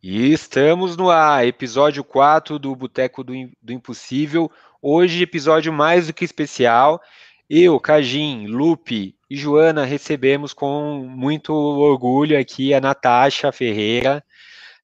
E 0.00 0.32
estamos 0.32 0.96
no 0.96 1.10
ar, 1.10 1.44
episódio 1.44 2.04
4 2.04 2.56
do 2.56 2.74
Boteco 2.76 3.24
do, 3.24 3.32
do 3.60 3.72
Impossível. 3.72 4.48
Hoje, 4.80 5.24
episódio 5.24 5.72
mais 5.72 6.06
do 6.06 6.14
que 6.14 6.24
especial. 6.24 7.02
Eu, 7.50 7.80
Cajim, 7.80 8.46
Lupe 8.46 9.16
e 9.28 9.36
Joana 9.36 9.84
recebemos 9.84 10.52
com 10.52 11.04
muito 11.04 11.52
orgulho 11.52 12.38
aqui 12.38 12.72
a 12.72 12.80
Natasha 12.80 13.50
Ferreira, 13.50 14.24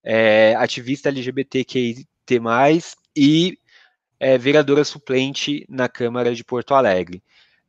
é, 0.03 0.57
ativista 0.59 1.11
LGBTQIT+, 1.11 2.07
e 3.17 3.57
é, 4.19 4.37
vereadora 4.37 4.83
suplente 4.83 5.65
na 5.69 5.89
Câmara 5.89 6.35
de 6.35 6.43
Porto 6.43 6.75
Alegre. 6.75 7.23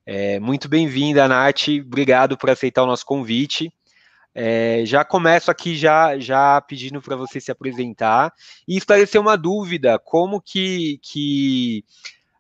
É, 0.03 0.39
muito 0.39 0.67
bem-vinda, 0.67 1.27
Nath. 1.27 1.67
Obrigado 1.85 2.39
por 2.39 2.49
aceitar 2.49 2.81
o 2.81 2.87
nosso 2.87 3.05
convite. 3.05 3.71
É, 4.37 4.83
já 4.85 5.05
começo 5.05 5.49
aqui 5.49 5.77
já, 5.77 6.19
já 6.19 6.59
pedindo 6.59 7.01
para 7.01 7.15
você 7.15 7.39
se 7.39 7.49
apresentar 7.49 8.33
e 8.67 8.75
esclarecer 8.75 9.21
uma 9.21 9.37
dúvida, 9.37 9.97
como 9.97 10.41
que, 10.41 10.99
que 11.01 11.85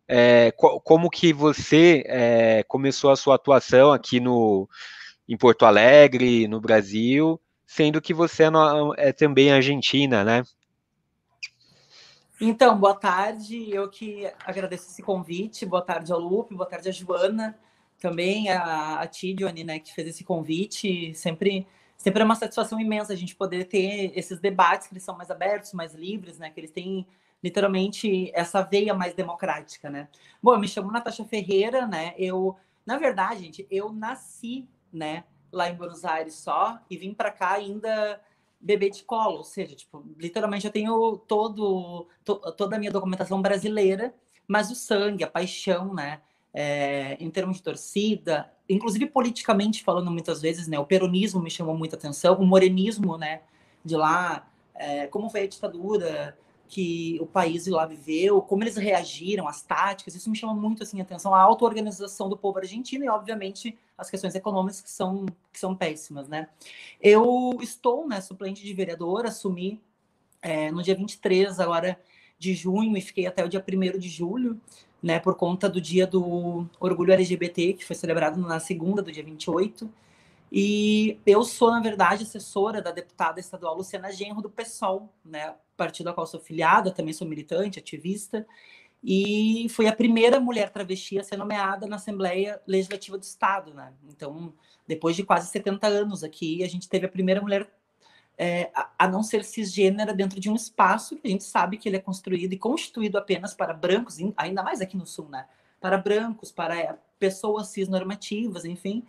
é, 0.05 0.51
como 0.51 1.09
que 1.09 1.31
você 1.31 2.03
é, 2.05 2.63
começou 2.67 3.11
a 3.11 3.15
sua 3.15 3.35
atuação 3.35 3.93
aqui 3.93 4.19
no, 4.19 4.67
em 5.25 5.37
Porto 5.37 5.65
Alegre, 5.65 6.49
no 6.49 6.59
Brasil, 6.59 7.39
sendo 7.65 8.01
que 8.01 8.13
você 8.13 8.43
é, 8.43 8.49
no, 8.49 8.93
é 8.97 9.13
também 9.13 9.53
argentina, 9.53 10.21
né? 10.21 10.43
Então, 12.41 12.77
boa 12.77 12.93
tarde, 12.93 13.71
eu 13.71 13.89
que 13.89 14.29
agradeço 14.45 14.89
esse 14.89 15.01
convite, 15.01 15.65
boa 15.65 15.81
tarde 15.81 16.11
ao 16.11 16.19
Lupe, 16.19 16.53
boa 16.53 16.67
tarde 16.67 16.89
a 16.89 16.91
Joana, 16.91 17.57
também 17.97 18.49
a, 18.49 18.99
a 18.99 19.07
Tidione, 19.07 19.63
né, 19.63 19.79
que 19.79 19.95
fez 19.95 20.09
esse 20.09 20.25
convite, 20.25 21.13
sempre 21.13 21.65
sempre 22.05 22.21
é 22.21 22.25
uma 22.25 22.35
satisfação 22.35 22.79
imensa 22.79 23.13
a 23.13 23.15
gente 23.15 23.35
poder 23.35 23.65
ter 23.65 24.11
esses 24.15 24.39
debates 24.39 24.87
que 24.87 24.93
eles 24.93 25.01
são 25.01 25.17
mais 25.17 25.31
abertos, 25.31 25.73
mais 25.73 25.95
livres, 25.95 26.37
né? 26.37 26.51
Que 26.51 26.59
eles 26.59 26.69
têm 26.69 27.03
literalmente 27.43 28.31
essa 28.35 28.61
veia 28.61 28.93
mais 28.93 29.15
democrática, 29.15 29.89
né? 29.89 30.07
Bom, 30.39 30.53
eu 30.53 30.59
me 30.59 30.67
chamo 30.67 30.91
Natasha 30.91 31.25
Ferreira, 31.25 31.87
né? 31.87 32.13
Eu, 32.15 32.55
na 32.85 32.99
verdade, 32.99 33.45
gente, 33.45 33.67
eu 33.71 33.91
nasci, 33.91 34.67
né, 34.93 35.23
lá 35.51 35.67
em 35.67 35.73
Buenos 35.73 36.05
Aires 36.05 36.35
só 36.35 36.79
e 36.91 36.95
vim 36.95 37.11
para 37.11 37.31
cá 37.31 37.53
ainda 37.53 38.21
bebê 38.61 38.91
de 38.91 39.03
colo, 39.03 39.37
ou 39.37 39.43
seja, 39.43 39.75
tipo, 39.75 40.05
literalmente 40.15 40.67
eu 40.67 40.71
tenho 40.71 41.17
todo 41.27 42.07
to, 42.23 42.35
toda 42.53 42.75
a 42.75 42.79
minha 42.79 42.91
documentação 42.91 43.41
brasileira, 43.41 44.13
mas 44.47 44.69
o 44.69 44.75
sangue, 44.75 45.23
a 45.23 45.27
paixão, 45.27 45.91
né? 45.91 46.21
É, 46.53 47.17
em 47.19 47.31
termos 47.31 47.57
de 47.57 47.63
torcida, 47.63 48.53
inclusive 48.69 49.05
politicamente 49.07 49.83
falando 49.83 50.11
muitas 50.11 50.41
vezes, 50.41 50.67
né, 50.67 50.79
o 50.79 50.85
peronismo 50.85 51.41
me 51.41 51.49
chamou 51.49 51.77
muita 51.77 51.95
atenção, 51.95 52.35
o 52.35 52.45
morenismo, 52.45 53.17
né, 53.17 53.41
de 53.83 53.95
lá, 53.95 54.47
é, 54.73 55.07
como 55.07 55.29
foi 55.29 55.41
a 55.43 55.47
ditadura 55.47 56.37
que 56.67 57.17
o 57.21 57.25
país 57.25 57.67
lá 57.67 57.85
viveu, 57.85 58.41
como 58.41 58.63
eles 58.63 58.75
reagiram, 58.75 59.47
as 59.47 59.61
táticas, 59.61 60.15
isso 60.15 60.29
me 60.29 60.35
chama 60.35 60.53
muito 60.53 60.81
assim 60.81 60.99
atenção, 60.99 61.33
a 61.33 61.39
auto-organização 61.39 62.27
do 62.27 62.37
povo 62.37 62.57
argentino 62.57 63.05
e 63.05 63.09
obviamente 63.09 63.77
as 63.97 64.09
questões 64.09 64.33
econômicas 64.33 64.81
que 64.81 64.89
são 64.89 65.25
que 65.53 65.59
são 65.59 65.75
péssimas, 65.75 66.27
né? 66.27 66.49
Eu 66.99 67.57
estou, 67.61 68.07
né, 68.07 68.19
suplente 68.19 68.63
de 68.63 68.73
vereador, 68.73 69.25
assumi 69.25 69.79
é, 70.41 70.71
no 70.71 70.81
dia 70.81 70.95
23 70.95 71.59
agora 71.59 71.99
de 72.37 72.53
junho 72.53 72.97
e 72.97 73.01
fiquei 73.01 73.27
até 73.27 73.45
o 73.45 73.49
dia 73.49 73.63
1 73.63 73.97
de 73.97 74.09
julho 74.09 74.59
né, 75.05 75.19
por 75.19 75.35
conta 75.35 75.69
do 75.69 75.79
dia 75.79 76.07
do 76.07 76.67
orgulho 76.79 77.13
LGBT, 77.13 77.73
que 77.73 77.85
foi 77.85 77.95
celebrado 77.95 78.41
na 78.41 78.59
segunda 78.59 79.03
do 79.03 79.11
dia 79.11 79.23
28. 79.23 79.87
E 80.51 81.19
eu 81.27 81.43
sou, 81.43 81.69
na 81.69 81.79
verdade, 81.79 82.23
assessora 82.23 82.81
da 82.81 82.89
deputada 82.89 83.39
estadual 83.39 83.77
Luciana 83.77 84.11
Genro 84.11 84.41
do 84.41 84.49
PSOL, 84.49 85.13
né, 85.23 85.53
partido 85.77 86.07
ao 86.07 86.15
qual 86.15 86.25
sou 86.25 86.39
filiada, 86.39 86.89
também 86.89 87.13
sou 87.13 87.27
militante, 87.27 87.77
ativista, 87.77 88.47
e 89.03 89.67
fui 89.69 89.85
a 89.85 89.95
primeira 89.95 90.39
mulher 90.39 90.71
travesti 90.71 91.19
a 91.19 91.23
ser 91.23 91.37
nomeada 91.37 91.85
na 91.85 91.97
Assembleia 91.97 92.59
Legislativa 92.65 93.15
do 93.15 93.23
Estado, 93.23 93.75
né? 93.75 93.93
Então, 94.09 94.51
depois 94.87 95.15
de 95.15 95.23
quase 95.23 95.51
70 95.51 95.85
anos 95.85 96.23
aqui, 96.23 96.63
a 96.63 96.67
gente 96.67 96.89
teve 96.89 97.05
a 97.05 97.09
primeira 97.09 97.39
mulher 97.39 97.69
é, 98.37 98.69
a, 98.97 99.07
não 99.07 99.23
ser 99.23 99.43
cisgênera 99.43 100.13
dentro 100.13 100.39
de 100.39 100.49
um 100.49 100.55
espaço 100.55 101.15
que 101.15 101.27
a 101.27 101.31
gente 101.31 101.43
sabe 101.43 101.77
que 101.77 101.87
ele 101.87 101.97
é 101.97 102.01
construído 102.01 102.53
e 102.53 102.57
constituído 102.57 103.17
apenas 103.17 103.53
para 103.53 103.73
brancos, 103.73 104.17
ainda 104.35 104.61
mais 104.61 104.81
aqui 104.81 104.97
no 104.97 105.05
Sul, 105.05 105.29
né? 105.29 105.47
Para 105.79 105.97
brancos, 105.97 106.51
para 106.51 106.97
pessoas 107.17 107.67
cisnormativas, 107.67 108.65
enfim. 108.65 109.03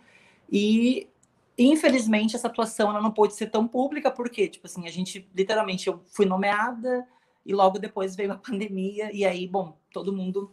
E 0.49 1.09
infelizmente 1.57 2.35
essa 2.35 2.47
atuação 2.47 2.89
ela 2.89 3.01
não 3.01 3.11
pôde 3.11 3.33
ser 3.33 3.47
tão 3.47 3.67
pública 3.67 4.11
porque, 4.11 4.47
tipo 4.47 4.67
assim, 4.67 4.87
a 4.87 4.91
gente 4.91 5.27
literalmente 5.35 5.87
eu 5.87 6.01
fui 6.07 6.25
nomeada 6.25 7.05
e 7.45 7.53
logo 7.53 7.79
depois 7.79 8.15
veio 8.15 8.31
a 8.31 8.37
pandemia 8.37 9.09
e 9.13 9.25
aí, 9.25 9.47
bom, 9.47 9.77
todo 9.91 10.13
mundo 10.13 10.51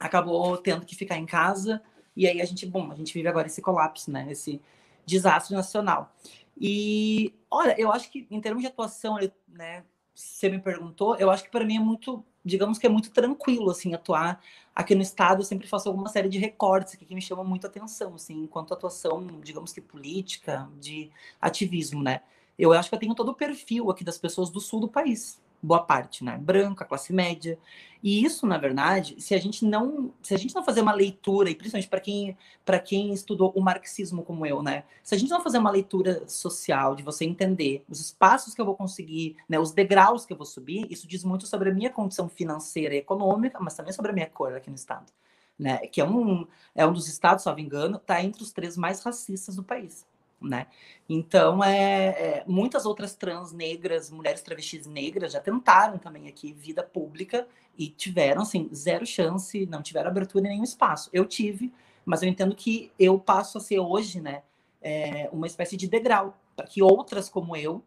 acabou 0.00 0.56
tendo 0.56 0.84
que 0.84 0.96
ficar 0.96 1.18
em 1.18 1.26
casa 1.26 1.82
e 2.16 2.26
aí 2.26 2.40
a 2.40 2.44
gente, 2.44 2.66
bom, 2.66 2.90
a 2.90 2.96
gente 2.96 3.14
vive 3.14 3.28
agora 3.28 3.46
esse 3.46 3.62
colapso, 3.62 4.10
né? 4.10 4.26
Esse 4.28 4.60
desastre 5.06 5.54
nacional. 5.54 6.12
E 6.60 7.32
olha, 7.50 7.74
eu 7.80 7.92
acho 7.92 8.10
que 8.10 8.26
em 8.30 8.40
termos 8.40 8.62
de 8.62 8.68
atuação, 8.68 9.18
né, 9.48 9.84
você 10.14 10.48
me 10.48 10.58
perguntou, 10.58 11.16
eu 11.16 11.30
acho 11.30 11.44
que 11.44 11.50
para 11.50 11.64
mim 11.64 11.76
é 11.76 11.80
muito, 11.80 12.24
digamos 12.44 12.78
que 12.78 12.86
é 12.86 12.90
muito 12.90 13.10
tranquilo 13.10 13.70
assim 13.70 13.94
atuar 13.94 14.42
aqui 14.74 14.94
no 14.94 15.02
estado. 15.02 15.40
Eu 15.40 15.44
sempre 15.44 15.66
faço 15.68 15.88
alguma 15.88 16.08
série 16.08 16.28
de 16.28 16.38
recortes 16.38 16.94
que 16.96 17.14
me 17.14 17.22
chamam 17.22 17.44
muito 17.44 17.66
atenção, 17.66 18.14
assim, 18.14 18.42
enquanto 18.42 18.74
atuação, 18.74 19.26
digamos 19.42 19.72
que 19.72 19.80
política, 19.80 20.68
de 20.80 21.10
ativismo, 21.40 22.02
né? 22.02 22.22
Eu 22.58 22.72
acho 22.72 22.88
que 22.88 22.94
eu 22.94 22.98
tenho 22.98 23.14
todo 23.14 23.30
o 23.30 23.34
perfil 23.34 23.90
aqui 23.90 24.02
das 24.04 24.18
pessoas 24.18 24.50
do 24.50 24.60
sul 24.60 24.80
do 24.80 24.88
país 24.88 25.40
boa 25.62 25.82
parte, 25.82 26.24
né? 26.24 26.38
Branca, 26.38 26.84
classe 26.84 27.12
média. 27.12 27.58
E 28.02 28.24
isso, 28.24 28.46
na 28.46 28.58
verdade, 28.58 29.20
se 29.20 29.34
a 29.34 29.38
gente 29.38 29.64
não, 29.64 30.12
se 30.22 30.32
a 30.34 30.38
gente 30.38 30.54
não 30.54 30.62
fazer 30.62 30.80
uma 30.80 30.92
leitura, 30.92 31.50
e 31.50 31.54
principalmente 31.54 31.88
para 31.88 32.00
quem, 32.00 32.36
para 32.64 32.78
quem 32.78 33.12
estudou 33.12 33.52
o 33.56 33.60
marxismo 33.60 34.22
como 34.22 34.46
eu, 34.46 34.62
né? 34.62 34.84
Se 35.02 35.14
a 35.14 35.18
gente 35.18 35.30
não 35.30 35.42
fazer 35.42 35.58
uma 35.58 35.70
leitura 35.70 36.26
social 36.28 36.94
de 36.94 37.02
você 37.02 37.24
entender 37.24 37.84
os 37.88 38.00
espaços 38.00 38.54
que 38.54 38.60
eu 38.60 38.64
vou 38.64 38.76
conseguir, 38.76 39.36
né, 39.48 39.58
os 39.58 39.72
degraus 39.72 40.24
que 40.24 40.32
eu 40.32 40.36
vou 40.36 40.46
subir, 40.46 40.86
isso 40.90 41.08
diz 41.08 41.24
muito 41.24 41.46
sobre 41.46 41.70
a 41.70 41.74
minha 41.74 41.90
condição 41.90 42.28
financeira 42.28 42.94
e 42.94 42.98
econômica, 42.98 43.58
mas 43.60 43.74
também 43.74 43.92
sobre 43.92 44.12
a 44.12 44.14
minha 44.14 44.28
cor 44.28 44.54
aqui 44.54 44.70
no 44.70 44.76
estado, 44.76 45.12
né? 45.58 45.78
Que 45.78 46.00
é 46.00 46.04
um 46.04 46.46
é 46.74 46.86
um 46.86 46.92
dos 46.92 47.08
estados, 47.08 47.44
não 47.44 47.54
me 47.54 47.62
engano, 47.62 47.96
está 47.96 48.22
entre 48.22 48.42
os 48.42 48.52
três 48.52 48.76
mais 48.76 49.02
racistas 49.02 49.56
do 49.56 49.64
país 49.64 50.06
né? 50.40 50.66
Então, 51.08 51.62
é, 51.62 52.06
é, 52.08 52.44
muitas 52.46 52.86
outras 52.86 53.14
trans 53.14 53.52
negras, 53.52 54.10
mulheres 54.10 54.40
travestis 54.42 54.86
negras, 54.86 55.32
já 55.32 55.40
tentaram 55.40 55.98
também 55.98 56.28
aqui 56.28 56.52
vida 56.52 56.82
pública 56.82 57.46
e 57.76 57.88
tiveram, 57.88 58.42
assim, 58.42 58.68
zero 58.74 59.06
chance, 59.06 59.66
não 59.66 59.82
tiveram 59.82 60.10
abertura 60.10 60.46
em 60.46 60.50
nenhum 60.50 60.64
espaço. 60.64 61.10
Eu 61.12 61.24
tive, 61.24 61.72
mas 62.04 62.22
eu 62.22 62.28
entendo 62.28 62.54
que 62.54 62.92
eu 62.98 63.18
passo 63.18 63.58
a 63.58 63.60
ser 63.60 63.78
hoje, 63.78 64.20
né, 64.20 64.42
é, 64.80 65.28
uma 65.32 65.46
espécie 65.46 65.76
de 65.76 65.88
degrau 65.88 66.36
para 66.56 66.66
que 66.66 66.82
outras 66.82 67.28
como 67.28 67.56
eu, 67.56 67.82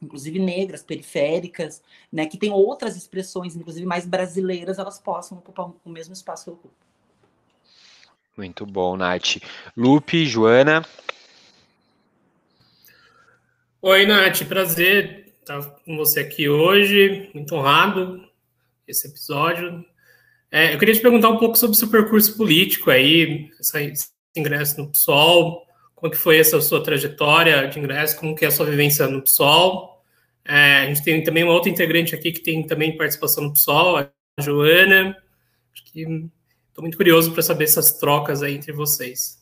inclusive 0.00 0.38
negras, 0.38 0.82
periféricas, 0.82 1.82
né, 2.12 2.26
que 2.26 2.38
têm 2.38 2.52
outras 2.52 2.96
expressões, 2.96 3.56
inclusive 3.56 3.86
mais 3.86 4.06
brasileiras, 4.06 4.78
elas 4.78 4.98
possam 4.98 5.38
ocupar 5.38 5.70
o 5.84 5.90
mesmo 5.90 6.12
espaço 6.12 6.44
que 6.44 6.50
eu 6.50 6.54
ocupo. 6.54 6.74
Muito 8.36 8.64
bom, 8.64 8.96
Nath. 8.96 9.38
Lupe, 9.76 10.24
Joana. 10.24 10.84
Oi, 13.80 14.06
Nath, 14.06 14.42
prazer 14.42 15.34
estar 15.38 15.62
com 15.84 15.96
você 15.96 16.18
aqui 16.18 16.48
hoje. 16.48 17.30
Muito 17.32 17.54
honrado 17.54 18.28
esse 18.88 19.06
episódio. 19.06 19.84
É, 20.50 20.74
eu 20.74 20.78
queria 20.80 20.94
te 20.94 21.00
perguntar 21.00 21.28
um 21.28 21.38
pouco 21.38 21.56
sobre 21.56 21.76
o 21.76 21.78
seu 21.78 21.88
percurso 21.88 22.36
político 22.36 22.90
aí, 22.90 23.48
esse 23.60 24.08
ingresso 24.36 24.80
no 24.80 24.90
PSOL, 24.90 25.64
como 25.94 26.10
que 26.10 26.18
foi 26.18 26.40
essa 26.40 26.60
sua 26.60 26.82
trajetória 26.82 27.68
de 27.68 27.78
ingresso, 27.78 28.18
como 28.18 28.34
que 28.34 28.44
é 28.44 28.48
a 28.48 28.50
sua 28.50 28.66
vivência 28.66 29.06
no 29.06 29.22
PSOL. 29.22 30.02
É, 30.44 30.78
a 30.78 30.86
gente 30.86 31.04
tem 31.04 31.22
também 31.22 31.44
uma 31.44 31.52
outra 31.52 31.70
integrante 31.70 32.16
aqui 32.16 32.32
que 32.32 32.40
tem 32.40 32.66
também 32.66 32.96
participação 32.96 33.44
no 33.44 33.52
PSOL, 33.52 33.96
a 33.96 34.10
Joana. 34.40 35.16
Acho 35.72 35.84
que 35.84 36.00
estou 36.00 36.82
muito 36.82 36.96
curioso 36.96 37.30
para 37.30 37.42
saber 37.42 37.64
essas 37.64 37.92
trocas 37.92 38.42
aí 38.42 38.56
entre 38.56 38.72
vocês. 38.72 39.37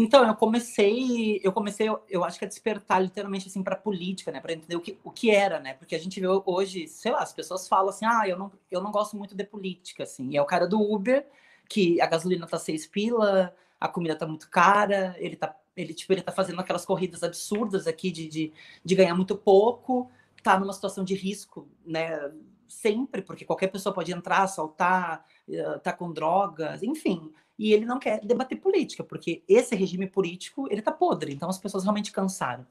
Então, 0.00 0.24
eu 0.24 0.34
comecei, 0.36 1.40
eu 1.42 1.52
comecei, 1.52 1.88
eu, 2.08 2.22
acho 2.24 2.38
que 2.38 2.44
a 2.44 2.48
despertar 2.48 3.02
literalmente 3.02 3.48
assim 3.48 3.64
para 3.64 3.74
política, 3.74 4.30
né, 4.30 4.40
para 4.40 4.52
entender 4.52 4.76
o 4.76 4.80
que, 4.80 4.96
o 5.02 5.10
que 5.10 5.28
era, 5.28 5.58
né? 5.58 5.74
Porque 5.74 5.96
a 5.96 5.98
gente 5.98 6.20
vê 6.20 6.26
hoje, 6.46 6.86
sei 6.86 7.10
lá, 7.10 7.18
as 7.20 7.32
pessoas 7.32 7.66
falam 7.66 7.88
assim: 7.88 8.04
"Ah, 8.06 8.22
eu 8.28 8.38
não, 8.38 8.52
eu 8.70 8.80
não 8.80 8.92
gosto 8.92 9.16
muito 9.16 9.34
de 9.34 9.42
política", 9.44 10.04
assim. 10.04 10.30
E 10.30 10.36
é 10.36 10.42
o 10.42 10.46
cara 10.46 10.68
do 10.68 10.80
Uber, 10.80 11.26
que 11.68 12.00
a 12.00 12.06
gasolina 12.06 12.46
tá 12.46 12.58
seis 12.60 12.86
pila, 12.86 13.52
a 13.80 13.88
comida 13.88 14.14
tá 14.16 14.24
muito 14.26 14.48
cara, 14.48 15.16
ele 15.18 15.34
tá 15.36 15.54
ele 15.76 15.92
tipo, 15.94 16.12
ele 16.12 16.22
tá 16.22 16.32
fazendo 16.32 16.60
aquelas 16.60 16.84
corridas 16.84 17.22
absurdas 17.24 17.86
aqui 17.86 18.10
de, 18.12 18.28
de, 18.28 18.52
de 18.84 18.94
ganhar 18.94 19.14
muito 19.14 19.36
pouco, 19.36 20.10
tá 20.44 20.58
numa 20.58 20.72
situação 20.72 21.04
de 21.04 21.14
risco, 21.14 21.68
né? 21.84 22.30
Sempre, 22.68 23.22
porque 23.22 23.44
qualquer 23.44 23.68
pessoa 23.68 23.94
pode 23.94 24.12
entrar, 24.12 24.42
assaltar, 24.42 25.24
eh, 25.48 25.78
tá 25.78 25.92
com 25.92 26.12
drogas, 26.12 26.82
enfim 26.82 27.32
e 27.58 27.72
ele 27.72 27.84
não 27.84 27.98
quer 27.98 28.20
debater 28.24 28.60
política, 28.60 29.02
porque 29.02 29.42
esse 29.48 29.74
regime 29.74 30.06
político 30.06 30.68
ele 30.70 30.80
está 30.80 30.92
podre, 30.92 31.32
então 31.32 31.50
as 31.50 31.58
pessoas 31.58 31.82
realmente 31.82 32.12
cansaram. 32.12 32.64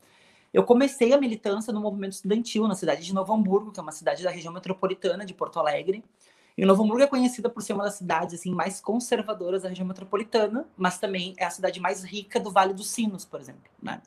eu 0.53 0.63
comecei 0.63 1.13
a 1.13 1.19
militância 1.19 1.73
no 1.73 1.81
movimento 1.81 2.13
estudantil 2.13 2.67
na 2.67 2.75
cidade 2.75 3.03
de 3.03 3.13
Novo 3.13 3.33
Hamburgo, 3.33 3.71
que 3.71 3.79
é 3.79 3.83
uma 3.83 3.91
cidade 3.91 4.23
da 4.23 4.31
região 4.31 4.53
metropolitana 4.53 5.25
de 5.25 5.33
Porto 5.33 5.59
Alegre. 5.59 6.03
E 6.57 6.65
Novo 6.65 6.83
Hamburgo 6.83 7.03
é 7.03 7.07
conhecida 7.07 7.49
por 7.49 7.61
ser 7.61 7.73
uma 7.73 7.83
das 7.83 7.95
cidades 7.95 8.39
assim 8.39 8.51
mais 8.51 8.79
conservadoras 8.79 9.63
da 9.63 9.69
região 9.69 9.85
metropolitana, 9.85 10.67
mas 10.77 10.97
também 10.97 11.35
é 11.37 11.45
a 11.45 11.49
cidade 11.49 11.79
mais 11.81 12.03
rica 12.03 12.39
do 12.39 12.49
Vale 12.49 12.73
dos 12.73 12.89
Sinos, 12.89 13.25
por 13.25 13.39
exemplo, 13.41 13.69
né? 13.81 14.01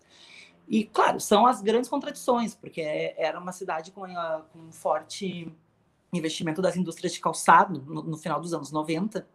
E 0.66 0.84
claro, 0.84 1.20
são 1.20 1.46
as 1.46 1.60
grandes 1.60 1.90
contradições, 1.90 2.54
porque 2.54 2.80
é, 2.80 3.14
era 3.22 3.38
uma 3.38 3.52
cidade 3.52 3.92
com, 3.92 4.02
com 4.52 4.58
um 4.58 4.72
forte 4.72 5.52
investimento 6.12 6.60
das 6.60 6.76
indústrias 6.76 7.12
de 7.12 7.20
calçado 7.20 7.82
no, 7.86 8.02
no, 8.02 8.16
final 8.16 8.40
dos 8.40 8.52
anos 8.52 8.70
90. 8.72 9.26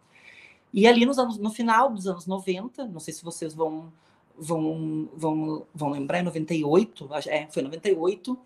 E 0.72 0.86
ali 0.86 1.06
nos 1.06 1.18
anos, 1.18 1.38
no 1.38 1.50
final 1.50 1.92
dos 1.92 2.06
anos 2.06 2.26
90, 2.26 2.86
não 2.86 3.00
sei 3.00 3.14
se 3.14 3.24
vocês 3.24 3.54
vão 3.54 3.92
vão, 4.38 5.08
vão, 5.14 5.66
vão 5.74 5.90
lembrar, 5.90 6.20
em 6.20 6.24
98, 6.24 7.08
é, 7.26 7.46
foi 7.48 7.62
98, 7.62 8.38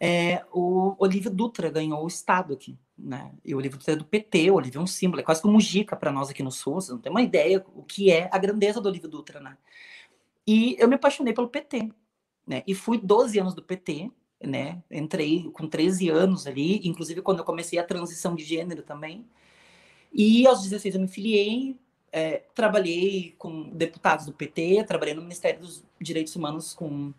é, 0.00 0.44
o 0.52 0.94
Olívio 0.98 1.30
Dutra 1.30 1.70
ganhou 1.70 2.04
o 2.04 2.08
Estado 2.08 2.52
aqui. 2.52 2.78
Né? 2.96 3.32
E 3.44 3.54
o 3.54 3.58
Olívio 3.58 3.78
Dutra 3.78 3.94
é 3.94 3.96
do 3.96 4.04
PT, 4.04 4.50
o 4.50 4.54
Olívio 4.54 4.80
é 4.80 4.82
um 4.82 4.86
símbolo, 4.86 5.20
é 5.20 5.24
quase 5.24 5.40
como 5.40 5.54
Mujica 5.54 5.96
para 5.96 6.12
nós 6.12 6.28
aqui 6.28 6.42
no 6.42 6.52
Sul, 6.52 6.74
vocês 6.74 6.90
não 6.90 6.98
tem 6.98 7.10
uma 7.10 7.22
ideia 7.22 7.64
o 7.74 7.82
que 7.82 8.10
é 8.10 8.28
a 8.30 8.38
grandeza 8.38 8.80
do 8.80 8.88
Olívio 8.88 9.08
Dutra. 9.08 9.40
Né? 9.40 9.56
E 10.46 10.76
eu 10.78 10.88
me 10.88 10.94
apaixonei 10.94 11.32
pelo 11.32 11.48
PT, 11.48 11.90
né? 12.46 12.62
e 12.66 12.74
fui 12.74 12.98
12 12.98 13.38
anos 13.38 13.54
do 13.54 13.62
PT, 13.62 14.10
né? 14.40 14.82
Entrei 14.90 15.50
com 15.52 15.66
13 15.66 16.08
anos 16.08 16.46
ali, 16.46 16.80
inclusive 16.84 17.22
quando 17.22 17.38
eu 17.38 17.44
comecei 17.44 17.78
a 17.78 17.84
transição 17.84 18.34
de 18.34 18.44
gênero 18.44 18.82
também. 18.82 19.24
E 20.12 20.46
aos 20.46 20.62
16 20.62 20.94
eu 20.94 21.00
me 21.00 21.08
filiei, 21.08 21.76
é, 22.12 22.42
trabalhei 22.54 23.34
com 23.38 23.68
deputados 23.70 24.26
do 24.26 24.32
PT, 24.32 24.84
trabalhei 24.84 25.14
no 25.14 25.22
Ministério 25.22 25.60
dos 25.60 25.84
Direitos 26.00 26.34
Humanos 26.34 26.72
com, 26.72 27.12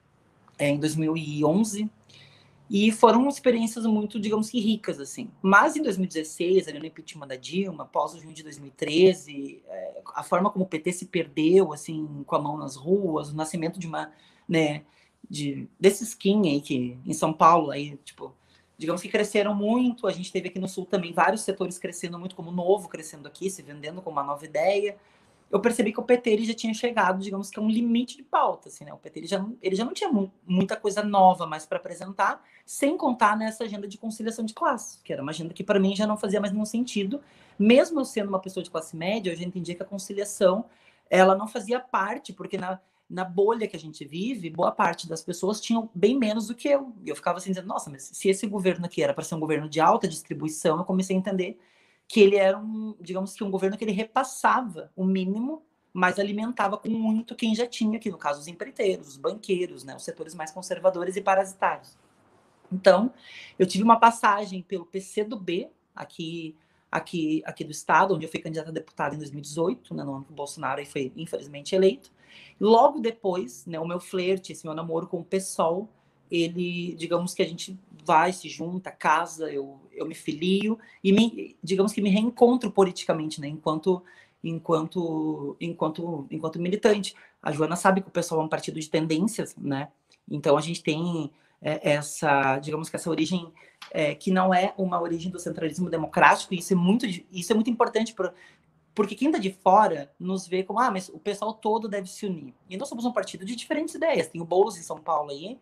é, 0.58 0.70
em 0.70 0.80
2011, 0.80 1.90
e 2.70 2.92
foram 2.92 3.28
experiências 3.28 3.86
muito, 3.86 4.20
digamos 4.20 4.50
que 4.50 4.60
ricas, 4.60 5.00
assim. 5.00 5.30
Mas 5.42 5.76
em 5.76 5.82
2016, 5.82 6.68
ali 6.68 6.78
no 6.78 6.86
impeachment 6.86 7.28
da 7.28 7.36
Dilma, 7.36 7.84
após 7.84 8.14
o 8.14 8.20
junho 8.20 8.34
de 8.34 8.44
2013, 8.44 9.64
é, 9.68 10.02
a 10.14 10.22
forma 10.22 10.52
como 10.52 10.66
o 10.66 10.68
PT 10.68 10.92
se 10.94 11.06
perdeu, 11.08 11.74
assim, 11.74 12.24
com 12.28 12.36
a 12.36 12.40
mão 12.40 12.58
nas 12.58 12.76
ruas, 12.76 13.30
o 13.30 13.36
nascimento 13.36 13.80
de 13.80 13.88
uma, 13.88 14.12
né, 14.48 14.84
de, 15.28 15.68
desse 15.80 16.04
skin 16.04 16.48
aí 16.48 16.62
que 16.62 16.98
em 17.06 17.14
São 17.14 17.34
Paulo, 17.34 17.72
aí, 17.72 17.98
tipo, 18.04 18.36
digamos 18.78 19.02
que 19.02 19.10
cresceram 19.10 19.54
muito. 19.54 20.08
A 20.08 20.12
gente 20.12 20.32
teve 20.32 20.50
aqui 20.50 20.60
no 20.60 20.68
Sul 20.68 20.86
também 20.86 21.12
vários 21.12 21.42
setores 21.42 21.78
crescendo 21.78 22.18
muito, 22.18 22.36
como 22.36 22.52
Novo 22.52 22.88
crescendo 22.88 23.28
aqui, 23.28 23.50
se 23.50 23.62
vendendo 23.62 24.02
como 24.02 24.16
uma 24.16 24.24
nova 24.24 24.46
ideia. 24.46 24.98
Eu 25.52 25.60
percebi 25.60 25.92
que 25.92 26.00
o 26.00 26.04
PT 26.04 26.30
ele 26.30 26.46
já 26.46 26.54
tinha 26.54 26.74
chegado, 26.74 27.20
digamos 27.20 27.50
que 27.50 27.60
a 27.60 27.62
um 27.62 27.70
limite 27.70 28.16
de 28.16 28.24
pauta, 28.24 28.70
assim, 28.70 28.86
né? 28.86 28.94
O 28.94 28.98
PT 28.98 29.20
ele 29.20 29.28
já, 29.28 29.46
ele 29.62 29.76
já 29.76 29.84
não 29.84 29.94
tinha 29.94 30.10
mu 30.10 30.32
muita 30.46 30.76
coisa 30.76 31.04
nova 31.04 31.48
mais 31.48 31.66
para 31.66 31.80
apresentar, 31.80 32.44
sem 32.66 32.96
contar 32.96 33.36
nessa 33.36 33.64
agenda 33.64 33.88
de 33.88 33.98
conciliação 33.98 34.46
de 34.46 34.54
classe, 34.54 35.00
que 35.04 35.12
era 35.12 35.24
uma 35.24 35.32
agenda 35.32 35.54
que 35.54 35.64
para 35.64 35.80
mim 35.80 35.96
já 35.96 36.06
não 36.06 36.16
fazia 36.16 36.40
mais 36.40 36.54
nenhum 36.54 36.66
sentido. 36.66 37.20
Mesmo 37.58 38.00
eu 38.00 38.06
sendo 38.06 38.30
uma 38.30 38.40
pessoa 38.40 38.64
de 38.64 38.70
classe 38.70 38.96
média, 38.96 39.32
eu 39.32 39.36
já 39.36 39.44
entendia 39.44 39.74
que 39.74 39.82
a 39.82 39.86
conciliação 39.86 40.66
ela 41.10 41.36
não 41.36 41.48
fazia 41.48 41.80
parte, 41.80 42.32
porque 42.32 42.56
na, 42.58 42.80
na 43.10 43.26
bolha 43.26 43.68
que 43.68 43.76
a 43.76 43.80
gente 43.80 44.06
vive, 44.06 44.50
boa 44.50 44.72
parte 44.72 45.10
das 45.10 45.24
pessoas 45.24 45.60
tinham 45.60 45.90
bem 45.96 46.18
menos 46.18 46.48
do 46.48 46.56
que 46.56 46.68
eu. 46.68 46.94
E 47.04 47.10
eu 47.10 47.16
ficava 47.16 47.40
assim 47.40 47.50
dizendo, 47.50 47.68
nossa, 47.68 47.90
mas 47.90 48.04
se 48.04 48.30
esse 48.30 48.46
governo 48.46 48.86
aqui 48.86 49.02
era 49.02 49.14
para 49.14 49.24
ser 49.24 49.36
um 49.36 49.40
governo 49.40 49.68
de 49.68 49.80
alta 49.80 50.08
distribuição, 50.08 50.78
eu 50.78 50.86
comecei 50.86 51.16
a 51.16 51.20
entender 51.20 51.60
que 52.08 52.20
ele 52.20 52.36
era 52.36 52.58
um, 52.58 52.96
digamos 53.02 53.34
que 53.34 53.44
um 53.44 53.50
governo 53.50 53.78
que 53.78 53.84
ele 53.84 53.92
repassava 53.92 54.92
o 54.96 55.04
mínimo, 55.04 55.64
mas 55.92 56.20
alimentava 56.20 56.78
com 56.78 56.90
muito 56.90 57.36
quem 57.36 57.56
já 57.56 57.66
tinha, 57.66 57.98
aqui 57.98 58.12
no 58.12 58.18
caso 58.18 58.42
os 58.42 58.48
empreiteiros, 58.48 59.08
os 59.10 59.18
banqueiros, 59.18 59.84
né, 59.84 59.96
os 59.96 60.04
setores 60.04 60.36
mais 60.36 60.52
conservadores 60.52 61.16
e 61.16 61.22
parasitários. 61.22 61.98
Então, 62.72 63.12
eu 63.58 63.66
tive 63.66 63.84
uma 63.84 64.00
passagem 64.00 64.62
pelo 64.62 64.86
PCdoB, 64.86 65.70
aqui 65.96 66.56
aqui 66.92 67.42
aqui 67.46 67.64
do 67.64 67.72
estado, 67.72 68.16
onde 68.16 68.26
eu 68.26 68.30
fui 68.30 68.40
candidata 68.40 68.70
a 68.70 68.74
deputada 68.74 69.16
em 69.16 69.18
2018, 69.18 69.94
né, 69.94 70.04
no 70.04 70.16
ano 70.16 70.26
que 70.26 70.32
o 70.32 70.36
Bolsonaro 70.36 70.84
foi 70.86 71.12
infelizmente 71.16 71.76
eleito. 71.76 72.12
Logo 72.60 73.00
depois, 73.00 73.66
né, 73.66 73.80
o 73.80 73.88
meu 73.88 74.00
flerte, 74.00 74.52
esse 74.52 74.66
meu 74.66 74.74
namoro 74.74 75.08
com 75.08 75.20
o 75.20 75.24
PSOL, 75.24 75.90
ele, 76.30 76.94
digamos 76.96 77.34
que 77.34 77.42
a 77.42 77.48
gente 77.48 77.80
vai, 78.06 78.32
se 78.32 78.50
junta, 78.50 78.92
casa, 78.92 79.52
eu, 79.52 79.80
eu 79.92 80.06
me 80.06 80.16
filio 80.16 80.78
e 81.04 81.12
me, 81.12 81.56
digamos 81.64 81.92
que 81.92 82.02
me 82.02 82.10
reencontro 82.10 82.72
politicamente, 82.72 83.42
né, 83.42 83.48
enquanto 83.48 84.04
enquanto 84.42 85.58
enquanto 85.60 86.26
enquanto 86.32 86.60
militante. 86.60 87.14
A 87.42 87.52
Joana 87.52 87.76
sabe 87.76 88.02
que 88.02 88.08
o 88.08 88.12
PSOL 88.12 88.42
é 88.42 88.44
um 88.44 88.50
partido 88.50 88.80
de 88.80 88.90
tendências, 88.90 89.56
né? 89.58 89.90
Então 90.30 90.58
a 90.58 90.62
gente 90.62 90.84
tem 90.84 91.32
é, 91.62 91.92
essa, 91.92 92.58
digamos 92.60 92.90
que 92.90 92.96
essa 92.96 93.10
origem 93.10 93.52
é, 93.92 94.16
que 94.16 94.32
não 94.32 94.54
é 94.54 94.74
uma 94.78 95.02
origem 95.02 95.32
do 95.32 95.40
centralismo 95.40 95.90
democrático, 95.90 96.54
e 96.54 96.60
isso 96.60 96.74
é 96.74 96.76
muito, 96.76 97.06
isso 97.06 97.52
é 97.52 97.56
muito 97.56 97.70
importante 97.70 98.14
para 98.14 98.34
porque 99.00 99.16
quem 99.16 99.30
está 99.30 99.40
de 99.40 99.52
fora 99.52 100.12
nos 100.20 100.46
vê 100.46 100.62
como, 100.62 100.78
ah, 100.78 100.92
mas 100.92 101.08
o 101.08 101.20
pessoal 101.20 101.54
todo 101.54 101.88
deve 101.88 102.10
se 102.10 102.26
unir. 102.26 102.54
E 102.70 102.76
nós 102.76 102.90
somos 102.90 103.06
um 103.06 103.14
partido 103.14 103.46
de 103.46 103.56
diferentes 103.56 103.96
ideias. 103.96 104.28
Tem 104.28 104.42
o 104.42 104.46
Boulos 104.46 104.78
em 104.78 104.82
São 104.82 104.98
Paulo 104.98 105.32
aí, 105.32 105.58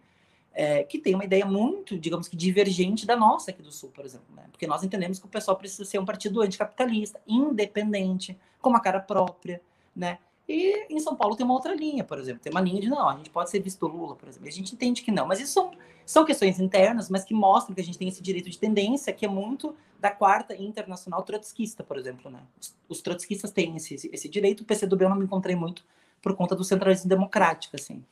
é, 0.53 0.83
que 0.83 0.97
tem 0.97 1.13
uma 1.13 1.23
ideia 1.23 1.45
muito, 1.45 1.99
digamos 1.99 2.27
que, 2.27 2.35
divergente 2.35 3.05
da 3.05 3.15
nossa 3.15 3.51
aqui 3.51 3.61
do 3.61 3.71
Sul, 3.71 3.91
por 3.91 4.03
exemplo. 4.03 4.33
Né? 4.35 4.43
Porque 4.51 4.65
nós 4.65 4.83
entendemos 4.83 5.19
que 5.19 5.27
o 5.27 5.29
pessoal 5.29 5.55
precisa 5.55 5.85
ser 5.85 5.99
um 5.99 6.05
partido 6.05 6.41
anticapitalista, 6.41 7.21
independente, 7.27 8.35
com 8.59 8.71
uma 8.71 8.79
cara 8.79 8.99
própria, 8.99 9.61
né? 9.95 10.17
E 10.47 10.87
em 10.89 10.99
São 10.99 11.15
Paulo 11.15 11.35
tem 11.35 11.45
uma 11.45 11.53
outra 11.53 11.75
linha, 11.75 12.03
por 12.03 12.17
exemplo. 12.17 12.41
Tem 12.41 12.51
uma 12.51 12.61
linha 12.61 12.79
de 12.79 12.89
não, 12.89 13.09
a 13.09 13.17
gente 13.17 13.29
pode 13.29 13.49
ser 13.49 13.59
visto 13.59 13.85
Lula, 13.85 14.15
por 14.15 14.29
exemplo. 14.29 14.47
A 14.47 14.51
gente 14.51 14.73
entende 14.73 15.01
que 15.01 15.11
não. 15.11 15.27
Mas 15.27 15.41
isso 15.41 15.51
são, 15.51 15.71
são 16.05 16.25
questões 16.25 16.59
internas, 16.59 17.09
mas 17.09 17.25
que 17.25 17.33
mostram 17.33 17.75
que 17.75 17.81
a 17.81 17.83
gente 17.83 17.97
tem 17.97 18.07
esse 18.07 18.21
direito 18.21 18.49
de 18.49 18.57
tendência, 18.57 19.11
que 19.11 19.25
é 19.25 19.29
muito 19.29 19.75
da 19.99 20.09
quarta 20.09 20.55
internacional 20.55 21.21
trotskista, 21.23 21.83
por 21.83 21.97
exemplo. 21.97 22.31
Né? 22.31 22.39
Os, 22.59 22.75
os 22.87 23.01
trotskistas 23.01 23.51
têm 23.51 23.75
esse, 23.75 23.95
esse, 23.95 24.09
esse 24.13 24.29
direito, 24.29 24.61
o 24.61 24.65
PCdoB 24.65 25.03
eu 25.03 25.09
não 25.09 25.17
me 25.17 25.25
encontrei 25.25 25.55
muito 25.55 25.83
por 26.21 26.33
conta 26.33 26.55
do 26.55 26.63
centralismo 26.63 27.09
democrático, 27.09 27.75
assim. 27.75 28.03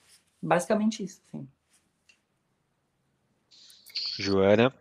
Basicamente 0.42 1.04
isso, 1.04 1.22
assim. 1.28 1.48
Joana? 4.18 4.74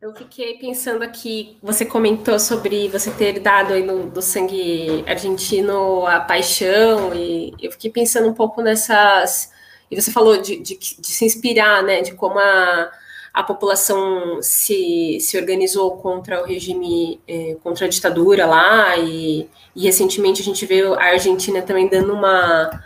Eu 0.00 0.14
fiquei 0.14 0.58
pensando 0.58 1.02
aqui, 1.02 1.56
você 1.62 1.84
comentou 1.84 2.38
sobre 2.38 2.86
você 2.88 3.10
ter 3.10 3.40
dado 3.40 3.72
aí 3.72 3.82
no, 3.82 4.10
do 4.10 4.20
sangue 4.20 5.02
argentino 5.06 6.06
a 6.06 6.20
paixão, 6.20 7.14
e 7.14 7.54
eu 7.60 7.72
fiquei 7.72 7.90
pensando 7.90 8.28
um 8.28 8.34
pouco 8.34 8.60
nessas. 8.60 9.50
E 9.90 9.98
você 10.00 10.12
falou 10.12 10.36
de, 10.36 10.56
de, 10.58 10.76
de 10.76 11.06
se 11.06 11.24
inspirar, 11.24 11.82
né? 11.82 12.02
De 12.02 12.12
como 12.12 12.38
a, 12.38 12.92
a 13.32 13.42
população 13.42 14.40
se, 14.42 15.18
se 15.20 15.38
organizou 15.38 15.96
contra 15.96 16.42
o 16.42 16.46
regime, 16.46 17.20
eh, 17.26 17.56
contra 17.62 17.86
a 17.86 17.88
ditadura 17.88 18.46
lá, 18.46 18.96
e, 18.98 19.48
e 19.74 19.84
recentemente 19.84 20.42
a 20.42 20.44
gente 20.44 20.66
viu 20.66 20.94
a 20.94 21.04
Argentina 21.04 21.62
também 21.62 21.88
dando 21.88 22.12
uma, 22.12 22.82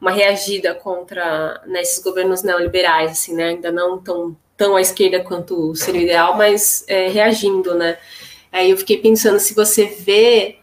uma 0.00 0.10
reagida 0.10 0.74
contra 0.74 1.60
né, 1.66 1.82
esses 1.82 2.02
governos 2.02 2.42
neoliberais, 2.42 3.12
assim, 3.12 3.34
né? 3.34 3.48
Ainda 3.48 3.70
não 3.70 3.98
tão 4.02 4.34
tão 4.56 4.76
à 4.76 4.80
esquerda 4.80 5.20
quanto 5.20 5.74
seria 5.74 6.00
o 6.00 6.04
ideal, 6.04 6.36
mas 6.36 6.84
é, 6.86 7.08
reagindo, 7.08 7.74
né? 7.74 7.98
Aí 8.52 8.70
eu 8.70 8.76
fiquei 8.76 8.98
pensando 8.98 9.38
se 9.40 9.54
você 9.54 9.84
vê, 9.86 10.58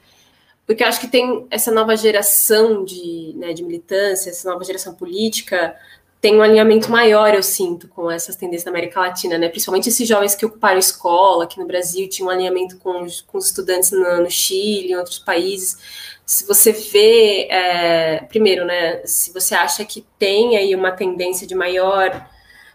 porque 0.66 0.84
acho 0.84 1.00
que 1.00 1.08
tem 1.08 1.46
essa 1.52 1.72
nova 1.72 1.96
geração 1.98 2.86
de, 2.86 3.34
né, 3.36 3.52
de 3.54 3.64
militância, 3.64 4.30
essa 4.30 4.50
nova 4.50 4.64
geração 4.64 4.94
política, 4.94 5.76
tem 6.22 6.38
um 6.38 6.42
alinhamento 6.44 6.90
maior, 6.92 7.34
eu 7.34 7.42
sinto, 7.42 7.88
com 7.88 8.10
essas 8.10 8.36
tendências 8.36 8.64
da 8.64 8.70
América 8.70 9.00
Latina, 9.00 9.40
né? 9.40 9.50
Principalmente 9.50 9.90
esses 9.90 10.08
jovens 10.08 10.36
que 10.36 10.46
ocuparam 10.46 10.78
escola 10.78 11.46
aqui 11.46 11.60
no 11.60 11.66
Brasil, 11.66 12.08
tinham 12.08 12.28
um 12.28 12.32
alinhamento 12.32 12.78
com, 12.78 13.08
com 13.26 13.38
os 13.40 13.48
estudantes 13.48 13.92
no, 13.92 14.22
no 14.22 14.30
Chile, 14.30 14.92
em 14.92 14.96
outros 14.96 15.18
países. 15.18 15.78
Se 16.24 16.46
você 16.46 16.72
vê, 16.72 17.48
é, 17.50 18.20
primeiro, 18.30 18.66
né? 18.66 19.02
Se 19.04 19.34
você 19.34 19.56
acha 19.56 19.84
que 19.84 20.06
tem 20.20 20.56
aí 20.56 20.76
uma 20.76 20.92
tendência 20.92 21.48
de 21.48 21.56
maior 21.56 22.30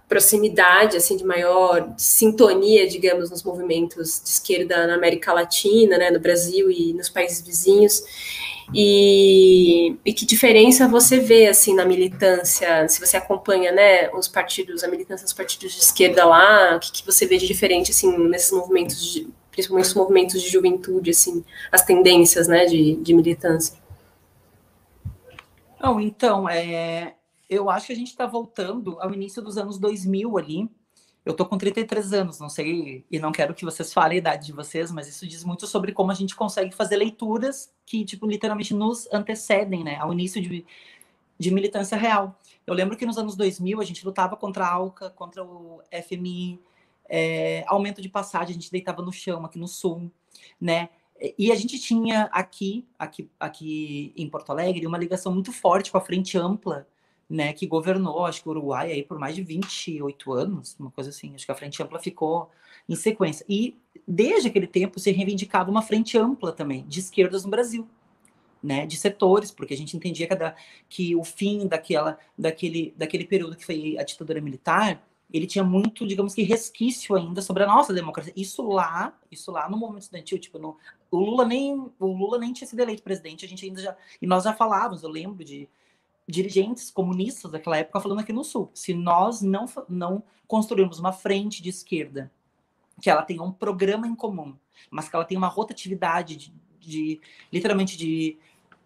proximidade, 0.09 0.97
assim, 0.97 1.17
de 1.17 1.25
maior 1.25 1.93
sintonia, 1.97 2.87
digamos, 2.87 3.31
nos 3.31 3.43
movimentos 3.43 4.21
de 4.23 4.31
esquerda 4.31 4.87
na 4.87 4.95
América 4.95 5.33
Latina, 5.33 5.99
né, 5.99 6.11
no 6.11 6.21
Brasil 6.21 6.71
e 6.71 6.93
nos 6.93 7.09
países 7.09 7.41
vizinhos. 7.41 8.03
E, 8.75 9.97
e, 10.05 10.13
que 10.13 10.27
diferença 10.27 10.89
você 10.89 11.21
vê 11.21 11.47
assim 11.47 11.75
na 11.75 11.85
militância, 11.85 12.89
se 12.89 13.01
você 13.01 13.17
acompanha, 13.17 13.71
né, 13.71 14.11
os 14.11 14.27
partidos, 14.27 14.83
a 14.83 14.89
militância 14.89 15.25
dos 15.25 15.33
partidos 15.33 15.73
de 15.73 15.81
esquerda 15.81 16.25
lá, 16.25 16.77
o 16.77 16.81
que, 16.81 16.91
que 16.91 17.07
você 17.07 17.27
vê 17.27 17.37
de 17.37 17.47
diferente 17.47 17.93
assim 17.93 18.17
nesses 18.29 18.51
movimentos, 18.51 19.13
de, 19.13 19.29
principalmente 19.53 19.87
os 19.87 19.95
movimentos 19.95 20.43
de 20.43 20.49
juventude, 20.49 21.11
assim, 21.11 21.45
as 21.71 21.83
tendências, 21.83 22.49
né, 22.49 22.67
de, 22.67 22.97
de 22.97 23.15
militância? 23.15 23.77
Não, 25.81 26.01
então, 26.01 26.49
é, 26.49 27.15
eu 27.49 27.71
acho 27.71 27.87
que 27.87 27.93
a 27.93 27.97
gente 27.97 28.09
está 28.09 28.27
voltando 28.27 29.01
ao 29.01 29.13
início 29.13 29.43
dos 29.43 29.57
anos 29.57 29.79
2000 29.79 30.39
ali. 30.39 30.71
Eu 31.25 31.35
tô 31.35 31.45
com 31.45 31.59
33 31.59 32.13
anos, 32.13 32.39
não 32.39 32.49
sei, 32.49 33.05
e 33.11 33.19
não 33.19 33.33
quero 33.33 33.53
que 33.53 33.65
vocês 33.65 33.93
falem 33.93 34.17
a 34.17 34.19
idade 34.19 34.47
de 34.47 34.53
vocês, 34.53 34.93
mas 34.93 35.09
isso 35.09 35.27
diz 35.27 35.43
muito 35.43 35.67
sobre 35.67 35.93
como 35.93 36.13
a 36.13 36.15
gente 36.15 36.37
consegue 36.37 36.73
fazer 36.73 36.97
leituras 36.97 37.73
que, 37.85 38.05
tipo, 38.05 38.29
literalmente 38.29 38.73
nos 38.73 39.09
antecedem, 39.13 39.83
né, 39.83 39.97
ao 39.97 40.13
início 40.13 40.41
de, 40.41 40.65
de 41.37 41.51
militância 41.51 41.97
real. 41.97 42.39
Eu 42.65 42.75
lembro 42.75 42.97
que 42.97 43.05
nos 43.05 43.19
anos 43.19 43.35
2000 43.35 43.81
a 43.81 43.85
gente 43.85 44.05
lutava 44.05 44.37
contra 44.37 44.67
a 44.67 44.73
ALCA, 44.73 45.11
contra 45.11 45.45
o 45.45 45.83
FMI, 45.91 46.61
é, 47.09 47.65
aumento 47.67 48.01
de 48.01 48.09
passagem, 48.09 48.51
a 48.51 48.55
gente 48.55 48.71
deitava 48.71 49.03
no 49.03 49.13
chão 49.13 49.45
aqui 49.45 49.59
no 49.59 49.67
sul, 49.67 50.11
né? 50.61 50.91
E 51.39 51.51
a 51.51 51.57
gente 51.57 51.79
tinha 51.79 52.25
aqui, 52.25 52.87
aqui, 52.99 53.31
aqui 53.41 54.13
em 54.17 54.29
Porto 54.29 54.51
Alegre, 54.51 54.87
uma 54.87 54.99
ligação 54.99 55.33
muito 55.33 55.51
forte 55.51 55.91
com 55.91 55.97
a 55.97 56.01
Frente 56.01 56.37
Ampla, 56.37 56.87
né, 57.29 57.53
que 57.53 57.67
governou, 57.67 58.25
acho 58.25 58.43
que 58.43 58.49
o 58.49 58.53
Uruguai 58.53 58.93
aí 58.93 59.03
por 59.03 59.19
mais 59.19 59.35
de 59.35 59.43
28 59.43 60.33
anos, 60.33 60.77
uma 60.79 60.91
coisa 60.91 61.11
assim. 61.11 61.35
Acho 61.35 61.45
que 61.45 61.53
a 61.53 61.57
Frente 61.57 61.83
Ampla 61.83 61.99
ficou 61.99 62.51
em 62.89 62.95
sequência. 62.95 63.45
E 63.49 63.77
desde 64.07 64.49
aquele 64.49 64.67
tempo 64.67 65.01
se 65.01 65.11
reivindicava 65.11 65.71
uma 65.71 65.83
frente 65.83 66.17
ampla 66.17 66.53
também 66.53 66.87
de 66.87 67.01
esquerdas 67.01 67.45
no 67.45 67.51
Brasil, 67.51 67.89
né, 68.63 68.87
de 68.87 68.97
setores, 68.97 69.51
porque 69.51 69.75
a 69.75 69.77
gente 69.77 69.97
entendia 69.97 70.29
que, 70.29 70.37
que 70.89 71.17
o 71.17 71.25
fim 71.25 71.67
daquela, 71.67 72.19
daquele, 72.39 72.95
daquele 72.97 73.25
período 73.25 73.57
que 73.57 73.67
foi 73.67 73.97
a 73.99 74.05
ditadura 74.05 74.41
militar 74.41 75.03
ele 75.33 75.47
tinha 75.47 75.65
muito, 75.65 76.07
digamos 76.07 76.35
que, 76.35 76.43
resquício 76.43 77.17
ainda 77.17 77.43
sobre 77.43 77.65
a 77.65 77.67
nossa 77.67 77.93
democracia. 77.93 78.33
Isso 78.37 78.63
lá, 78.63 79.13
isso 79.31 79.51
lá 79.51 79.69
no 79.69 79.77
movimento 79.77 80.05
estudantil, 80.05 80.39
tipo, 80.39 80.59
no, 80.59 80.77
o 81.11 81.19
Lula 81.19 81.45
nem 81.45 81.75
o 81.99 82.07
Lula 82.07 82.39
nem 82.39 82.53
tinha 82.53 82.67
sido 82.67 82.81
eleito 82.81 83.03
presidente, 83.03 83.45
a 83.45 83.49
gente 83.49 83.65
ainda 83.65 83.83
já 83.83 83.97
e 84.21 84.27
nós 84.27 84.45
já 84.45 84.53
falávamos, 84.53 85.03
eu 85.03 85.09
lembro 85.09 85.45
de 85.45 85.69
dirigentes 86.27 86.91
comunistas 86.91 87.51
daquela 87.51 87.77
época 87.77 88.01
falando 88.01 88.21
aqui 88.21 88.33
no 88.33 88.45
sul, 88.45 88.71
se 88.75 88.93
nós 88.95 89.41
não 89.41 89.67
não 89.89 90.23
construirmos 90.47 90.99
uma 90.99 91.13
frente 91.13 91.63
de 91.63 91.69
esquerda 91.69 92.31
que 93.01 93.11
ela 93.11 93.23
tenha 93.23 93.43
um 93.43 93.53
programa 93.53 94.07
em 94.07 94.15
comum, 94.15 94.57
mas 94.91 95.09
que 95.09 95.15
ela 95.15 95.25
tenha 95.25 95.39
uma 95.39 95.49
rotatividade 95.49 96.37
de, 96.37 96.55
de 96.81 97.21
literalmente 97.53 97.97
de 97.97 98.39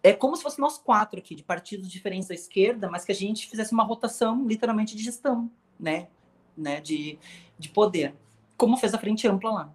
é 0.03 0.13
como 0.13 0.35
se 0.35 0.41
fosse 0.41 0.59
nós 0.59 0.77
quatro 0.77 1.19
aqui, 1.19 1.35
de 1.35 1.43
partidos 1.43 1.89
diferentes 1.89 2.27
da 2.27 2.33
esquerda, 2.33 2.89
mas 2.89 3.05
que 3.05 3.11
a 3.11 3.15
gente 3.15 3.47
fizesse 3.47 3.71
uma 3.71 3.83
rotação 3.83 4.47
literalmente 4.47 4.95
de 4.95 5.03
gestão, 5.03 5.49
né? 5.79 6.07
né, 6.55 6.81
de, 6.81 7.17
de 7.57 7.69
poder, 7.69 8.15
como 8.57 8.77
fez 8.77 8.93
a 8.93 8.97
Frente 8.97 9.27
Ampla 9.27 9.51
lá. 9.51 9.73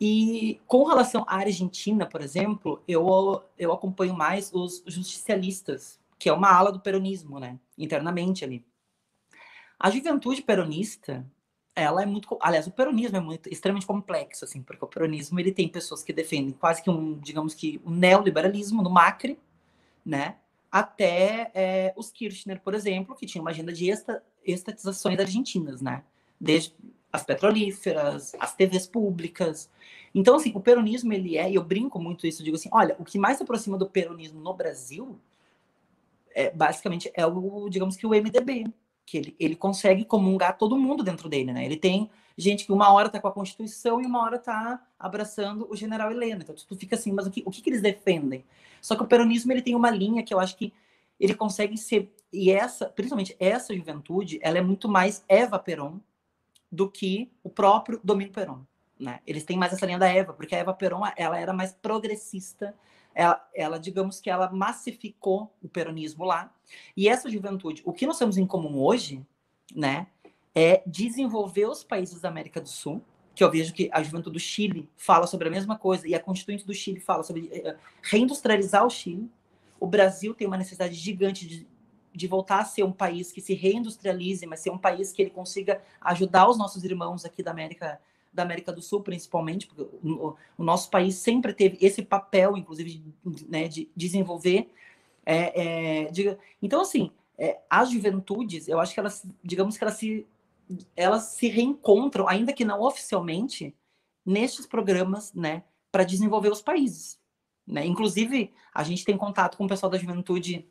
E 0.00 0.58
com 0.66 0.84
relação 0.84 1.24
à 1.28 1.36
Argentina, 1.36 2.06
por 2.06 2.22
exemplo, 2.22 2.82
eu, 2.88 3.42
eu 3.58 3.72
acompanho 3.72 4.14
mais 4.14 4.50
os 4.52 4.82
justicialistas, 4.86 5.99
que 6.20 6.28
é 6.28 6.32
uma 6.32 6.52
ala 6.52 6.70
do 6.70 6.78
peronismo, 6.78 7.40
né, 7.40 7.58
internamente 7.76 8.44
ali. 8.44 8.64
A 9.78 9.90
juventude 9.90 10.42
peronista, 10.42 11.26
ela 11.74 12.02
é 12.02 12.06
muito, 12.06 12.38
aliás, 12.42 12.66
o 12.66 12.70
peronismo 12.70 13.16
é 13.16 13.20
muito 13.20 13.48
extremamente 13.48 13.86
complexo, 13.86 14.44
assim, 14.44 14.62
porque 14.62 14.84
o 14.84 14.88
peronismo 14.88 15.40
ele 15.40 15.50
tem 15.50 15.66
pessoas 15.66 16.02
que 16.02 16.12
defendem 16.12 16.52
quase 16.52 16.82
que 16.82 16.90
um, 16.90 17.18
digamos 17.18 17.54
que 17.54 17.80
um 17.84 17.90
neoliberalismo 17.90 18.82
no 18.82 18.90
Macri, 18.90 19.38
né, 20.04 20.36
até 20.70 21.50
é, 21.54 21.94
os 21.96 22.10
Kirchner, 22.10 22.60
por 22.60 22.74
exemplo, 22.74 23.16
que 23.16 23.26
tinha 23.26 23.40
uma 23.40 23.50
agenda 23.50 23.72
de 23.72 23.90
esta, 23.90 24.22
estatizações 24.44 25.18
argentinas, 25.18 25.80
né? 25.80 26.04
Desde 26.40 26.74
as 27.12 27.24
petrolíferas, 27.24 28.34
as 28.38 28.54
TVs 28.54 28.86
públicas. 28.86 29.68
Então, 30.14 30.36
assim, 30.36 30.52
o 30.54 30.60
peronismo, 30.60 31.12
ele 31.12 31.36
é, 31.36 31.50
e 31.50 31.56
eu 31.56 31.64
brinco 31.64 31.98
muito 31.98 32.26
isso, 32.26 32.44
digo 32.44 32.56
assim, 32.56 32.68
olha, 32.72 32.94
o 33.00 33.04
que 33.04 33.18
mais 33.18 33.36
se 33.36 33.42
aproxima 33.42 33.76
do 33.76 33.88
peronismo 33.88 34.40
no 34.40 34.54
Brasil, 34.54 35.18
é, 36.34 36.50
basicamente, 36.50 37.10
é 37.14 37.26
o, 37.26 37.68
digamos 37.68 37.96
que 37.96 38.06
o 38.06 38.10
MDB, 38.10 38.64
que 39.06 39.18
ele, 39.18 39.36
ele 39.38 39.56
consegue 39.56 40.04
comungar 40.04 40.56
todo 40.56 40.78
mundo 40.78 41.02
dentro 41.02 41.28
dele, 41.28 41.52
né? 41.52 41.64
Ele 41.64 41.76
tem 41.76 42.10
gente 42.36 42.64
que 42.64 42.72
uma 42.72 42.92
hora 42.92 43.08
tá 43.08 43.20
com 43.20 43.28
a 43.28 43.32
Constituição 43.32 44.00
e 44.00 44.06
uma 44.06 44.22
hora 44.22 44.38
tá 44.38 44.82
abraçando 44.98 45.66
o 45.70 45.76
general 45.76 46.10
Helena. 46.10 46.42
Então, 46.42 46.54
tu 46.54 46.76
fica 46.76 46.96
assim, 46.96 47.12
mas 47.12 47.26
o 47.26 47.30
que, 47.30 47.42
o 47.44 47.50
que, 47.50 47.60
que 47.60 47.70
eles 47.70 47.82
defendem? 47.82 48.44
Só 48.80 48.96
que 48.96 49.02
o 49.02 49.06
peronismo, 49.06 49.52
ele 49.52 49.62
tem 49.62 49.74
uma 49.74 49.90
linha 49.90 50.22
que 50.22 50.32
eu 50.32 50.40
acho 50.40 50.56
que 50.56 50.72
ele 51.18 51.34
consegue 51.34 51.76
ser 51.76 52.10
e 52.32 52.50
essa, 52.50 52.86
principalmente 52.86 53.36
essa 53.38 53.74
juventude, 53.74 54.38
ela 54.42 54.58
é 54.58 54.62
muito 54.62 54.88
mais 54.88 55.24
Eva 55.28 55.58
Peron 55.58 56.00
do 56.70 56.88
que 56.88 57.30
o 57.42 57.50
próprio 57.50 58.00
Domingos 58.04 58.34
Peron, 58.34 58.64
né? 58.98 59.20
Eles 59.26 59.44
têm 59.44 59.58
mais 59.58 59.72
essa 59.72 59.84
linha 59.84 59.98
da 59.98 60.08
Eva, 60.08 60.32
porque 60.32 60.54
a 60.54 60.58
Eva 60.58 60.72
Peron, 60.72 61.02
ela 61.16 61.38
era 61.38 61.52
mais 61.52 61.72
progressista, 61.72 62.74
ela, 63.20 63.50
ela, 63.54 63.78
digamos 63.78 64.18
que 64.18 64.30
ela 64.30 64.50
massificou 64.50 65.54
o 65.62 65.68
peronismo 65.68 66.24
lá. 66.24 66.50
E 66.96 67.06
essa 67.06 67.28
juventude, 67.28 67.82
o 67.84 67.92
que 67.92 68.06
nós 68.06 68.18
temos 68.18 68.38
em 68.38 68.46
comum 68.46 68.82
hoje, 68.82 69.22
né, 69.74 70.06
é 70.54 70.82
desenvolver 70.86 71.66
os 71.66 71.84
países 71.84 72.18
da 72.22 72.30
América 72.30 72.62
do 72.62 72.68
Sul, 72.68 73.02
que 73.34 73.44
eu 73.44 73.50
vejo 73.50 73.74
que 73.74 73.90
a 73.92 74.02
juventude 74.02 74.32
do 74.32 74.40
Chile 74.40 74.88
fala 74.96 75.26
sobre 75.26 75.48
a 75.48 75.50
mesma 75.50 75.76
coisa 75.76 76.08
e 76.08 76.14
a 76.14 76.20
constituinte 76.20 76.66
do 76.66 76.72
Chile 76.72 76.98
fala 76.98 77.22
sobre 77.22 77.50
eh, 77.52 77.76
reindustrializar 78.02 78.86
o 78.86 78.90
Chile. 78.90 79.30
O 79.78 79.86
Brasil 79.86 80.34
tem 80.34 80.46
uma 80.46 80.56
necessidade 80.56 80.94
gigante 80.94 81.46
de 81.46 81.66
de 82.12 82.26
voltar 82.26 82.58
a 82.58 82.64
ser 82.64 82.82
um 82.82 82.90
país 82.90 83.30
que 83.30 83.40
se 83.40 83.54
reindustrialize, 83.54 84.44
mas 84.44 84.58
ser 84.58 84.70
um 84.70 84.78
país 84.78 85.12
que 85.12 85.22
ele 85.22 85.30
consiga 85.30 85.80
ajudar 86.00 86.48
os 86.48 86.58
nossos 86.58 86.82
irmãos 86.82 87.24
aqui 87.24 87.40
da 87.40 87.52
América 87.52 88.00
da 88.32 88.42
América 88.42 88.72
do 88.72 88.80
Sul, 88.80 89.02
principalmente, 89.02 89.66
porque 89.66 89.82
o, 89.82 90.36
o 90.56 90.64
nosso 90.64 90.90
país 90.90 91.16
sempre 91.16 91.52
teve 91.52 91.78
esse 91.80 92.02
papel, 92.02 92.56
inclusive, 92.56 93.02
de, 93.24 93.48
né, 93.48 93.68
de 93.68 93.90
desenvolver. 93.94 94.70
É, 95.26 96.04
é, 96.04 96.10
de, 96.10 96.36
então, 96.62 96.80
assim, 96.80 97.10
é, 97.38 97.60
as 97.68 97.90
juventudes, 97.90 98.68
eu 98.68 98.78
acho 98.78 98.94
que 98.94 99.00
elas, 99.00 99.26
digamos 99.42 99.76
que 99.76 99.84
elas 99.84 99.94
se, 99.94 100.26
elas 100.96 101.24
se 101.24 101.48
reencontram, 101.48 102.28
ainda 102.28 102.52
que 102.52 102.64
não 102.64 102.82
oficialmente, 102.82 103.74
nestes 104.24 104.66
programas, 104.66 105.32
né, 105.34 105.64
para 105.90 106.04
desenvolver 106.04 106.50
os 106.50 106.62
países. 106.62 107.18
Né? 107.66 107.84
Inclusive, 107.86 108.52
a 108.74 108.82
gente 108.84 109.04
tem 109.04 109.16
contato 109.16 109.56
com 109.56 109.64
o 109.64 109.68
pessoal 109.68 109.90
da 109.90 109.98
juventude 109.98 110.68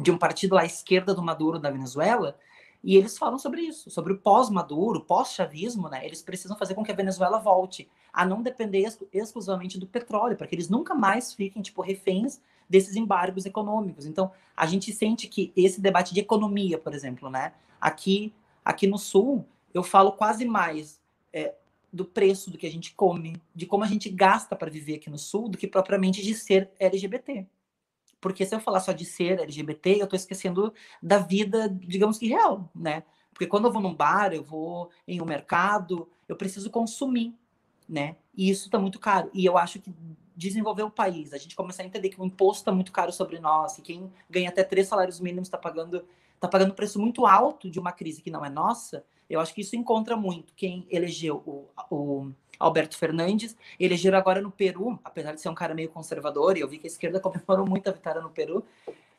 de 0.00 0.10
um 0.10 0.18
partido 0.18 0.56
à 0.56 0.64
esquerda 0.64 1.14
do 1.14 1.22
Maduro 1.22 1.58
da 1.58 1.70
Venezuela, 1.70 2.38
e 2.82 2.96
eles 2.96 3.18
falam 3.18 3.38
sobre 3.38 3.62
isso, 3.62 3.90
sobre 3.90 4.12
o 4.12 4.18
pós-Maduro, 4.18 5.00
pós-chavismo, 5.00 5.88
né? 5.88 6.04
Eles 6.06 6.22
precisam 6.22 6.56
fazer 6.56 6.74
com 6.74 6.84
que 6.84 6.92
a 6.92 6.94
Venezuela 6.94 7.38
volte 7.38 7.88
a 8.12 8.24
não 8.24 8.42
depender 8.42 8.78
ex 8.78 8.98
exclusivamente 9.12 9.78
do 9.78 9.86
petróleo, 9.86 10.36
para 10.36 10.46
que 10.46 10.54
eles 10.54 10.68
nunca 10.68 10.94
mais 10.94 11.34
fiquem, 11.34 11.60
tipo, 11.60 11.82
reféns 11.82 12.40
desses 12.68 12.94
embargos 12.94 13.46
econômicos. 13.46 14.06
Então, 14.06 14.30
a 14.56 14.66
gente 14.66 14.92
sente 14.92 15.26
que 15.26 15.52
esse 15.56 15.80
debate 15.80 16.14
de 16.14 16.20
economia, 16.20 16.78
por 16.78 16.94
exemplo, 16.94 17.28
né? 17.28 17.52
Aqui, 17.80 18.32
aqui 18.64 18.86
no 18.86 18.98
Sul, 18.98 19.44
eu 19.74 19.82
falo 19.82 20.12
quase 20.12 20.44
mais 20.44 21.00
é, 21.32 21.54
do 21.92 22.04
preço 22.04 22.50
do 22.50 22.58
que 22.58 22.66
a 22.66 22.70
gente 22.70 22.94
come, 22.94 23.40
de 23.54 23.66
como 23.66 23.82
a 23.82 23.88
gente 23.88 24.08
gasta 24.08 24.54
para 24.54 24.70
viver 24.70 24.96
aqui 24.96 25.10
no 25.10 25.18
Sul, 25.18 25.48
do 25.48 25.58
que 25.58 25.66
propriamente 25.66 26.22
de 26.22 26.34
ser 26.34 26.70
LGBT. 26.78 27.46
Porque 28.20 28.44
se 28.44 28.54
eu 28.54 28.60
falar 28.60 28.80
só 28.80 28.92
de 28.92 29.04
ser 29.04 29.40
LGBT, 29.40 30.00
eu 30.00 30.04
estou 30.04 30.16
esquecendo 30.16 30.72
da 31.02 31.18
vida, 31.18 31.68
digamos 31.68 32.18
que 32.18 32.28
real, 32.28 32.70
né? 32.74 33.04
Porque 33.32 33.46
quando 33.46 33.66
eu 33.66 33.72
vou 33.72 33.80
num 33.80 33.94
bar, 33.94 34.32
eu 34.32 34.42
vou 34.42 34.90
em 35.06 35.20
um 35.20 35.24
mercado, 35.24 36.08
eu 36.28 36.36
preciso 36.36 36.70
consumir, 36.70 37.34
né? 37.88 38.16
E 38.36 38.50
isso 38.50 38.66
está 38.66 38.78
muito 38.78 38.98
caro. 38.98 39.30
E 39.32 39.44
eu 39.44 39.56
acho 39.56 39.78
que 39.78 39.94
desenvolver 40.34 40.82
o 40.82 40.90
país, 40.90 41.32
a 41.32 41.38
gente 41.38 41.56
começar 41.56 41.82
a 41.82 41.86
entender 41.86 42.08
que 42.08 42.20
o 42.20 42.24
imposto 42.24 42.62
está 42.62 42.72
muito 42.72 42.92
caro 42.92 43.12
sobre 43.12 43.38
nós, 43.38 43.78
e 43.78 43.82
quem 43.82 44.12
ganha 44.30 44.48
até 44.48 44.62
três 44.62 44.88
salários 44.88 45.20
mínimos 45.20 45.48
está 45.48 45.58
pagando 45.58 46.04
está 46.38 46.46
pagando 46.46 46.70
um 46.70 46.74
preço 46.74 47.00
muito 47.00 47.26
alto 47.26 47.68
de 47.68 47.80
uma 47.80 47.90
crise 47.90 48.22
que 48.22 48.30
não 48.30 48.44
é 48.44 48.48
nossa, 48.48 49.04
eu 49.28 49.40
acho 49.40 49.54
que 49.54 49.60
isso 49.60 49.76
encontra 49.76 50.16
muito 50.16 50.54
quem 50.54 50.86
elegeu 50.90 51.42
o, 51.46 51.68
o 51.90 52.32
Alberto 52.58 52.96
Fernandes, 52.96 53.56
elegeram 53.78 54.18
agora 54.18 54.40
no 54.40 54.50
Peru, 54.50 54.98
apesar 55.04 55.32
de 55.32 55.40
ser 55.40 55.48
um 55.48 55.54
cara 55.54 55.74
meio 55.74 55.88
conservador, 55.88 56.56
e 56.56 56.60
eu 56.60 56.68
vi 56.68 56.78
que 56.78 56.86
a 56.86 56.90
esquerda 56.90 57.20
comemorou 57.20 57.66
muito 57.66 57.88
a 57.88 57.92
vitória 57.92 58.20
no 58.20 58.30
Peru. 58.30 58.64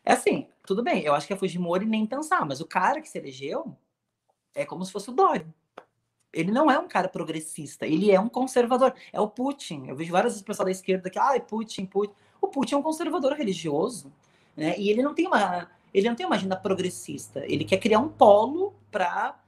É 0.03 0.13
assim, 0.13 0.47
tudo 0.65 0.83
bem, 0.83 1.03
eu 1.03 1.13
acho 1.13 1.27
que 1.27 1.33
a 1.33 1.37
Fujimori 1.37 1.85
nem 1.85 2.05
pensar, 2.05 2.45
mas 2.45 2.59
o 2.59 2.65
cara 2.65 3.01
que 3.01 3.09
se 3.09 3.17
elegeu 3.17 3.75
é 4.55 4.65
como 4.65 4.83
se 4.83 4.91
fosse 4.91 5.09
o 5.09 5.13
Dória. 5.13 5.47
Ele 6.31 6.51
não 6.51 6.69
é 6.69 6.77
um 6.77 6.87
cara 6.87 7.07
progressista, 7.07 7.87
ele 7.87 8.11
é 8.11 8.19
um 8.19 8.29
conservador. 8.29 8.93
É 9.11 9.19
o 9.19 9.27
Putin. 9.27 9.87
Eu 9.87 9.95
vejo 9.95 10.11
várias 10.11 10.39
pessoas 10.41 10.65
da 10.65 10.71
esquerda 10.71 11.09
que, 11.09 11.17
ah, 11.17 11.39
Putin, 11.39 11.85
Putin. 11.85 12.13
O 12.39 12.47
Putin 12.47 12.75
é 12.75 12.77
um 12.77 12.83
conservador 12.83 13.33
religioso, 13.33 14.13
né? 14.55 14.77
E 14.77 14.89
ele 14.89 15.01
não 15.01 15.15
tem 15.15 15.25
uma, 15.25 15.67
ele 15.91 16.07
não 16.07 16.15
tem 16.15 16.25
uma 16.25 16.35
agenda 16.35 16.55
progressista. 16.55 17.43
Ele 17.45 17.65
quer 17.65 17.77
criar 17.77 17.99
um 17.99 18.09
polo 18.09 18.75
para 18.91 19.39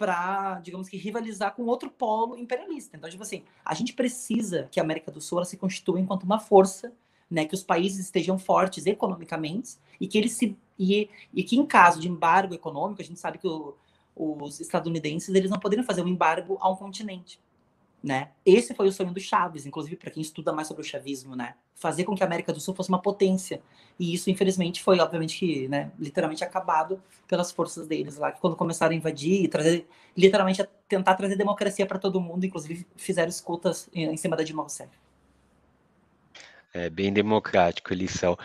para, 0.00 0.58
digamos 0.60 0.88
que, 0.88 0.96
rivalizar 0.96 1.54
com 1.54 1.66
outro 1.66 1.90
polo 1.90 2.34
imperialista. 2.34 2.96
Então, 2.96 3.10
tipo 3.10 3.22
assim, 3.22 3.44
a 3.62 3.74
gente 3.74 3.92
precisa 3.92 4.66
que 4.72 4.80
a 4.80 4.82
América 4.82 5.12
do 5.12 5.20
Sul 5.20 5.44
se 5.44 5.58
constitua 5.58 6.00
enquanto 6.00 6.22
uma 6.22 6.40
força, 6.40 6.90
né, 7.30 7.44
que 7.44 7.54
os 7.54 7.62
países 7.62 8.06
estejam 8.06 8.38
fortes 8.38 8.86
economicamente 8.86 9.76
e 10.00 10.08
que 10.08 10.16
eles 10.16 10.32
se 10.32 10.56
e, 10.78 11.10
e 11.34 11.44
que 11.44 11.54
em 11.54 11.66
caso 11.66 12.00
de 12.00 12.08
embargo 12.08 12.54
econômico, 12.54 13.02
a 13.02 13.04
gente 13.04 13.20
sabe 13.20 13.36
que 13.36 13.46
o, 13.46 13.76
os 14.16 14.58
estadunidenses 14.58 15.34
eles 15.34 15.50
não 15.50 15.58
poderiam 15.58 15.84
fazer 15.84 16.02
um 16.02 16.08
embargo 16.08 16.56
a 16.62 16.70
um 16.70 16.76
continente 16.76 17.38
né? 18.02 18.30
Esse 18.44 18.74
foi 18.74 18.88
o 18.88 18.92
sonho 18.92 19.12
do 19.12 19.20
Chaves, 19.20 19.66
inclusive 19.66 19.96
para 19.96 20.10
quem 20.10 20.22
estuda 20.22 20.52
mais 20.52 20.66
sobre 20.66 20.82
o 20.82 20.84
chavismo, 20.84 21.36
né? 21.36 21.54
Fazer 21.74 22.04
com 22.04 22.14
que 22.14 22.22
a 22.22 22.26
América 22.26 22.52
do 22.52 22.60
Sul 22.60 22.74
fosse 22.74 22.88
uma 22.88 23.00
potência. 23.00 23.60
E 23.98 24.14
isso, 24.14 24.30
infelizmente, 24.30 24.82
foi, 24.82 24.98
obviamente, 24.98 25.38
que, 25.38 25.68
né, 25.68 25.92
literalmente 25.98 26.42
acabado 26.42 27.02
pelas 27.28 27.52
forças 27.52 27.86
deles 27.86 28.16
lá, 28.16 28.32
que 28.32 28.40
quando 28.40 28.56
começaram 28.56 28.92
a 28.92 28.96
invadir 28.96 29.44
e 29.44 29.48
trazer, 29.48 29.86
literalmente, 30.16 30.62
a 30.62 30.68
tentar 30.88 31.14
trazer 31.14 31.36
democracia 31.36 31.84
para 31.84 31.98
todo 31.98 32.20
mundo, 32.20 32.44
inclusive 32.44 32.86
fizeram 32.96 33.28
escutas 33.28 33.88
em, 33.92 34.16
cima 34.16 34.36
da 34.36 34.42
Dilma 34.42 34.62
Rousseff. 34.62 34.90
É 36.72 36.88
bem 36.88 37.12
democrático 37.12 37.92
eles 37.92 38.12
são. 38.12 38.38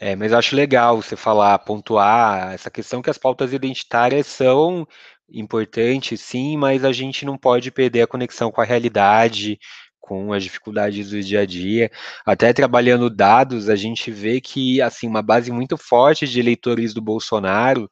É, 0.00 0.16
mas 0.16 0.32
eu 0.32 0.38
acho 0.38 0.56
legal 0.56 1.00
você 1.00 1.16
falar, 1.16 1.58
pontuar 1.60 2.52
essa 2.52 2.70
questão 2.70 3.02
que 3.02 3.10
as 3.10 3.18
pautas 3.18 3.52
identitárias 3.52 4.26
são 4.26 4.86
importantes, 5.30 6.20
sim, 6.20 6.56
mas 6.56 6.84
a 6.84 6.92
gente 6.92 7.24
não 7.24 7.38
pode 7.38 7.70
perder 7.70 8.02
a 8.02 8.06
conexão 8.06 8.50
com 8.50 8.60
a 8.60 8.64
realidade, 8.64 9.58
com 10.00 10.32
as 10.32 10.42
dificuldades 10.42 11.10
do 11.10 11.22
dia 11.22 11.40
a 11.40 11.46
dia. 11.46 11.90
Até 12.26 12.52
trabalhando 12.52 13.08
dados, 13.08 13.68
a 13.68 13.76
gente 13.76 14.10
vê 14.10 14.40
que 14.40 14.80
assim 14.82 15.08
uma 15.08 15.22
base 15.22 15.50
muito 15.50 15.76
forte 15.78 16.26
de 16.28 16.38
eleitores 16.40 16.92
do 16.92 17.00
Bolsonaro 17.00 17.90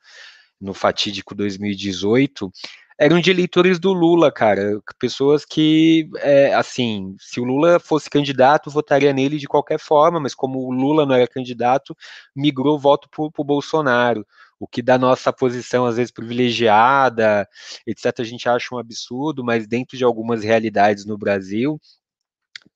no 0.60 0.74
fatídico 0.74 1.34
2018 1.34 2.50
eram 2.98 3.20
de 3.20 3.30
eleitores 3.30 3.78
do 3.80 3.92
Lula, 3.92 4.30
cara. 4.30 4.80
Pessoas 4.98 5.44
que, 5.44 6.08
é, 6.18 6.54
assim, 6.54 7.16
se 7.18 7.40
o 7.40 7.44
Lula 7.44 7.80
fosse 7.80 8.08
candidato, 8.08 8.70
votaria 8.70 9.12
nele 9.12 9.38
de 9.38 9.48
qualquer 9.48 9.80
forma, 9.80 10.20
mas 10.20 10.34
como 10.34 10.60
o 10.60 10.70
Lula 10.70 11.04
não 11.04 11.14
era 11.14 11.26
candidato, 11.26 11.96
migrou 12.34 12.76
o 12.76 12.78
voto 12.78 13.08
para 13.10 13.24
o 13.24 13.44
Bolsonaro. 13.44 14.24
O 14.62 14.66
que 14.68 14.80
da 14.80 14.96
nossa 14.96 15.32
posição, 15.32 15.84
às 15.86 15.96
vezes 15.96 16.12
privilegiada, 16.12 17.48
etc., 17.84 18.20
a 18.20 18.22
gente 18.22 18.48
acha 18.48 18.72
um 18.72 18.78
absurdo, 18.78 19.42
mas 19.42 19.66
dentro 19.66 19.96
de 19.96 20.04
algumas 20.04 20.44
realidades 20.44 21.04
no 21.04 21.18
Brasil, 21.18 21.80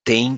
tem, 0.03 0.37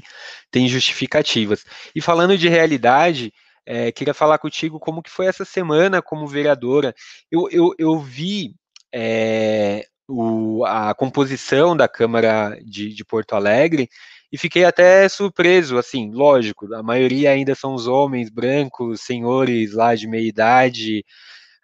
tem 0.52 0.68
justificativas. 0.68 1.66
E 1.96 2.02
falando 2.02 2.38
de 2.38 2.48
realidade, 2.48 3.34
é, 3.66 3.92
queria 3.92 4.14
falar 4.14 4.38
contigo 4.38 4.80
como 4.80 5.02
que 5.02 5.10
foi 5.10 5.26
essa 5.26 5.44
semana 5.44 6.04
como 6.04 6.28
vereadora. 6.28 6.94
Eu, 7.32 7.50
eu, 7.50 7.74
eu 7.80 8.00
vi 8.00 8.54
é, 8.94 9.88
o, 10.08 10.64
a 10.66 10.94
composição 10.94 11.76
da 11.76 11.88
Câmara 11.88 12.60
de, 12.64 12.94
de, 12.94 13.04
Porto 13.04 13.34
Alegre 13.34 13.90
e 14.32 14.38
fiquei 14.38 14.66
até 14.66 15.10
surpreso, 15.10 15.80
assim, 15.80 16.12
lógico, 16.12 16.72
a 16.76 16.84
maioria 16.84 17.32
ainda 17.32 17.56
são 17.56 17.74
os 17.74 17.88
homens 17.88 18.30
brancos, 18.30 19.02
senhores 19.02 19.74
lá 19.74 19.96
de 19.96 20.08
meia 20.08 20.28
idade, 20.28 21.04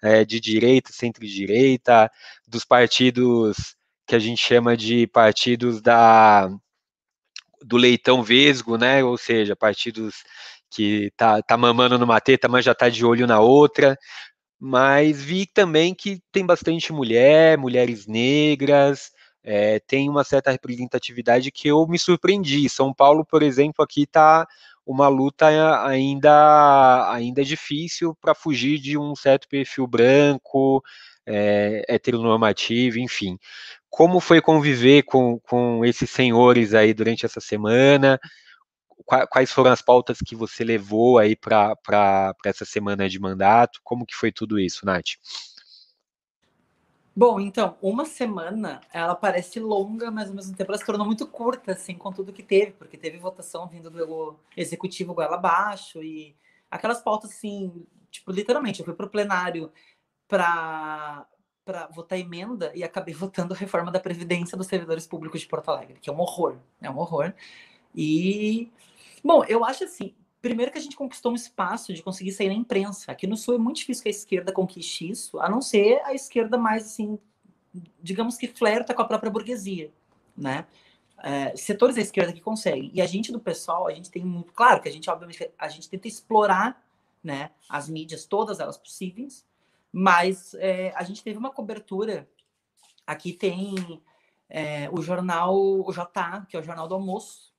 é, 0.06 0.26
de 0.26 0.40
direita, 0.40 0.92
centro-direita, 0.94 2.12
dos 2.48 2.64
partidos 2.66 3.76
que 4.08 4.16
a 4.16 4.20
gente 4.20 4.42
chama 4.42 4.78
de 4.78 5.08
partidos 5.08 5.82
da 5.82 6.50
do 7.64 7.78
leitão 7.78 8.22
vesgo, 8.22 8.78
né? 8.78 9.04
Ou 9.04 9.18
seja, 9.18 9.56
partidos 9.56 10.24
que 10.70 11.12
tá, 11.18 11.42
tá 11.42 11.58
mamando 11.58 11.98
numa 11.98 12.22
teta, 12.22 12.48
mas 12.48 12.66
já 12.66 12.76
tá 12.76 12.90
de 12.90 13.04
olho 13.06 13.26
na 13.26 13.40
outra 13.40 13.98
mas 14.60 15.22
vi 15.22 15.46
também 15.46 15.94
que 15.94 16.20
tem 16.32 16.46
bastante 16.46 16.92
mulher, 16.94 17.58
mulheres 17.58 18.08
negras, 18.08 19.12
é, 19.44 19.80
tem 19.80 20.10
uma 20.10 20.24
certa 20.24 20.52
representatividade 20.52 21.52
que 21.52 21.68
eu 21.68 21.86
me 21.88 22.00
surpreendi. 22.00 22.68
São 22.70 22.94
Paulo, 22.94 23.26
por 23.26 23.44
exemplo, 23.44 23.84
aqui 23.84 24.04
está 24.04 24.48
uma 24.86 25.08
luta 25.08 25.48
ainda, 25.86 27.12
ainda 27.12 27.44
difícil 27.44 28.16
para 28.22 28.36
fugir 28.36 28.80
de 28.80 28.98
um 28.98 29.16
certo 29.16 29.48
perfil 29.48 29.88
branco, 29.88 30.84
é, 31.26 31.84
heteronormativo, 31.88 33.00
enfim. 33.00 33.38
Como 33.90 34.20
foi 34.20 34.42
conviver 34.42 35.04
com, 35.04 35.40
com 35.40 35.84
esses 35.84 36.10
senhores 36.10 36.74
aí 36.74 36.94
durante 36.94 37.26
essa 37.26 37.40
semana? 37.42 38.20
quais 39.30 39.52
foram 39.52 39.72
as 39.72 39.82
pautas 39.82 40.18
que 40.26 40.36
você 40.36 40.64
levou 40.64 41.20
aí 41.20 41.36
para 41.36 41.76
essa 42.46 42.66
semana 42.66 43.08
de 43.08 43.20
mandato? 43.20 43.80
Como 43.84 44.06
que 44.06 44.16
foi 44.16 44.32
tudo 44.32 44.60
isso, 44.60 44.86
Nath? 44.86 45.12
Bom, 47.16 47.40
então, 47.40 47.78
uma 47.82 48.04
semana, 48.06 48.82
ela 48.92 49.16
parece 49.16 49.58
longa, 49.60 50.12
mas 50.12 50.28
ao 50.30 50.36
mesmo 50.36 50.56
tempo 50.56 50.70
ela 50.72 50.78
se 50.78 50.86
tornou 50.86 51.06
muito 51.06 51.26
curta, 51.26 51.72
assim, 51.72 51.96
com 51.98 52.12
tudo 52.12 52.34
que 52.34 52.44
teve, 52.44 52.74
porque 52.74 52.98
teve 52.98 53.18
votação 53.18 53.68
vindo 53.70 53.90
do 53.90 54.38
executivo 54.56 55.14
goela 55.14 55.36
abaixo 55.36 56.04
e 56.04 56.36
aquelas 56.70 57.02
pautas, 57.02 57.32
assim, 57.32 57.88
tipo, 58.12 58.32
literalmente, 58.32 58.82
eu 58.82 58.86
fui 58.86 58.94
para 58.94 59.06
o 59.06 59.10
plenário 59.10 59.72
para 60.28 61.28
para 61.66 61.88
votar 61.88 62.20
emenda 62.20 62.72
e 62.76 62.84
acabei 62.84 63.14
votando 63.16 63.54
a 63.54 63.58
reforma 63.58 63.92
da 63.92 64.00
Previdência 64.00 64.58
dos 64.58 64.68
servidores 64.68 65.08
públicos 65.08 65.42
de 65.42 65.48
Porto 65.48 65.70
Alegre, 65.72 66.00
que 66.00 66.10
é 66.10 66.14
um 66.14 66.20
horror, 66.20 66.58
é 66.82 66.90
um 66.90 66.98
horror. 67.00 67.34
E 67.96 68.72
Bom, 69.26 69.44
eu 69.46 69.66
acho 69.66 69.86
assim, 69.86 70.14
primeiro 70.46 70.72
que 70.72 70.78
a 70.78 70.82
gente 70.82 70.96
conquistou 70.96 71.32
um 71.32 71.36
espaço 71.36 71.92
de 71.92 72.04
conseguir 72.04 72.32
sair 72.32 72.50
na 72.50 72.54
imprensa. 72.54 73.12
Aqui 73.12 73.26
no 73.26 73.36
Sul 73.36 73.56
é 73.56 73.58
muito 73.58 73.78
difícil 73.78 74.04
que 74.04 74.10
a 74.10 74.12
esquerda 74.12 74.52
conquiste 74.52 75.10
isso, 75.10 75.40
a 75.40 75.50
não 75.50 75.60
ser 75.60 76.00
a 76.06 76.14
esquerda 76.14 76.56
mais, 76.56 76.86
assim, 76.86 77.18
digamos 78.00 78.38
que 78.38 78.48
flerta 78.48 78.94
com 78.94 79.02
a 79.02 79.06
própria 79.06 79.32
burguesia, 79.32 79.92
né? 80.38 80.68
É, 81.24 81.58
setores 81.58 81.96
da 81.96 82.02
esquerda 82.02 82.32
que 82.32 82.42
conseguem. 82.42 82.92
E 82.94 83.02
a 83.02 83.08
gente 83.08 83.32
do 83.32 83.40
pessoal, 83.40 83.88
a 83.88 83.92
gente 83.92 84.12
tem 84.12 84.24
muito... 84.24 84.54
Claro 84.54 84.80
que 84.84 84.88
a 84.88 84.92
gente, 84.92 85.10
obviamente, 85.10 85.50
a 85.58 85.68
gente 85.68 85.90
tenta 85.90 86.08
explorar 86.08 86.86
né, 87.24 87.50
as 87.68 87.90
mídias, 87.90 88.26
todas 88.26 88.60
elas 88.60 88.78
possíveis, 88.78 89.44
mas 89.92 90.54
é, 90.60 90.94
a 90.96 91.04
gente 91.04 91.24
teve 91.24 91.40
uma 91.40 91.50
cobertura... 91.50 92.30
Aqui 93.08 93.34
tem 93.34 94.00
é, 94.48 94.90
o 94.92 95.02
jornal, 95.02 95.56
o 95.56 95.92
JA, 95.92 96.46
que 96.48 96.56
é 96.56 96.60
o 96.60 96.64
Jornal 96.64 96.88
do 96.88 96.96
Almoço, 96.96 97.52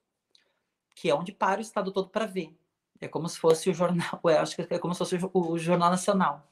que 0.95 1.09
é 1.09 1.15
onde 1.15 1.31
para 1.31 1.59
o 1.59 1.61
estado 1.61 1.91
todo 1.91 2.09
para 2.09 2.25
ver. 2.25 2.55
É 2.99 3.07
como 3.07 3.27
se 3.29 3.39
fosse 3.39 3.69
o 3.69 3.73
jornal, 3.73 4.19
eu 4.23 4.29
acho 4.39 4.55
que 4.55 4.73
é 4.73 4.79
como 4.79 4.93
se 4.93 4.99
fosse 4.99 5.17
o 5.33 5.57
Jornal 5.57 5.89
Nacional. 5.89 6.49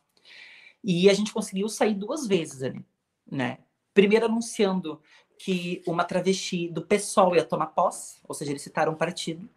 E 0.84 1.10
a 1.10 1.14
gente 1.14 1.34
conseguiu 1.34 1.68
sair 1.68 1.96
duas 1.96 2.28
vezes 2.28 2.62
ali, 2.62 2.86
né? 3.30 3.58
Primeiro 3.94 4.26
anunciando 4.26 5.02
que 5.38 5.82
uma 5.88 6.04
travesti 6.04 6.70
do 6.70 6.82
PSOL 6.82 7.36
ia 7.36 7.44
tomar 7.44 7.68
posse, 7.68 8.20
ou 8.28 8.36
seja, 8.36 8.52
eles 8.52 8.62
citaram 8.62 8.94
um 8.94 8.96
partido. 8.96 9.50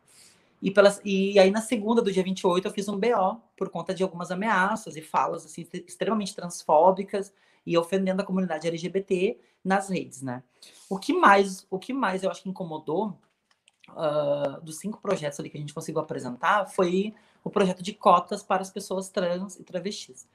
E, 0.60 0.70
pelas, 0.70 1.00
e 1.04 1.38
aí 1.38 1.50
na 1.50 1.60
segunda 1.60 2.02
do 2.02 2.10
dia 2.10 2.22
28 2.22 2.66
eu 2.66 2.72
fiz 2.72 2.88
um 2.88 2.98
BO 2.98 3.40
por 3.56 3.68
conta 3.68 3.94
de 3.94 4.02
algumas 4.02 4.30
ameaças 4.30 4.96
e 4.96 5.02
falas 5.02 5.44
assim 5.44 5.66
extremamente 5.86 6.34
transfóbicas 6.34 7.32
e 7.64 7.78
ofendendo 7.78 8.22
a 8.22 8.24
comunidade 8.24 8.66
LGBT 8.66 9.38
nas 9.62 9.88
redes, 9.88 10.22
né? 10.22 10.42
O 10.88 10.98
que 10.98 11.12
mais, 11.12 11.66
o 11.70 11.78
que 11.78 11.92
mais 11.92 12.22
eu 12.24 12.30
acho 12.30 12.42
que 12.42 12.48
incomodou 12.48 13.16
uh, 13.90 14.60
dos 14.62 14.78
cinco 14.78 15.00
projetos 15.00 15.38
ali 15.40 15.50
que 15.50 15.56
a 15.56 15.60
gente 15.60 15.74
conseguiu 15.74 16.00
apresentar 16.00 16.66
foi 16.66 17.14
o 17.42 17.50
projeto 17.50 17.82
de 17.82 17.92
cotas 17.92 18.42
para 18.42 18.62
as 18.62 18.70
pessoas 18.70 19.08
trans 19.08 19.58
e 19.58 19.64
travestis. 19.64 20.26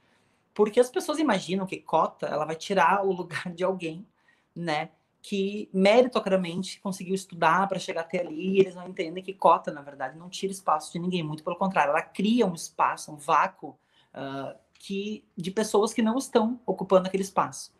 Porque 0.52 0.78
as 0.78 0.90
pessoas 0.90 1.18
imaginam 1.18 1.66
que 1.66 1.78
cota 1.78 2.26
ela 2.26 2.44
vai 2.44 2.56
tirar 2.56 3.04
o 3.04 3.12
lugar 3.12 3.52
de 3.52 3.64
alguém, 3.64 4.06
né? 4.54 4.90
Que 5.20 5.68
meritocratiamente 5.72 6.80
conseguiu 6.80 7.14
estudar 7.14 7.66
para 7.66 7.78
chegar 7.78 8.02
até 8.02 8.20
ali, 8.20 8.56
e 8.56 8.60
eles 8.60 8.74
não 8.74 8.86
entendem 8.86 9.22
que 9.22 9.32
cota, 9.32 9.72
na 9.72 9.80
verdade, 9.82 10.18
não 10.18 10.28
tira 10.28 10.52
espaço 10.52 10.92
de 10.92 10.98
ninguém, 10.98 11.22
muito 11.22 11.42
pelo 11.42 11.56
contrário, 11.56 11.90
ela 11.90 12.02
cria 12.02 12.46
um 12.46 12.54
espaço, 12.54 13.10
um 13.10 13.16
vácuo 13.16 13.70
uh, 14.14 14.54
que, 14.74 15.24
de 15.36 15.50
pessoas 15.50 15.94
que 15.94 16.02
não 16.02 16.18
estão 16.18 16.60
ocupando 16.66 17.08
aquele 17.08 17.22
espaço. 17.22 17.72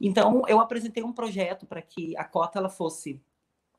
Então, 0.00 0.42
eu 0.46 0.60
apresentei 0.60 1.02
um 1.02 1.12
projeto 1.12 1.66
para 1.66 1.82
que 1.82 2.16
a 2.16 2.24
cota 2.24 2.58
ela 2.58 2.68
fosse 2.68 3.20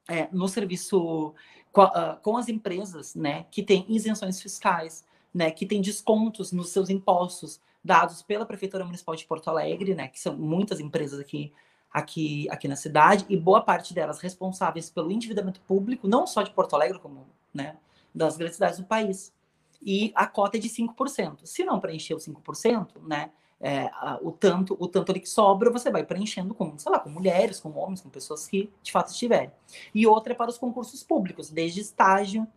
é, 0.09 0.27
no 0.31 0.47
serviço 0.47 1.33
com, 1.71 1.83
uh, 1.83 2.17
com, 2.21 2.35
as 2.35 2.49
empresas, 2.49 3.15
né, 3.15 3.45
que 3.51 3.61
têm 3.61 3.85
isenções 3.87 4.41
fiscais, 4.41 5.05
né, 5.33 5.51
que 5.51 5.65
têm 5.65 5.81
descontos 5.81 6.51
nos 6.51 6.69
seus 6.69 6.89
impostos 6.89 7.61
dados 7.83 8.21
pela 8.21 8.45
Prefeitura 8.45 8.83
Municipal 8.83 9.15
de 9.15 9.25
Porto 9.25 9.49
Alegre, 9.49 9.93
né, 9.95 10.07
que 10.07 10.19
são 10.19 10.35
muitas 10.35 10.79
empresas 10.79 11.19
aqui, 11.19 11.53
aqui, 11.91 12.49
aqui 12.49 12.67
na 12.67 12.75
cidade, 12.75 13.25
e 13.29 13.37
boa 13.37 13.61
parte 13.61 13.93
delas 13.93 14.19
responsáveis 14.19 14.89
pelo 14.89 15.11
endividamento 15.11 15.61
público, 15.61 16.07
não 16.07 16.25
só 16.25 16.41
de 16.41 16.51
Porto 16.51 16.75
Alegre, 16.75 16.99
como 16.99 17.27
né, 17.53 17.77
das 18.13 18.35
grandes 18.35 18.55
cidades 18.55 18.79
do 18.79 18.85
país. 18.85 19.31
E 19.81 20.11
a 20.13 20.27
cota 20.27 20.57
é 20.57 20.59
de 20.59 20.67
5%. 20.67 21.45
Se 21.45 21.63
não 21.63 21.79
preencher 21.79 22.13
os 22.13 22.27
5%, 22.27 23.01
né, 23.07 23.31
é, 23.61 23.91
o 24.21 24.31
tanto 24.31 24.77
o 24.79 24.87
tanto 24.87 25.11
ali 25.11 25.19
que 25.19 25.27
sobra 25.27 25.69
você 25.69 25.91
vai 25.91 26.05
preenchendo 26.05 26.53
com, 26.53 26.77
sei 26.77 26.91
lá, 26.91 26.99
com 26.99 27.09
mulheres, 27.09 27.59
com 27.59 27.69
homens, 27.77 28.01
com 28.01 28.09
pessoas 28.09 28.47
que 28.47 28.69
de 28.81 28.91
fato 28.91 29.11
estiverem. 29.11 29.51
E 29.93 30.07
outra 30.07 30.33
é 30.33 30.35
para 30.35 30.49
os 30.49 30.57
concursos 30.57 31.03
públicos, 31.03 31.49
desde 31.49 31.81
estágio, 31.81 32.47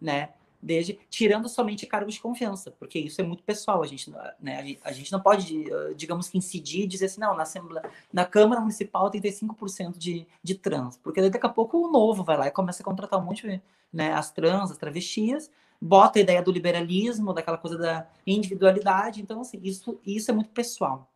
né? 0.00 0.30
Desde 0.64 0.96
tirando 1.10 1.48
somente 1.48 1.84
cargos 1.86 2.14
de 2.14 2.20
confiança, 2.20 2.70
porque 2.70 2.96
isso 2.96 3.20
é 3.20 3.24
muito 3.24 3.42
pessoal. 3.42 3.82
A 3.82 3.86
gente, 3.86 4.12
né, 4.40 4.76
a 4.84 4.92
gente 4.92 5.10
não 5.10 5.20
pode, 5.20 5.64
digamos 5.96 6.28
que 6.28 6.38
incidir 6.38 6.84
e 6.84 6.86
dizer 6.86 7.06
assim, 7.06 7.20
não, 7.20 7.34
na 7.36 7.42
Assembleia, 7.42 7.90
na 8.12 8.24
Câmara 8.24 8.60
Municipal 8.60 9.10
tem 9.10 9.20
5% 9.20 9.98
de, 9.98 10.24
de 10.40 10.54
trans, 10.54 10.96
porque 10.98 11.28
daqui 11.28 11.44
a 11.44 11.48
pouco 11.48 11.78
o 11.78 11.90
novo 11.90 12.22
vai 12.22 12.36
lá 12.36 12.46
e 12.46 12.52
começa 12.52 12.80
a 12.80 12.84
contratar 12.84 13.18
um 13.18 13.24
monte 13.24 13.48
de 13.48 13.60
né, 13.92 14.12
as 14.12 14.30
trans, 14.30 14.70
as 14.70 14.78
travestias, 14.78 15.50
bota 15.82 16.20
a 16.20 16.22
ideia 16.22 16.40
do 16.40 16.52
liberalismo, 16.52 17.34
daquela 17.34 17.58
coisa 17.58 17.76
da 17.76 18.06
individualidade. 18.24 19.20
Então, 19.20 19.40
assim, 19.40 19.58
isso, 19.64 19.98
isso 20.06 20.30
é 20.30 20.34
muito 20.34 20.50
pessoal. 20.50 21.10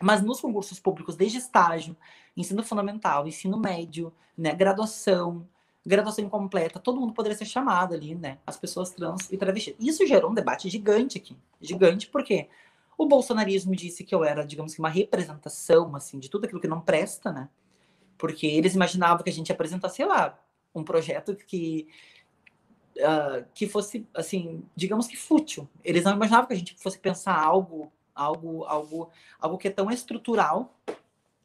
Mas 0.00 0.22
nos 0.22 0.40
concursos 0.40 0.80
públicos, 0.80 1.14
desde 1.14 1.36
estágio, 1.36 1.94
ensino 2.34 2.62
fundamental, 2.62 3.28
ensino 3.28 3.58
médio, 3.58 4.10
né, 4.36 4.54
graduação, 4.54 5.46
graduação 5.84 6.24
incompleta, 6.24 6.80
todo 6.80 6.98
mundo 6.98 7.12
poderia 7.12 7.36
ser 7.36 7.44
chamado 7.44 7.94
ali, 7.94 8.14
né? 8.14 8.38
As 8.46 8.56
pessoas 8.56 8.90
trans 8.90 9.30
e 9.30 9.36
travestis. 9.36 9.74
Isso 9.78 10.06
gerou 10.06 10.30
um 10.30 10.34
debate 10.34 10.70
gigante 10.70 11.18
aqui. 11.18 11.36
Gigante, 11.60 12.06
porque 12.08 12.48
o 12.96 13.06
bolsonarismo 13.06 13.76
disse 13.76 14.04
que 14.04 14.14
eu 14.14 14.24
era, 14.24 14.42
digamos 14.46 14.72
que, 14.72 14.80
uma 14.80 14.88
representação, 14.88 15.94
assim, 15.94 16.18
de 16.18 16.30
tudo 16.30 16.46
aquilo 16.46 16.60
que 16.60 16.68
não 16.68 16.80
presta, 16.80 17.30
né? 17.30 17.48
Porque 18.16 18.46
eles 18.46 18.74
imaginavam 18.74 19.22
que 19.22 19.28
a 19.28 19.32
gente 19.32 19.48
ia 19.48 19.54
apresentar, 19.54 19.90
sei 19.90 20.06
lá, 20.06 20.38
um 20.74 20.82
projeto 20.82 21.36
que 21.36 21.88
uh, 22.98 23.44
que 23.54 23.66
fosse, 23.66 24.06
assim, 24.14 24.64
digamos 24.74 25.06
que 25.06 25.16
fútil. 25.16 25.68
Eles 25.84 26.04
não 26.04 26.12
imaginavam 26.12 26.46
que 26.46 26.54
a 26.54 26.56
gente 26.56 26.74
fosse 26.76 26.98
pensar 26.98 27.38
algo, 27.38 27.92
algo, 28.14 28.64
algo, 28.64 29.10
algo 29.38 29.58
que 29.58 29.68
é 29.68 29.70
tão 29.70 29.90
estrutural. 29.90 30.74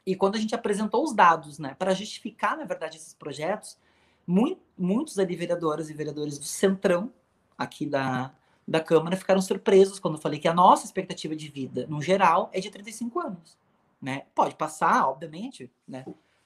E 0.06 0.16
quando 0.16 0.36
a 0.36 0.40
gente 0.40 0.54
apresentou 0.54 1.04
os 1.04 1.14
dados, 1.14 1.60
né, 1.60 1.76
para 1.78 1.94
justificar, 1.94 2.58
na 2.58 2.66
verdade, 2.66 2.98
esses 2.98 3.14
projetos, 3.14 3.78
muito, 4.26 4.62
muitos 4.78 5.20
ali 5.20 5.36
vereadoras 5.36 5.90
e 5.90 5.94
vereadores 5.94 6.38
do 6.38 6.46
centrão 6.46 7.12
aqui 7.58 7.86
da, 7.86 8.34
da 8.68 8.80
Câmara 8.80 9.16
ficaram 9.16 9.42
surpresos 9.42 10.00
quando 10.00 10.16
eu 10.16 10.22
falei 10.22 10.40
que 10.40 10.48
a 10.48 10.54
nossa 10.54 10.86
expectativa 10.86 11.36
de 11.36 11.48
vida, 11.50 11.86
no 11.88 12.02
geral, 12.02 12.50
é 12.54 12.60
de 12.60 12.70
35 12.70 13.20
anos. 13.20 13.58
Né? 14.02 14.24
Pode 14.36 14.56
passar, 14.56 15.08
obviamente, 15.08 15.72
né? 15.88 16.06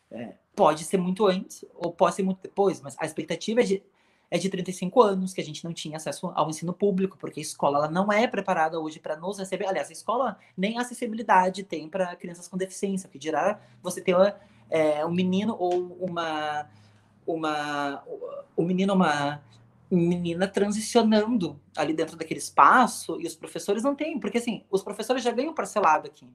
É, 0.10 0.36
pode 0.56 0.86
ser 0.86 0.98
muito 0.98 1.26
antes 1.26 1.66
ou 1.76 1.92
pode 1.92 2.16
ser 2.16 2.24
muito 2.24 2.40
depois, 2.42 2.80
mas 2.80 2.96
a 2.98 3.06
expectativa 3.06 3.60
é 3.60 3.64
de, 3.64 3.84
é 4.30 4.38
de 4.38 4.50
35 4.50 5.02
anos, 5.02 5.34
que 5.34 5.42
a 5.42 5.44
gente 5.44 5.64
não 5.64 5.74
tinha 5.74 5.98
acesso 5.98 6.32
ao 6.36 6.50
ensino 6.50 6.74
público, 6.74 7.18
porque 7.18 7.40
a 7.40 7.44
escola 7.44 7.78
ela 7.78 7.90
não 7.90 8.12
é 8.12 8.28
preparada 8.28 8.80
hoje 8.80 9.00
para 9.00 9.16
nos 9.16 9.40
receber. 9.40 9.68
Aliás, 9.68 9.90
a 9.90 9.94
escola 9.94 10.38
nem 10.56 10.78
acessibilidade 10.78 11.64
tem 11.64 11.88
para 11.88 12.16
crianças 12.16 12.48
com 12.48 12.58
deficiência, 12.58 13.10
que 13.10 13.18
dirá 13.18 13.60
você 13.82 14.02
ter 14.02 14.16
é, 14.70 15.06
um 15.06 15.12
menino 15.12 15.56
ou 15.58 15.98
uma 16.00 16.70
uma 17.26 18.04
um 18.58 18.66
menino 18.66 18.94
uma 18.94 19.42
menina 19.90 20.48
transicionando 20.48 21.60
ali 21.76 21.94
dentro 21.94 22.18
daquele 22.18 22.40
espaço 22.40 23.20
e 23.22 23.26
os 23.26 23.36
professores 23.36 23.84
não 23.84 23.96
têm, 23.96 24.20
porque 24.20 24.38
assim, 24.38 24.66
os 24.70 24.84
professores 24.84 25.24
já 25.24 25.32
ganham 25.32 25.54
parcelado 25.54 26.08
aqui, 26.08 26.30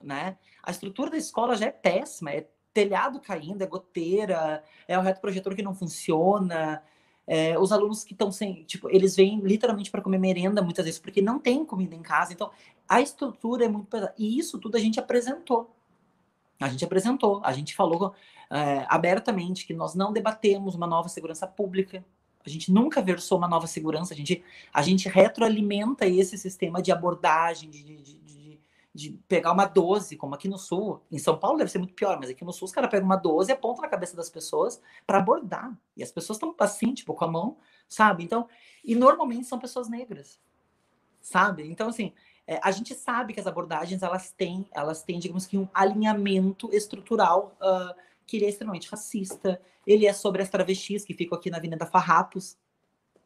né? 0.00 0.36
A 0.62 0.70
estrutura 0.70 1.10
da 1.10 1.16
escola 1.16 1.56
já 1.56 1.66
é 1.66 1.72
péssima, 1.72 2.30
é 2.30 2.46
telhado 2.72 3.20
caindo, 3.20 3.62
é 3.62 3.66
goteira, 3.66 4.62
é 4.86 4.96
o 4.98 5.02
reto 5.02 5.20
projetor 5.20 5.54
que 5.54 5.62
não 5.62 5.74
funciona, 5.74 6.82
é, 7.26 7.58
os 7.58 7.72
alunos 7.72 8.04
que 8.04 8.12
estão 8.12 8.30
sem, 8.30 8.64
tipo, 8.64 8.88
eles 8.90 9.16
vêm 9.16 9.40
literalmente 9.40 9.90
para 9.90 10.02
comer 10.02 10.18
merenda 10.18 10.60
muitas 10.62 10.84
vezes 10.84 11.00
porque 11.00 11.22
não 11.22 11.38
tem 11.38 11.64
comida 11.64 11.94
em 11.94 12.02
casa, 12.02 12.32
então 12.32 12.50
a 12.88 13.00
estrutura 13.00 13.64
é 13.64 13.68
muito 13.68 13.86
pesada. 13.86 14.14
E 14.18 14.38
isso 14.38 14.58
tudo 14.58 14.76
a 14.76 14.80
gente 14.80 15.00
apresentou. 15.00 15.74
A 16.60 16.68
gente 16.68 16.84
apresentou, 16.84 17.40
a 17.44 17.52
gente 17.52 17.74
falou 17.74 18.14
é, 18.50 18.86
abertamente 18.88 19.66
que 19.66 19.74
nós 19.74 19.94
não 19.94 20.12
debatemos 20.12 20.74
uma 20.74 20.86
nova 20.86 21.08
segurança 21.08 21.46
pública, 21.46 22.04
a 22.46 22.48
gente 22.48 22.70
nunca 22.70 23.00
versou 23.00 23.38
uma 23.38 23.48
nova 23.48 23.66
segurança, 23.66 24.12
a 24.12 24.16
gente, 24.16 24.44
a 24.72 24.82
gente 24.82 25.08
retroalimenta 25.08 26.06
esse 26.06 26.36
sistema 26.36 26.82
de 26.82 26.92
abordagem, 26.92 27.70
de, 27.70 27.82
de, 27.82 28.14
de, 28.94 29.10
pegar 29.26 29.52
uma 29.52 29.66
12, 29.66 30.16
como 30.16 30.34
aqui 30.34 30.48
no 30.48 30.58
Sul. 30.58 31.02
Em 31.10 31.18
São 31.18 31.36
Paulo 31.36 31.58
deve 31.58 31.70
ser 31.70 31.78
muito 31.78 31.94
pior, 31.94 32.18
mas 32.20 32.30
aqui 32.30 32.44
no 32.44 32.52
Sul 32.52 32.66
os 32.66 32.72
caras 32.72 32.90
pegam 32.90 33.06
uma 33.06 33.16
12 33.16 33.50
e 33.50 33.52
apontam 33.52 33.82
na 33.82 33.88
cabeça 33.88 34.16
das 34.16 34.30
pessoas 34.30 34.80
para 35.06 35.18
abordar. 35.18 35.76
E 35.96 36.02
as 36.02 36.12
pessoas 36.12 36.36
estão 36.36 36.54
assim, 36.58 36.94
tipo, 36.94 37.12
com 37.14 37.24
a 37.24 37.28
mão, 37.28 37.56
sabe? 37.88 38.22
Então, 38.22 38.48
e 38.84 38.94
normalmente 38.94 39.46
são 39.46 39.58
pessoas 39.58 39.88
negras, 39.88 40.38
sabe? 41.20 41.68
Então, 41.68 41.88
assim, 41.88 42.12
é, 42.46 42.60
a 42.62 42.70
gente 42.70 42.94
sabe 42.94 43.32
que 43.32 43.40
as 43.40 43.46
abordagens, 43.46 44.02
elas 44.02 44.30
têm, 44.30 44.66
elas 44.72 45.02
têm, 45.02 45.18
digamos 45.18 45.46
que, 45.46 45.58
um 45.58 45.68
alinhamento 45.74 46.68
estrutural 46.72 47.56
uh, 47.60 47.94
que 48.26 48.36
ele 48.36 48.46
é 48.46 48.48
extremamente 48.48 48.88
racista. 48.88 49.60
Ele 49.86 50.06
é 50.06 50.12
sobre 50.12 50.42
as 50.42 50.48
travestis 50.48 51.04
que 51.04 51.14
ficam 51.14 51.36
aqui 51.36 51.50
na 51.50 51.56
Avenida 51.56 51.86
Farrapos, 51.86 52.56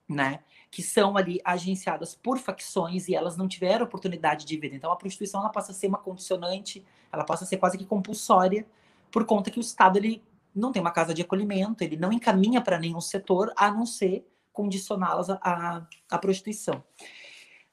né? 0.09 0.41
Que 0.71 0.83
são 0.83 1.17
ali 1.17 1.41
agenciadas 1.45 2.15
por 2.15 2.39
facções 2.39 3.09
e 3.09 3.15
elas 3.15 3.37
não 3.37 3.47
tiveram 3.47 3.85
oportunidade 3.85 4.47
de 4.47 4.57
vida. 4.57 4.75
Então 4.75 4.91
a 4.91 4.97
prostituição 4.97 5.41
ela 5.41 5.51
passa 5.51 5.73
a 5.73 5.75
ser 5.75 5.87
uma 5.87 5.99
condicionante, 5.99 6.85
ela 7.13 7.25
passa 7.25 7.45
a 7.45 7.47
ser 7.47 7.59
quase 7.59 7.77
que 7.77 7.85
compulsória, 7.85 8.67
por 9.11 9.25
conta 9.25 9.51
que 9.51 9.59
o 9.59 9.61
Estado 9.61 9.99
ele 9.99 10.23
não 10.55 10.73
tem 10.73 10.81
uma 10.81 10.91
casa 10.91 11.15
de 11.15 11.23
acolhimento, 11.23 11.83
ele 11.85 11.97
não 11.97 12.13
encaminha 12.13 12.61
para 12.61 12.79
nenhum 12.79 13.01
setor 13.01 13.53
a 13.57 13.71
não 13.71 13.87
ser 13.87 14.27
condicioná-las 14.53 15.31
à, 15.31 15.87
à 16.11 16.19
prostituição. 16.19 16.83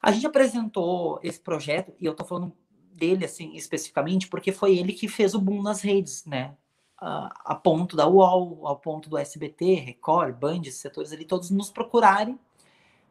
A 0.00 0.12
gente 0.12 0.26
apresentou 0.26 1.18
esse 1.22 1.40
projeto, 1.40 1.92
e 1.98 2.06
eu 2.06 2.12
estou 2.12 2.26
falando 2.26 2.52
dele 2.92 3.24
assim 3.24 3.54
especificamente, 3.56 4.28
porque 4.28 4.52
foi 4.52 4.78
ele 4.78 4.92
que 4.92 5.08
fez 5.08 5.34
o 5.34 5.40
boom 5.40 5.62
nas 5.62 5.80
redes, 5.80 6.24
né? 6.24 6.56
A, 6.98 7.54
ponto 7.54 7.96
da 7.96 8.06
UOL, 8.08 8.66
ao 8.66 8.76
ponto 8.76 9.08
do 9.08 9.18
SBT, 9.18 9.74
Record, 9.74 10.34
Band, 10.36 10.64
setores 10.64 11.12
ali, 11.12 11.24
todos 11.24 11.50
nos 11.50 11.70
procurarem 11.70 12.38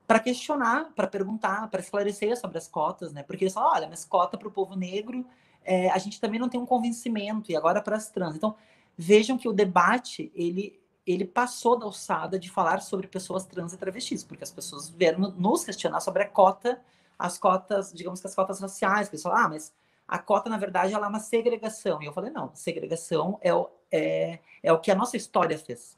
para 0.08 0.20
questionar, 0.20 0.92
para 0.96 1.08
perguntar, 1.08 1.70
para 1.70 1.80
esclarecer 1.80 2.38
sobre 2.40 2.58
as 2.58 2.68
cotas, 2.68 3.12
né? 3.12 3.24
Porque 3.24 3.44
eles 3.44 3.54
falam, 3.54 3.72
olha, 3.72 3.88
mas 3.88 4.06
cota 4.06 4.38
para 4.38 4.48
o 4.48 4.52
povo 4.52 4.76
negro, 4.76 5.26
é, 5.64 5.90
a 5.90 5.98
gente 5.98 6.20
também 6.20 6.40
não 6.40 6.50
tem 6.50 6.60
um 6.60 6.66
convencimento, 6.66 7.52
e 7.52 7.56
agora 7.56 7.82
para 7.82 7.96
as 7.96 8.10
trans. 8.10 8.36
Então, 8.36 8.56
vejam 8.98 9.38
que 9.38 9.48
o 9.48 9.54
debate, 9.54 10.32
ele, 10.36 10.80
ele 11.06 11.26
passou 11.26 11.78
da 11.78 11.86
alçada 11.86 12.38
de 12.38 12.52
falar 12.52 12.82
sobre 12.82 13.08
pessoas 13.08 13.46
trans 13.46 13.74
e 13.74 13.78
travestis, 13.78 14.24
porque 14.24 14.44
as 14.44 14.52
pessoas 14.52 14.90
vieram 14.90 15.20
nos 15.32 15.64
questionar 15.64 16.00
sobre 16.02 16.24
a 16.24 16.30
cota, 16.30 16.80
as 17.18 17.38
cotas, 17.38 17.92
digamos 17.92 18.22
que 18.22 18.28
as 18.28 18.36
cotas 18.36 18.60
raciais, 18.60 19.10
que 19.10 19.16
eles 19.16 19.24
falam, 19.24 19.46
ah, 19.46 19.50
mas 19.50 19.74
a 20.08 20.20
cota, 20.20 20.50
na 20.50 20.58
verdade, 20.58 20.94
ela 20.94 21.08
é 21.08 21.10
uma 21.10 21.20
segregação. 21.20 22.02
E 22.02 22.06
eu 22.06 22.14
falei, 22.14 22.32
não, 22.32 22.52
segregação 22.54 23.40
é 23.42 23.54
o, 23.54 23.70
é, 23.92 24.40
é 24.62 24.72
o 24.72 24.80
que 24.80 24.92
a 24.92 24.96
nossa 24.96 25.18
história 25.18 25.58
fez. 25.58 25.98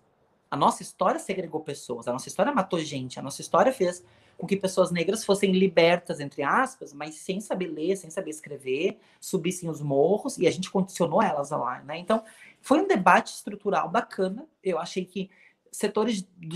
A 0.49 0.55
nossa 0.55 0.81
história 0.81 1.19
segregou 1.19 1.59
pessoas, 1.61 2.07
a 2.07 2.13
nossa 2.13 2.29
história 2.29 2.53
matou 2.53 2.79
gente, 2.79 3.19
a 3.19 3.21
nossa 3.21 3.41
história 3.41 3.73
fez 3.73 4.03
com 4.37 4.45
que 4.45 4.55
pessoas 4.55 4.91
negras 4.91 5.25
fossem 5.25 5.51
libertas, 5.51 6.19
entre 6.19 6.43
aspas, 6.43 6.93
mas 6.93 7.15
sem 7.15 7.41
saber 7.41 7.67
ler, 7.67 7.97
sem 7.97 8.09
saber 8.09 8.29
escrever, 8.29 8.97
subissem 9.19 9.67
os 9.67 9.81
morros, 9.81 10.37
e 10.37 10.47
a 10.47 10.51
gente 10.51 10.69
condicionou 10.69 11.21
elas 11.21 11.49
lá, 11.49 11.81
né? 11.81 11.97
Então, 11.97 12.23
foi 12.61 12.79
um 12.79 12.87
debate 12.87 13.33
estrutural 13.33 13.89
bacana. 13.89 14.47
Eu 14.63 14.77
achei 14.77 15.03
que 15.03 15.29
setores 15.71 16.21
do 16.37 16.55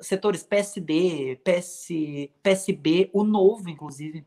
setores 0.00 0.42
PSD, 0.42 1.40
PS, 1.44 1.88
PSB, 2.42 3.10
o 3.12 3.22
novo, 3.22 3.70
inclusive, 3.70 4.26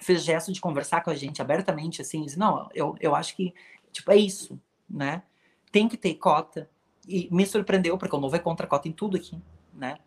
fez 0.00 0.24
gesto 0.24 0.52
de 0.52 0.60
conversar 0.60 1.02
com 1.02 1.10
a 1.10 1.14
gente 1.14 1.40
abertamente, 1.40 2.00
assim, 2.00 2.24
diz, 2.24 2.36
não, 2.36 2.68
eu, 2.74 2.96
eu 3.00 3.14
acho 3.14 3.36
que, 3.36 3.54
tipo, 3.92 4.10
é 4.10 4.16
isso, 4.16 4.60
né? 4.88 5.22
Tem 5.70 5.88
que 5.88 5.96
ter 5.96 6.14
cota. 6.14 6.68
E 7.06 7.28
me 7.30 7.46
surpreendeu, 7.46 7.96
porque 7.96 8.14
o 8.14 8.20
Novo 8.20 8.36
é 8.36 8.38
contra 8.38 8.66
cota 8.66 8.88
em 8.88 8.92
tudo 8.92 9.16
aqui, 9.16 9.40
né? 9.72 9.98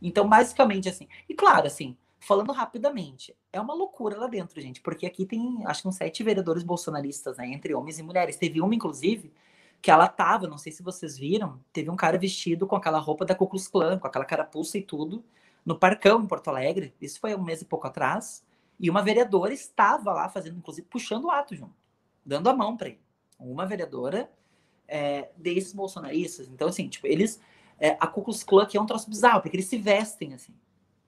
Então, 0.00 0.28
basicamente, 0.28 0.88
assim, 0.88 1.08
e 1.28 1.34
claro, 1.34 1.66
assim, 1.66 1.96
falando 2.20 2.52
rapidamente, 2.52 3.36
é 3.52 3.60
uma 3.60 3.74
loucura 3.74 4.18
lá 4.18 4.26
dentro, 4.26 4.60
gente, 4.60 4.80
porque 4.80 5.06
aqui 5.06 5.26
tem, 5.26 5.62
acho 5.66 5.82
que 5.82 5.88
uns 5.88 5.96
sete 5.96 6.22
vereadores 6.22 6.62
bolsonaristas, 6.62 7.36
né, 7.36 7.46
entre 7.48 7.74
homens 7.74 7.98
e 7.98 8.02
mulheres. 8.02 8.36
Teve 8.36 8.60
uma, 8.60 8.74
inclusive, 8.74 9.32
que 9.80 9.90
ela 9.90 10.08
tava, 10.08 10.46
não 10.46 10.56
sei 10.56 10.72
se 10.72 10.82
vocês 10.82 11.18
viram, 11.18 11.60
teve 11.72 11.90
um 11.90 11.96
cara 11.96 12.16
vestido 12.18 12.66
com 12.66 12.76
aquela 12.76 12.98
roupa 12.98 13.24
da 13.24 13.34
Ku 13.34 13.46
Klux 13.46 13.68
Klan, 13.68 13.98
com 13.98 14.06
aquela 14.06 14.24
carapuça 14.24 14.78
e 14.78 14.82
tudo, 14.82 15.22
no 15.64 15.78
Parcão, 15.78 16.22
em 16.22 16.26
Porto 16.26 16.48
Alegre. 16.48 16.94
Isso 17.00 17.20
foi 17.20 17.34
um 17.34 17.42
mês 17.42 17.60
e 17.60 17.66
pouco 17.66 17.86
atrás. 17.86 18.42
E 18.78 18.90
uma 18.90 19.02
vereadora 19.02 19.52
estava 19.52 20.12
lá 20.12 20.28
fazendo, 20.28 20.58
inclusive, 20.58 20.86
puxando 20.88 21.24
o 21.24 21.30
ato 21.30 21.54
junto, 21.54 21.74
dando 22.24 22.48
a 22.48 22.54
mão 22.54 22.76
para 22.76 22.88
ele. 22.88 23.00
Uma 23.38 23.66
vereadora 23.66 24.30
é, 24.88 25.30
desses 25.36 25.72
bolsonaristas. 25.72 26.48
Então, 26.48 26.68
assim, 26.68 26.88
tipo, 26.88 27.06
eles. 27.06 27.40
É, 27.78 27.96
a 28.00 28.06
Ku 28.06 28.22
Klux 28.22 28.44
Klan 28.44 28.62
aqui 28.62 28.76
é 28.76 28.80
um 28.80 28.86
troço 28.86 29.10
bizarro, 29.10 29.42
porque 29.42 29.56
eles 29.56 29.66
se 29.66 29.76
vestem 29.76 30.32
assim. 30.34 30.54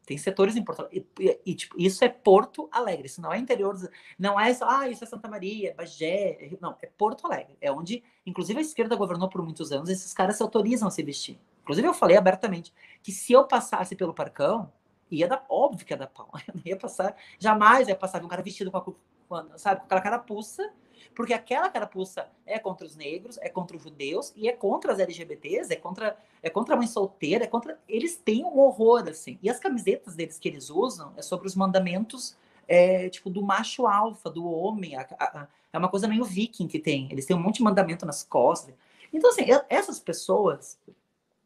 Tem 0.06 0.16
setores 0.16 0.54
em 0.54 0.62
Porto 0.62 0.80
Alegre. 0.80 1.06
E, 1.18 1.40
e, 1.44 1.54
tipo, 1.54 1.74
isso 1.76 2.04
é 2.04 2.08
Porto 2.08 2.68
Alegre. 2.70 3.06
Isso 3.06 3.20
não 3.20 3.32
é 3.32 3.38
interior. 3.38 3.76
Não 4.16 4.38
é 4.38 4.56
ah, 4.62 4.88
isso 4.88 5.02
é 5.02 5.06
Santa 5.06 5.28
Maria, 5.28 5.74
Bagé. 5.76 6.38
É 6.40 6.56
não, 6.60 6.76
é 6.80 6.86
Porto 6.86 7.26
Alegre. 7.26 7.56
É 7.60 7.72
onde, 7.72 8.04
inclusive, 8.24 8.60
a 8.60 8.62
esquerda 8.62 8.94
governou 8.94 9.28
por 9.28 9.42
muitos 9.42 9.72
anos. 9.72 9.90
Esses 9.90 10.14
caras 10.14 10.36
se 10.36 10.42
autorizam 10.44 10.86
a 10.86 10.92
se 10.92 11.02
vestir. 11.02 11.40
Inclusive, 11.62 11.88
eu 11.88 11.92
falei 11.92 12.16
abertamente 12.16 12.72
que 13.02 13.10
se 13.10 13.32
eu 13.32 13.44
passasse 13.44 13.96
pelo 13.96 14.14
Parcão, 14.14 14.72
ia 15.10 15.28
dar, 15.28 15.44
óbvio 15.48 15.86
que 15.86 15.92
ia 15.92 15.96
dar 15.96 16.06
pau. 16.06 16.30
Eu 16.46 16.54
não 16.54 16.62
ia 16.64 16.76
passar, 16.76 17.16
jamais 17.38 17.88
ia 17.88 17.96
passar 17.96 18.24
um 18.24 18.28
cara 18.28 18.42
vestido 18.42 18.70
com, 18.70 19.34
a, 19.34 19.58
sabe, 19.58 19.80
com 19.80 19.86
aquela 19.86 20.00
carapuça, 20.00 20.72
porque 21.14 21.32
aquela 21.32 21.68
carapuça 21.70 22.28
é 22.44 22.58
contra 22.58 22.86
os 22.86 22.94
negros, 22.94 23.38
é 23.38 23.48
contra 23.48 23.76
os 23.76 23.82
judeus 23.82 24.32
e 24.36 24.48
é 24.48 24.52
contra 24.52 24.92
as 24.92 24.98
LGBTs, 24.98 25.72
é 25.72 25.76
contra, 25.76 26.16
é 26.42 26.50
contra 26.50 26.74
a 26.74 26.76
mãe 26.76 26.86
solteira, 26.86 27.44
é 27.44 27.46
contra. 27.46 27.80
Eles 27.88 28.16
têm 28.16 28.44
um 28.44 28.58
horror, 28.58 29.08
assim. 29.08 29.38
E 29.42 29.48
as 29.48 29.58
camisetas 29.58 30.14
deles 30.14 30.38
que 30.38 30.48
eles 30.48 30.68
usam 30.68 31.12
é 31.16 31.22
sobre 31.22 31.46
os 31.46 31.54
mandamentos, 31.54 32.36
é, 32.68 33.08
tipo, 33.08 33.30
do 33.30 33.42
macho 33.42 33.86
alfa, 33.86 34.28
do 34.28 34.44
homem. 34.44 34.96
A, 34.96 35.06
a, 35.18 35.40
a, 35.42 35.48
é 35.72 35.78
uma 35.78 35.88
coisa 35.88 36.06
meio 36.06 36.24
viking 36.24 36.68
que 36.68 36.78
tem. 36.78 37.08
Eles 37.10 37.24
têm 37.24 37.36
um 37.36 37.40
monte 37.40 37.56
de 37.56 37.62
mandamento 37.62 38.04
nas 38.04 38.22
costas. 38.22 38.74
Então, 39.12 39.30
assim, 39.30 39.44
eu, 39.44 39.62
essas 39.68 39.98
pessoas, 39.98 40.78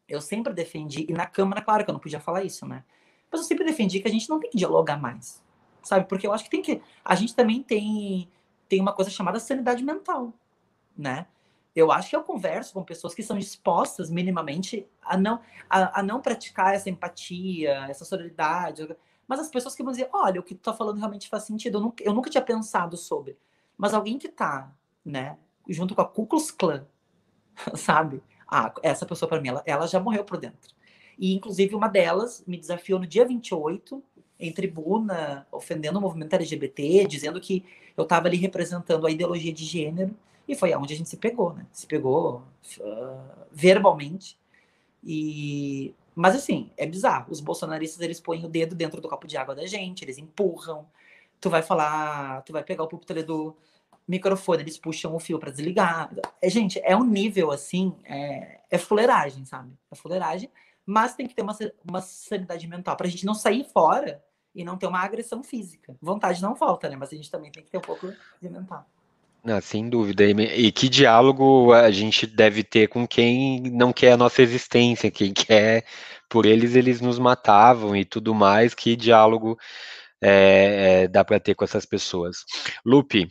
eu 0.07 0.19
sempre 0.19 0.53
defendi, 0.53 1.05
e 1.07 1.13
na 1.13 1.25
Câmara, 1.25 1.61
claro 1.61 1.85
que 1.85 1.89
eu 1.89 1.93
não 1.93 1.99
podia 1.99 2.19
falar 2.19 2.43
isso, 2.43 2.65
né? 2.67 2.83
Mas 3.31 3.41
eu 3.41 3.47
sempre 3.47 3.65
defendi 3.65 3.99
que 3.99 4.07
a 4.07 4.11
gente 4.11 4.29
não 4.29 4.39
tem 4.39 4.49
que 4.49 4.57
dialogar 4.57 4.97
mais, 4.97 5.41
sabe? 5.81 6.07
Porque 6.07 6.27
eu 6.27 6.33
acho 6.33 6.43
que 6.43 6.49
tem 6.49 6.61
que. 6.61 6.81
A 7.03 7.15
gente 7.15 7.33
também 7.33 7.63
tem, 7.63 8.29
tem 8.67 8.81
uma 8.81 8.93
coisa 8.93 9.09
chamada 9.09 9.39
sanidade 9.39 9.83
mental, 9.83 10.33
né? 10.97 11.27
Eu 11.73 11.91
acho 11.91 12.09
que 12.09 12.15
eu 12.15 12.23
converso 12.23 12.73
com 12.73 12.83
pessoas 12.83 13.13
que 13.13 13.23
são 13.23 13.37
dispostas 13.37 14.09
minimamente 14.09 14.85
a 15.01 15.15
não, 15.17 15.39
a, 15.69 16.01
a 16.01 16.03
não 16.03 16.21
praticar 16.21 16.73
essa 16.75 16.89
empatia, 16.89 17.85
essa 17.89 18.03
solidariedade. 18.03 18.95
Mas 19.25 19.39
as 19.39 19.49
pessoas 19.49 19.73
que 19.73 19.81
vão 19.81 19.91
dizer, 19.91 20.09
olha, 20.11 20.41
o 20.41 20.43
que 20.43 20.53
tu 20.53 20.61
tá 20.61 20.73
falando 20.73 20.97
realmente 20.97 21.29
faz 21.29 21.43
sentido, 21.43 21.77
eu 21.77 21.81
nunca, 21.81 22.03
eu 22.03 22.13
nunca 22.13 22.29
tinha 22.29 22.41
pensado 22.41 22.97
sobre. 22.97 23.37
Mas 23.77 23.93
alguém 23.93 24.17
que 24.17 24.27
tá, 24.27 24.69
né, 25.05 25.37
junto 25.69 25.95
com 25.95 26.01
a 26.01 26.05
Ku 26.05 26.27
Klux 26.27 26.51
Klan, 26.51 26.85
sabe? 27.75 28.21
Ah, 28.45 28.73
essa 28.83 29.05
pessoa 29.05 29.29
para 29.29 29.39
mim, 29.39 29.47
ela, 29.47 29.63
ela 29.65 29.87
já 29.87 29.99
morreu 29.99 30.25
por 30.25 30.37
dentro. 30.37 30.75
E, 31.21 31.35
inclusive, 31.35 31.75
uma 31.75 31.87
delas 31.87 32.43
me 32.47 32.57
desafiou 32.57 32.99
no 32.99 33.05
dia 33.05 33.23
28, 33.23 34.03
em 34.39 34.51
tribuna, 34.51 35.45
ofendendo 35.51 35.99
o 35.99 36.01
movimento 36.01 36.33
LGBT, 36.33 37.05
dizendo 37.05 37.39
que 37.39 37.63
eu 37.95 38.01
estava 38.01 38.27
ali 38.27 38.37
representando 38.37 39.05
a 39.05 39.11
ideologia 39.11 39.53
de 39.53 39.63
gênero. 39.63 40.17
E 40.47 40.55
foi 40.55 40.73
aonde 40.73 40.95
a 40.95 40.97
gente 40.97 41.09
se 41.09 41.17
pegou, 41.17 41.53
né? 41.53 41.67
Se 41.71 41.85
pegou 41.85 42.41
uh, 42.79 43.45
verbalmente. 43.51 44.35
E 45.03 45.93
mas 46.15 46.35
assim, 46.35 46.71
é 46.75 46.87
bizarro. 46.87 47.27
Os 47.29 47.39
bolsonaristas 47.39 48.01
eles 48.01 48.19
põem 48.19 48.43
o 48.43 48.49
dedo 48.49 48.75
dentro 48.75 48.99
do 48.99 49.07
copo 49.07 49.27
de 49.27 49.37
água 49.37 49.53
da 49.53 49.67
gente, 49.67 50.03
eles 50.03 50.17
empurram. 50.17 50.87
Tu 51.39 51.51
vai 51.51 51.61
falar, 51.61 52.41
tu 52.41 52.51
vai 52.51 52.63
pegar 52.63 52.83
o 52.83 52.87
púlpito 52.87 53.13
do 53.23 53.55
microfone, 54.07 54.63
eles 54.63 54.77
puxam 54.77 55.15
o 55.15 55.19
fio 55.19 55.37
para 55.37 55.51
desligar. 55.51 56.11
É, 56.41 56.49
gente, 56.49 56.81
é 56.83 56.97
um 56.97 57.05
nível 57.05 57.51
assim, 57.51 57.95
é, 58.05 58.59
é 58.71 58.77
fuleiragem, 58.79 59.45
sabe? 59.45 59.71
É 59.91 59.95
fuleiragem, 59.95 60.49
mas 60.91 61.15
tem 61.15 61.25
que 61.25 61.33
ter 61.33 61.41
uma, 61.41 61.57
uma 61.89 62.01
sanidade 62.01 62.67
mental 62.67 62.97
pra 62.97 63.07
gente 63.07 63.25
não 63.25 63.33
sair 63.33 63.63
fora 63.63 64.21
e 64.53 64.63
não 64.65 64.77
ter 64.77 64.87
uma 64.87 64.99
agressão 64.99 65.41
física. 65.41 65.95
Vontade 66.01 66.41
não 66.41 66.53
falta, 66.53 66.89
né? 66.89 66.97
Mas 66.97 67.13
a 67.13 67.15
gente 67.15 67.31
também 67.31 67.49
tem 67.49 67.63
que 67.63 67.71
ter 67.71 67.77
um 67.77 67.81
pouco 67.81 68.11
de 68.41 68.49
mental. 68.49 68.85
Não, 69.41 69.59
sem 69.61 69.89
dúvida. 69.89 70.25
E, 70.25 70.67
e 70.67 70.71
que 70.71 70.89
diálogo 70.89 71.71
a 71.71 71.89
gente 71.89 72.27
deve 72.27 72.61
ter 72.61 72.89
com 72.89 73.07
quem 73.07 73.61
não 73.71 73.93
quer 73.93 74.11
a 74.11 74.17
nossa 74.17 74.41
existência, 74.41 75.09
quem 75.09 75.33
quer, 75.33 75.85
por 76.29 76.45
eles, 76.45 76.75
eles 76.75 76.99
nos 76.99 77.17
matavam 77.17 77.95
e 77.95 78.03
tudo 78.03 78.35
mais. 78.35 78.73
Que 78.73 78.97
diálogo 78.97 79.57
é, 80.21 81.03
é, 81.03 81.07
dá 81.07 81.23
para 81.23 81.39
ter 81.39 81.55
com 81.55 81.63
essas 81.63 81.85
pessoas? 81.85 82.43
Lupe. 82.85 83.29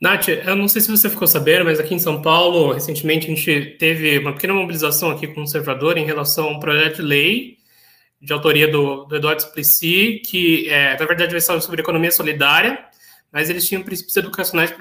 Nath, 0.00 0.28
eu 0.28 0.56
não 0.56 0.68
sei 0.68 0.82
se 0.82 0.90
você 0.90 1.08
ficou 1.08 1.26
sabendo, 1.26 1.64
mas 1.64 1.80
aqui 1.80 1.94
em 1.94 1.98
São 1.98 2.20
Paulo, 2.20 2.72
recentemente, 2.72 3.26
a 3.26 3.34
gente 3.34 3.76
teve 3.78 4.18
uma 4.18 4.32
pequena 4.32 4.52
mobilização 4.52 5.10
aqui 5.10 5.26
conservadora 5.28 5.98
em 5.98 6.04
relação 6.04 6.48
a 6.48 6.50
um 6.50 6.60
projeto 6.60 6.96
de 6.96 7.02
lei 7.02 7.58
de 8.20 8.32
autoria 8.32 8.66
do, 8.66 9.04
do 9.04 9.16
Eduardo 9.16 9.42
Suplicy, 9.42 10.22
que, 10.24 10.68
é, 10.70 10.98
na 10.98 11.04
verdade, 11.04 11.32
vai 11.32 11.40
falar 11.40 11.60
sobre 11.60 11.82
economia 11.82 12.10
solidária, 12.10 12.82
mas 13.30 13.50
eles 13.50 13.68
tinham 13.68 13.82
princípios 13.82 14.16
educacionais 14.16 14.72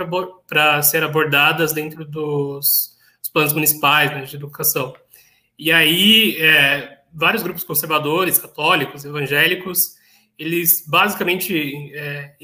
para 0.47 0.81
ser 0.81 1.03
abordadas 1.03 1.73
dentro 1.73 2.05
dos, 2.05 2.97
dos 3.19 3.29
planos 3.31 3.51
municipais 3.51 4.11
né, 4.11 4.21
de 4.23 4.35
educação. 4.35 4.93
E 5.59 5.71
aí, 5.71 6.37
é, 6.39 6.99
vários 7.13 7.43
grupos 7.43 7.63
conservadores, 7.63 8.39
católicos, 8.39 9.03
evangélicos, 9.03 9.95
eles 10.39 10.85
basicamente 10.87 11.91
é, 11.93 12.35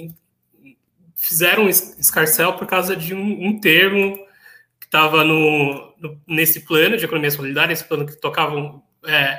fizeram 1.19 1.67
escarcel 1.67 2.53
por 2.53 2.65
causa 2.65 2.95
de 2.95 3.13
um, 3.13 3.47
um 3.47 3.60
termo 3.60 4.15
que 4.79 4.86
estava 4.86 5.23
no, 5.23 5.93
no, 5.97 6.21
nesse 6.25 6.62
plano 6.62 6.97
de 6.97 7.05
economia 7.05 7.29
solidária, 7.29 7.73
esse 7.73 7.84
plano 7.84 8.05
que 8.05 8.19
tocavam 8.19 8.82
é, 9.05 9.38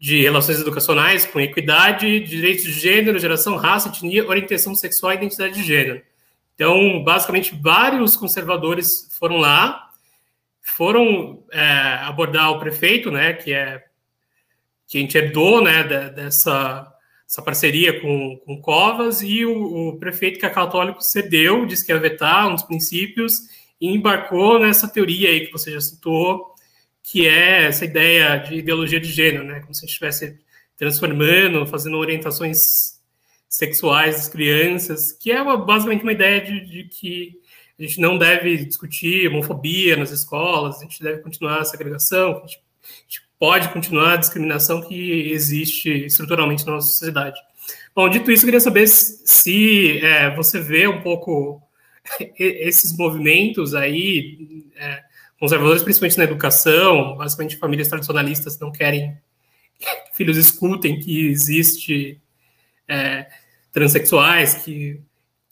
de 0.00 0.22
relações 0.22 0.58
educacionais 0.58 1.26
com 1.26 1.40
equidade, 1.40 2.20
direitos 2.20 2.64
de 2.64 2.72
gênero, 2.72 3.18
geração, 3.18 3.56
raça, 3.56 3.88
etnia, 3.88 4.26
orientação 4.26 4.74
sexual 4.74 5.12
e 5.12 5.16
identidade 5.16 5.54
de 5.54 5.62
gênero. 5.62 6.02
Então, 6.54 7.02
basicamente, 7.04 7.54
vários 7.60 8.16
conservadores 8.16 9.08
foram 9.18 9.36
lá, 9.36 9.90
foram 10.62 11.44
é, 11.52 11.98
abordar 12.02 12.50
o 12.50 12.58
prefeito, 12.58 13.10
né, 13.10 13.34
que 13.34 13.52
é 13.52 13.84
que 14.86 14.98
a 14.98 15.00
gente 15.00 15.16
herdou, 15.16 15.62
né, 15.62 15.82
dessa 15.82 16.93
essa 17.28 17.42
parceria 17.42 18.00
com, 18.00 18.40
com 18.44 18.60
Covas, 18.60 19.22
e 19.22 19.44
o, 19.44 19.88
o 19.88 19.98
prefeito 19.98 20.38
que 20.38 20.46
é 20.46 20.50
católico 20.50 21.00
cedeu, 21.00 21.66
disse 21.66 21.84
que 21.84 21.92
ia 21.92 21.98
vetar 21.98 22.50
dos 22.50 22.62
princípios, 22.62 23.40
e 23.80 23.88
embarcou 23.88 24.58
nessa 24.58 24.88
teoria 24.88 25.28
aí 25.28 25.46
que 25.46 25.52
você 25.52 25.72
já 25.72 25.80
citou, 25.80 26.54
que 27.02 27.28
é 27.28 27.64
essa 27.64 27.84
ideia 27.84 28.36
de 28.38 28.56
ideologia 28.56 29.00
de 29.00 29.10
gênero, 29.10 29.44
né? 29.44 29.60
Como 29.60 29.74
se 29.74 29.80
a 29.80 29.86
gente 29.86 29.90
estivesse 29.90 30.38
transformando, 30.76 31.66
fazendo 31.66 31.98
orientações 31.98 32.94
sexuais 33.48 34.16
das 34.16 34.28
crianças, 34.28 35.12
que 35.12 35.30
é 35.30 35.40
uma, 35.40 35.56
basicamente 35.56 36.02
uma 36.02 36.12
ideia 36.12 36.40
de, 36.40 36.60
de, 36.64 36.84
que 36.84 37.40
a 37.78 37.82
gente 37.82 38.00
não 38.00 38.18
deve 38.18 38.64
discutir 38.64 39.28
homofobia 39.28 39.96
nas 39.96 40.10
escolas, 40.10 40.78
a 40.78 40.82
gente 40.82 41.02
deve 41.02 41.22
continuar 41.22 41.60
a 41.60 41.64
segregação, 41.64 42.38
a 42.38 42.40
gente, 42.46 42.58
a 42.82 43.02
gente 43.02 43.23
pode 43.38 43.68
continuar 43.70 44.14
a 44.14 44.16
discriminação 44.16 44.82
que 44.82 45.30
existe 45.32 45.90
estruturalmente 46.06 46.64
na 46.66 46.72
nossa 46.72 46.88
sociedade. 46.88 47.38
Bom, 47.94 48.08
dito 48.08 48.30
isso, 48.30 48.44
eu 48.44 48.46
queria 48.46 48.60
saber 48.60 48.86
se 48.88 49.98
é, 50.04 50.34
você 50.34 50.60
vê 50.60 50.86
um 50.86 51.00
pouco 51.00 51.62
esses 52.38 52.96
movimentos 52.96 53.74
aí, 53.74 54.66
é, 54.76 55.02
conservadores, 55.38 55.82
principalmente 55.82 56.18
na 56.18 56.24
educação, 56.24 57.16
basicamente 57.16 57.56
famílias 57.56 57.88
tradicionalistas 57.88 58.58
não 58.58 58.72
querem 58.72 59.16
que 59.78 60.16
filhos 60.16 60.36
escutem 60.36 60.98
que 60.98 61.26
existe 61.26 62.20
é, 62.88 63.26
transexuais, 63.72 64.54
que, 64.54 65.00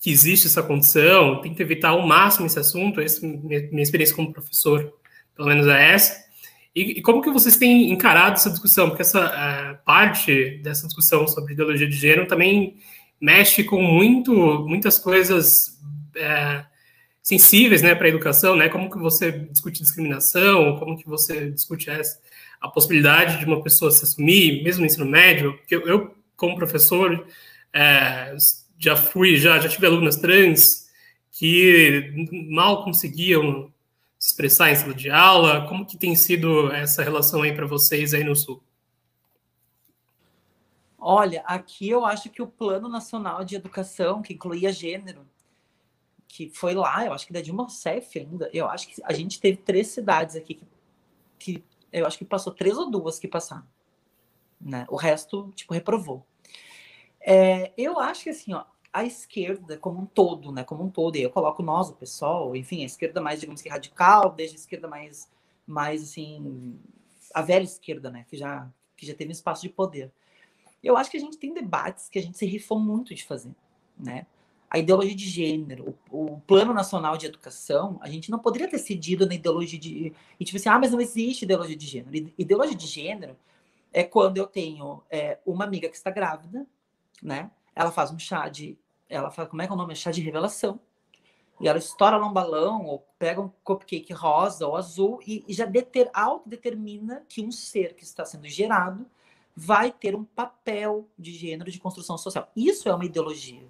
que 0.00 0.10
existe 0.10 0.46
essa 0.46 0.62
condição, 0.62 1.40
tenta 1.40 1.62
evitar 1.62 1.90
ao 1.90 2.06
máximo 2.06 2.46
esse 2.46 2.58
assunto, 2.58 3.00
essa 3.00 3.20
minha, 3.26 3.68
minha 3.70 3.82
experiência 3.82 4.14
como 4.14 4.32
professor, 4.32 4.92
pelo 5.34 5.48
menos 5.48 5.66
é 5.66 5.92
essa. 5.92 6.24
E, 6.74 6.98
e, 6.98 7.02
como 7.02 7.20
que 7.20 7.30
vocês 7.30 7.56
têm 7.56 7.90
encarado 7.92 8.34
essa 8.34 8.50
discussão? 8.50 8.88
Porque 8.88 9.02
essa 9.02 9.20
é, 9.20 9.74
parte 9.84 10.58
dessa 10.62 10.86
discussão 10.86 11.26
sobre 11.28 11.52
ideologia 11.52 11.88
de 11.88 11.96
gênero 11.96 12.26
também 12.26 12.76
mexe 13.20 13.62
com 13.62 13.82
muito, 13.82 14.32
muitas 14.66 14.98
coisas 14.98 15.78
é, 16.16 16.64
sensíveis 17.22 17.82
né, 17.82 17.94
para 17.94 18.06
a 18.06 18.10
educação, 18.10 18.56
né? 18.56 18.68
Como 18.68 18.90
que 18.90 18.98
você 18.98 19.30
discute 19.32 19.82
discriminação, 19.82 20.76
como 20.78 20.96
que 20.96 21.06
você 21.06 21.50
discute 21.50 21.88
essa, 21.90 22.18
a 22.60 22.68
possibilidade 22.68 23.38
de 23.38 23.44
uma 23.44 23.62
pessoa 23.62 23.90
se 23.90 24.04
assumir, 24.04 24.62
mesmo 24.64 24.80
no 24.80 24.86
ensino 24.86 25.06
médio, 25.06 25.56
porque 25.58 25.76
eu, 25.76 25.86
eu 25.86 26.16
como 26.36 26.56
professor, 26.56 27.24
é, 27.72 28.34
já 28.78 28.96
fui, 28.96 29.36
já, 29.36 29.60
já 29.60 29.68
tive 29.68 29.86
alunas 29.86 30.16
trans 30.16 30.88
que 31.30 32.12
mal 32.50 32.84
conseguiam 32.84 33.71
expressar 34.24 34.70
em 34.70 34.76
sala 34.76 34.94
de 34.94 35.10
aula, 35.10 35.66
como 35.66 35.84
que 35.84 35.96
tem 35.96 36.14
sido 36.14 36.70
essa 36.70 37.02
relação 37.02 37.42
aí 37.42 37.52
para 37.52 37.66
vocês 37.66 38.14
aí 38.14 38.22
no 38.22 38.36
Sul? 38.36 38.62
Olha, 40.96 41.42
aqui 41.44 41.90
eu 41.90 42.04
acho 42.04 42.30
que 42.30 42.40
o 42.40 42.46
Plano 42.46 42.88
Nacional 42.88 43.44
de 43.44 43.56
Educação, 43.56 44.22
que 44.22 44.34
incluía 44.34 44.72
gênero, 44.72 45.28
que 46.28 46.48
foi 46.50 46.72
lá, 46.72 47.04
eu 47.04 47.12
acho 47.12 47.26
que 47.26 47.32
da 47.32 47.40
Dilma 47.40 47.64
Rousseff 47.64 48.16
ainda, 48.16 48.48
eu 48.52 48.68
acho 48.68 48.88
que 48.88 49.02
a 49.04 49.12
gente 49.12 49.40
teve 49.40 49.56
três 49.56 49.88
cidades 49.88 50.36
aqui 50.36 50.54
que, 50.54 50.68
que 51.38 51.64
eu 51.92 52.06
acho 52.06 52.16
que 52.16 52.24
passou 52.24 52.54
três 52.54 52.78
ou 52.78 52.88
duas 52.88 53.18
que 53.18 53.26
passaram, 53.26 53.66
né? 54.60 54.86
O 54.88 54.94
resto, 54.94 55.50
tipo, 55.56 55.74
reprovou. 55.74 56.24
É, 57.20 57.72
eu 57.76 57.98
acho 57.98 58.22
que 58.22 58.30
assim, 58.30 58.54
ó, 58.54 58.64
a 58.92 59.04
esquerda 59.04 59.78
como 59.78 60.00
um 60.02 60.06
todo, 60.06 60.52
né? 60.52 60.64
Como 60.64 60.84
um 60.84 60.90
todo, 60.90 61.16
e 61.16 61.22
eu 61.22 61.30
coloco 61.30 61.62
nós, 61.62 61.88
o 61.88 61.94
pessoal, 61.94 62.54
enfim, 62.54 62.82
a 62.82 62.86
esquerda 62.86 63.20
mais, 63.20 63.40
digamos 63.40 63.62
que 63.62 63.68
radical, 63.68 64.30
desde 64.30 64.56
a 64.56 64.60
esquerda 64.60 64.86
mais, 64.86 65.30
mais 65.66 66.02
assim, 66.02 66.78
a 67.34 67.42
velha 67.42 67.64
esquerda, 67.64 68.10
né? 68.10 68.26
Que 68.28 68.36
já, 68.36 68.68
que 68.96 69.06
já 69.06 69.14
teve 69.14 69.32
espaço 69.32 69.62
de 69.62 69.68
poder. 69.70 70.12
Eu 70.82 70.96
acho 70.96 71.10
que 71.10 71.16
a 71.16 71.20
gente 71.20 71.38
tem 71.38 71.54
debates 71.54 72.08
que 72.08 72.18
a 72.18 72.22
gente 72.22 72.36
se 72.36 72.44
rifou 72.44 72.78
muito 72.78 73.14
de 73.14 73.24
fazer, 73.24 73.54
né? 73.98 74.26
a 74.72 74.78
ideologia 74.78 75.14
de 75.14 75.28
gênero, 75.28 75.94
o, 76.10 76.32
o, 76.32 76.40
plano 76.40 76.72
nacional 76.72 77.18
de 77.18 77.26
educação, 77.26 77.98
a 78.00 78.08
gente 78.08 78.30
não 78.30 78.38
poderia 78.38 78.66
ter 78.66 78.78
cedido 78.78 79.26
na 79.26 79.34
ideologia 79.34 79.78
de. 79.78 80.14
E 80.40 80.44
tipo 80.46 80.56
assim, 80.56 80.70
ah, 80.70 80.78
mas 80.78 80.90
não 80.90 80.98
existe 80.98 81.44
ideologia 81.44 81.76
de 81.76 81.86
gênero. 81.86 82.32
Ideologia 82.38 82.74
de 82.74 82.86
gênero 82.86 83.36
é 83.92 84.02
quando 84.02 84.38
eu 84.38 84.46
tenho 84.46 85.02
é, 85.10 85.38
uma 85.44 85.64
amiga 85.64 85.90
que 85.90 85.96
está 85.96 86.10
grávida, 86.10 86.66
né? 87.22 87.50
Ela 87.74 87.90
faz 87.90 88.10
um 88.10 88.18
chá 88.18 88.48
de. 88.48 88.78
Ela 89.08 89.30
faz, 89.30 89.48
como 89.48 89.62
é 89.62 89.66
que 89.66 89.72
é 89.72 89.74
o 89.74 89.78
nome? 89.78 89.94
Chá 89.94 90.10
de 90.10 90.20
revelação. 90.20 90.80
E 91.60 91.68
ela 91.68 91.78
estoura 91.78 92.16
lá 92.16 92.26
um 92.26 92.32
balão, 92.32 92.86
ou 92.86 93.06
pega 93.18 93.40
um 93.40 93.50
cupcake 93.62 94.12
rosa 94.12 94.66
ou 94.66 94.76
azul, 94.76 95.20
e, 95.26 95.44
e 95.46 95.52
já 95.52 95.64
deter, 95.64 96.10
autodetermina 96.12 97.24
que 97.28 97.42
um 97.42 97.52
ser 97.52 97.94
que 97.94 98.02
está 98.02 98.24
sendo 98.24 98.48
gerado 98.48 99.06
vai 99.54 99.92
ter 99.92 100.16
um 100.16 100.24
papel 100.24 101.08
de 101.18 101.32
gênero 101.32 101.70
de 101.70 101.78
construção 101.78 102.18
social. 102.18 102.50
Isso 102.56 102.88
é 102.88 102.94
uma 102.94 103.04
ideologia. 103.04 103.62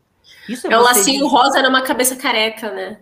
Isso 0.48 0.66
é, 0.66 0.72
é 0.72 0.78
o 0.78 0.82
lacinho 0.82 1.24
dizer... 1.24 1.36
rosa 1.36 1.62
numa 1.62 1.82
cabeça 1.82 2.16
careca, 2.16 2.70
né? 2.70 3.00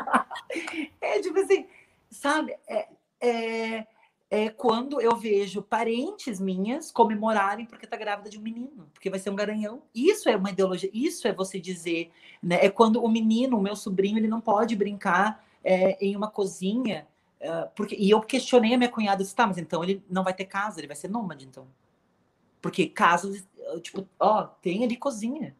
é 1.00 1.20
tipo 1.20 1.38
assim, 1.38 1.66
sabe? 2.10 2.56
É, 2.66 2.88
é, 3.20 3.86
é, 4.32 4.48
quando 4.48 4.98
eu 4.98 5.14
vejo 5.14 5.60
parentes 5.60 6.40
minhas 6.40 6.90
comemorarem 6.90 7.66
porque 7.66 7.86
tá 7.86 7.98
grávida 7.98 8.30
de 8.30 8.38
um 8.38 8.40
menino, 8.40 8.88
porque 8.94 9.10
vai 9.10 9.18
ser 9.18 9.28
um 9.28 9.36
garanhão. 9.36 9.82
Isso 9.94 10.26
é 10.26 10.34
uma 10.34 10.48
ideologia, 10.48 10.88
isso 10.90 11.28
é 11.28 11.34
você 11.34 11.60
dizer, 11.60 12.10
né? 12.42 12.64
É 12.64 12.70
quando 12.70 13.04
o 13.04 13.08
menino, 13.10 13.58
o 13.58 13.60
meu 13.60 13.76
sobrinho, 13.76 14.16
ele 14.16 14.28
não 14.28 14.40
pode 14.40 14.74
brincar 14.74 15.44
é, 15.62 16.02
em 16.02 16.16
uma 16.16 16.30
cozinha. 16.30 17.06
Uh, 17.42 17.68
porque, 17.76 17.94
e 17.94 18.08
eu 18.08 18.22
questionei 18.22 18.72
a 18.72 18.78
minha 18.78 18.88
cunhada, 18.88 19.22
disse, 19.22 19.36
tá, 19.36 19.46
mas 19.46 19.58
então 19.58 19.84
ele 19.84 20.02
não 20.08 20.24
vai 20.24 20.32
ter 20.32 20.46
casa, 20.46 20.80
ele 20.80 20.86
vai 20.86 20.96
ser 20.96 21.08
nômade, 21.08 21.44
então. 21.44 21.66
Porque 22.62 22.86
casas, 22.86 23.46
tipo, 23.82 24.08
ó, 24.18 24.44
tem 24.44 24.82
ali 24.82 24.96
cozinha 24.96 25.54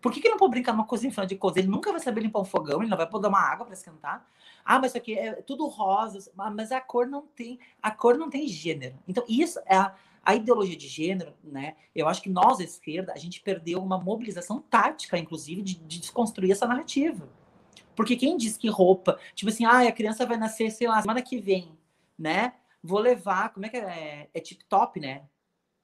Por 0.00 0.12
que, 0.12 0.20
que 0.20 0.28
não 0.28 0.36
pode 0.36 0.50
brincar 0.50 0.72
numa 0.72 0.86
cozinha 0.86 1.10
final 1.10 1.26
de 1.26 1.36
contas? 1.36 1.58
Ele 1.58 1.68
nunca 1.68 1.90
vai 1.90 2.00
saber 2.00 2.20
limpar 2.20 2.40
um 2.40 2.44
fogão, 2.44 2.80
ele 2.80 2.90
não 2.90 2.96
vai 2.96 3.08
poder 3.08 3.28
uma 3.28 3.40
água 3.40 3.64
para 3.64 3.74
esquentar. 3.74 4.26
Ah, 4.64 4.78
mas 4.78 4.90
isso 4.90 4.98
aqui 4.98 5.18
é 5.18 5.34
tudo 5.42 5.66
rosa, 5.68 6.30
mas 6.34 6.72
a 6.72 6.80
cor 6.80 7.06
não 7.06 7.22
tem, 7.22 7.58
a 7.82 7.90
cor 7.90 8.16
não 8.18 8.28
tem 8.28 8.46
gênero. 8.46 8.98
Então, 9.06 9.24
isso 9.28 9.58
é 9.66 9.76
a, 9.76 9.94
a 10.22 10.34
ideologia 10.34 10.76
de 10.76 10.88
gênero, 10.88 11.34
né? 11.42 11.76
Eu 11.94 12.08
acho 12.08 12.20
que 12.20 12.28
nós, 12.28 12.60
a 12.60 12.64
esquerda, 12.64 13.12
a 13.12 13.18
gente 13.18 13.40
perdeu 13.40 13.80
uma 13.82 13.98
mobilização 13.98 14.60
tática, 14.60 15.16
inclusive, 15.16 15.62
de, 15.62 15.74
de 15.74 16.00
desconstruir 16.00 16.50
essa 16.50 16.66
narrativa. 16.66 17.28
Porque 17.94 18.16
quem 18.16 18.36
diz 18.36 18.56
que 18.56 18.68
roupa, 18.68 19.18
tipo 19.34 19.50
assim, 19.50 19.64
ah, 19.64 19.80
a 19.80 19.92
criança 19.92 20.26
vai 20.26 20.36
nascer, 20.36 20.70
sei 20.70 20.86
lá, 20.86 21.00
semana 21.00 21.22
que 21.22 21.38
vem, 21.38 21.76
né? 22.18 22.52
Vou 22.82 22.98
levar, 22.98 23.52
como 23.52 23.66
é 23.66 23.68
que 23.68 23.76
é? 23.76 24.28
É 24.34 24.40
tip 24.40 24.62
top, 24.68 25.00
né? 25.00 25.22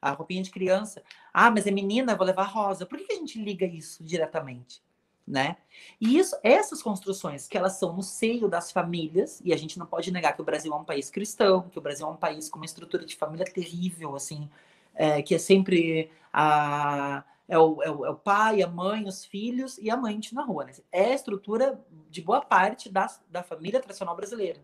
A 0.03 0.11
roupinha 0.11 0.43
de 0.43 0.51
criança. 0.51 1.03
Ah, 1.33 1.51
mas 1.51 1.67
é 1.67 1.71
menina, 1.71 2.17
vou 2.17 2.27
levar 2.27 2.45
rosa. 2.45 2.85
Por 2.85 2.99
que, 2.99 3.05
que 3.05 3.13
a 3.13 3.17
gente 3.17 3.43
liga 3.43 3.65
isso 3.65 4.05
diretamente? 4.05 4.83
né? 5.27 5.57
E 6.01 6.19
isso, 6.19 6.37
essas 6.43 6.83
construções 6.83 7.47
que 7.47 7.57
elas 7.57 7.79
são 7.79 7.95
no 7.95 8.03
seio 8.03 8.49
das 8.49 8.73
famílias, 8.73 9.41
e 9.45 9.53
a 9.53 9.57
gente 9.57 9.79
não 9.79 9.87
pode 9.87 10.11
negar 10.11 10.35
que 10.35 10.43
o 10.43 10.45
Brasil 10.45 10.73
é 10.73 10.77
um 10.77 10.85
país 10.85 11.11
cristão, 11.11 11.69
que 11.69 11.79
o 11.79 11.83
Brasil 11.83 12.07
é 12.07 12.11
um 12.11 12.17
país 12.17 12.49
com 12.51 12.59
uma 12.59 12.67
estrutura 12.67 13.05
de 13.05 13.17
família 13.17 13.47
terrível, 13.47 14.15
assim, 14.17 14.49
é, 14.95 15.23
que 15.23 15.35
é 15.35 15.39
sempre 15.39 16.11
a, 16.33 17.25
é 17.49 17.59
o, 17.59 17.83
é, 17.83 17.91
o, 17.91 18.07
é 18.07 18.11
o, 18.11 18.17
pai, 18.17 18.63
a 18.63 18.69
mãe, 18.69 19.07
os 19.07 19.25
filhos 19.25 19.79
e 19.79 19.91
a 19.91 19.97
mãe 19.97 20.19
na 20.33 20.43
rua. 20.43 20.65
Né? 20.65 20.73
É 20.91 21.13
a 21.13 21.15
estrutura 21.15 21.81
de 22.11 22.21
boa 22.21 22.41
parte 22.41 22.89
da, 22.89 23.07
da 23.31 23.43
família 23.43 23.81
tradicional 23.81 24.17
brasileira. 24.17 24.61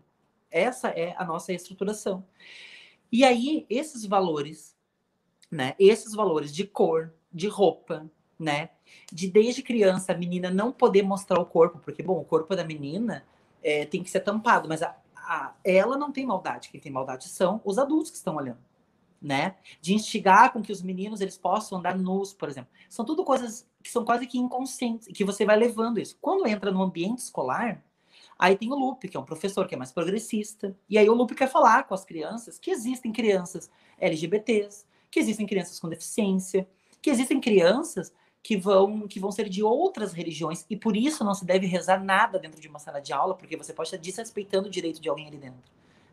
Essa 0.51 0.89
é 0.89 1.15
a 1.17 1.23
nossa 1.23 1.53
estruturação. 1.53 2.25
E 3.11 3.23
aí, 3.23 3.65
esses 3.69 4.05
valores, 4.05 4.75
né? 5.51 5.75
Esses 5.79 6.13
valores 6.13 6.53
de 6.53 6.65
cor, 6.65 7.13
de 7.31 7.47
roupa, 7.47 8.09
né? 8.37 8.69
De 9.11 9.27
desde 9.27 9.61
criança 9.61 10.13
a 10.13 10.17
menina 10.17 10.49
não 10.49 10.71
poder 10.71 11.03
mostrar 11.03 11.39
o 11.39 11.45
corpo, 11.45 11.79
porque, 11.79 12.01
bom, 12.01 12.19
o 12.19 12.25
corpo 12.25 12.55
da 12.55 12.63
menina 12.63 13.25
é, 13.61 13.85
tem 13.85 14.03
que 14.03 14.09
ser 14.09 14.21
tampado, 14.21 14.67
mas 14.69 14.81
a, 14.81 14.95
a, 15.15 15.53
ela 15.63 15.97
não 15.97 16.11
tem 16.11 16.25
maldade. 16.25 16.69
Quem 16.69 16.79
tem 16.79 16.91
maldade 16.91 17.27
são 17.27 17.61
os 17.65 17.77
adultos 17.77 18.11
que 18.11 18.17
estão 18.17 18.35
olhando, 18.35 18.59
né? 19.21 19.55
De 19.81 19.93
instigar 19.93 20.53
com 20.53 20.61
que 20.61 20.71
os 20.71 20.81
meninos 20.81 21.21
eles 21.21 21.37
possam 21.37 21.79
andar 21.79 21.97
nus, 21.97 22.33
por 22.33 22.49
exemplo. 22.49 22.71
São 22.89 23.03
tudo 23.03 23.23
coisas 23.23 23.67
que 23.83 23.89
são 23.89 24.05
quase 24.05 24.25
que 24.25 24.37
inconscientes, 24.37 25.07
que 25.07 25.23
você 25.23 25.45
vai 25.45 25.57
levando 25.57 25.99
isso. 25.99 26.17
Quando 26.21 26.47
entra 26.47 26.71
no 26.71 26.81
ambiente 26.81 27.19
escolar, 27.19 27.83
aí 28.37 28.55
tem 28.55 28.71
o 28.71 28.75
Lupe, 28.75 29.07
que 29.07 29.17
é 29.17 29.19
um 29.19 29.25
professor 29.25 29.67
que 29.67 29.75
é 29.75 29.77
mais 29.77 29.91
progressista, 29.91 30.75
e 30.89 30.97
aí 30.97 31.09
o 31.09 31.13
Lupe 31.13 31.35
quer 31.35 31.49
falar 31.49 31.83
com 31.83 31.93
as 31.93 32.05
crianças 32.05 32.57
que 32.57 32.71
existem 32.71 33.11
crianças 33.11 33.69
LGBTs, 33.99 34.85
que 35.11 35.19
existem 35.19 35.45
crianças 35.45 35.79
com 35.79 35.89
deficiência, 35.89 36.67
que 37.01 37.09
existem 37.09 37.39
crianças 37.39 38.13
que 38.41 38.55
vão, 38.57 39.07
que 39.07 39.19
vão 39.19 39.31
ser 39.31 39.49
de 39.49 39.61
outras 39.61 40.13
religiões, 40.13 40.65
e 40.69 40.75
por 40.75 40.95
isso 40.95 41.23
não 41.23 41.33
se 41.33 41.45
deve 41.45 41.67
rezar 41.67 42.03
nada 42.03 42.39
dentro 42.39 42.59
de 42.59 42.67
uma 42.67 42.79
sala 42.79 43.01
de 43.01 43.11
aula, 43.11 43.35
porque 43.35 43.57
você 43.57 43.73
pode 43.73 43.87
estar 43.87 43.97
desrespeitando 43.97 44.67
o 44.67 44.71
direito 44.71 45.01
de 45.01 45.09
alguém 45.09 45.27
ali 45.27 45.37
dentro, 45.37 45.59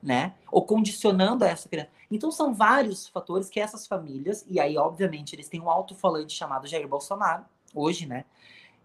né? 0.03 0.35
Ou 0.51 0.63
condicionando 0.63 1.45
essa 1.45 1.69
criança. 1.69 1.91
Então 2.11 2.31
são 2.31 2.53
vários 2.53 3.09
fatores 3.09 3.49
que 3.49 3.61
essas 3.61 3.87
famílias, 3.87 4.45
e 4.49 4.59
aí, 4.59 4.77
obviamente, 4.77 5.35
eles 5.35 5.49
têm 5.49 5.61
um 5.61 5.71
alto-falante 5.71 6.33
chamado 6.33 6.67
Jair 6.67 6.89
Bolsonaro, 6.89 7.45
hoje, 7.75 8.07
né? 8.07 8.25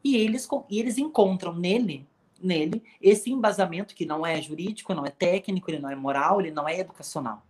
E 0.04 0.18
eles, 0.18 0.48
e 0.70 0.80
eles 0.80 0.98
encontram 0.98 1.54
nele, 1.54 2.08
nele, 2.42 2.84
esse 3.02 3.32
embasamento 3.32 3.94
que 3.94 4.06
não 4.06 4.26
é 4.26 4.42
jurídico, 4.42 4.94
não 4.94 5.06
é 5.06 5.12
técnico, 5.12 5.70
ele 5.70 5.80
não 5.80 5.90
é 5.90 5.96
moral, 5.96 6.42
ele 6.42 6.52
não 6.52 6.68
é 6.68 6.80
educacional, 6.80 7.44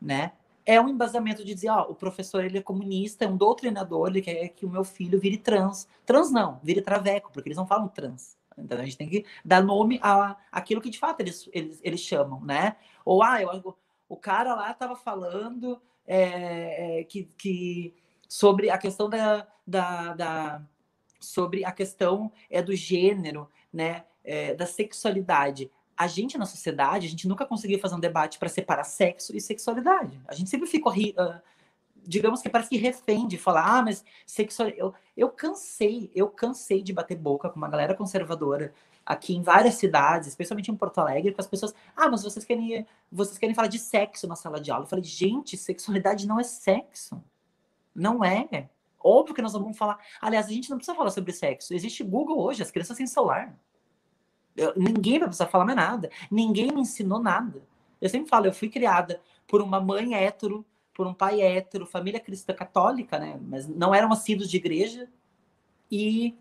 né? 0.00 0.32
É 0.66 0.80
um 0.80 0.88
embasamento 0.88 1.44
de 1.44 1.54
dizer, 1.54 1.68
ó, 1.68 1.82
o 1.82 1.94
professor 1.94 2.44
ele 2.44 2.58
é 2.58 2.62
comunista, 2.62 3.24
é 3.24 3.28
um 3.28 3.36
doutrinador, 3.36 4.08
ele 4.08 4.22
quer 4.22 4.48
que 4.48 4.64
o 4.64 4.70
meu 4.70 4.84
filho 4.84 5.20
vire 5.20 5.36
trans. 5.36 5.86
Trans 6.06 6.30
não, 6.30 6.58
vire 6.62 6.80
traveco, 6.80 7.30
porque 7.32 7.48
eles 7.48 7.58
não 7.58 7.66
falam 7.66 7.88
trans. 7.88 8.36
Então 8.56 8.78
a 8.78 8.84
gente 8.84 8.96
tem 8.96 9.08
que 9.08 9.24
dar 9.44 9.62
nome 9.62 9.98
a 10.02 10.36
aquilo 10.50 10.80
que 10.80 10.90
de 10.90 10.98
fato 10.98 11.20
eles, 11.20 11.48
eles, 11.52 11.80
eles 11.82 12.00
chamam, 12.00 12.40
né? 12.40 12.76
Ou 13.04 13.22
ah, 13.22 13.42
eu, 13.42 13.76
o 14.08 14.16
cara 14.16 14.54
lá 14.54 14.70
estava 14.70 14.94
falando 14.96 15.80
é, 16.06 17.00
é, 17.00 17.04
que, 17.04 17.24
que 17.36 17.94
sobre 18.28 18.70
a 18.70 18.78
questão 18.78 19.08
da, 19.08 19.46
da, 19.66 20.14
da, 20.14 20.62
sobre 21.20 21.64
a 21.64 21.72
questão 21.72 22.30
é 22.48 22.62
do 22.62 22.74
gênero, 22.74 23.50
né? 23.72 24.04
É, 24.26 24.54
da 24.54 24.64
sexualidade 24.64 25.70
a 25.96 26.06
gente 26.06 26.36
na 26.36 26.46
sociedade, 26.46 27.06
a 27.06 27.10
gente 27.10 27.28
nunca 27.28 27.46
conseguiu 27.46 27.78
fazer 27.78 27.94
um 27.94 28.00
debate 28.00 28.38
para 28.38 28.48
separar 28.48 28.84
sexo 28.84 29.34
e 29.36 29.40
sexualidade. 29.40 30.20
A 30.26 30.34
gente 30.34 30.50
sempre 30.50 30.66
ficou, 30.66 30.92
uh, 30.92 31.40
digamos 32.06 32.42
que 32.42 32.48
parece 32.48 32.70
que 32.70 32.76
refém 32.76 33.26
de 33.26 33.38
falar, 33.38 33.78
ah, 33.78 33.82
mas 33.82 34.04
sexual. 34.26 34.68
Eu, 34.70 34.94
eu 35.16 35.28
cansei, 35.28 36.10
eu 36.14 36.28
cansei 36.28 36.82
de 36.82 36.92
bater 36.92 37.16
boca 37.16 37.48
com 37.48 37.56
uma 37.56 37.68
galera 37.68 37.94
conservadora 37.94 38.74
aqui 39.06 39.34
em 39.34 39.42
várias 39.42 39.74
cidades, 39.74 40.28
especialmente 40.28 40.70
em 40.70 40.76
Porto 40.76 40.98
Alegre, 40.98 41.32
com 41.32 41.40
as 41.40 41.46
pessoas, 41.46 41.74
ah, 41.94 42.08
mas 42.08 42.22
vocês 42.22 42.44
querem, 42.44 42.86
vocês 43.12 43.38
querem 43.38 43.54
falar 43.54 43.68
de 43.68 43.78
sexo 43.78 44.26
na 44.26 44.36
sala 44.36 44.60
de 44.60 44.70
aula. 44.70 44.84
Eu 44.84 44.88
falei, 44.88 45.04
gente, 45.04 45.56
sexualidade 45.56 46.26
não 46.26 46.40
é 46.40 46.42
sexo. 46.42 47.22
Não 47.94 48.24
é. 48.24 48.68
Óbvio 48.98 49.34
que 49.34 49.42
nós 49.42 49.52
vamos 49.52 49.76
falar. 49.76 49.98
Aliás, 50.20 50.46
a 50.46 50.50
gente 50.50 50.70
não 50.70 50.78
precisa 50.78 50.96
falar 50.96 51.10
sobre 51.10 51.32
sexo. 51.32 51.74
Existe 51.74 52.02
Google 52.02 52.40
hoje, 52.40 52.62
as 52.62 52.70
crianças 52.70 52.96
têm 52.96 53.06
celular. 53.06 53.54
Eu, 54.56 54.72
ninguém 54.76 55.18
vai 55.18 55.28
precisar 55.28 55.46
falar 55.46 55.64
mais 55.64 55.76
nada. 55.76 56.10
Ninguém 56.30 56.72
me 56.72 56.80
ensinou 56.80 57.20
nada. 57.20 57.62
Eu 58.00 58.08
sempre 58.08 58.28
falo, 58.28 58.46
eu 58.46 58.52
fui 58.52 58.68
criada 58.68 59.20
por 59.46 59.60
uma 59.60 59.80
mãe 59.80 60.14
hétero, 60.14 60.64
por 60.94 61.06
um 61.06 61.14
pai 61.14 61.40
hétero, 61.40 61.86
família 61.86 62.20
cristã 62.20 62.54
católica, 62.54 63.18
né? 63.18 63.38
Mas 63.42 63.66
não 63.66 63.94
eram 63.94 64.12
assíduos 64.12 64.50
de 64.50 64.56
igreja. 64.56 65.08
E 65.90 66.34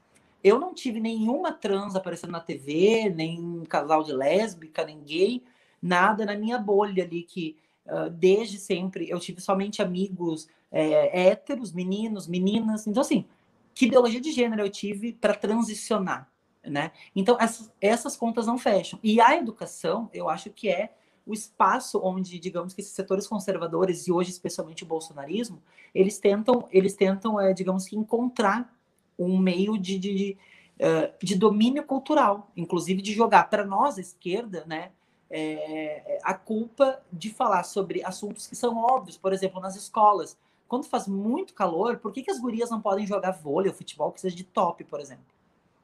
eu 0.43 0.59
não 0.59 0.73
tive 0.73 0.99
nenhuma 0.99 1.51
trans 1.51 1.95
aparecendo 1.95 2.31
na 2.31 2.39
TV, 2.39 3.09
nem 3.09 3.63
casal 3.67 4.03
de 4.03 4.11
lésbica, 4.11 4.85
nem 4.85 5.01
gay, 5.01 5.43
nada 5.81 6.25
na 6.25 6.35
minha 6.35 6.59
bolha 6.59 7.03
ali 7.03 7.23
que 7.23 7.55
uh, 7.85 8.09
desde 8.09 8.57
sempre 8.59 9.09
eu 9.09 9.19
tive 9.19 9.41
somente 9.41 9.81
amigos 9.81 10.47
é, 10.71 11.29
héteros, 11.29 11.71
meninos, 11.71 12.27
meninas. 12.27 12.87
Então, 12.87 13.01
assim, 13.01 13.25
que 13.73 13.85
ideologia 13.85 14.19
de 14.19 14.31
gênero 14.31 14.61
eu 14.61 14.69
tive 14.69 15.13
para 15.13 15.33
transicionar? 15.33 16.32
Né? 16.63 16.91
Então, 17.15 17.37
essas, 17.39 17.71
essas 17.81 18.15
contas 18.15 18.47
não 18.47 18.57
fecham. 18.57 18.99
E 19.03 19.19
a 19.19 19.35
educação, 19.35 20.09
eu 20.13 20.29
acho 20.29 20.49
que 20.49 20.69
é 20.69 20.93
o 21.25 21.33
espaço 21.33 21.99
onde, 22.03 22.37
digamos 22.39 22.73
que 22.73 22.81
esses 22.81 22.93
setores 22.93 23.27
conservadores 23.27 24.07
e 24.07 24.11
hoje 24.11 24.29
especialmente 24.29 24.83
o 24.83 24.85
bolsonarismo, 24.85 25.61
eles 25.93 26.17
tentam, 26.17 26.67
eles 26.71 26.95
tentam, 26.95 27.39
é, 27.39 27.53
digamos 27.53 27.85
que 27.87 27.95
encontrar 27.95 28.73
um 29.17 29.37
meio 29.37 29.77
de, 29.77 29.97
de, 29.97 30.13
de, 30.13 30.37
uh, 30.79 31.25
de 31.25 31.35
domínio 31.35 31.83
cultural, 31.83 32.51
inclusive 32.57 33.01
de 33.01 33.13
jogar 33.13 33.49
para 33.49 33.63
nós, 33.63 33.97
a 33.97 34.01
esquerda, 34.01 34.65
né, 34.65 34.91
é, 35.29 36.19
a 36.23 36.33
culpa 36.33 37.01
de 37.11 37.29
falar 37.29 37.63
sobre 37.63 38.03
assuntos 38.03 38.47
que 38.47 38.55
são 38.55 38.77
óbvios, 38.77 39.17
por 39.17 39.33
exemplo, 39.33 39.61
nas 39.61 39.75
escolas. 39.75 40.37
Quando 40.67 40.85
faz 40.85 41.07
muito 41.07 41.53
calor, 41.53 41.97
por 41.97 42.11
que, 42.11 42.21
que 42.21 42.31
as 42.31 42.39
gurias 42.39 42.69
não 42.69 42.81
podem 42.81 43.05
jogar 43.05 43.31
vôlei 43.31 43.69
ou 43.69 43.75
futebol 43.75 44.11
que 44.11 44.21
seja 44.21 44.35
de 44.35 44.43
top, 44.43 44.83
por 44.83 44.99
exemplo? 44.99 45.25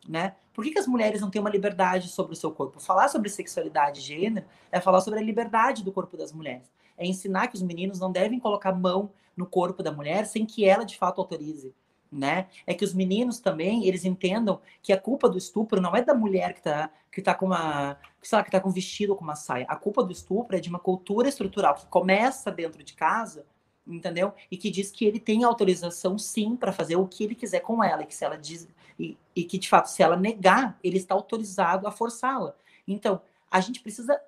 Né? 0.09 0.35
Por 0.51 0.63
que, 0.63 0.71
que 0.71 0.79
as 0.79 0.87
mulheres 0.87 1.21
não 1.21 1.29
têm 1.29 1.39
uma 1.39 1.51
liberdade 1.51 2.09
sobre 2.09 2.33
o 2.33 2.35
seu 2.35 2.51
corpo? 2.51 2.79
Falar 2.79 3.07
sobre 3.09 3.29
sexualidade 3.29 3.99
e 3.99 4.03
gênero 4.03 4.47
é 4.71 4.81
falar 4.81 5.01
sobre 5.01 5.19
a 5.19 5.23
liberdade 5.23 5.83
do 5.83 5.91
corpo 5.91 6.17
das 6.17 6.33
mulheres. 6.33 6.71
É 6.97 7.05
ensinar 7.05 7.47
que 7.47 7.55
os 7.55 7.61
meninos 7.61 7.99
não 7.99 8.11
devem 8.11 8.39
colocar 8.39 8.73
mão 8.73 9.11
no 9.37 9.45
corpo 9.45 9.83
da 9.83 9.91
mulher 9.91 10.25
sem 10.25 10.47
que 10.47 10.65
ela 10.65 10.83
de 10.83 10.97
fato 10.97 11.21
autorize. 11.21 11.75
Né? 12.11 12.47
É 12.65 12.73
que 12.73 12.83
os 12.83 12.91
meninos 12.91 13.39
também, 13.39 13.85
eles 13.85 14.03
entendam 14.03 14.59
que 14.81 14.91
a 14.91 14.99
culpa 14.99 15.29
do 15.29 15.37
estupro 15.37 15.79
não 15.79 15.95
é 15.95 16.01
da 16.01 16.15
mulher 16.15 16.55
que 16.55 16.63
tá, 16.63 16.89
que 17.11 17.21
tá 17.21 17.35
com 17.35 17.45
uma, 17.45 17.95
sei 18.19 18.35
lá, 18.35 18.43
que 18.43 18.49
tá 18.49 18.59
com 18.59 18.69
um 18.69 18.73
vestido 18.73 19.11
ou 19.11 19.15
com 19.15 19.23
uma 19.23 19.35
saia. 19.35 19.67
A 19.69 19.75
culpa 19.75 20.03
do 20.03 20.11
estupro 20.11 20.57
é 20.57 20.59
de 20.59 20.69
uma 20.69 20.79
cultura 20.79 21.29
estrutural 21.29 21.75
que 21.75 21.85
começa 21.85 22.51
dentro 22.51 22.83
de 22.83 22.95
casa, 22.95 23.45
entendeu? 23.85 24.33
E 24.49 24.57
que 24.57 24.71
diz 24.71 24.89
que 24.89 25.05
ele 25.05 25.19
tem 25.19 25.43
autorização 25.43 26.17
sim 26.17 26.55
para 26.55 26.71
fazer 26.71 26.95
o 26.95 27.07
que 27.07 27.23
ele 27.23 27.35
quiser 27.35 27.59
com 27.59 27.83
ela, 27.83 28.01
e 28.01 28.07
que 28.07 28.15
se 28.15 28.25
ela 28.25 28.37
diz 28.37 28.67
e, 28.99 29.17
e 29.33 29.43
que, 29.45 29.57
de 29.57 29.69
fato, 29.69 29.89
se 29.89 30.03
ela 30.03 30.17
negar, 30.17 30.77
ele 30.83 30.97
está 30.97 31.15
autorizado 31.15 31.87
a 31.87 31.91
forçá-la. 31.91 32.53
Então, 32.85 33.21
a 33.49 33.61
gente 33.61 33.79
precisa 33.79 34.19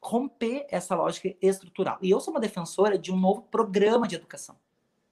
romper 0.00 0.66
essa 0.70 0.94
lógica 0.94 1.34
estrutural. 1.42 1.98
E 2.00 2.08
eu 2.08 2.20
sou 2.20 2.32
uma 2.32 2.40
defensora 2.40 2.96
de 2.96 3.12
um 3.12 3.18
novo 3.18 3.42
programa 3.42 4.06
de 4.06 4.14
educação. 4.14 4.56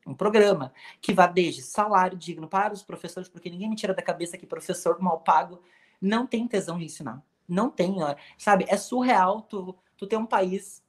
Um 0.07 0.15
programa 0.15 0.73
que 1.03 1.13
vá 1.13 1.27
desde 1.27 1.61
salário 1.61 2.17
digno 2.17 2.49
para 2.49 2.73
os 2.73 2.83
professores, 2.83 3.29
porque 3.29 3.51
ninguém 3.51 3.69
me 3.69 3.77
tira 3.77 3.93
da 3.93 4.01
cabeça 4.01 4.39
que 4.39 4.47
professor 4.47 4.99
mal 5.03 5.21
pago 5.21 5.61
não 6.01 6.27
tem 6.27 6.47
tesão 6.47 6.79
de 6.79 6.85
ensinar. 6.85 7.23
Não 7.47 7.69
tem, 7.69 7.97
sabe? 8.39 8.65
É 8.69 8.77
surreal 8.77 9.43
tu, 9.43 9.77
tu 9.97 10.07
ter 10.07 10.17
um 10.17 10.25
país 10.25 10.83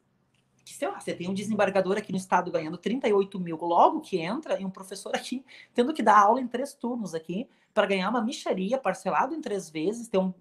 que, 0.63 0.73
sei 0.73 0.87
lá, 0.87 0.99
você 0.99 1.13
tem 1.13 1.27
um 1.27 1.33
desembargador 1.33 1.97
aqui 1.97 2.11
no 2.11 2.17
estado 2.17 2.51
ganhando 2.51 2.77
38 2.77 3.39
mil 3.39 3.57
logo 3.57 4.01
que 4.01 4.19
entra 4.19 4.59
e 4.61 4.63
um 4.63 4.69
professor 4.69 5.13
aqui 5.15 5.43
tendo 5.73 5.93
que 5.93 6.03
dar 6.03 6.19
aula 6.19 6.39
em 6.39 6.47
três 6.47 6.73
turnos 6.73 7.15
aqui 7.15 7.49
para 7.73 7.87
ganhar 7.87 8.09
uma 8.09 8.21
micharia 8.21 8.77
parcelado 8.77 9.33
em 9.33 9.41
três 9.41 9.69
vezes, 9.69 10.07
ter 10.07 10.17
um, 10.17 10.33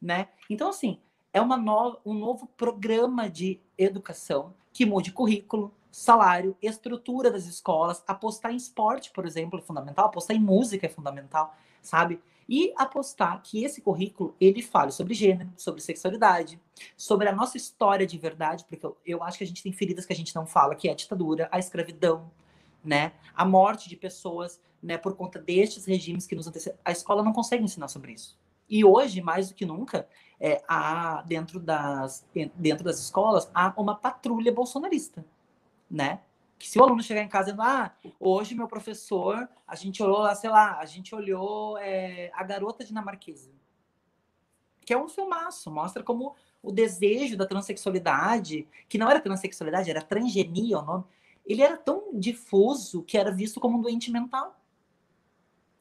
né? 0.00 0.28
Então, 0.48 0.68
assim, 0.68 0.98
é 1.32 1.40
uma 1.40 1.56
nova, 1.56 2.00
um 2.04 2.14
novo 2.14 2.46
programa 2.56 3.28
de 3.28 3.60
educação 3.76 4.54
que 4.72 4.84
mude 4.84 5.12
currículo, 5.12 5.72
salário, 5.90 6.56
estrutura 6.60 7.30
das 7.30 7.46
escolas, 7.46 8.02
apostar 8.06 8.52
em 8.52 8.56
esporte, 8.56 9.10
por 9.12 9.24
exemplo, 9.24 9.58
é 9.58 9.62
fundamental, 9.62 10.06
apostar 10.06 10.36
em 10.36 10.40
música 10.40 10.86
é 10.86 10.90
fundamental, 10.90 11.54
sabe? 11.80 12.20
e 12.48 12.72
apostar 12.76 13.42
que 13.42 13.64
esse 13.64 13.80
currículo 13.80 14.34
ele 14.40 14.62
fale 14.62 14.92
sobre 14.92 15.14
gênero, 15.14 15.50
sobre 15.56 15.80
sexualidade, 15.80 16.60
sobre 16.96 17.28
a 17.28 17.32
nossa 17.32 17.56
história 17.56 18.06
de 18.06 18.18
verdade, 18.18 18.64
porque 18.68 18.84
eu, 18.84 18.96
eu 19.04 19.22
acho 19.22 19.38
que 19.38 19.44
a 19.44 19.46
gente 19.46 19.62
tem 19.62 19.72
feridas 19.72 20.04
que 20.04 20.12
a 20.12 20.16
gente 20.16 20.34
não 20.34 20.46
fala, 20.46 20.74
que 20.74 20.88
é 20.88 20.92
a 20.92 20.94
ditadura, 20.94 21.48
a 21.50 21.58
escravidão, 21.58 22.30
né, 22.84 23.12
a 23.34 23.44
morte 23.44 23.88
de 23.88 23.96
pessoas, 23.96 24.60
né, 24.84 24.98
por 24.98 25.16
conta 25.16 25.40
destes 25.40 25.86
regimes 25.86 26.26
que 26.26 26.34
nos 26.34 26.46
antecedem. 26.46 26.78
A 26.84 26.92
escola 26.92 27.22
não 27.22 27.32
consegue 27.32 27.64
ensinar 27.64 27.88
sobre 27.88 28.12
isso. 28.12 28.38
E 28.68 28.84
hoje, 28.84 29.20
mais 29.20 29.48
do 29.48 29.54
que 29.54 29.64
nunca, 29.64 30.08
é, 30.38 30.62
há 30.68 31.22
dentro 31.22 31.58
das 31.60 32.26
dentro 32.54 32.84
das 32.84 32.98
escolas 32.98 33.50
há 33.54 33.72
uma 33.76 33.94
patrulha 33.94 34.52
bolsonarista, 34.52 35.24
né? 35.90 36.20
que 36.58 36.68
se 36.70 36.78
o 36.78 36.82
aluno 36.82 37.02
chegar 37.02 37.22
em 37.22 37.28
casa 37.28 37.46
dizendo, 37.46 37.62
ah, 37.62 37.94
hoje 38.18 38.54
meu 38.54 38.66
professor, 38.66 39.48
a 39.66 39.74
gente 39.74 40.02
olhou 40.02 40.20
lá, 40.20 40.34
sei 40.34 40.48
lá, 40.48 40.78
a 40.78 40.86
gente 40.86 41.14
olhou 41.14 41.76
é, 41.78 42.30
a 42.32 42.42
garota 42.42 42.84
dinamarquesa, 42.84 43.50
que 44.84 44.92
é 44.92 44.98
um 44.98 45.08
filmaço, 45.08 45.70
mostra 45.70 46.02
como 46.02 46.34
o 46.62 46.72
desejo 46.72 47.36
da 47.36 47.44
transexualidade, 47.46 48.66
que 48.88 48.96
não 48.96 49.10
era 49.10 49.20
transexualidade, 49.20 49.90
era 49.90 50.00
transgenia 50.00 50.78
o 50.78 50.82
nome, 50.82 51.04
ele 51.44 51.60
era 51.60 51.76
tão 51.76 52.18
difuso 52.18 53.02
que 53.02 53.18
era 53.18 53.30
visto 53.30 53.60
como 53.60 53.76
um 53.76 53.82
doente 53.82 54.10
mental. 54.10 54.58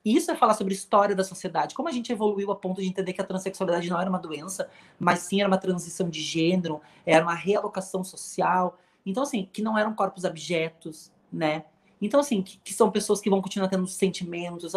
Isso 0.03 0.29
é 0.31 0.35
falar 0.35 0.53
sobre 0.53 0.73
história 0.73 1.15
da 1.15 1.23
sociedade, 1.23 1.73
como 1.73 1.87
a 1.87 1.91
gente 1.91 2.11
evoluiu 2.11 2.51
a 2.51 2.55
ponto 2.55 2.81
de 2.81 2.87
entender 2.87 3.13
que 3.13 3.21
a 3.21 3.25
transexualidade 3.25 3.89
não 3.89 3.99
era 3.99 4.09
uma 4.09 4.19
doença, 4.19 4.69
mas 4.99 5.19
sim 5.19 5.39
era 5.39 5.47
uma 5.47 5.57
transição 5.57 6.09
de 6.09 6.21
gênero, 6.21 6.81
era 7.05 7.23
uma 7.23 7.33
realocação 7.33 8.03
social, 8.03 8.77
então, 9.05 9.23
assim, 9.23 9.49
que 9.51 9.61
não 9.61 9.77
eram 9.77 9.93
corpos 9.93 10.25
abjetos, 10.25 11.11
né? 11.31 11.65
Então, 12.01 12.19
assim, 12.19 12.41
que, 12.41 12.57
que 12.59 12.73
são 12.73 12.91
pessoas 12.91 13.19
que 13.21 13.29
vão 13.29 13.41
continuar 13.41 13.67
tendo 13.67 13.87
sentimentos. 13.87 14.73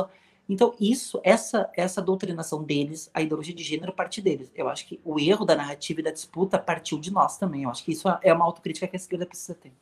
Então, 0.49 0.74
isso, 0.81 1.20
essa, 1.24 1.70
essa 1.77 2.03
doutrinação 2.03 2.62
deles, 2.62 3.11
a 3.14 3.22
ideologia 3.22 3.55
de 3.55 3.62
gênero, 3.62 3.93
parte 3.93 4.20
deles. 4.20 4.51
Eu 4.55 4.68
acho 4.68 4.87
que 4.87 5.01
o 5.05 5.18
erro 5.18 5.45
da 5.45 5.57
narrativa 5.57 6.01
e 6.01 6.03
da 6.05 6.11
disputa 6.11 6.59
partiu 6.59 6.99
de 6.99 7.12
nós 7.12 7.37
também. 7.39 7.64
Eu 7.64 7.70
acho 7.70 7.85
que 7.85 7.93
isso 7.93 8.09
é 8.22 8.33
uma 8.33 8.45
autocrítica 8.45 8.87
que 8.87 8.97
a 8.97 8.99
esquerda 8.99 9.27
precisa 9.27 9.55
ter. 9.55 9.72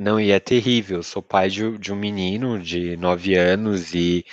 Não, 0.00 0.18
e 0.18 0.30
é 0.30 0.40
terrível. 0.40 1.00
Eu 1.00 1.02
sou 1.02 1.22
pai 1.22 1.50
de, 1.50 1.76
de 1.78 1.92
um 1.92 1.96
menino 1.96 2.58
de 2.58 2.96
nove 2.96 3.34
anos 3.36 3.92
e 3.94 4.24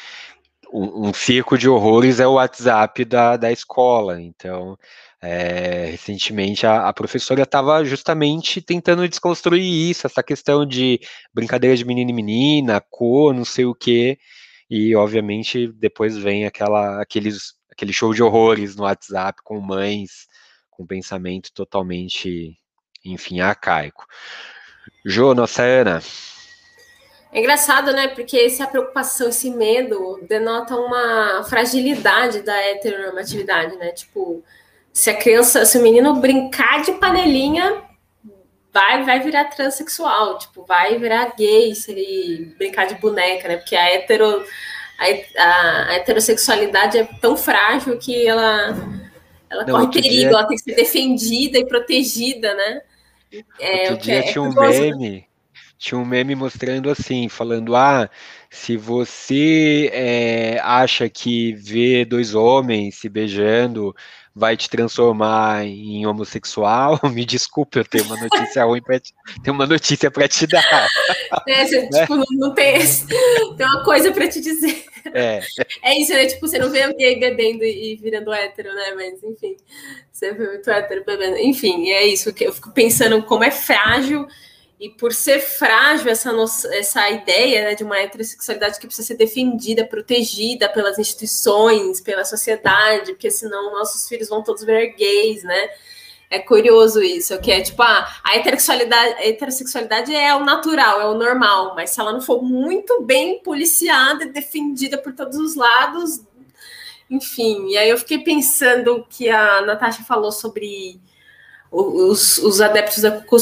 um, 0.72 1.09
um 1.09 1.13
circo 1.13 1.57
de 1.57 1.68
horrores 1.68 2.22
é 2.22 2.28
o 2.28 2.36
WhatsApp 2.36 3.03
da, 3.03 3.36
da 3.36 3.51
escola. 3.51 4.22
Então, 4.22 4.78
é, 5.22 5.88
recentemente 5.91 6.65
a, 6.65 6.88
a 6.88 6.93
professora 6.93 7.43
estava 7.43 7.84
justamente 7.84 8.61
tentando 8.61 9.07
desconstruir 9.09 9.89
isso, 9.91 10.07
essa 10.07 10.24
questão 10.24 10.65
de 10.65 11.01
brincadeira 11.34 11.76
de 11.76 11.84
menino 11.84 12.11
e 12.11 12.13
menina, 12.13 12.80
cor, 12.89 13.34
não 13.34 13.43
sei 13.43 13.65
o 13.65 13.76
quê, 13.76 14.18
e 14.70 14.95
obviamente 14.95 15.68
depois 15.74 16.18
vem 16.18 16.45
aquela, 16.45 17.01
aqueles, 17.01 17.55
aquele 17.70 17.91
show 17.91 18.13
de 18.13 18.24
horrores 18.24 18.78
no 18.78 18.84
WhatsApp 18.84 19.41
com 19.43 19.59
mães 19.59 20.28
com 20.72 20.86
pensamento 20.88 21.51
totalmente, 21.53 22.57
enfim, 23.03 23.41
arcaico. 23.41 24.05
Jô, 25.05 25.33
nossa 25.33 25.63
Ana. 25.63 26.01
É 27.31 27.39
engraçado, 27.39 27.91
né? 27.93 28.07
Porque 28.07 28.38
essa 28.38 28.65
preocupação, 28.65 29.29
esse 29.29 29.49
medo 29.49 30.19
denota 30.27 30.75
uma 30.75 31.43
fragilidade 31.43 32.41
da 32.41 32.55
heteronormatividade, 32.55 33.75
né? 33.77 33.91
Tipo, 33.91 34.43
se 34.93 35.09
a 35.09 35.13
criança, 35.13 35.65
se 35.65 35.77
o 35.77 35.81
menino 35.81 36.15
brincar 36.15 36.81
de 36.81 36.93
panelinha, 36.93 37.83
vai, 38.73 39.03
vai 39.03 39.19
virar 39.19 39.45
transexual, 39.45 40.38
tipo, 40.38 40.63
vai 40.65 40.97
virar 40.97 41.35
gay 41.35 41.75
se 41.75 41.91
ele 41.91 42.55
brincar 42.57 42.85
de 42.85 42.95
boneca, 42.95 43.47
né? 43.47 43.57
Porque 43.57 43.75
a, 43.75 43.93
hetero, 43.93 44.45
a, 44.97 45.89
a 45.89 45.93
heterossexualidade 45.95 46.97
é 46.97 47.03
tão 47.21 47.35
frágil 47.35 47.97
que 47.97 48.25
ela, 48.25 48.75
ela 49.49 49.65
Não, 49.65 49.73
corre 49.73 49.91
perigo, 49.91 50.15
dia... 50.15 50.29
ela 50.29 50.47
tem 50.47 50.57
que 50.57 50.63
ser 50.63 50.75
defendida 50.75 51.57
e 51.57 51.65
protegida, 51.65 52.53
né? 52.53 52.81
É, 53.59 53.91
outro 53.91 54.05
dia 54.05 54.19
é, 54.19 54.21
tinha 54.23 54.41
um 54.41 54.53
meme, 54.53 55.27
tinha 55.77 55.97
um 55.99 56.05
meme 56.05 56.35
mostrando 56.35 56.89
assim, 56.89 57.29
falando, 57.29 57.75
ah, 57.75 58.09
se 58.49 58.77
você 58.77 59.89
é, 59.93 60.59
acha 60.61 61.09
que 61.09 61.53
vê 61.53 62.05
dois 62.05 62.33
homens 62.33 62.95
se 62.95 63.09
beijando 63.09 63.95
vai 64.38 64.55
te 64.55 64.69
transformar 64.69 65.65
em 65.65 66.05
homossexual, 66.05 66.99
me 67.11 67.25
desculpe, 67.25 67.79
eu 67.79 67.85
tenho 67.85 68.03
uma 68.03 68.15
notícia 68.15 68.63
ruim 68.63 68.81
para 68.81 68.99
te, 68.99 69.13
tenho 69.43 69.55
uma 69.55 69.65
notícia 69.65 70.11
para 70.11 70.27
te 70.27 70.45
dar. 70.45 70.88
É, 71.47 71.65
você, 71.65 71.81
né? 71.89 72.01
tipo, 72.01 72.15
não, 72.15 72.25
não 72.33 72.53
tem, 72.53 72.77
tem 72.77 73.65
uma 73.65 73.83
coisa 73.83 74.11
para 74.11 74.27
te 74.27 74.39
dizer. 74.39 74.85
É. 75.13 75.41
é 75.81 75.99
isso, 75.99 76.13
né? 76.13 76.27
Tipo, 76.27 76.47
você 76.47 76.59
não 76.59 76.69
vê 76.69 76.93
gay 76.93 77.19
bebendo 77.19 77.63
e 77.63 77.95
virando 77.95 78.31
hétero, 78.31 78.73
né? 78.75 78.93
Mas 78.93 79.23
enfim, 79.23 79.57
você 80.11 80.33
vê 80.33 80.47
muito 80.47 80.69
hétero 80.69 81.03
bebendo. 81.03 81.38
Enfim, 81.38 81.89
é 81.89 82.05
isso 82.05 82.31
que 82.33 82.43
eu 82.43 82.53
fico 82.53 82.71
pensando 82.71 83.23
como 83.23 83.43
é 83.43 83.51
frágil 83.51 84.27
e 84.80 84.89
por 84.89 85.11
ser 85.11 85.39
frágil 85.39 86.11
essa, 86.11 86.32
essa 86.71 87.09
ideia 87.09 87.63
né, 87.63 87.75
de 87.75 87.84
uma 87.84 87.97
heterossexualidade 87.97 88.80
que 88.80 88.86
precisa 88.86 89.07
ser 89.07 89.15
defendida, 89.15 89.86
protegida 89.86 90.69
pelas 90.69 90.99
instituições, 90.99 91.99
pela 91.99 92.23
sociedade, 92.23 93.13
porque 93.13 93.32
senão 93.32 93.71
nossos 93.71 94.07
filhos 94.07 94.30
vão 94.30 94.43
todos 94.43 94.63
ver 94.63 94.95
gays, 94.95 95.43
né? 95.43 95.69
É 96.30 96.39
curioso 96.39 97.01
isso, 97.01 97.39
que 97.39 97.49
é 97.51 97.61
tipo, 97.61 97.82
ah, 97.82 98.05
a 98.21 98.36
heterossexualidade, 98.36 99.13
a 99.13 99.28
heterossexualidade 99.28 100.13
é 100.13 100.36
o 100.36 100.43
natural, 100.43 100.99
é 100.99 101.05
o 101.05 101.13
normal, 101.13 101.73
mas 101.73 101.91
se 101.91 102.01
ela 102.01 102.11
não 102.11 102.21
for 102.21 102.43
muito 102.43 103.01
bem 103.01 103.41
policiada 103.41 104.25
e 104.25 104.32
defendida 104.32 104.97
por 104.97 105.13
todos 105.13 105.38
os 105.38 105.55
lados, 105.55 106.21
enfim. 107.09 107.69
E 107.69 107.78
aí 107.78 107.89
eu 107.89 107.97
fiquei 107.97 108.19
pensando 108.19 109.05
que 109.09 109.30
a 109.30 109.61
Natasha 109.61 110.03
falou 110.03 110.32
sobre 110.32 110.99
os, 111.72 112.38
os 112.38 112.61
adeptos 112.61 113.01
da 113.01 113.11
Ku 113.22 113.38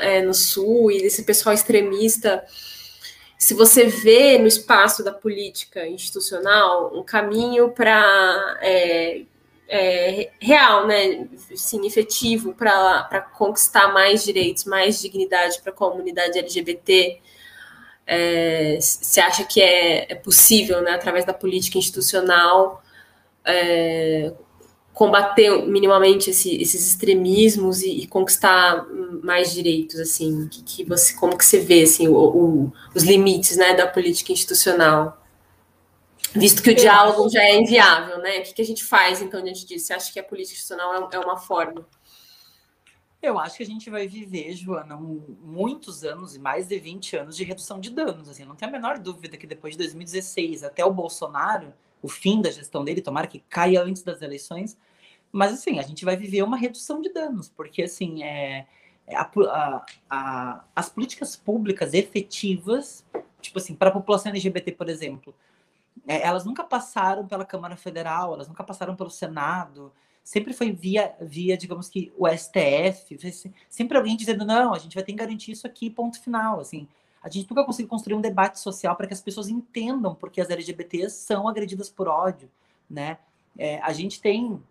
é, 0.00 0.22
no 0.22 0.34
Sul 0.34 0.90
e 0.90 1.02
desse 1.02 1.24
pessoal 1.24 1.54
extremista, 1.54 2.44
se 3.38 3.54
você 3.54 3.84
vê 3.84 4.38
no 4.38 4.46
espaço 4.46 5.04
da 5.04 5.12
política 5.12 5.86
institucional 5.86 6.96
um 6.96 7.02
caminho 7.02 7.70
para 7.70 8.58
é, 8.62 9.22
é, 9.68 10.30
real, 10.40 10.86
né, 10.86 11.28
sim, 11.54 11.84
efetivo 11.86 12.54
para 12.54 13.20
conquistar 13.34 13.92
mais 13.92 14.24
direitos, 14.24 14.64
mais 14.64 15.00
dignidade 15.00 15.60
para 15.60 15.72
a 15.72 15.74
comunidade 15.74 16.38
LGBT, 16.38 17.20
é, 18.06 18.78
você 18.80 19.20
acha 19.20 19.44
que 19.44 19.60
é, 19.60 20.12
é, 20.12 20.14
possível, 20.14 20.80
né, 20.80 20.92
através 20.92 21.24
da 21.24 21.34
política 21.34 21.76
institucional, 21.76 22.82
é, 23.44 24.32
combater 24.96 25.50
minimamente 25.66 26.30
esse, 26.30 26.56
esses 26.56 26.88
extremismos 26.88 27.82
e, 27.82 27.90
e, 27.90 28.06
conquistar 28.06 28.86
mais 29.22 29.52
direitos, 29.52 30.00
assim, 30.00 30.48
que, 30.48 30.62
que, 30.62 30.84
você, 30.84 31.12
como 31.12 31.36
que 31.36 31.44
você 31.44 31.60
vê, 31.60 31.82
assim, 31.82 32.08
o, 32.08 32.16
o, 32.16 32.72
os 32.94 33.02
limites, 33.02 33.58
né, 33.58 33.74
da 33.74 33.86
política 33.86 34.32
institucional, 34.32 35.22
visto 36.34 36.62
que 36.62 36.70
o 36.70 36.74
diálogo 36.74 37.28
já 37.28 37.42
é 37.42 37.60
inviável, 37.60 38.20
né, 38.20 38.38
o 38.38 38.42
que, 38.42 38.54
que, 38.54 38.62
a 38.62 38.64
gente 38.64 38.82
faz, 38.82 39.20
então, 39.20 39.42
diante 39.42 39.66
disso? 39.66 39.84
Você 39.84 39.92
acha 39.92 40.10
que 40.10 40.18
a 40.18 40.24
política 40.24 40.54
institucional 40.54 41.10
é, 41.12 41.16
é 41.16 41.18
uma 41.18 41.36
forma? 41.36 41.86
Eu 43.20 43.38
acho 43.38 43.58
que 43.58 43.64
a 43.64 43.66
gente 43.66 43.90
vai 43.90 44.08
viver, 44.08 44.54
Joana, 44.54 44.96
muitos 44.96 46.04
anos 46.04 46.34
e 46.34 46.38
mais 46.38 46.68
de 46.68 46.78
20 46.78 47.16
anos 47.18 47.36
de 47.36 47.44
redução 47.44 47.78
de 47.78 47.90
danos, 47.90 48.30
assim, 48.30 48.46
não 48.46 48.56
tem 48.56 48.66
a 48.66 48.72
menor 48.72 48.98
dúvida 48.98 49.36
que 49.36 49.46
depois 49.46 49.74
de 49.74 49.78
2016 49.78 50.64
até 50.64 50.82
o 50.82 50.90
Bolsonaro, 50.90 51.74
o 52.00 52.08
fim 52.08 52.40
da 52.40 52.50
gestão 52.50 52.82
dele, 52.82 53.02
tomara 53.02 53.26
que 53.26 53.40
caia 53.40 53.82
antes 53.82 54.02
das 54.02 54.22
eleições, 54.22 54.78
mas, 55.32 55.52
assim, 55.52 55.78
a 55.78 55.82
gente 55.82 56.04
vai 56.04 56.16
viver 56.16 56.42
uma 56.42 56.56
redução 56.56 57.00
de 57.00 57.12
danos, 57.12 57.48
porque, 57.48 57.82
assim, 57.82 58.22
é, 58.22 58.66
é 59.06 59.16
a, 59.16 59.22
a, 59.22 59.86
a, 60.08 60.64
as 60.74 60.88
políticas 60.88 61.36
públicas 61.36 61.94
efetivas, 61.94 63.04
tipo 63.40 63.58
assim, 63.58 63.74
para 63.74 63.90
a 63.90 63.92
população 63.92 64.30
LGBT, 64.30 64.72
por 64.72 64.88
exemplo, 64.88 65.34
é, 66.06 66.22
elas 66.22 66.44
nunca 66.44 66.64
passaram 66.64 67.26
pela 67.26 67.44
Câmara 67.44 67.76
Federal, 67.76 68.34
elas 68.34 68.48
nunca 68.48 68.64
passaram 68.64 68.96
pelo 68.96 69.10
Senado, 69.10 69.92
sempre 70.22 70.52
foi 70.52 70.72
via, 70.72 71.14
via 71.20 71.56
digamos 71.56 71.88
que, 71.88 72.12
o 72.16 72.26
STF, 72.28 73.16
sempre 73.70 73.96
alguém 73.96 74.16
dizendo, 74.16 74.44
não, 74.44 74.74
a 74.74 74.78
gente 74.78 74.94
vai 74.94 75.04
ter 75.04 75.12
que 75.12 75.18
garantir 75.18 75.52
isso 75.52 75.66
aqui, 75.66 75.88
ponto 75.88 76.20
final, 76.20 76.60
assim. 76.60 76.88
A 77.22 77.28
gente 77.28 77.48
nunca 77.50 77.64
conseguiu 77.64 77.88
construir 77.88 78.14
um 78.14 78.20
debate 78.20 78.58
social 78.60 78.94
para 78.94 79.06
que 79.06 79.12
as 79.12 79.20
pessoas 79.20 79.48
entendam 79.48 80.14
porque 80.14 80.40
as 80.40 80.48
LGBTs 80.48 81.16
são 81.16 81.48
agredidas 81.48 81.88
por 81.88 82.06
ódio, 82.08 82.48
né? 82.88 83.18
É, 83.58 83.80
a 83.80 83.92
gente 83.92 84.20
tem 84.20 84.62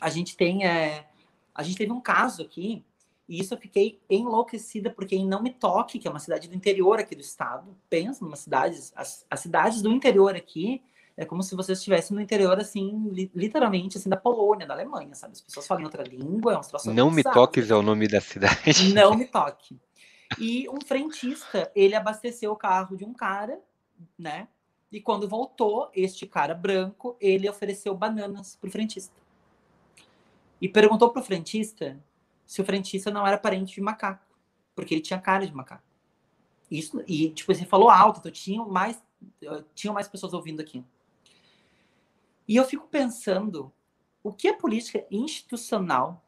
a 0.00 0.08
gente 0.08 0.36
tem 0.36 0.66
é, 0.66 1.06
a 1.54 1.62
gente 1.62 1.76
teve 1.76 1.92
um 1.92 2.00
caso 2.00 2.42
aqui 2.42 2.84
e 3.28 3.40
isso 3.40 3.54
eu 3.54 3.58
fiquei 3.58 4.00
enlouquecida 4.08 4.90
porque 4.90 5.14
em 5.14 5.26
Não 5.26 5.42
Me 5.42 5.50
Toque, 5.50 5.98
que 5.98 6.08
é 6.08 6.10
uma 6.10 6.18
cidade 6.18 6.48
do 6.48 6.54
interior 6.54 6.98
aqui 6.98 7.14
do 7.14 7.20
estado, 7.20 7.76
pensa 7.88 8.24
numa 8.24 8.36
cidade, 8.36 8.76
as, 8.96 9.24
as 9.30 9.40
cidades 9.40 9.82
do 9.82 9.90
interior 9.92 10.34
aqui 10.34 10.82
é 11.16 11.24
como 11.24 11.42
se 11.42 11.54
você 11.54 11.72
estivesse 11.72 12.14
no 12.14 12.20
interior, 12.20 12.58
assim, 12.58 13.10
li, 13.10 13.30
literalmente, 13.34 13.98
assim, 13.98 14.08
da 14.08 14.16
Polônia, 14.16 14.66
da 14.66 14.72
Alemanha, 14.72 15.14
sabe? 15.14 15.34
As 15.34 15.40
pessoas 15.42 15.66
falam 15.66 15.84
outra 15.84 16.02
língua, 16.02 16.54
é 16.54 16.56
uma 16.56 16.62
situação 16.62 16.94
Não 16.94 17.10
Me 17.10 17.22
Toques 17.22 17.70
é 17.70 17.74
o 17.76 17.82
nome 17.82 18.08
da 18.08 18.22
cidade. 18.22 18.92
Não 18.94 19.14
Me 19.14 19.26
Toque. 19.26 19.78
E 20.38 20.66
um 20.70 20.80
frentista, 20.80 21.70
ele 21.74 21.94
abasteceu 21.94 22.52
o 22.52 22.56
carro 22.56 22.96
de 22.96 23.04
um 23.04 23.12
cara, 23.12 23.60
né? 24.18 24.48
E 24.90 25.00
quando 25.00 25.28
voltou, 25.28 25.90
este 25.94 26.26
cara 26.26 26.54
branco, 26.54 27.16
ele 27.20 27.48
ofereceu 27.48 27.94
bananas 27.94 28.56
pro 28.56 28.70
frentista. 28.70 29.14
E 30.60 30.68
perguntou 30.68 31.10
pro 31.10 31.22
frentista 31.22 31.98
se 32.46 32.60
o 32.60 32.64
frentista 32.64 33.10
não 33.10 33.26
era 33.26 33.38
parente 33.38 33.74
de 33.74 33.80
macaco, 33.80 34.26
porque 34.74 34.94
ele 34.94 35.00
tinha 35.00 35.18
cara 35.20 35.46
de 35.46 35.54
macaco. 35.54 35.84
Isso, 36.70 37.02
e 37.06 37.30
tipo, 37.30 37.52
você 37.52 37.64
falou 37.64 37.90
alto, 37.90 38.20
então 38.20 38.30
tinha 38.30 38.64
mais, 38.64 39.02
tinham 39.74 39.94
mais 39.94 40.08
pessoas 40.08 40.32
ouvindo 40.32 40.60
aqui. 40.60 40.84
E 42.46 42.56
eu 42.56 42.64
fico 42.64 42.86
pensando 42.88 43.72
o 44.22 44.32
que 44.32 44.48
a 44.48 44.56
política 44.56 45.04
institucional 45.10 46.24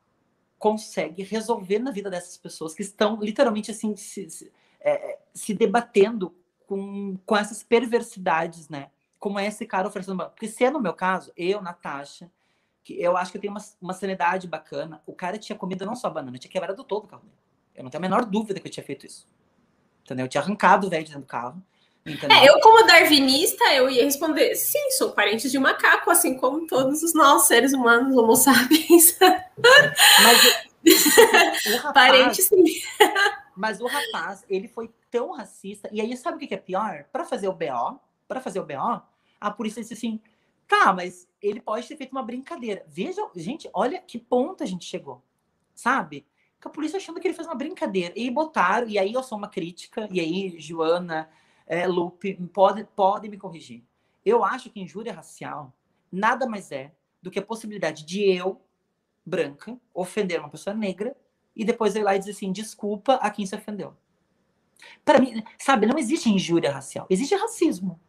consegue 0.59 1.25
resolver 1.25 1.81
na 1.81 1.91
vida 1.91 2.09
dessas 2.09 2.37
pessoas 2.37 2.75
que 2.75 2.83
estão 2.83 3.21
literalmente 3.21 3.73
assim 3.73 3.97
se, 3.97 4.31
se, 4.31 4.53
é, 4.81 5.19
se 5.35 5.53
debatendo 5.53 6.35
com, 6.67 7.19
com 7.27 7.37
essas 7.37 7.65
perversidades, 7.65 8.69
né? 8.69 8.91
Como 9.19 9.39
é 9.39 9.47
esse 9.47 9.67
cara 9.67 9.89
oferecendo. 9.89 10.19
Porque 10.31 10.47
se 10.47 10.65
é 10.65 10.71
no 10.71 10.81
meu 10.81 10.95
caso, 10.95 11.33
eu, 11.37 11.61
Natasha, 11.61 12.31
que 12.85 13.01
eu 13.01 13.17
acho 13.17 13.31
que 13.31 13.37
eu 13.39 13.41
tenho 13.41 13.53
uma, 13.53 13.63
uma 13.81 13.93
sanidade 13.93 14.47
bacana, 14.47 15.03
o 15.07 15.13
cara 15.13 15.39
tinha 15.39 15.57
comido 15.57 15.87
não 15.87 15.95
só 15.95 16.11
banana, 16.11 16.39
tinha 16.39 16.51
quebrado 16.51 16.83
todo 16.85 17.05
o 17.05 17.09
carro 17.09 17.23
dele. 17.23 17.37
Eu 17.75 17.85
não 17.85 17.91
tenho 17.91 18.01
a 18.01 18.09
menor 18.09 18.25
dúvida 18.25 18.61
que 18.61 18.67
eu 18.67 18.73
tinha 18.73 18.85
feito 18.85 19.07
isso. 19.07 19.27
Entendeu? 20.05 20.27
Eu 20.27 20.29
tinha 20.29 20.43
arrancado 20.43 20.87
o 20.87 20.91
velho 20.91 21.05
dentro 21.05 21.21
do 21.21 21.27
carro. 21.27 21.63
Entendeu? 22.05 22.37
É, 22.37 22.49
eu, 22.49 22.61
como 22.61 22.85
darwinista, 22.87 23.65
eu 23.73 23.89
ia 23.89 24.05
responder: 24.05 24.55
sim, 24.57 24.91
sou 24.93 25.13
parente 25.13 25.49
de 25.49 25.59
macaco, 25.59 26.11
assim 26.11 26.37
como 26.37 26.67
todos 26.67 27.03
os 27.03 27.15
nós, 27.15 27.45
seres 27.45 27.73
humanos, 27.73 28.17
homo 28.17 28.35
sapiens. 28.35 29.17
Mas 30.23 30.43
o 31.67 31.77
rapaz, 31.77 31.93
parente, 31.93 32.43
sim. 32.43 32.65
Mas 33.57 33.81
o 33.81 33.87
rapaz, 33.87 34.45
ele 34.49 34.67
foi 34.67 34.91
tão 35.11 35.31
racista. 35.31 35.89
E 35.93 36.01
aí, 36.01 36.17
sabe 36.17 36.45
o 36.45 36.49
que 36.49 36.53
é 36.53 36.59
pior? 36.59 37.05
Para 37.13 37.25
fazer 37.25 37.47
o 37.47 37.53
BO, 37.53 38.01
para 38.27 38.41
fazer 38.41 38.59
o 38.59 38.67
BO, 38.67 39.01
a 39.41 39.51
polícia 39.53 39.81
disse 39.81 39.95
assim: 39.95 40.21
tá, 40.73 40.91
mas 40.91 41.29
ele 41.43 41.61
pode 41.61 41.87
ter 41.87 41.97
feito 41.99 42.13
uma 42.13 42.23
brincadeira. 42.23 42.83
Veja, 42.89 43.29
gente, 43.37 43.69
olha 43.75 44.01
que 44.01 44.19
ponto 44.19 44.63
a 44.63 44.67
gente 44.67 44.87
chegou, 44.87 45.23
sabe? 45.75 46.27
Que 46.59 46.67
a 46.67 46.71
polícia 46.71 46.97
achando 46.97 47.21
que 47.21 47.29
ele 47.29 47.35
fez 47.35 47.47
uma 47.47 47.55
brincadeira. 47.55 48.15
E 48.17 48.31
botaram, 48.31 48.89
e 48.89 48.99
aí 48.99 49.13
eu 49.13 49.23
sou 49.23 49.37
uma 49.37 49.49
crítica, 49.49 50.09
e 50.11 50.19
aí, 50.19 50.59
Joana, 50.59 51.29
é, 51.67 51.87
Lupe, 51.87 52.35
pode, 52.55 52.85
pode 52.97 53.29
me 53.29 53.37
corrigir. 53.37 53.85
Eu 54.25 54.43
acho 54.43 54.71
que 54.71 54.81
injúria 54.81 55.13
racial 55.13 55.75
nada 56.11 56.47
mais 56.49 56.73
é 56.73 56.93
do 57.21 57.31
que 57.31 57.39
a 57.39 57.45
possibilidade 57.45 58.07
de 58.07 58.23
eu, 58.23 58.59
branca, 59.27 59.79
ofender 59.93 60.41
uma 60.41 60.49
pessoa 60.49 60.75
negra 60.75 61.15
e 61.55 61.67
depois 61.67 61.95
ir 61.95 62.03
lá 62.03 62.17
e 62.17 62.19
dizer 62.19 62.31
assim, 62.31 62.51
desculpa 62.51 63.15
a 63.17 63.31
quem 63.31 63.45
se 63.45 63.55
ofendeu. 63.55 63.95
Para 65.05 65.21
mim, 65.21 65.45
sabe, 65.59 65.87
não 65.87 65.99
existe 65.99 66.31
injúria 66.31 66.73
racial, 66.73 67.07
existe 67.11 67.35
racismo. 67.35 68.01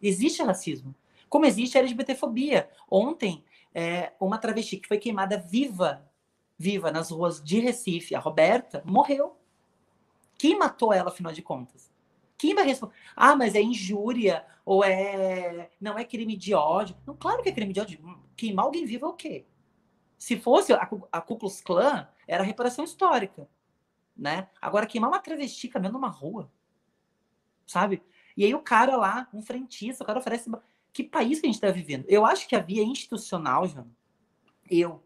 Existe 0.00 0.42
racismo. 0.42 0.94
Como 1.32 1.46
existe 1.46 1.78
LGBTfobia. 1.78 2.68
Ontem, 2.90 3.42
é, 3.74 4.12
uma 4.20 4.36
travesti 4.36 4.76
que 4.76 4.86
foi 4.86 4.98
queimada 4.98 5.38
viva, 5.38 6.06
viva 6.58 6.90
nas 6.90 7.10
ruas 7.10 7.42
de 7.42 7.58
Recife, 7.58 8.14
a 8.14 8.18
Roberta, 8.18 8.82
morreu. 8.84 9.34
Quem 10.36 10.58
matou 10.58 10.92
ela, 10.92 11.08
afinal 11.08 11.32
de 11.32 11.40
contas? 11.40 11.90
Quem 12.36 12.54
vai 12.54 12.66
responder? 12.66 12.94
Ah, 13.16 13.34
mas 13.34 13.54
é 13.54 13.62
injúria, 13.62 14.44
ou 14.62 14.84
é. 14.84 15.70
Não 15.80 15.98
é 15.98 16.04
crime 16.04 16.36
de 16.36 16.52
ódio. 16.52 16.94
Não, 17.06 17.16
claro 17.16 17.42
que 17.42 17.48
é 17.48 17.52
crime 17.52 17.72
de 17.72 17.80
ódio. 17.80 18.20
Queimar 18.36 18.66
alguém 18.66 18.84
vivo 18.84 19.06
é 19.06 19.08
o 19.08 19.14
quê? 19.14 19.46
Se 20.18 20.36
fosse 20.38 20.74
a, 20.74 20.86
a 21.10 21.20
Ku 21.22 21.38
Klux 21.38 21.62
Klan, 21.62 22.08
era 22.28 22.44
reparação 22.44 22.84
histórica. 22.84 23.48
Né? 24.14 24.50
Agora, 24.60 24.86
queimar 24.86 25.08
uma 25.08 25.18
travesti 25.18 25.66
caminhando 25.66 25.94
numa 25.94 26.10
rua, 26.10 26.52
sabe? 27.66 28.02
E 28.36 28.44
aí 28.44 28.54
o 28.54 28.60
cara 28.60 28.98
lá, 28.98 29.30
um 29.32 29.40
frentista, 29.40 30.04
o 30.04 30.06
cara 30.06 30.18
oferece. 30.18 30.50
Que 30.92 31.02
país 31.02 31.40
que 31.40 31.46
a 31.46 31.48
gente 31.48 31.56
está 31.56 31.70
vivendo? 31.70 32.04
Eu 32.08 32.26
acho 32.26 32.46
que 32.46 32.54
a 32.54 32.60
via 32.60 32.82
institucional, 32.82 33.66
João, 33.66 33.88
eu, 34.70 35.02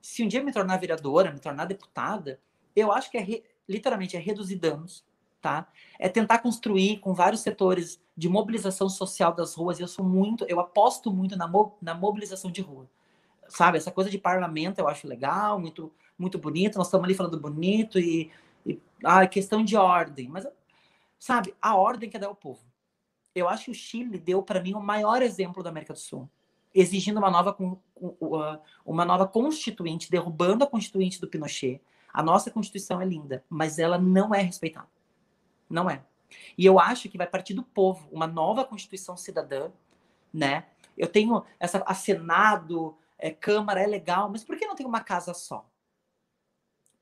se 0.00 0.22
um 0.22 0.28
dia 0.28 0.42
me 0.42 0.52
tornar 0.52 0.76
vereadora, 0.76 1.32
me 1.32 1.40
tornar 1.40 1.64
deputada, 1.64 2.40
eu 2.74 2.92
acho 2.92 3.10
que 3.10 3.16
é 3.16 3.20
re... 3.20 3.44
literalmente 3.68 4.16
é 4.16 4.20
reduzir 4.20 4.56
danos, 4.56 5.04
tá? 5.40 5.66
É 5.98 6.08
tentar 6.08 6.38
construir 6.38 6.98
com 7.00 7.12
vários 7.14 7.40
setores 7.40 8.00
de 8.16 8.28
mobilização 8.28 8.88
social 8.88 9.34
das 9.34 9.54
ruas. 9.54 9.80
Eu 9.80 9.88
sou 9.88 10.04
muito, 10.04 10.44
eu 10.48 10.60
aposto 10.60 11.12
muito 11.12 11.36
na, 11.36 11.48
mo, 11.48 11.76
na 11.82 11.94
mobilização 11.94 12.50
de 12.50 12.60
rua. 12.60 12.88
Sabe, 13.48 13.76
essa 13.76 13.90
coisa 13.90 14.08
de 14.08 14.18
parlamento 14.18 14.78
eu 14.78 14.88
acho 14.88 15.06
legal, 15.06 15.60
muito 15.60 15.92
muito 16.18 16.38
bonito. 16.38 16.78
Nós 16.78 16.86
estamos 16.86 17.04
ali 17.04 17.14
falando 17.14 17.38
bonito 17.38 17.98
e, 17.98 18.30
e 18.64 18.80
ah, 19.02 19.26
questão 19.26 19.64
de 19.64 19.76
ordem, 19.76 20.28
mas 20.28 20.46
sabe, 21.18 21.54
a 21.60 21.76
ordem 21.76 22.08
que 22.08 22.16
é 22.16 22.20
dar 22.20 22.28
ao 22.28 22.34
povo. 22.34 22.60
Eu 23.34 23.48
acho 23.48 23.66
que 23.66 23.70
o 23.70 23.74
Chile 23.74 24.18
deu 24.18 24.42
para 24.42 24.62
mim 24.62 24.74
o 24.74 24.80
maior 24.80 25.22
exemplo 25.22 25.62
da 25.62 25.70
América 25.70 25.92
do 25.92 25.98
Sul, 25.98 26.28
exigindo 26.74 27.18
uma 27.18 27.30
nova 27.30 27.56
uma 28.84 29.04
nova 29.04 29.26
constituinte, 29.26 30.10
derrubando 30.10 30.64
a 30.64 30.66
constituinte 30.66 31.20
do 31.20 31.28
Pinochet. 31.28 31.80
A 32.12 32.22
nossa 32.22 32.50
constituição 32.50 33.00
é 33.02 33.04
linda, 33.04 33.44
mas 33.48 33.78
ela 33.78 33.98
não 33.98 34.34
é 34.34 34.40
respeitada. 34.40 34.88
Não 35.68 35.90
é. 35.90 36.04
E 36.56 36.64
eu 36.64 36.78
acho 36.78 37.08
que 37.08 37.18
vai 37.18 37.26
partir 37.26 37.54
do 37.54 37.62
povo, 37.62 38.08
uma 38.12 38.26
nova 38.26 38.64
Constituição 38.64 39.16
cidadã, 39.16 39.70
né? 40.32 40.66
Eu 40.96 41.08
tenho 41.08 41.44
essa 41.58 41.82
a 41.86 41.94
Senado, 41.94 42.96
é, 43.18 43.30
Câmara 43.30 43.80
é 43.80 43.86
legal, 43.86 44.28
mas 44.30 44.44
por 44.44 44.56
que 44.56 44.66
não 44.66 44.76
tem 44.76 44.86
uma 44.86 45.00
casa 45.00 45.34
só? 45.34 45.68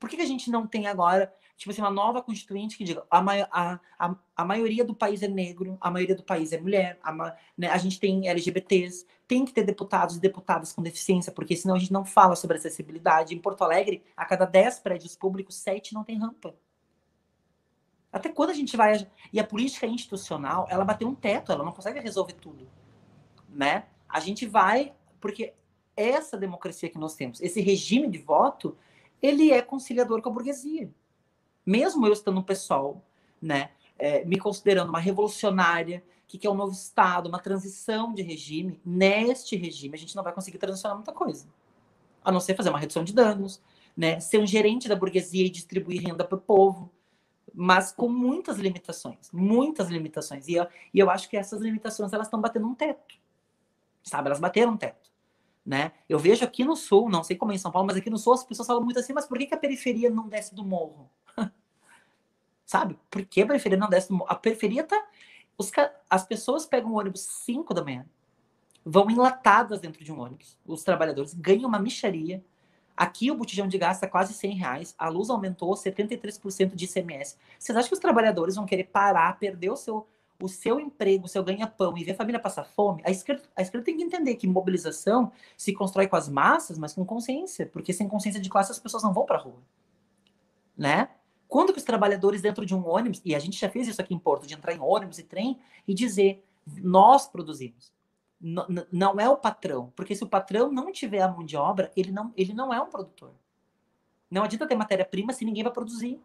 Por 0.03 0.09
que, 0.09 0.17
que 0.17 0.21
a 0.21 0.25
gente 0.25 0.51
não 0.51 0.67
tem 0.67 0.85
agora, 0.85 1.33
tipo 1.55 1.71
assim, 1.71 1.79
uma 1.79 1.89
nova 1.89 2.21
constituinte 2.21 2.77
que 2.77 2.83
diga 2.83 3.05
a, 3.09 3.19
a, 3.19 3.79
a, 3.97 4.15
a 4.35 4.43
maioria 4.43 4.83
do 4.83 4.93
país 4.93 5.23
é 5.23 5.29
negro, 5.29 5.77
a 5.79 5.89
maioria 5.89 6.13
do 6.13 6.23
país 6.23 6.51
é 6.51 6.59
mulher, 6.59 6.99
a, 7.01 7.13
né, 7.57 7.69
a 7.69 7.77
gente 7.77 8.01
tem 8.01 8.27
LGBTs, 8.27 9.05
tem 9.25 9.45
que 9.45 9.53
ter 9.53 9.63
deputados 9.63 10.17
e 10.17 10.19
deputadas 10.19 10.73
com 10.73 10.83
deficiência, 10.83 11.31
porque 11.31 11.55
senão 11.55 11.75
a 11.75 11.79
gente 11.79 11.93
não 11.93 12.03
fala 12.03 12.35
sobre 12.35 12.57
acessibilidade. 12.57 13.33
Em 13.33 13.39
Porto 13.39 13.63
Alegre, 13.63 14.03
a 14.17 14.25
cada 14.25 14.43
10 14.43 14.81
prédios 14.81 15.15
públicos, 15.15 15.55
7 15.55 15.93
não 15.93 16.03
tem 16.03 16.19
rampa. 16.19 16.53
Até 18.11 18.27
quando 18.27 18.49
a 18.49 18.53
gente 18.53 18.75
vai. 18.75 19.07
E 19.31 19.39
a 19.39 19.43
política 19.45 19.87
institucional, 19.87 20.67
ela 20.69 20.83
bateu 20.83 21.07
um 21.07 21.15
teto, 21.15 21.49
ela 21.53 21.63
não 21.63 21.71
consegue 21.71 22.01
resolver 22.01 22.33
tudo. 22.33 22.69
Né? 23.47 23.85
A 24.09 24.19
gente 24.19 24.45
vai. 24.45 24.91
Porque 25.21 25.53
essa 25.95 26.35
democracia 26.35 26.89
que 26.89 26.97
nós 26.97 27.15
temos, 27.15 27.39
esse 27.39 27.61
regime 27.61 28.09
de 28.09 28.17
voto, 28.17 28.77
ele 29.23 29.51
é 29.51 29.61
conciliador 29.61 30.21
com 30.21 30.29
a 30.29 30.33
burguesia. 30.33 30.93
Mesmo 31.65 32.05
eu 32.05 32.11
estando 32.11 32.35
no 32.35 32.43
pessoal, 32.43 33.01
né, 33.41 33.71
é, 33.97 34.25
me 34.25 34.37
considerando 34.37 34.89
uma 34.89 34.99
revolucionária, 34.99 36.03
que 36.27 36.37
quer 36.37 36.49
um 36.49 36.55
novo 36.55 36.73
Estado, 36.73 37.27
uma 37.27 37.39
transição 37.39 38.13
de 38.13 38.21
regime, 38.21 38.79
neste 38.85 39.55
regime 39.55 39.95
a 39.95 39.99
gente 39.99 40.15
não 40.15 40.23
vai 40.23 40.33
conseguir 40.33 40.57
transicionar 40.57 40.97
muita 40.97 41.13
coisa. 41.13 41.47
A 42.23 42.31
não 42.31 42.39
ser 42.39 42.55
fazer 42.55 42.69
uma 42.69 42.79
redução 42.79 43.03
de 43.03 43.13
danos, 43.13 43.61
né, 43.95 44.19
ser 44.19 44.39
um 44.39 44.45
gerente 44.45 44.89
da 44.89 44.95
burguesia 44.95 45.45
e 45.45 45.49
distribuir 45.49 46.01
renda 46.01 46.25
para 46.25 46.37
o 46.37 46.41
povo 46.41 46.91
mas 47.53 47.91
com 47.91 48.09
muitas 48.09 48.57
limitações, 48.57 49.29
muitas 49.31 49.89
limitações. 49.89 50.47
E 50.47 50.55
eu, 50.55 50.67
e 50.93 50.99
eu 50.99 51.09
acho 51.09 51.29
que 51.29 51.37
essas 51.37 51.61
limitações 51.61 52.11
elas 52.11 52.27
estão 52.27 52.41
batendo 52.41 52.67
um 52.67 52.73
teto, 52.73 53.15
sabe? 54.01 54.27
Elas 54.27 54.39
bateram 54.39 54.73
um 54.73 54.77
teto, 54.77 55.11
né? 55.65 55.93
Eu 56.07 56.19
vejo 56.19 56.43
aqui 56.43 56.63
no 56.63 56.75
sul, 56.75 57.09
não 57.09 57.23
sei 57.23 57.35
como 57.35 57.51
é 57.51 57.55
em 57.55 57.57
São 57.57 57.71
Paulo, 57.71 57.87
mas 57.87 57.97
aqui 57.97 58.09
no 58.09 58.17
sul 58.17 58.33
as 58.33 58.43
pessoas 58.43 58.67
falam 58.67 58.83
muito 58.83 58.99
assim, 58.99 59.13
mas 59.13 59.25
por 59.25 59.37
que, 59.37 59.45
que 59.45 59.53
a 59.53 59.57
periferia 59.57 60.09
não 60.09 60.27
desce 60.27 60.53
do 60.53 60.63
morro? 60.63 61.09
sabe? 62.65 62.99
Por 63.09 63.25
que 63.25 63.41
a 63.41 63.47
periferia 63.47 63.77
não 63.77 63.89
desce 63.89 64.09
do 64.09 64.15
morro? 64.15 64.31
A 64.31 64.35
periferia 64.35 64.83
tá... 64.83 65.01
Os, 65.57 65.71
as 66.09 66.25
pessoas 66.25 66.65
pegam 66.65 66.91
o 66.91 66.97
ônibus 66.97 67.21
5 67.21 67.73
da 67.73 67.83
manhã, 67.83 68.05
vão 68.83 69.09
enlatadas 69.09 69.79
dentro 69.79 70.03
de 70.03 70.11
um 70.11 70.19
ônibus, 70.19 70.57
os 70.65 70.83
trabalhadores 70.83 71.33
ganham 71.33 71.69
uma 71.69 71.79
micharia, 71.79 72.43
Aqui 72.95 73.31
o 73.31 73.35
botijão 73.35 73.67
de 73.67 73.77
gás 73.77 73.97
está 73.97 74.07
quase 74.07 74.33
100 74.35 74.53
reais, 74.53 74.95
a 74.99 75.09
luz 75.09 75.29
aumentou 75.29 75.73
73% 75.73 76.75
de 76.75 76.85
ICMS. 76.85 77.37
Vocês 77.57 77.75
acham 77.75 77.89
que 77.89 77.95
os 77.95 77.99
trabalhadores 77.99 78.55
vão 78.55 78.65
querer 78.65 78.83
parar, 78.83 79.37
perder 79.39 79.71
o 79.71 79.75
seu, 79.75 80.07
o 80.43 80.47
seu 80.49 80.79
emprego, 80.79 81.25
o 81.25 81.27
seu 81.27 81.43
ganha-pão 81.43 81.97
e 81.97 82.03
ver 82.03 82.11
a 82.11 82.15
família 82.15 82.39
passar 82.39 82.63
fome? 82.63 83.01
A 83.05 83.11
esquerda, 83.11 83.43
a 83.55 83.61
esquerda 83.61 83.85
tem 83.85 83.97
que 83.97 84.03
entender 84.03 84.35
que 84.35 84.47
mobilização 84.47 85.31
se 85.57 85.73
constrói 85.73 86.07
com 86.07 86.15
as 86.15 86.27
massas, 86.27 86.77
mas 86.77 86.93
com 86.93 87.05
consciência, 87.05 87.65
porque 87.65 87.93
sem 87.93 88.07
consciência 88.07 88.41
de 88.41 88.49
classe 88.49 88.71
as 88.71 88.79
pessoas 88.79 89.03
não 89.03 89.13
vão 89.13 89.25
para 89.25 89.37
a 89.37 89.41
rua. 89.41 89.61
Né? 90.77 91.09
Quando 91.47 91.71
que 91.71 91.79
os 91.79 91.85
trabalhadores 91.85 92.41
dentro 92.41 92.65
de 92.65 92.75
um 92.75 92.87
ônibus, 92.87 93.21
e 93.23 93.35
a 93.35 93.39
gente 93.39 93.59
já 93.59 93.69
fez 93.69 93.87
isso 93.87 94.01
aqui 94.01 94.13
em 94.13 94.19
Porto, 94.19 94.47
de 94.47 94.53
entrar 94.53 94.73
em 94.73 94.79
ônibus 94.79 95.19
e 95.19 95.23
trem 95.23 95.59
e 95.87 95.93
dizer, 95.93 96.43
nós 96.65 97.27
produzimos 97.27 97.93
não 98.91 99.19
é 99.21 99.29
o 99.29 99.37
patrão, 99.37 99.93
porque 99.95 100.13
se 100.13 100.23
o 100.23 100.27
patrão 100.27 100.69
não 100.69 100.91
tiver 100.91 101.21
a 101.21 101.29
mão 101.29 101.45
de 101.45 101.55
obra, 101.55 101.89
ele 101.95 102.11
não, 102.11 102.33
ele 102.35 102.53
não 102.53 102.73
é 102.73 102.81
um 102.81 102.89
produtor. 102.89 103.33
Não 104.29 104.43
adianta 104.43 104.67
ter 104.67 104.75
matéria-prima 104.75 105.31
se 105.31 105.45
ninguém 105.45 105.63
vai 105.63 105.71
produzir. 105.71 106.19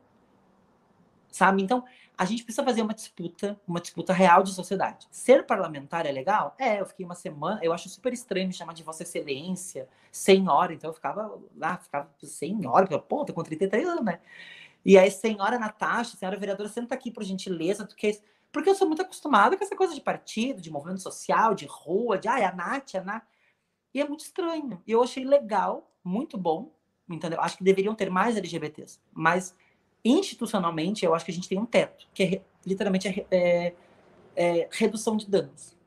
Sabe? 1.31 1.63
Então, 1.63 1.85
a 2.17 2.25
gente 2.25 2.43
precisa 2.43 2.65
fazer 2.65 2.83
uma 2.83 2.95
disputa, 2.95 3.61
uma 3.67 3.81
disputa 3.81 4.13
real 4.13 4.43
de 4.43 4.53
sociedade. 4.53 5.07
Ser 5.11 5.47
parlamentar 5.47 6.05
é 6.05 6.11
legal? 6.11 6.55
É, 6.59 6.81
eu 6.81 6.87
fiquei 6.87 7.05
uma 7.05 7.15
semana, 7.15 7.61
eu 7.63 7.73
acho 7.73 7.89
super 7.89 8.13
estranho 8.13 8.49
me 8.49 8.53
chamar 8.53 8.73
de 8.73 8.83
Vossa 8.83 9.05
Excelência, 9.05 9.89
senhora, 10.11 10.73
então 10.75 10.91
eu 10.91 10.95
ficava 10.95 11.41
lá, 11.57 11.77
ficava 11.79 12.11
senhora, 12.23 12.87
porque, 12.87 13.07
pô, 13.07 13.25
tô 13.25 13.33
com 13.33 13.43
33 13.43 13.87
anos, 13.87 14.05
né? 14.05 14.21
E 14.85 14.99
aí, 14.99 15.11
senhora 15.11 15.59
Natasha, 15.59 16.17
senhora 16.17 16.37
vereadora, 16.37 16.69
senta 16.69 16.95
aqui 16.95 17.11
por 17.11 17.23
gentileza, 17.23 17.87
tu 17.87 17.95
quer 17.95 18.19
Porque 18.51 18.71
eu 18.71 18.75
sou 18.75 18.89
muito 18.89 19.03
acostumada 19.03 19.57
com 19.57 19.63
essa 19.63 19.77
coisa 19.77 19.95
de 19.95 20.01
partido, 20.01 20.61
de 20.61 20.71
movimento 20.71 21.01
social, 21.03 21.55
de 21.55 21.67
rua, 21.67 22.19
de 22.19 22.27
ai, 22.29 22.45
a 22.45 22.53
Nath, 22.53 22.95
a 22.97 23.01
Nath. 23.03 23.27
E 23.95 24.01
é 24.01 24.09
muito 24.09 24.21
estranho. 24.21 24.83
E 24.87 24.93
eu 24.93 25.03
achei 25.03 25.25
legal, 25.25 25.91
muito 26.03 26.37
bom, 26.39 26.73
entendeu? 27.09 27.41
Acho 27.41 27.59
que 27.59 27.65
deveriam 27.65 27.95
ter 27.95 28.11
mais 28.11 28.37
LGBTs. 28.37 29.01
Mas 29.13 29.55
institucionalmente, 30.05 31.05
eu 31.05 31.15
acho 31.15 31.25
que 31.25 31.31
a 31.31 31.35
gente 31.35 31.49
tem 31.49 31.59
um 31.59 31.67
teto, 31.67 32.07
que 32.15 32.23
é 32.23 32.43
literalmente 32.67 33.09
é, 33.09 33.27
é, 33.31 33.75
é 34.37 34.69
redução 34.71 35.17
de 35.17 35.29
danos 35.29 35.79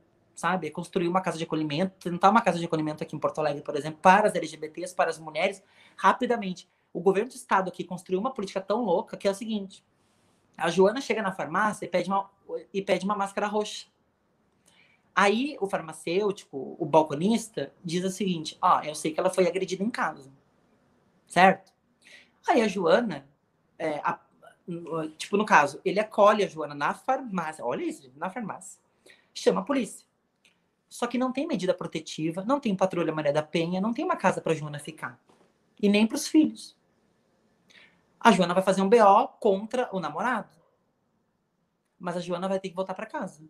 sabe? 0.42 0.68
É 0.68 0.72
construir 0.72 1.08
uma 1.08 1.22
casa 1.22 1.38
de 1.38 1.44
acolhimento, 1.44 1.94
tentar 2.00 2.32
uma 2.32 2.42
casa 2.42 2.58
de 2.58 2.66
acolhimento 2.66 3.04
aqui 3.04 3.16
em 3.16 3.20
Porto 3.20 3.38
Alegre, 3.38 3.62
por 3.62 3.76
exemplo, 3.76 4.00
para 4.02 4.28
as 4.28 4.34
LGBTs, 4.34 4.96
para 4.96 5.12
as 5.12 5.20
mulheres, 5.20 5.64
rapidamente. 5.96 6.68
O 6.92 7.00
governo 7.00 7.30
do 7.30 7.36
estado 7.36 7.70
aqui 7.70 7.84
construiu 7.84 8.20
uma 8.20 8.34
política 8.34 8.60
tão 8.60 8.84
louca 8.84 9.16
que 9.16 9.28
é 9.28 9.32
o 9.32 9.36
seguinte: 9.36 9.86
a 10.58 10.70
Joana 10.72 11.00
chega 11.00 11.22
na 11.22 11.32
farmácia 11.32 11.86
e 11.86 11.88
pede 11.88 12.10
uma, 12.10 12.30
e 12.74 12.82
pede 12.82 13.06
uma 13.06 13.16
máscara 13.16 13.46
roxa. 13.46 13.86
Aí 15.14 15.58
o 15.62 15.68
farmacêutico, 15.68 16.76
o 16.80 16.86
balconista, 16.86 17.72
diz 17.84 18.04
o 18.04 18.10
seguinte: 18.10 18.58
Ó, 18.62 18.80
oh, 18.80 18.84
eu 18.84 18.96
sei 18.96 19.12
que 19.12 19.20
ela 19.20 19.30
foi 19.30 19.48
agredida 19.48 19.84
em 19.84 19.92
casa. 19.92 20.32
Certo? 21.28 21.72
Aí 22.50 22.62
a 22.62 22.68
Joana, 22.68 23.30
é, 23.82 24.00
a, 24.04 24.20
tipo, 25.18 25.36
no 25.36 25.46
caso, 25.46 25.82
ele 25.84 26.00
acolhe 26.00 26.44
a 26.44 26.48
Joana 26.48 26.76
na 26.76 26.94
farmácia. 26.94 27.66
Olha 27.66 27.84
isso, 27.84 28.12
na 28.16 28.30
farmácia. 28.30 28.80
Chama 29.34 29.62
a 29.62 29.64
polícia. 29.64 30.06
Só 30.88 31.08
que 31.08 31.18
não 31.18 31.32
tem 31.32 31.48
medida 31.48 31.74
protetiva, 31.74 32.44
não 32.46 32.60
tem 32.60 32.76
patrulha 32.76 33.12
Maria 33.12 33.34
da 33.34 33.42
Penha, 33.42 33.82
não 33.82 33.94
tem 33.94 34.06
uma 34.06 34.16
casa 34.16 34.40
para 34.40 34.54
Joana 34.54 34.78
ficar. 34.78 35.20
E 35.82 35.90
nem 35.90 36.06
para 36.06 36.16
os 36.16 36.28
filhos. 36.28 36.78
A 38.20 38.32
Joana 38.32 38.54
vai 38.54 38.62
fazer 38.62 38.84
um 38.84 38.90
BO 38.90 39.28
contra 39.40 39.90
o 39.92 40.00
namorado. 40.00 40.56
Mas 41.98 42.18
a 42.18 42.20
Joana 42.20 42.48
vai 42.48 42.60
ter 42.60 42.70
que 42.70 42.76
voltar 42.76 42.94
para 42.94 43.08
casa. 43.08 43.44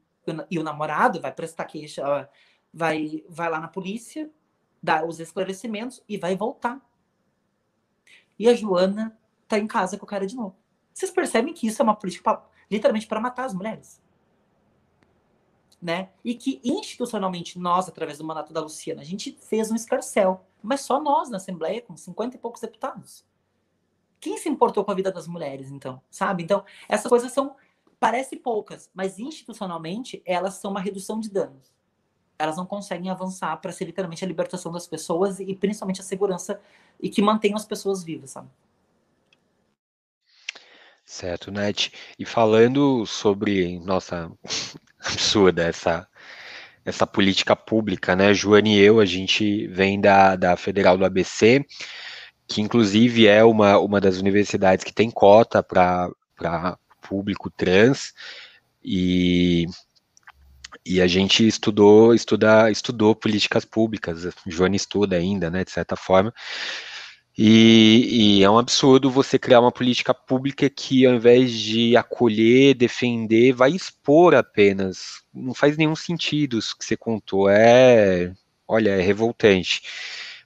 E 0.49 0.57
o 0.57 0.63
namorado 0.63 1.19
vai 1.19 1.33
prestar 1.33 1.65
queixa, 1.65 2.29
vai, 2.73 3.25
vai 3.27 3.49
lá 3.49 3.59
na 3.59 3.67
polícia, 3.67 4.31
dar 4.81 5.05
os 5.05 5.19
esclarecimentos 5.19 6.01
e 6.07 6.17
vai 6.17 6.37
voltar. 6.37 6.79
E 8.39 8.47
a 8.47 8.53
Joana 8.53 9.19
tá 9.51 9.63
em 9.63 9.67
casa 9.67 9.97
com 9.97 10.05
o 10.05 10.07
cara 10.07 10.25
de 10.25 10.35
novo. 10.35 10.55
Vocês 10.93 11.11
percebem 11.11 11.53
que 11.53 11.67
isso 11.67 11.81
é 11.81 11.83
uma 11.83 11.95
política 11.95 12.23
pra, 12.23 12.45
literalmente 12.69 13.07
para 13.07 13.19
matar 13.19 13.45
as 13.45 13.53
mulheres? 13.53 14.01
né? 15.81 16.09
E 16.23 16.35
que 16.35 16.61
institucionalmente 16.63 17.57
nós, 17.57 17.89
através 17.89 18.19
do 18.19 18.23
mandato 18.23 18.53
da 18.53 18.61
Luciana, 18.61 19.01
a 19.01 19.05
gente 19.05 19.35
fez 19.41 19.71
um 19.71 19.75
escarcel, 19.75 20.45
mas 20.61 20.81
só 20.81 21.01
nós 21.01 21.29
na 21.29 21.37
Assembleia, 21.37 21.81
com 21.81 21.97
50 21.97 22.35
e 22.35 22.39
poucos 22.39 22.61
deputados. 22.61 23.25
Quem 24.19 24.37
se 24.37 24.47
importou 24.47 24.85
com 24.85 24.91
a 24.91 24.93
vida 24.93 25.11
das 25.11 25.27
mulheres, 25.27 25.71
então? 25.71 25.99
Sabe? 26.11 26.43
Então, 26.43 26.63
essas 26.87 27.09
coisas 27.09 27.31
são, 27.31 27.55
parece 27.99 28.35
poucas, 28.35 28.91
mas 28.93 29.17
institucionalmente 29.17 30.21
elas 30.23 30.55
são 30.55 30.69
uma 30.69 30.79
redução 30.79 31.19
de 31.19 31.31
danos. 31.31 31.73
Elas 32.37 32.57
não 32.57 32.65
conseguem 32.65 33.09
avançar 33.09 33.57
para 33.57 33.71
ser 33.71 33.85
literalmente 33.85 34.23
a 34.23 34.27
libertação 34.27 34.71
das 34.71 34.87
pessoas 34.87 35.39
e 35.39 35.55
principalmente 35.55 36.01
a 36.01 36.03
segurança 36.03 36.61
e 36.99 37.09
que 37.09 37.21
mantenham 37.21 37.55
as 37.55 37.65
pessoas 37.65 38.03
vivas, 38.03 38.31
sabe? 38.31 38.49
Certo, 41.11 41.51
Nath. 41.51 41.89
E 42.17 42.23
falando 42.23 43.05
sobre 43.05 43.77
nossa 43.81 44.31
absurda 44.97 45.63
essa, 45.63 46.07
essa 46.85 47.05
política 47.05 47.53
pública, 47.53 48.15
né? 48.15 48.33
Joane 48.33 48.77
e 48.77 48.79
eu, 48.79 49.01
a 49.01 49.05
gente 49.05 49.67
vem 49.67 49.99
da, 49.99 50.37
da 50.37 50.55
Federal 50.55 50.97
do 50.97 51.03
ABC, 51.03 51.65
que 52.47 52.61
inclusive 52.61 53.27
é 53.27 53.43
uma, 53.43 53.77
uma 53.77 53.99
das 53.99 54.19
universidades 54.19 54.85
que 54.85 54.93
tem 54.93 55.11
cota 55.11 55.61
para 55.61 56.09
público 57.01 57.49
trans, 57.49 58.13
e, 58.81 59.65
e 60.85 61.01
a 61.01 61.07
gente 61.07 61.45
estudou, 61.45 62.13
estuda, 62.15 62.71
estudou 62.71 63.13
políticas 63.13 63.65
públicas, 63.65 64.29
Joane 64.47 64.77
estuda 64.77 65.17
ainda, 65.17 65.49
né, 65.49 65.65
de 65.65 65.71
certa 65.71 65.97
forma, 65.97 66.33
e, 67.37 68.39
e, 68.39 68.43
é 68.43 68.49
um 68.49 68.57
absurdo 68.57 69.09
você 69.09 69.39
criar 69.39 69.61
uma 69.61 69.71
política 69.71 70.13
pública 70.13 70.69
que, 70.69 71.05
ao 71.05 71.13
invés 71.13 71.51
de 71.51 71.95
acolher, 71.95 72.75
defender, 72.75 73.53
vai 73.53 73.71
expor 73.71 74.35
apenas. 74.35 75.23
Não 75.33 75.53
faz 75.53 75.77
nenhum 75.77 75.95
sentido 75.95 76.57
isso 76.59 76.77
que 76.77 76.83
você 76.83 76.97
contou. 76.97 77.49
É, 77.49 78.33
olha, 78.67 78.91
é 78.91 79.01
revoltante. 79.01 79.81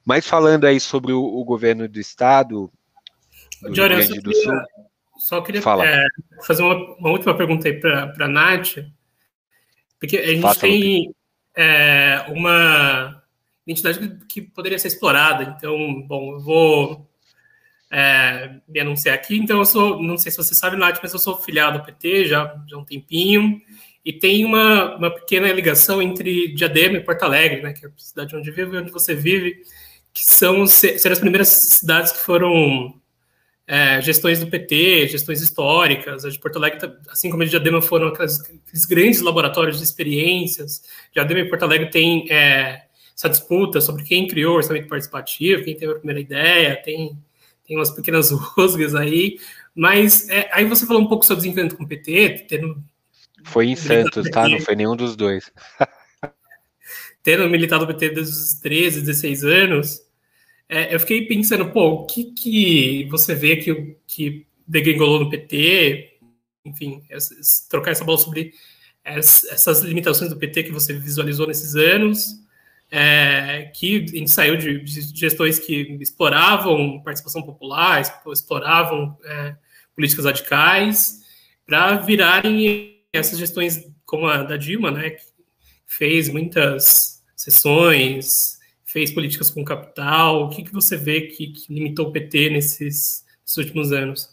Mas 0.05 0.27
falando 0.27 0.65
aí 0.65 0.79
sobre 0.79 1.11
o, 1.11 1.23
o 1.23 1.43
governo 1.43 1.87
do 1.87 1.99
estado, 1.99 2.71
do 3.61 3.73
Rio 3.73 3.89
Grande 3.89 4.19
do 4.21 4.33
Sul. 4.35 4.53
Só 5.17 5.41
queria 5.41 5.61
é, 5.83 6.05
fazer 6.45 6.61
uma, 6.61 6.75
uma, 6.97 7.09
última 7.09 7.35
pergunta 7.35 7.67
aí 7.67 7.79
para 7.79 8.13
a 8.19 8.27
Nath, 8.27 8.75
porque 9.99 10.17
a 10.17 10.27
gente 10.27 10.41
Faça 10.41 10.59
tem 10.59 11.15
é, 11.55 12.25
uma 12.27 13.14
identidade 13.65 13.99
que, 13.99 14.25
que, 14.25 14.41
poderia 14.41 14.79
ser 14.79 14.89
explorada. 14.89 15.55
Então, 15.57 16.01
bom, 16.01 16.33
eu 16.33 16.39
vou 16.39 17.09
é, 17.91 18.59
me 18.67 18.79
anunciar 18.79 19.15
aqui. 19.15 19.37
Então, 19.37 19.59
eu 19.59 19.65
sou, 19.65 20.01
não 20.01 20.17
sei 20.17 20.31
se 20.31 20.37
você 20.37 20.53
sabe, 20.53 20.77
Nath, 20.77 20.99
mas 21.01 21.13
eu 21.13 21.19
sou 21.19 21.37
filiado 21.37 21.79
ao 21.79 21.85
PT 21.85 22.25
já, 22.25 22.63
já 22.67 22.75
há 22.75 22.79
um 22.79 22.85
tempinho. 22.85 23.61
E 24.03 24.13
tem 24.13 24.45
uma, 24.45 24.95
uma 24.97 25.11
pequena 25.11 25.51
ligação 25.51 26.01
entre 26.01 26.53
Diadema 26.53 26.97
e 26.97 27.03
Porto 27.03 27.23
Alegre, 27.23 27.61
né, 27.61 27.73
que 27.73 27.85
é 27.85 27.89
a 27.89 27.91
cidade 27.97 28.35
onde 28.35 28.51
vivo 28.51 28.75
e 28.75 28.77
onde 28.77 28.91
você 28.91 29.15
vive, 29.15 29.63
que 30.13 30.23
são 30.23 30.67
ser 30.67 31.11
as 31.11 31.19
primeiras 31.19 31.47
cidades 31.47 32.11
que 32.11 32.19
foram 32.19 32.93
é, 33.67 33.99
gestões 34.01 34.39
do 34.39 34.47
PT, 34.47 35.07
gestões 35.07 35.41
históricas. 35.41 36.23
A 36.23 36.29
de 36.29 36.39
Porto 36.39 36.57
Alegre, 36.57 36.79
tá, 36.79 36.95
assim 37.09 37.29
como 37.29 37.41
a 37.41 37.45
de 37.45 37.51
Diadema, 37.51 37.81
foram 37.81 38.09
aqueles 38.09 38.85
grandes 38.87 39.21
laboratórios 39.21 39.77
de 39.79 39.83
experiências. 39.83 40.83
Diadema 41.11 41.39
e 41.39 41.49
Porto 41.49 41.63
Alegre 41.63 41.89
têm 41.89 42.31
é, 42.31 42.84
essa 43.15 43.29
disputa 43.29 43.79
sobre 43.79 44.03
quem 44.03 44.27
criou 44.27 44.53
o 44.53 44.57
orçamento 44.57 44.87
participativo, 44.87 45.63
quem 45.63 45.75
teve 45.75 45.93
a 45.93 45.95
primeira 45.95 46.19
ideia, 46.19 46.81
tem, 46.83 47.17
tem 47.65 47.77
umas 47.77 47.91
pequenas 47.91 48.31
rusgas 48.57 48.93
aí, 48.93 49.39
mas 49.73 50.29
é, 50.29 50.49
aí 50.51 50.65
você 50.65 50.85
falou 50.85 51.01
um 51.01 51.07
pouco 51.07 51.25
sobre 51.25 51.41
desenvolvimento 51.41 51.77
com 51.77 51.83
o 51.83 51.87
PT, 51.87 52.45
tendo... 52.49 52.83
Foi 53.43 53.67
em 53.67 53.75
Santos, 53.75 54.29
tá? 54.29 54.49
Não 54.49 54.59
foi 54.59 54.75
nenhum 54.75 54.95
dos 54.95 55.15
dois. 55.15 55.51
tendo 57.25 57.49
militado 57.49 57.87
no 57.87 57.91
PT 57.91 58.09
desde 58.09 58.33
os 58.33 58.53
13, 58.59 59.01
16 59.01 59.43
anos, 59.43 60.01
é, 60.69 60.93
eu 60.93 60.99
fiquei 60.99 61.25
pensando, 61.25 61.71
pô, 61.71 61.87
o 61.89 62.05
que, 62.05 62.25
que 62.25 63.07
você 63.09 63.33
vê 63.33 63.55
que, 63.55 63.97
que 64.05 64.45
degringolou 64.67 65.19
no 65.19 65.29
PT, 65.29 66.19
enfim, 66.63 67.01
trocar 67.69 67.91
essa 67.91 68.03
bola 68.03 68.19
sobre 68.19 68.53
essas 69.03 69.81
limitações 69.81 70.29
do 70.29 70.37
PT 70.37 70.63
que 70.63 70.71
você 70.71 70.93
visualizou 70.93 71.47
nesses 71.47 71.75
anos, 71.75 72.39
é, 72.97 73.73
que 73.75 74.05
a 74.05 74.17
gente 74.19 74.31
saiu 74.31 74.55
de, 74.55 74.79
de, 74.79 75.19
gestões 75.19 75.59
que 75.59 75.97
exploravam 75.99 77.01
participação 77.03 77.43
popular, 77.43 78.01
exploravam 78.31 79.17
é, 79.25 79.53
políticas 79.93 80.23
radicais, 80.23 81.19
para 81.65 81.97
virarem 81.97 83.01
essas 83.11 83.37
gestões 83.37 83.85
como 84.05 84.27
a 84.27 84.43
da 84.43 84.55
Dilma, 84.55 84.91
né, 84.91 85.09
que 85.09 85.25
fez 85.85 86.29
muitas 86.29 87.21
sessões, 87.35 88.59
fez 88.85 89.11
políticas 89.11 89.49
com 89.49 89.65
capital. 89.65 90.45
O 90.45 90.49
que, 90.49 90.63
que 90.63 90.71
você 90.71 90.95
vê 90.95 91.23
que, 91.23 91.47
que 91.47 91.73
limitou 91.73 92.07
o 92.07 92.11
PT 92.13 92.49
nesses, 92.51 93.25
nesses 93.41 93.57
últimos 93.57 93.91
anos? 93.91 94.29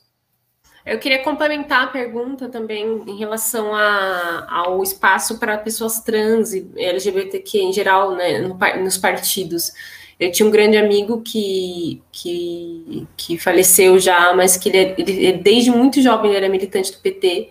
Eu 0.85 0.99
queria 0.99 1.23
complementar 1.23 1.85
a 1.85 1.87
pergunta 1.87 2.49
também 2.49 3.03
em 3.07 3.17
relação 3.17 3.73
a, 3.75 4.47
ao 4.49 4.83
espaço 4.83 5.39
para 5.39 5.57
pessoas 5.57 6.01
trans 6.01 6.53
e 6.53 6.69
LGBTQ 6.77 7.59
em 7.59 7.73
geral, 7.73 8.17
né, 8.17 8.39
no, 8.41 8.59
nos 8.83 8.99
partidos. 8.99 9.73
Eu 10.19 10.31
tinha 10.33 10.47
um 10.47 10.51
grande 10.51 10.77
amigo 10.77 11.23
que, 11.23 12.03
que, 12.11 13.07
que 13.17 13.39
faleceu 13.39 13.99
já, 13.99 14.35
mas 14.35 14.57
que 14.57 14.69
ele, 14.69 14.95
ele, 14.99 15.33
desde 15.35 15.71
muito 15.71 16.01
jovem 16.03 16.31
ele 16.31 16.39
era 16.39 16.49
militante 16.49 16.93
do 16.93 16.99
PT. 16.99 17.51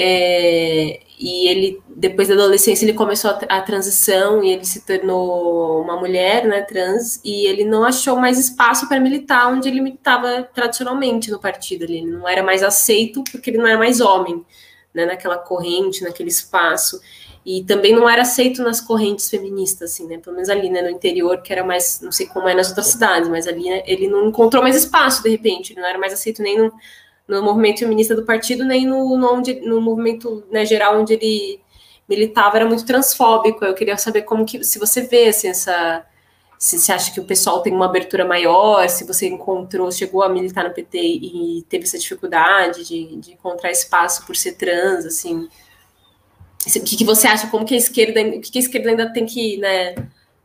É, 0.00 1.00
e 1.18 1.48
ele, 1.48 1.82
depois 1.88 2.28
da 2.28 2.34
adolescência, 2.34 2.84
ele 2.84 2.92
começou 2.92 3.32
a, 3.32 3.38
a, 3.48 3.60
transição 3.60 4.44
e 4.44 4.50
ele 4.50 4.64
se 4.64 4.86
tornou 4.86 5.82
uma 5.82 5.98
mulher, 5.98 6.46
né, 6.46 6.62
trans, 6.62 7.20
e 7.24 7.46
ele 7.46 7.64
não 7.64 7.82
achou 7.82 8.14
mais 8.14 8.38
espaço 8.38 8.88
para 8.88 9.00
militar 9.00 9.52
onde 9.52 9.68
ele 9.68 9.80
militava 9.80 10.48
tradicionalmente 10.54 11.32
no 11.32 11.40
partido. 11.40 11.82
Ele 11.82 12.06
não 12.06 12.28
era 12.28 12.44
mais 12.44 12.62
aceito 12.62 13.24
porque 13.32 13.50
ele 13.50 13.58
não 13.58 13.66
era 13.66 13.76
mais 13.76 14.00
homem, 14.00 14.46
né, 14.94 15.04
naquela 15.04 15.36
corrente, 15.36 16.04
naquele 16.04 16.28
espaço. 16.28 17.00
E 17.44 17.64
também 17.64 17.92
não 17.92 18.08
era 18.08 18.22
aceito 18.22 18.62
nas 18.62 18.80
correntes 18.80 19.28
feministas, 19.28 19.90
assim, 19.90 20.06
né, 20.06 20.18
pelo 20.18 20.36
menos 20.36 20.48
ali, 20.48 20.70
né, 20.70 20.80
no 20.80 20.90
interior, 20.90 21.42
que 21.42 21.52
era 21.52 21.64
mais, 21.64 22.00
não 22.00 22.12
sei 22.12 22.26
como 22.26 22.48
é 22.48 22.54
nas 22.54 22.68
outras 22.68 22.86
cidades, 22.86 23.28
mas 23.28 23.48
ali 23.48 23.68
né, 23.68 23.82
ele 23.84 24.06
não 24.06 24.28
encontrou 24.28 24.62
mais 24.62 24.76
espaço, 24.76 25.24
de 25.24 25.30
repente, 25.30 25.72
ele 25.72 25.80
não 25.80 25.88
era 25.88 25.98
mais 25.98 26.12
aceito 26.12 26.40
nem 26.40 26.56
no 26.56 26.72
no 27.28 27.42
movimento 27.42 27.80
feminista 27.80 28.16
do 28.16 28.24
partido, 28.24 28.64
nem 28.64 28.86
no, 28.86 29.16
no, 29.16 29.34
onde, 29.34 29.60
no 29.60 29.80
movimento 29.80 30.44
né, 30.50 30.64
geral 30.64 30.98
onde 30.98 31.12
ele 31.12 31.60
militava, 32.08 32.56
era 32.56 32.66
muito 32.66 32.86
transfóbico. 32.86 33.64
Eu 33.64 33.74
queria 33.74 33.98
saber 33.98 34.22
como 34.22 34.46
que, 34.46 34.64
se 34.64 34.78
você 34.78 35.02
vê 35.02 35.28
assim, 35.28 35.48
essa. 35.48 36.04
Se 36.58 36.76
você 36.78 36.90
acha 36.90 37.12
que 37.12 37.20
o 37.20 37.24
pessoal 37.24 37.62
tem 37.62 37.72
uma 37.72 37.84
abertura 37.84 38.24
maior, 38.24 38.88
se 38.88 39.04
você 39.04 39.28
encontrou, 39.28 39.92
chegou 39.92 40.24
a 40.24 40.28
militar 40.28 40.64
no 40.64 40.74
PT 40.74 40.98
e 40.98 41.64
teve 41.68 41.84
essa 41.84 41.96
dificuldade 41.96 42.84
de, 42.84 43.16
de 43.16 43.32
encontrar 43.32 43.70
espaço 43.70 44.26
por 44.26 44.34
ser 44.34 44.56
trans, 44.56 45.06
assim. 45.06 45.48
o 46.66 46.80
que, 46.82 46.96
que 46.96 47.04
você 47.04 47.28
acha, 47.28 47.46
como 47.46 47.64
que 47.64 47.74
a 47.74 47.78
esquerda, 47.78 48.24
que, 48.40 48.50
que 48.50 48.58
a 48.58 48.62
esquerda 48.62 48.90
ainda 48.90 49.12
tem 49.12 49.24
que, 49.24 49.56
né, 49.58 49.94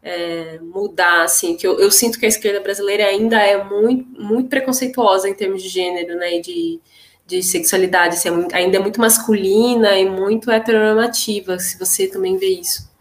é, 0.04 0.60
mudar, 0.60 1.24
assim, 1.24 1.56
que 1.56 1.66
eu, 1.66 1.80
eu, 1.80 1.90
sinto 1.90 2.20
que 2.20 2.26
a 2.26 2.30
esquerda 2.30 2.60
brasileira 2.60 3.06
ainda 3.06 3.38
é 3.38 3.64
muito, 3.64 4.22
muito 4.22 4.50
preconceituosa 4.50 5.30
em 5.30 5.34
termos 5.34 5.64
de 5.64 5.70
gênero, 5.70 6.18
né, 6.18 6.38
e 6.38 6.42
de, 6.42 6.82
de 7.26 7.42
sexualidade, 7.42 8.16
assim, 8.16 8.30
é, 8.30 8.58
ainda 8.58 8.78
é 8.78 8.80
muito 8.82 9.00
masculina 9.00 9.98
e 9.98 10.10
muito 10.10 10.52
heteronormativa, 10.52 11.58
se 11.58 11.80
você 11.80 12.08
também 12.08 12.36
vê 12.36 12.60
isso. 12.60 12.92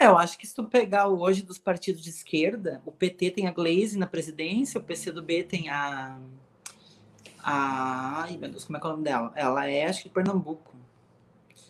É, 0.00 0.06
eu 0.06 0.18
acho 0.18 0.36
que 0.36 0.46
se 0.46 0.54
tu 0.54 0.64
pegar 0.64 1.06
hoje 1.08 1.42
dos 1.42 1.58
partidos 1.58 2.02
de 2.02 2.10
esquerda, 2.10 2.82
o 2.84 2.90
PT 2.90 3.30
tem 3.30 3.46
a 3.46 3.52
Glaze 3.52 3.98
na 3.98 4.06
presidência, 4.06 4.80
o 4.80 4.82
PCdoB 4.82 5.44
tem 5.44 5.68
a... 5.68 6.18
a 7.38 8.22
ai, 8.22 8.36
meu 8.36 8.50
Deus, 8.50 8.64
como 8.64 8.78
é 8.78 8.80
que 8.80 8.86
é 8.86 8.88
o 8.88 8.92
nome 8.92 9.04
dela? 9.04 9.32
Ela 9.36 9.66
é, 9.68 9.84
acho 9.86 10.02
que 10.02 10.08
de 10.08 10.14
Pernambuco. 10.14 10.74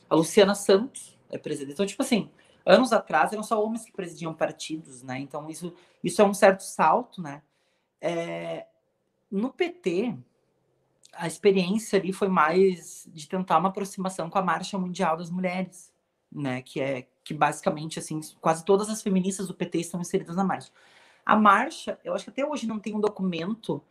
A 0.09 0.15
Luciana 0.15 0.55
Santos 0.55 1.19
é 1.29 1.37
presidente. 1.37 1.73
Então, 1.73 1.85
tipo 1.85 2.03
assim, 2.03 2.31
anos 2.71 2.93
atrás 2.93 3.33
eram 3.33 3.43
só 3.43 3.63
homens 3.63 3.85
que 3.85 3.93
presidiam 3.93 4.35
partidos, 4.35 5.03
né? 5.03 5.19
Então 5.19 5.49
isso, 5.49 5.75
isso 6.03 6.21
é 6.23 6.25
um 6.25 6.35
certo 6.35 6.61
salto, 6.61 7.21
né? 7.21 7.43
É, 8.01 8.67
no 9.31 9.51
PT, 9.51 10.17
a 11.13 11.27
experiência 11.27 11.99
ali 11.99 12.13
foi 12.13 12.29
mais 12.29 13.09
de 13.13 13.29
tentar 13.29 13.59
uma 13.59 13.69
aproximação 13.69 14.31
com 14.31 14.39
a 14.39 14.43
Marcha 14.43 14.79
Mundial 14.79 15.17
das 15.17 15.31
Mulheres, 15.31 15.93
né? 16.31 16.63
Que 16.63 16.81
é 16.81 17.07
que 17.23 17.35
basicamente 17.35 17.99
assim 17.99 18.21
quase 18.41 18.65
todas 18.65 18.89
as 18.89 19.03
feministas 19.03 19.47
do 19.47 19.55
PT 19.55 19.79
estão 19.79 20.01
inseridas 20.01 20.37
na 20.37 20.45
marcha. 20.45 20.73
A 21.25 21.37
marcha, 21.37 21.99
eu 22.03 22.15
acho 22.15 22.25
que 22.25 22.31
até 22.31 22.45
hoje 22.45 22.67
não 22.67 22.79
tem 22.79 22.95
um 22.95 23.01
documento 23.01 23.83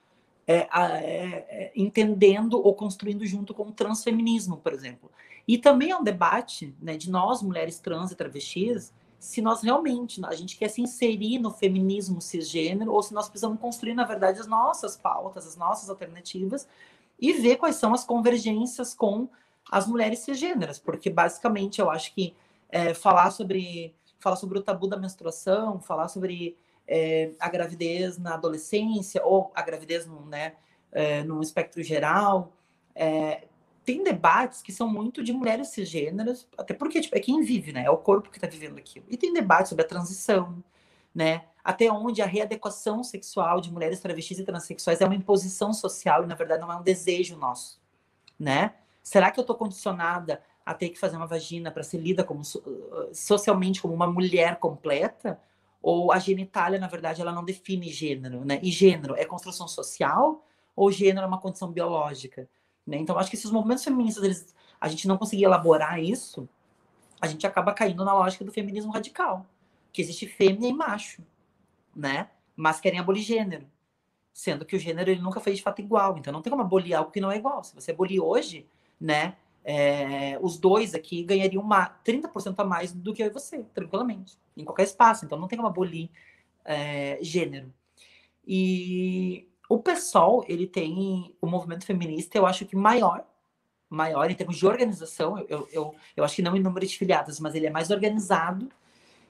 é, 0.52 0.68
é, 0.74 1.46
é, 1.48 1.72
entendendo 1.76 2.60
ou 2.60 2.74
construindo 2.74 3.24
junto 3.24 3.54
com 3.54 3.68
o 3.68 3.72
transfeminismo, 3.72 4.58
por 4.58 4.74
exemplo. 4.74 5.12
E 5.48 5.60
também 5.60 5.92
é 5.92 5.96
um 5.96 6.04
debate 6.04 6.76
né, 6.82 6.98
de 6.98 7.12
nós, 7.12 7.44
mulheres 7.44 7.78
trans 7.78 8.12
e 8.12 8.16
travestis, 8.16 8.92
se 9.20 9.44
nós 9.44 9.62
realmente 9.62 10.20
a 10.26 10.34
gente 10.34 10.58
quer 10.58 10.70
se 10.70 10.82
inserir 10.82 11.38
no 11.38 11.52
feminismo 11.52 12.20
cisgênero 12.20 12.92
ou 12.92 13.04
se 13.04 13.14
nós 13.14 13.30
precisamos 13.30 13.60
construir, 13.60 13.94
na 13.94 14.06
verdade, 14.06 14.40
as 14.40 14.48
nossas 14.48 14.98
pautas, 14.98 15.46
as 15.46 15.56
nossas 15.56 15.88
alternativas 15.88 16.68
e 17.20 17.32
ver 17.34 17.58
quais 17.58 17.76
são 17.76 17.94
as 17.94 18.04
convergências 18.04 18.96
com 18.96 19.30
as 19.70 19.86
mulheres 19.86 20.20
cisgêneras, 20.20 20.80
porque 20.80 21.12
basicamente 21.12 21.80
eu 21.80 21.92
acho 21.92 22.12
que 22.16 22.34
é, 22.70 22.96
falar 22.96 23.30
sobre 23.30 23.94
falar 24.20 24.36
sobre 24.36 24.58
o 24.58 24.64
tabu 24.64 24.88
da 24.88 24.98
menstruação, 24.98 25.80
falar 25.80 26.08
sobre 26.08 26.58
é, 26.90 27.32
a 27.40 27.48
gravidez 27.48 28.18
na 28.18 28.34
adolescência 28.34 29.24
ou 29.24 29.52
a 29.54 29.62
gravidez 29.62 30.08
no, 30.08 30.26
né, 30.26 30.54
é, 30.92 31.24
no 31.24 31.40
espectro 31.40 31.84
geral, 31.84 32.52
é, 32.96 33.44
tem 33.86 34.04
debates 34.04 34.64
que 34.64 34.72
são 34.72 34.90
muito 34.90 35.24
de 35.24 35.32
mulheres 35.32 35.68
cisgêneras, 35.68 36.48
até 36.58 36.74
porque 36.74 37.00
tipo, 37.00 37.16
é 37.16 37.20
quem 37.20 37.42
vive, 37.42 37.72
né? 37.72 37.86
É 37.86 37.90
o 37.90 37.98
corpo 37.98 38.30
que 38.30 38.38
está 38.38 38.48
vivendo 38.48 38.78
aquilo. 38.78 39.06
E 39.10 39.18
tem 39.18 39.34
debates 39.34 39.70
sobre 39.70 39.86
a 39.86 39.88
transição, 39.88 40.64
né? 41.14 41.46
Até 41.64 41.92
onde 41.92 42.22
a 42.22 42.26
readequação 42.26 43.04
sexual 43.04 43.62
de 43.62 43.72
mulheres 43.72 44.00
travestis 44.00 44.40
e 44.40 44.44
transexuais 44.44 45.02
é 45.02 45.06
uma 45.06 45.16
imposição 45.16 45.74
social 45.74 46.24
e, 46.24 46.28
na 46.28 46.36
verdade, 46.36 46.62
não 46.62 46.72
é 46.72 46.76
um 46.76 46.84
desejo 46.84 47.36
nosso, 47.38 47.80
né? 48.38 48.74
Será 49.04 49.32
que 49.32 49.40
eu 49.40 49.44
estou 49.44 49.56
condicionada 49.56 50.42
a 50.66 50.74
ter 50.74 50.90
que 50.90 51.00
fazer 51.00 51.18
uma 51.18 51.28
vagina 51.28 51.72
para 51.72 51.84
ser 51.84 51.98
lida 51.98 52.24
como 52.24 52.44
socialmente 53.12 53.82
como 53.82 53.94
uma 53.94 54.08
mulher 54.08 54.58
completa? 54.58 55.40
Ou 55.82 56.12
a 56.12 56.20
genitália, 56.20 56.80
na 56.80 56.88
verdade, 56.88 57.22
ela 57.22 57.32
não 57.32 57.44
define 57.44 57.90
gênero, 57.90 58.44
né? 58.44 58.60
E 58.62 58.72
gênero 58.72 59.16
é 59.16 59.26
construção 59.26 59.68
social 59.68 60.46
ou 60.76 60.92
gênero 60.92 61.26
é 61.26 61.28
uma 61.28 61.40
condição 61.40 61.72
biológica? 61.72 62.50
Né? 62.86 62.98
Então, 62.98 63.18
acho 63.18 63.30
que 63.30 63.38
se 63.38 63.46
os 63.46 63.52
movimentos 63.52 63.84
feministas 63.84 64.24
eles, 64.24 64.56
a 64.80 64.88
gente 64.88 65.08
não 65.08 65.18
conseguir 65.18 65.44
elaborar 65.44 66.02
isso, 66.02 66.48
a 67.22 67.28
gente 67.28 67.46
acaba 67.46 67.74
caindo 67.74 68.04
na 68.04 68.14
lógica 68.14 68.46
do 68.46 68.52
feminismo 68.52 68.92
radical, 68.92 69.46
que 69.92 70.02
existe 70.02 70.26
fêmea 70.26 70.70
e 70.70 70.74
macho, 70.74 71.22
né? 71.96 72.30
Mas 72.56 72.80
querem 72.80 73.00
abolir 73.00 73.22
gênero, 73.22 73.68
sendo 74.34 74.66
que 74.66 74.76
o 74.76 74.80
gênero 74.80 75.12
ele 75.12 75.22
nunca 75.22 75.40
foi 75.40 75.54
de 75.54 75.62
fato 75.62 75.82
igual. 75.82 76.18
Então, 76.18 76.32
não 76.32 76.42
tem 76.42 76.50
como 76.50 76.64
abolir 76.64 76.94
algo 76.94 77.12
que 77.12 77.22
não 77.22 77.32
é 77.32 77.38
igual. 77.38 77.64
Se 77.64 77.76
você 77.76 77.92
abolir 77.92 78.22
hoje, 78.22 78.66
né? 79.00 79.36
É, 79.72 80.40
os 80.42 80.58
dois 80.58 80.96
aqui 80.96 81.24
ganhariam 81.24 81.62
uma, 81.62 81.88
30% 82.04 82.56
a 82.58 82.64
mais 82.64 82.92
do 82.92 83.14
que 83.14 83.22
eu 83.22 83.28
e 83.28 83.30
você, 83.30 83.64
tranquilamente, 83.72 84.36
em 84.58 84.66
qualquer 84.66 84.82
espaço. 84.82 85.26
Então, 85.26 85.38
não 85.38 85.48
tem 85.48 85.58
como 85.58 85.70
abolir 85.70 86.10
é, 86.66 87.20
gênero. 87.22 87.72
E 88.44 89.48
o 89.70 89.78
PSOL, 89.78 90.44
ele 90.48 90.66
tem 90.66 91.36
o 91.40 91.46
movimento 91.46 91.86
feminista, 91.86 92.36
eu 92.36 92.48
acho 92.48 92.66
que 92.66 92.76
maior, 92.76 93.24
maior 93.88 94.32
em 94.32 94.34
termos 94.34 94.58
de 94.58 94.66
organização, 94.66 95.38
eu, 95.48 95.70
eu, 95.72 95.96
eu 96.18 96.24
acho 96.24 96.38
que 96.38 96.42
não 96.42 96.58
em 96.58 96.64
número 96.64 96.88
de 96.88 96.98
filiadas, 96.98 97.40
mas 97.40 97.54
ele 97.54 97.68
é 97.68 97.70
mais 97.70 97.92
organizado, 97.92 98.72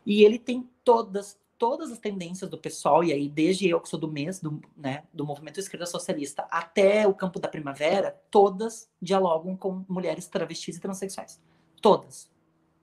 e 0.05 0.23
ele 0.23 0.39
tem 0.39 0.69
todas, 0.85 1.37
todas 1.59 1.91
as 1.91 1.99
tendências 1.99 2.49
do 2.49 2.57
PSOL, 2.57 3.03
e 3.03 3.11
aí 3.11 3.27
desde 3.27 3.69
eu 3.69 3.81
que 3.81 3.89
sou 3.89 3.99
do 3.99 4.09
mês, 4.09 4.39
do, 4.39 4.61
né, 4.75 5.03
do 5.13 5.25
movimento 5.25 5.59
esquerda 5.59 5.85
socialista, 5.85 6.47
até 6.49 7.05
o 7.05 7.13
campo 7.13 7.37
da 7.37 7.49
primavera, 7.49 8.17
todas 8.31 8.89
dialogam 9.01 9.55
com 9.57 9.83
mulheres 9.87 10.25
travestis 10.25 10.77
e 10.77 10.79
transexuais. 10.79 11.39
Todas. 11.81 12.29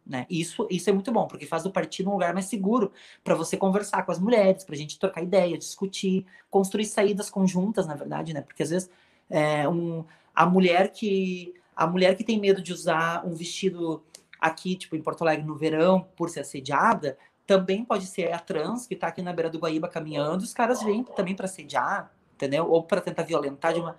Né? 0.07 0.27
Isso, 0.31 0.69
isso 0.71 0.89
é 0.89 0.93
muito 0.93 1.11
bom, 1.11 1.27
porque 1.27 1.47
faz 1.47 1.67
o 1.67 1.71
partido 1.71 2.11
um 2.11 2.13
lugar 2.13 2.33
mais 2.33 2.47
seguro 2.47 2.93
para 3.25 3.35
você 3.35 3.57
conversar 3.57 4.05
com 4.05 4.13
as 4.13 4.21
mulheres, 4.21 4.63
para 4.63 4.75
a 4.75 4.79
gente 4.79 4.99
trocar 4.99 5.23
ideia, 5.23 5.59
discutir, 5.59 6.25
construir 6.49 6.85
saídas 6.85 7.29
conjuntas, 7.29 7.87
na 7.87 7.95
verdade, 7.95 8.33
né? 8.33 8.43
Porque 8.43 8.63
às 8.63 8.71
vezes 8.71 8.91
é, 9.29 9.69
um, 9.69 10.05
a 10.33 10.47
mulher 10.47 10.93
que 10.93 11.55
a 11.75 11.87
mulher 11.87 12.17
que 12.17 12.25
tem 12.25 12.41
medo 12.41 12.63
de 12.63 12.73
usar 12.73 13.27
um 13.27 13.35
vestido 13.35 14.03
aqui, 14.41 14.77
tipo 14.77 14.97
em 14.97 15.03
Porto 15.03 15.23
Alegre 15.23 15.45
no 15.45 15.57
verão, 15.57 16.07
por 16.17 16.31
ser 16.31 16.41
assediada, 16.41 17.19
também 17.47 17.85
pode 17.85 18.07
ser 18.07 18.33
a 18.33 18.39
trans 18.39 18.87
que 18.87 18.95
está 18.95 19.07
aqui 19.09 19.23
na 19.23 19.33
beira 19.33 19.49
do 19.49 19.59
Guaíba 19.59 19.89
caminhando, 19.89 20.43
os 20.43 20.53
caras 20.53 20.83
vêm 20.83 21.05
também 21.05 21.35
para 21.35 21.47
assediar, 21.47 22.13
entendeu? 22.35 22.69
Ou 22.69 22.83
para 22.83 23.01
tentar 23.01 23.23
violentar 23.23 23.73
de 23.73 23.81
uma 23.81 23.97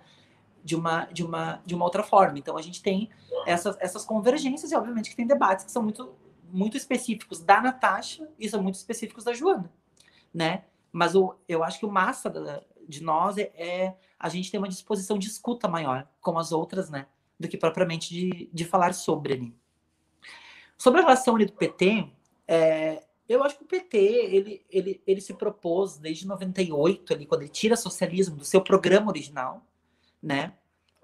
de 0.68 0.76
uma, 0.76 1.04
de 1.06 1.24
uma, 1.24 1.62
de 1.64 1.74
uma 1.74 1.84
outra 1.84 2.02
forma. 2.02 2.38
Então 2.38 2.56
a 2.58 2.62
gente 2.62 2.82
tem 2.82 3.08
essas, 3.46 3.76
essas 3.80 4.04
convergências 4.04 4.70
e 4.70 4.76
obviamente 4.76 5.08
que 5.08 5.16
tem 5.16 5.26
debates 5.26 5.64
que 5.64 5.72
são 5.72 5.82
muito, 5.82 6.14
muito 6.50 6.76
específicos 6.76 7.40
da 7.40 7.60
Natasha 7.60 8.28
e 8.38 8.48
são 8.48 8.62
muito 8.62 8.74
específicos 8.74 9.24
da 9.24 9.32
Joana, 9.32 9.72
né? 10.32 10.64
Mas 10.92 11.14
o, 11.14 11.34
eu 11.48 11.62
acho 11.64 11.78
que 11.78 11.86
o 11.86 11.90
massa 11.90 12.28
da, 12.28 12.62
de 12.86 13.02
nós 13.02 13.38
é, 13.38 13.50
é, 13.54 13.96
a 14.18 14.28
gente 14.28 14.50
ter 14.50 14.58
uma 14.58 14.68
disposição 14.68 15.18
de 15.18 15.28
escuta 15.28 15.68
maior, 15.68 16.06
como 16.20 16.38
as 16.38 16.52
outras, 16.52 16.90
né? 16.90 17.06
Do 17.38 17.48
que 17.48 17.56
propriamente 17.56 18.12
de, 18.12 18.50
de 18.52 18.64
falar 18.64 18.92
sobre 18.94 19.32
ali. 19.32 19.56
Sobre 20.76 21.00
a 21.00 21.04
relação 21.04 21.36
ali 21.36 21.46
do 21.46 21.52
PT, 21.52 22.10
é, 22.46 23.04
eu 23.28 23.44
acho 23.44 23.58
que 23.58 23.64
o 23.64 23.66
PT, 23.66 23.98
ele, 23.98 24.64
ele, 24.70 25.02
ele 25.06 25.20
se 25.20 25.34
propôs 25.34 25.98
desde 25.98 26.26
98, 26.26 27.12
ali, 27.12 27.26
quando 27.26 27.42
ele 27.42 27.50
tira 27.50 27.76
socialismo 27.76 28.36
do 28.36 28.44
seu 28.44 28.62
programa 28.62 29.10
original, 29.10 29.62
né? 30.22 30.54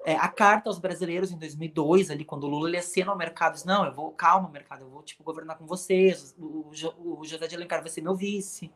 É, 0.07 0.16
a 0.16 0.29
carta 0.29 0.68
aos 0.68 0.79
brasileiros 0.79 1.31
em 1.31 1.39
2002, 1.39 2.11
ali, 2.11 2.25
quando 2.25 2.45
o 2.45 2.49
Lula 2.49 2.68
ele 2.68 2.77
acena 2.77 3.11
ao 3.11 3.16
mercado, 3.16 3.55
diz, 3.55 3.64
não, 3.64 3.85
eu 3.87 3.93
vou, 3.93 4.11
calma, 4.12 4.49
mercado, 4.49 4.83
eu 4.83 4.91
vou, 4.91 5.03
tipo, 5.03 5.22
governar 5.22 5.57
com 5.57 5.66
vocês, 5.66 6.35
o, 6.39 6.70
o, 6.99 7.20
o 7.20 7.25
José 7.25 7.47
de 7.47 7.57
Alencar 7.57 7.81
vai 7.81 7.91
ser 7.91 8.03
meu 8.03 8.14
vice. 8.14 8.70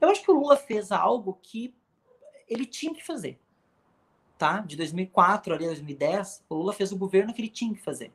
Eu 0.00 0.08
acho 0.08 0.22
que 0.22 0.30
o 0.30 0.34
Lula 0.34 0.56
fez 0.56 0.90
algo 0.90 1.38
que 1.40 1.74
ele 2.48 2.66
tinha 2.66 2.92
que 2.94 3.04
fazer, 3.04 3.38
tá? 4.36 4.60
De 4.60 4.76
2004 4.76 5.54
ali 5.54 5.64
a 5.64 5.68
2010, 5.68 6.44
o 6.48 6.54
Lula 6.54 6.72
fez 6.72 6.90
o 6.92 6.96
governo 6.96 7.32
que 7.32 7.40
ele 7.40 7.48
tinha 7.48 7.72
que 7.72 7.82
fazer, 7.82 8.12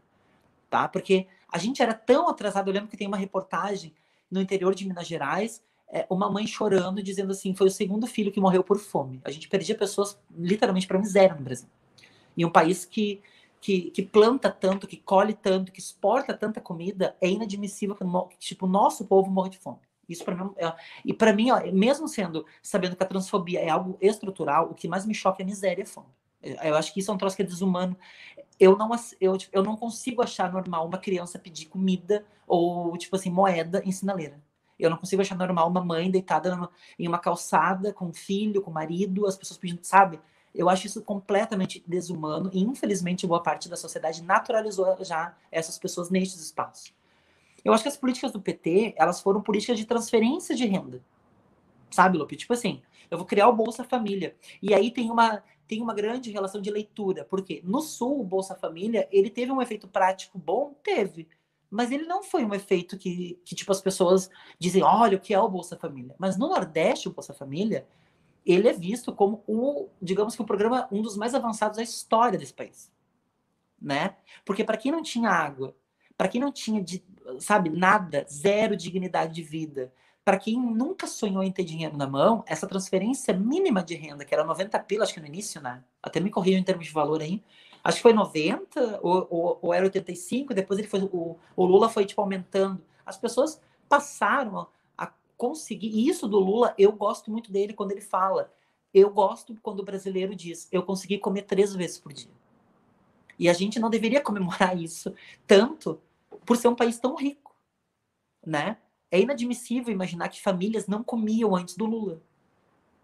tá? 0.69 0.87
Porque 0.87 1.27
a 1.49 1.57
gente 1.57 1.81
era 1.81 1.93
tão 1.93 2.29
atrasado, 2.29 2.69
eu 2.69 2.73
lembro 2.73 2.89
que 2.89 2.97
tem 2.97 3.07
uma 3.07 3.17
reportagem 3.17 3.93
no 4.31 4.41
interior 4.41 4.73
de 4.73 4.87
Minas 4.87 5.07
Gerais, 5.07 5.61
é, 5.91 6.07
uma 6.09 6.31
mãe 6.31 6.47
chorando, 6.47 7.03
dizendo 7.03 7.31
assim: 7.31 7.53
foi 7.53 7.67
o 7.67 7.71
segundo 7.71 8.07
filho 8.07 8.31
que 8.31 8.39
morreu 8.39 8.63
por 8.63 8.79
fome. 8.79 9.19
A 9.25 9.29
gente 9.29 9.49
perdia 9.49 9.75
pessoas 9.75 10.17
literalmente 10.35 10.87
para 10.87 10.97
miséria 10.97 11.35
no 11.35 11.43
Brasil. 11.43 11.67
E 12.35 12.45
um 12.45 12.49
país 12.49 12.85
que, 12.85 13.21
que, 13.59 13.91
que, 13.91 14.01
planta 14.01 14.49
tanto, 14.49 14.87
que 14.87 14.95
colhe 14.95 15.33
tanto, 15.33 15.71
que 15.71 15.79
exporta 15.81 16.33
tanta 16.33 16.61
comida, 16.61 17.15
é 17.19 17.29
inadmissível 17.29 17.95
que 17.95 18.37
tipo, 18.37 18.65
o 18.65 18.69
nosso 18.69 19.05
povo 19.05 19.29
morra 19.29 19.49
de 19.49 19.57
fome. 19.57 19.79
Isso 20.07 20.23
para 20.23 20.35
mim, 20.35 20.51
é, 20.57 20.73
e 21.05 21.13
para 21.13 21.33
mim, 21.33 21.51
ó, 21.51 21.61
mesmo 21.71 22.07
sendo 22.07 22.45
sabendo 22.63 22.95
que 22.95 23.03
a 23.03 23.05
transfobia 23.05 23.59
é 23.59 23.69
algo 23.69 23.97
estrutural, 24.01 24.71
o 24.71 24.73
que 24.73 24.87
mais 24.87 25.05
me 25.05 25.13
choca 25.13 25.41
é 25.41 25.43
a 25.43 25.45
miséria 25.45 25.81
e 25.81 25.83
a 25.83 25.87
fome. 25.87 26.07
Eu 26.41 26.75
acho 26.75 26.93
que 26.93 26.99
isso 26.99 27.11
é 27.11 27.13
um 27.13 27.17
troço 27.17 27.35
que 27.35 27.43
é 27.43 27.45
desumano. 27.45 27.95
Eu 28.61 28.77
não, 28.77 28.91
eu, 29.19 29.35
eu 29.51 29.63
não 29.63 29.75
consigo 29.75 30.21
achar 30.21 30.53
normal 30.53 30.85
uma 30.85 30.99
criança 30.99 31.39
pedir 31.39 31.65
comida 31.65 32.23
ou, 32.45 32.95
tipo 32.95 33.15
assim, 33.15 33.31
moeda 33.31 33.81
em 33.83 33.91
sinaleira. 33.91 34.39
Eu 34.77 34.87
não 34.87 34.97
consigo 34.97 35.19
achar 35.19 35.35
normal 35.35 35.67
uma 35.67 35.83
mãe 35.83 36.11
deitada 36.11 36.55
numa, 36.55 36.69
em 36.99 37.07
uma 37.07 37.17
calçada 37.17 37.91
com 37.91 38.05
um 38.05 38.13
filho, 38.13 38.61
com 38.61 38.69
um 38.69 38.73
marido, 38.75 39.25
as 39.25 39.35
pessoas 39.35 39.57
pedindo, 39.57 39.79
sabe? 39.81 40.19
Eu 40.53 40.69
acho 40.69 40.85
isso 40.85 41.01
completamente 41.01 41.83
desumano 41.87 42.51
e, 42.53 42.61
infelizmente, 42.61 43.25
boa 43.25 43.41
parte 43.41 43.67
da 43.67 43.75
sociedade 43.75 44.21
naturalizou 44.21 44.95
já 45.03 45.35
essas 45.51 45.79
pessoas 45.79 46.11
nestes 46.11 46.39
espaços. 46.39 46.93
Eu 47.65 47.73
acho 47.73 47.81
que 47.81 47.89
as 47.89 47.97
políticas 47.97 48.31
do 48.31 48.39
PT, 48.39 48.93
elas 48.95 49.19
foram 49.21 49.41
políticas 49.41 49.79
de 49.79 49.85
transferência 49.85 50.55
de 50.55 50.67
renda, 50.67 51.01
Sabe, 51.89 52.15
Lupe? 52.15 52.35
Tipo 52.35 52.53
assim, 52.53 52.79
eu 53.09 53.17
vou 53.17 53.25
criar 53.25 53.49
o 53.49 53.53
Bolsa 53.53 53.83
Família. 53.83 54.35
E 54.61 54.71
aí 54.71 54.91
tem 54.91 55.09
uma, 55.09 55.43
tem 55.71 55.81
uma 55.81 55.93
grande 55.93 56.29
relação 56.29 56.61
de 56.61 56.69
leitura, 56.69 57.23
porque 57.23 57.61
no 57.63 57.79
Sul, 57.79 58.19
o 58.19 58.25
Bolsa 58.25 58.53
Família, 58.53 59.07
ele 59.09 59.29
teve 59.29 59.53
um 59.53 59.61
efeito 59.61 59.87
prático 59.87 60.37
bom? 60.37 60.75
Teve. 60.83 61.29
Mas 61.69 61.93
ele 61.93 62.03
não 62.03 62.21
foi 62.21 62.43
um 62.43 62.53
efeito 62.53 62.97
que, 62.97 63.39
que 63.45 63.55
tipo, 63.55 63.71
as 63.71 63.79
pessoas 63.79 64.29
dizem, 64.59 64.83
olha, 64.83 65.15
o 65.15 65.21
que 65.21 65.33
é 65.33 65.39
o 65.39 65.47
Bolsa 65.47 65.77
Família? 65.77 66.13
Mas 66.19 66.37
no 66.37 66.49
Nordeste, 66.49 67.07
o 67.07 67.13
Bolsa 67.13 67.33
Família, 67.33 67.87
ele 68.45 68.67
é 68.67 68.73
visto 68.73 69.15
como 69.15 69.45
o, 69.47 69.87
digamos 70.01 70.35
que 70.35 70.41
o 70.41 70.45
programa, 70.45 70.89
um 70.91 71.01
dos 71.01 71.15
mais 71.15 71.33
avançados 71.33 71.77
da 71.77 71.83
história 71.83 72.37
desse 72.37 72.53
país. 72.53 72.91
Né? 73.81 74.17
Porque 74.43 74.65
para 74.65 74.75
quem 74.75 74.91
não 74.91 75.01
tinha 75.01 75.29
água, 75.29 75.73
para 76.17 76.27
quem 76.27 76.41
não 76.41 76.51
tinha, 76.51 76.83
sabe, 77.39 77.69
nada, 77.69 78.25
zero 78.29 78.75
dignidade 78.75 79.33
de 79.33 79.41
vida, 79.41 79.93
para 80.23 80.37
quem 80.37 80.59
nunca 80.59 81.07
sonhou 81.07 81.43
em 81.43 81.51
ter 81.51 81.63
dinheiro 81.63 81.97
na 81.97 82.07
mão, 82.07 82.43
essa 82.45 82.67
transferência 82.67 83.33
mínima 83.33 83.83
de 83.83 83.95
renda, 83.95 84.23
que 84.23 84.33
era 84.33 84.43
90 84.43 84.79
pila, 84.79 85.03
acho 85.03 85.13
que 85.13 85.19
no 85.19 85.25
início, 85.25 85.59
né? 85.61 85.83
Até 86.01 86.19
me 86.19 86.29
corriam 86.29 86.59
em 86.59 86.63
termos 86.63 86.85
de 86.85 86.93
valor 86.93 87.21
aí. 87.21 87.43
Acho 87.83 87.97
que 87.97 88.03
foi 88.03 88.13
90 88.13 88.99
ou, 89.01 89.27
ou, 89.29 89.59
ou 89.61 89.73
era 89.73 89.85
85, 89.85 90.53
depois 90.53 90.77
ele 90.79 90.87
foi, 90.87 91.01
o, 91.01 91.37
o 91.55 91.65
Lula 91.65 91.89
foi 91.89 92.05
tipo 92.05 92.21
aumentando. 92.21 92.83
As 93.03 93.17
pessoas 93.17 93.59
passaram 93.89 94.67
a 94.95 95.11
conseguir. 95.35 95.87
E 95.87 96.07
isso 96.07 96.27
do 96.27 96.39
Lula, 96.39 96.75
eu 96.77 96.91
gosto 96.91 97.31
muito 97.31 97.51
dele 97.51 97.73
quando 97.73 97.91
ele 97.91 98.01
fala. 98.01 98.53
Eu 98.93 99.09
gosto 99.09 99.55
quando 99.61 99.79
o 99.79 99.85
brasileiro 99.85 100.35
diz: 100.35 100.67
eu 100.71 100.83
consegui 100.83 101.17
comer 101.17 101.43
três 101.43 101.73
vezes 101.73 101.97
por 101.97 102.13
dia. 102.13 102.29
E 103.39 103.49
a 103.49 103.53
gente 103.53 103.79
não 103.79 103.89
deveria 103.89 104.21
comemorar 104.21 104.77
isso 104.79 105.15
tanto 105.47 105.99
por 106.45 106.57
ser 106.57 106.67
um 106.67 106.75
país 106.75 106.99
tão 106.99 107.15
rico, 107.15 107.55
né? 108.45 108.77
É 109.11 109.19
inadmissível 109.19 109.93
imaginar 109.93 110.29
que 110.29 110.41
famílias 110.41 110.87
não 110.87 111.03
comiam 111.03 111.55
antes 111.55 111.75
do 111.75 111.85
Lula. 111.85 112.21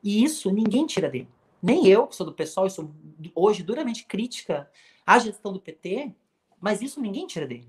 E 0.01 0.23
isso 0.23 0.49
ninguém 0.49 0.87
tira 0.87 1.09
dele. 1.09 1.27
Nem 1.61 1.85
eu, 1.87 2.07
que 2.07 2.15
sou 2.15 2.25
do 2.25 2.33
pessoal 2.33 2.65
e 2.65 2.69
sou 2.69 2.89
hoje 3.35 3.61
duramente 3.61 4.05
crítica 4.05 4.69
à 5.05 5.19
gestão 5.19 5.51
do 5.51 5.59
PT, 5.59 6.13
mas 6.61 6.81
isso 6.81 7.01
ninguém 7.01 7.27
tira 7.27 7.45
dele. 7.45 7.67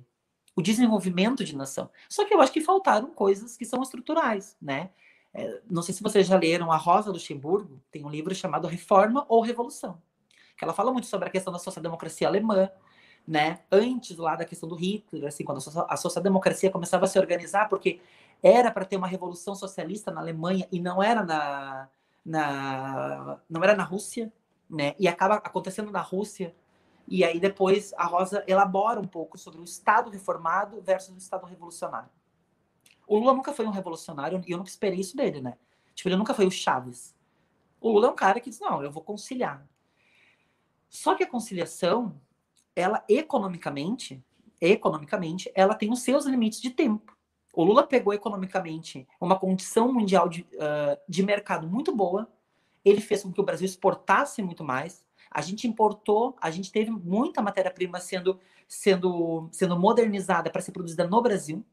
O 0.55 0.63
desenvolvimento 0.63 1.45
de 1.45 1.57
nação. 1.57 1.91
Só 2.09 2.25
que 2.25 2.33
eu 2.33 2.41
acho 2.41 2.53
que 2.53 2.61
faltaram 2.61 3.09
coisas 3.13 3.57
que 3.57 3.65
são 3.65 3.83
estruturais, 3.83 4.57
né? 4.61 4.91
É, 5.33 5.61
não 5.69 5.83
sei 5.83 5.95
se 5.95 6.03
vocês 6.03 6.27
já 6.27 6.39
leram 6.39 6.73
a 6.73 6.77
Rosa 6.77 7.11
Luxemburgo, 7.11 7.81
tem 7.91 8.05
um 8.05 8.11
livro 8.11 8.35
chamado 8.35 8.67
Reforma 8.67 9.25
ou 9.29 9.41
Revolução, 9.43 10.01
que 10.57 10.65
ela 10.65 10.73
fala 10.73 10.93
muito 10.93 11.07
sobre 11.07 11.29
a 11.29 11.31
questão 11.31 11.53
da 11.53 11.59
social-democracia 11.59 12.27
alemã, 12.27 12.71
né? 13.29 13.61
Antes 13.71 14.17
lá 14.17 14.35
da 14.37 14.45
questão 14.47 14.67
do 14.67 14.75
Hitler, 14.75 15.29
assim, 15.29 15.45
quando 15.45 15.59
a 15.87 15.97
social-democracia 15.99 16.71
começava 16.71 17.05
a 17.05 17.09
se 17.09 17.19
organizar, 17.19 17.69
porque 17.69 18.01
era 18.43 18.71
para 18.71 18.87
ter 18.87 18.97
uma 18.97 19.07
revolução 19.07 19.55
socialista 19.55 20.11
na 20.11 20.23
Alemanha 20.23 20.67
e 20.73 20.81
não 20.81 21.03
era 21.03 21.23
na, 21.23 21.91
na 22.25 23.39
não 23.47 23.63
era 23.63 23.77
na 23.77 23.85
Rússia, 23.85 24.33
né? 24.69 24.95
E 24.99 25.07
acaba 25.07 25.35
acontecendo 25.35 25.91
na 25.91 26.01
Rússia. 26.01 26.57
E 27.07 27.23
aí 27.23 27.39
depois 27.39 27.93
a 27.99 28.07
Rosa 28.07 28.43
elabora 28.47 28.99
um 28.99 29.07
pouco 29.07 29.37
sobre 29.37 29.61
o 29.61 29.65
Estado 29.65 30.11
reformado 30.11 30.81
versus 30.81 31.15
o 31.15 31.19
Estado 31.19 31.45
revolucionário. 31.45 32.09
O 33.07 33.19
Lula 33.19 33.35
nunca 33.35 33.53
foi 33.53 33.67
um 33.67 33.71
revolucionário 33.71 34.43
e 34.47 34.53
eu 34.53 34.57
nunca 34.57 34.71
esperei 34.71 35.01
isso 35.01 35.15
dele, 35.15 35.43
né? 35.43 35.59
Tipo, 35.95 36.09
ele 36.09 36.17
nunca 36.17 36.33
foi 36.33 36.47
o 36.47 36.51
Chaves. 36.51 37.15
O 37.79 37.91
Lula 37.91 38.07
é 38.07 38.11
um 38.11 38.17
cara 38.17 38.41
que 38.41 38.49
diz: 38.49 38.59
não, 38.59 38.83
eu 38.83 38.91
vou 38.91 39.03
conciliar. 39.03 39.69
Só 40.89 41.15
que 41.15 41.25
a 41.25 41.29
conciliação, 41.29 42.19
ela 42.79 43.05
economicamente, 43.09 44.23
economicamente, 44.61 45.51
ela 45.55 45.75
tem 45.75 45.91
os 45.93 46.01
seus 46.01 46.25
limites 46.27 46.61
de 46.61 46.71
tempo. 46.71 47.17
O 47.53 47.65
Lula 47.65 47.83
pegou 47.83 48.13
economicamente 48.13 49.07
uma 49.21 49.39
condição 49.39 49.93
mundial 49.93 50.29
de, 50.29 50.43
uh, 50.43 50.99
de 51.09 51.23
mercado 51.23 51.67
muito 51.67 51.95
boa, 51.95 52.31
ele 52.85 53.01
fez 53.01 53.23
com 53.23 53.33
que 53.33 53.41
o 53.41 53.45
Brasil 53.45 53.67
exportasse 53.67 54.43
muito 54.43 54.63
mais, 54.63 55.05
a 55.31 55.41
gente 55.43 55.67
importou, 55.67 56.37
a 56.41 56.51
gente 56.51 56.73
teve 56.73 56.91
muita 56.91 57.43
matéria-prima 57.43 58.01
sendo, 58.01 58.39
sendo, 58.67 59.49
sendo 59.53 59.79
modernizada 59.79 60.51
para 60.51 60.63
ser 60.63 60.73
produzida 60.73 61.07
no 61.07 61.21
Brasil. 61.21 61.65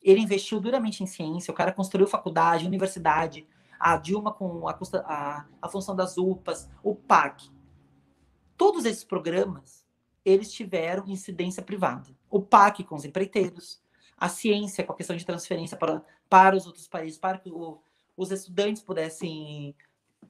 Ele 0.00 0.20
investiu 0.20 0.60
duramente 0.60 1.02
em 1.02 1.06
ciência, 1.06 1.50
o 1.50 1.54
cara 1.54 1.72
construiu 1.72 2.06
faculdade, 2.06 2.66
universidade, 2.66 3.46
a 3.78 3.96
Dilma 3.96 4.32
com 4.32 4.68
a, 4.68 4.78
a, 5.04 5.46
a 5.60 5.68
função 5.68 5.96
das 5.96 6.16
UPAs, 6.16 6.68
o 6.82 6.94
PAC. 6.94 7.50
Todos 8.56 8.84
esses 8.84 9.02
programas, 9.02 9.81
eles 10.24 10.52
tiveram 10.52 11.06
incidência 11.06 11.62
privada. 11.62 12.10
O 12.30 12.40
PAC 12.40 12.84
com 12.84 12.94
os 12.94 13.04
empreiteiros, 13.04 13.82
a 14.16 14.28
ciência 14.28 14.84
com 14.84 14.92
a 14.92 14.96
questão 14.96 15.16
de 15.16 15.26
transferência 15.26 15.76
para, 15.76 16.04
para 16.28 16.56
os 16.56 16.66
outros 16.66 16.86
países, 16.86 17.18
para 17.18 17.38
que 17.38 17.50
o, 17.50 17.80
os 18.16 18.30
estudantes 18.30 18.82
pudessem, 18.82 19.74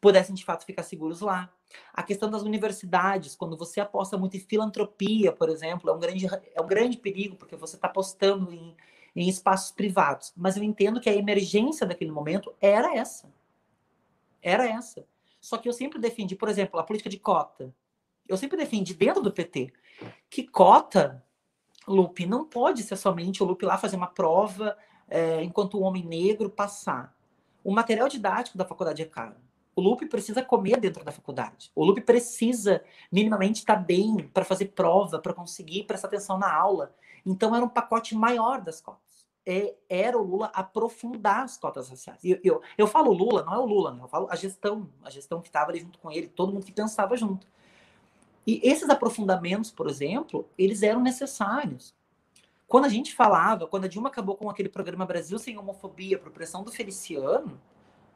pudessem 0.00 0.34
de 0.34 0.44
fato 0.44 0.64
ficar 0.64 0.82
seguros 0.82 1.20
lá. 1.20 1.52
A 1.92 2.02
questão 2.02 2.30
das 2.30 2.42
universidades, 2.42 3.34
quando 3.34 3.56
você 3.56 3.80
aposta 3.80 4.16
muito 4.16 4.36
em 4.36 4.40
filantropia, 4.40 5.32
por 5.32 5.48
exemplo, 5.48 5.90
é 5.90 5.92
um 5.92 5.98
grande, 5.98 6.26
é 6.54 6.60
um 6.60 6.66
grande 6.66 6.98
perigo, 6.98 7.36
porque 7.36 7.56
você 7.56 7.76
está 7.76 7.88
apostando 7.88 8.52
em, 8.52 8.76
em 9.14 9.28
espaços 9.28 9.72
privados. 9.72 10.32
Mas 10.36 10.56
eu 10.56 10.62
entendo 10.62 11.00
que 11.00 11.08
a 11.08 11.14
emergência 11.14 11.86
daquele 11.86 12.10
momento 12.10 12.54
era 12.60 12.94
essa. 12.96 13.32
Era 14.42 14.66
essa. 14.66 15.06
Só 15.40 15.58
que 15.58 15.68
eu 15.68 15.72
sempre 15.72 15.98
defendi, 15.98 16.36
por 16.36 16.48
exemplo, 16.48 16.78
a 16.78 16.84
política 16.84 17.10
de 17.10 17.18
cota. 17.18 17.74
Eu 18.28 18.36
sempre 18.36 18.56
defendi 18.56 18.94
dentro 18.94 19.22
do 19.22 19.32
PT 19.32 19.72
que 20.30 20.46
cota 20.46 21.22
Lupe, 21.86 22.26
não 22.26 22.44
pode 22.44 22.82
ser 22.82 22.96
somente 22.96 23.42
o 23.42 23.46
Lupe 23.46 23.66
lá 23.66 23.76
fazer 23.76 23.96
uma 23.96 24.06
prova 24.06 24.76
é, 25.08 25.42
enquanto 25.42 25.78
o 25.78 25.82
homem 25.82 26.04
negro 26.04 26.48
passar. 26.48 27.14
O 27.64 27.72
material 27.72 28.08
didático 28.08 28.56
da 28.56 28.64
faculdade 28.64 29.02
é 29.02 29.04
caro. 29.04 29.36
O 29.74 29.80
Lupe 29.80 30.06
precisa 30.06 30.42
comer 30.42 30.78
dentro 30.78 31.04
da 31.04 31.10
faculdade. 31.10 31.72
O 31.74 31.84
Lupe 31.84 32.00
precisa 32.00 32.84
minimamente 33.10 33.60
estar 33.60 33.76
bem 33.76 34.28
para 34.32 34.44
fazer 34.44 34.66
prova, 34.66 35.18
para 35.18 35.32
conseguir 35.32 35.84
prestar 35.84 36.08
atenção 36.08 36.38
na 36.38 36.52
aula. 36.52 36.94
Então 37.24 37.54
era 37.54 37.64
um 37.64 37.68
pacote 37.68 38.14
maior 38.14 38.60
das 38.60 38.80
cotas. 38.80 39.26
É, 39.44 39.74
era 39.88 40.16
o 40.16 40.22
Lula 40.22 40.52
aprofundar 40.54 41.42
as 41.42 41.56
cotas 41.56 41.88
raciais. 41.88 42.22
Eu, 42.22 42.38
eu, 42.44 42.62
eu 42.78 42.86
falo 42.86 43.12
Lula, 43.12 43.42
não 43.42 43.54
é 43.54 43.58
o 43.58 43.64
Lula, 43.64 43.92
né? 43.92 44.02
eu 44.02 44.08
falo 44.08 44.28
a 44.30 44.36
gestão, 44.36 44.88
a 45.02 45.10
gestão 45.10 45.40
que 45.40 45.48
estava 45.48 45.70
ali 45.70 45.80
junto 45.80 45.98
com 45.98 46.12
ele, 46.12 46.28
todo 46.28 46.52
mundo 46.52 46.64
que 46.64 46.72
pensava 46.72 47.16
junto. 47.16 47.46
E 48.46 48.60
esses 48.62 48.88
aprofundamentos, 48.90 49.70
por 49.70 49.88
exemplo, 49.88 50.48
eles 50.58 50.82
eram 50.82 51.00
necessários. 51.00 51.94
Quando 52.66 52.86
a 52.86 52.88
gente 52.88 53.14
falava, 53.14 53.66
quando 53.66 53.84
a 53.84 53.88
Dilma 53.88 54.08
acabou 54.08 54.34
com 54.36 54.50
aquele 54.50 54.68
programa 54.68 55.06
Brasil 55.06 55.38
Sem 55.38 55.58
Homofobia, 55.58 56.18
por 56.18 56.32
pressão 56.32 56.64
do 56.64 56.72
Feliciano, 56.72 57.60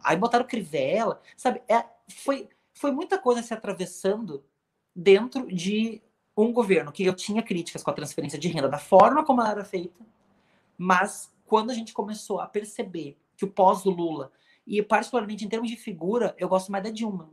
aí 0.02 0.16
botaram 0.16 0.46
Crivella, 0.46 1.20
sabe? 1.36 1.62
É, 1.68 1.84
foi, 2.08 2.48
foi 2.72 2.90
muita 2.90 3.18
coisa 3.18 3.42
se 3.42 3.52
atravessando 3.52 4.42
dentro 4.94 5.46
de 5.46 6.02
um 6.36 6.52
governo 6.52 6.90
que 6.90 7.04
eu 7.04 7.14
tinha 7.14 7.42
críticas 7.42 7.82
com 7.82 7.90
a 7.90 7.94
transferência 7.94 8.38
de 8.38 8.48
renda, 8.48 8.68
da 8.68 8.78
forma 8.78 9.24
como 9.24 9.40
ela 9.40 9.50
era 9.50 9.64
feita, 9.64 10.04
mas 10.76 11.32
quando 11.46 11.70
a 11.70 11.74
gente 11.74 11.92
começou 11.92 12.40
a 12.40 12.46
perceber 12.46 13.16
que 13.36 13.44
o 13.44 13.50
pós 13.50 13.82
do 13.82 13.90
Lula, 13.90 14.32
e 14.66 14.82
particularmente 14.82 15.44
em 15.44 15.48
termos 15.48 15.70
de 15.70 15.76
figura, 15.76 16.34
eu 16.38 16.48
gosto 16.48 16.72
mais 16.72 16.82
da 16.82 16.90
Dilma 16.90 17.30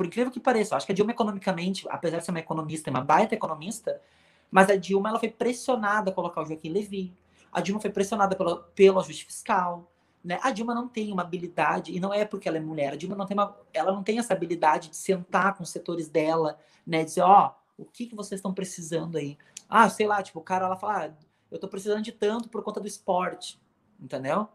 por 0.00 0.06
incrível 0.06 0.32
que 0.32 0.40
pareça, 0.40 0.74
acho 0.74 0.86
que 0.86 0.92
a 0.92 0.94
Dilma 0.94 1.10
economicamente, 1.10 1.86
apesar 1.90 2.16
de 2.16 2.24
ser 2.24 2.30
uma 2.30 2.40
economista, 2.40 2.88
uma 2.88 3.02
baita 3.02 3.34
economista, 3.34 4.00
mas 4.50 4.70
a 4.70 4.74
Dilma 4.74 5.10
ela 5.10 5.18
foi 5.18 5.28
pressionada 5.28 6.10
a 6.10 6.14
colocar 6.14 6.40
o 6.40 6.46
Joaquim 6.46 6.70
Levy. 6.70 7.12
A 7.52 7.60
Dilma 7.60 7.82
foi 7.82 7.90
pressionada 7.90 8.34
pelo, 8.34 8.62
pelo 8.74 8.98
ajuste 8.98 9.26
fiscal. 9.26 9.92
Né? 10.24 10.40
A 10.42 10.52
Dilma 10.52 10.74
não 10.74 10.88
tem 10.88 11.12
uma 11.12 11.20
habilidade, 11.20 11.94
e 11.94 12.00
não 12.00 12.14
é 12.14 12.24
porque 12.24 12.48
ela 12.48 12.56
é 12.56 12.60
mulher, 12.60 12.94
a 12.94 12.96
Dilma 12.96 13.14
não 13.14 13.26
tem, 13.26 13.36
uma, 13.36 13.54
ela 13.74 13.92
não 13.92 14.02
tem 14.02 14.18
essa 14.18 14.32
habilidade 14.32 14.88
de 14.88 14.96
sentar 14.96 15.54
com 15.54 15.64
os 15.64 15.68
setores 15.68 16.08
dela, 16.08 16.58
né? 16.86 17.04
Dizer, 17.04 17.20
ó, 17.20 17.52
oh, 17.78 17.82
o 17.82 17.84
que, 17.84 18.06
que 18.06 18.16
vocês 18.16 18.38
estão 18.38 18.54
precisando 18.54 19.18
aí? 19.18 19.36
Ah, 19.68 19.90
sei 19.90 20.06
lá, 20.06 20.22
tipo, 20.22 20.38
o 20.38 20.42
cara 20.42 20.66
lá 20.66 20.76
fala, 20.76 21.08
ah, 21.08 21.10
eu 21.50 21.58
tô 21.58 21.68
precisando 21.68 22.00
de 22.02 22.12
tanto 22.12 22.48
por 22.48 22.62
conta 22.62 22.80
do 22.80 22.86
esporte, 22.86 23.60
entendeu? 24.00 24.48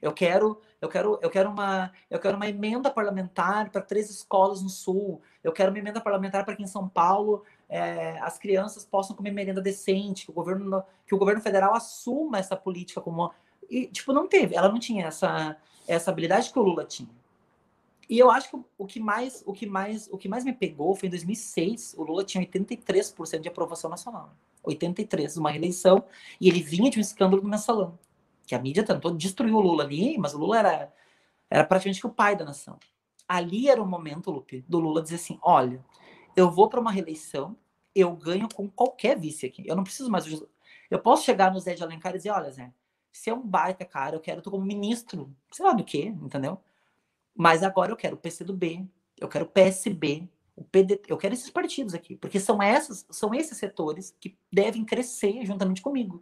Eu 0.00 0.12
quero, 0.12 0.60
eu 0.80 0.88
quero, 0.88 1.18
eu 1.20 1.30
quero 1.30 1.50
uma, 1.50 1.92
eu 2.08 2.18
quero 2.18 2.36
uma 2.36 2.48
emenda 2.48 2.90
parlamentar 2.90 3.70
para 3.70 3.82
três 3.82 4.08
escolas 4.08 4.62
no 4.62 4.68
sul. 4.68 5.20
Eu 5.44 5.52
quero 5.52 5.70
uma 5.70 5.78
emenda 5.78 6.00
parlamentar 6.00 6.44
para 6.44 6.56
que 6.56 6.62
em 6.62 6.66
São 6.66 6.88
Paulo 6.88 7.44
é, 7.68 8.18
as 8.20 8.38
crianças 8.38 8.84
possam 8.84 9.14
comer 9.14 9.30
merenda 9.30 9.60
decente, 9.60 10.24
que 10.24 10.30
o 10.30 10.34
governo, 10.34 10.82
que 11.06 11.14
o 11.14 11.18
governo 11.18 11.42
federal 11.42 11.74
assuma 11.74 12.38
essa 12.38 12.56
política 12.56 13.00
como 13.00 13.30
e 13.68 13.86
tipo 13.86 14.12
não 14.12 14.26
teve, 14.26 14.56
ela 14.56 14.68
não 14.68 14.78
tinha 14.78 15.06
essa 15.06 15.56
essa 15.86 16.10
habilidade 16.10 16.50
que 16.52 16.58
o 16.58 16.62
Lula 16.62 16.84
tinha. 16.84 17.10
E 18.08 18.18
eu 18.18 18.30
acho 18.30 18.50
que 18.50 18.58
o 18.78 18.86
que 18.86 18.98
mais, 18.98 19.42
o 19.46 19.52
que 19.52 19.66
mais, 19.66 20.08
o 20.10 20.18
que 20.18 20.28
mais 20.28 20.44
me 20.44 20.52
pegou 20.52 20.94
foi 20.96 21.08
em 21.08 21.10
2006, 21.10 21.94
o 21.96 22.02
Lula 22.02 22.24
tinha 22.24 22.44
83% 22.44 23.40
de 23.40 23.48
aprovação 23.48 23.88
nacional. 23.90 24.34
83 24.64 25.36
uma 25.36 25.50
reeleição, 25.50 26.04
e 26.40 26.48
ele 26.48 26.62
vinha 26.62 26.90
de 26.90 26.98
um 26.98 27.00
escândalo 27.00 27.40
do 27.40 27.48
mensalão 27.48 27.98
que 28.50 28.54
a 28.56 28.58
mídia 28.58 28.82
tentou 28.82 29.12
destruir 29.12 29.54
o 29.54 29.60
Lula 29.60 29.84
ali, 29.84 30.18
mas 30.18 30.34
o 30.34 30.38
Lula 30.38 30.58
era, 30.58 30.92
era 31.48 31.64
praticamente 31.64 32.04
o 32.04 32.10
pai 32.10 32.34
da 32.34 32.44
nação. 32.44 32.80
Ali 33.28 33.68
era 33.68 33.80
o 33.80 33.86
momento, 33.86 34.28
Lupe, 34.28 34.64
do 34.68 34.80
Lula 34.80 35.00
dizer 35.00 35.14
assim: 35.14 35.38
olha, 35.40 35.84
eu 36.34 36.50
vou 36.50 36.68
para 36.68 36.80
uma 36.80 36.90
reeleição, 36.90 37.56
eu 37.94 38.10
ganho 38.10 38.48
com 38.52 38.68
qualquer 38.68 39.16
vice 39.16 39.46
aqui. 39.46 39.62
Eu 39.68 39.76
não 39.76 39.84
preciso 39.84 40.10
mais. 40.10 40.26
Eu 40.90 40.98
posso 40.98 41.24
chegar 41.24 41.52
no 41.52 41.60
Zé 41.60 41.74
de 41.74 41.84
Alencar 41.84 42.12
e 42.12 42.16
dizer: 42.16 42.30
olha, 42.30 42.50
Zé, 42.50 42.72
você 43.12 43.30
é 43.30 43.34
um 43.34 43.40
baita 43.40 43.84
cara, 43.84 44.16
eu 44.16 44.20
quero 44.20 44.42
tu 44.42 44.50
como 44.50 44.64
ministro, 44.64 45.32
sei 45.52 45.64
lá 45.64 45.72
do 45.72 45.84
que, 45.84 46.06
entendeu? 46.06 46.58
Mas 47.32 47.62
agora 47.62 47.92
eu 47.92 47.96
quero 47.96 48.16
o 48.16 48.18
PCdoB, 48.18 48.84
eu 49.20 49.28
quero 49.28 49.44
o 49.44 49.48
PSB, 49.48 50.28
o 50.56 50.64
PDT, 50.64 51.12
eu 51.12 51.16
quero 51.16 51.34
esses 51.34 51.50
partidos 51.50 51.94
aqui, 51.94 52.16
porque 52.16 52.40
são 52.40 52.60
essas, 52.60 53.06
são 53.10 53.32
esses 53.32 53.56
setores 53.56 54.12
que 54.18 54.36
devem 54.52 54.84
crescer 54.84 55.46
juntamente 55.46 55.80
comigo 55.80 56.20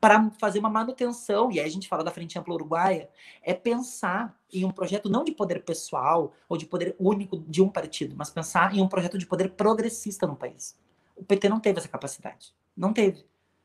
para 0.00 0.30
fazer 0.38 0.58
uma 0.58 0.70
manutenção, 0.70 1.50
e 1.50 1.58
aí 1.58 1.66
a 1.66 1.70
gente 1.70 1.88
fala 1.88 2.04
da 2.04 2.10
Frente 2.10 2.38
Ampla 2.38 2.54
Uruguaia, 2.54 3.10
é 3.42 3.52
pensar 3.52 4.38
em 4.52 4.64
um 4.64 4.70
projeto 4.70 5.08
não 5.08 5.24
de 5.24 5.32
poder 5.32 5.64
pessoal 5.64 6.32
ou 6.48 6.56
de 6.56 6.66
poder 6.66 6.94
único 6.98 7.36
de 7.38 7.60
um 7.60 7.68
partido, 7.68 8.14
mas 8.16 8.30
pensar 8.30 8.74
em 8.74 8.80
um 8.80 8.88
projeto 8.88 9.18
de 9.18 9.26
poder 9.26 9.50
progressista 9.50 10.26
no 10.26 10.36
país. 10.36 10.78
O 11.16 11.24
PT 11.24 11.48
não 11.48 11.58
teve 11.58 11.80
essa 11.80 11.88
capacidade. 11.88 12.54
Não 12.76 12.92
teve. 12.92 13.24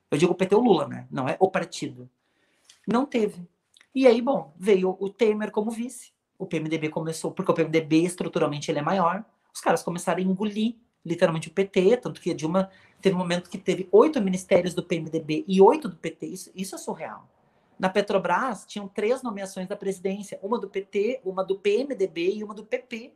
Eu 0.09 0.17
digo 0.17 0.31
o 0.31 0.35
PT 0.35 0.55
o 0.55 0.59
Lula, 0.59 0.87
né? 0.87 1.07
Não 1.11 1.27
é 1.27 1.37
o 1.39 1.49
partido. 1.49 2.09
Não 2.87 3.05
teve. 3.05 3.47
E 3.93 4.07
aí, 4.07 4.21
bom, 4.21 4.53
veio 4.57 4.97
o 4.99 5.09
Temer 5.09 5.51
como 5.51 5.69
vice. 5.69 6.11
O 6.37 6.47
PMDB 6.47 6.89
começou, 6.89 7.31
porque 7.31 7.51
o 7.51 7.53
PMDB 7.53 8.03
estruturalmente 8.03 8.71
ele 8.71 8.79
é 8.79 8.81
maior. 8.81 9.23
Os 9.53 9.61
caras 9.61 9.83
começaram 9.83 10.19
a 10.19 10.25
engolir 10.25 10.75
literalmente 11.05 11.47
o 11.47 11.51
PT, 11.51 11.97
tanto 11.97 12.21
que 12.21 12.31
a 12.31 12.33
Dilma 12.33 12.69
teve 13.01 13.15
um 13.15 13.19
momento 13.19 13.49
que 13.49 13.57
teve 13.57 13.87
oito 13.91 14.21
ministérios 14.21 14.73
do 14.73 14.83
PMDB 14.83 15.43
e 15.47 15.61
oito 15.61 15.89
do 15.89 15.95
PT. 15.95 16.25
Isso, 16.27 16.51
isso 16.55 16.75
é 16.75 16.77
surreal. 16.77 17.27
Na 17.77 17.89
Petrobras, 17.89 18.65
tinham 18.65 18.87
três 18.87 19.21
nomeações 19.21 19.67
da 19.67 19.75
presidência: 19.75 20.39
uma 20.41 20.59
do 20.59 20.69
PT, 20.69 21.21
uma 21.25 21.43
do 21.43 21.57
PMDB 21.57 22.35
e 22.35 22.43
uma 22.43 22.53
do 22.53 22.63
PP. 22.63 23.13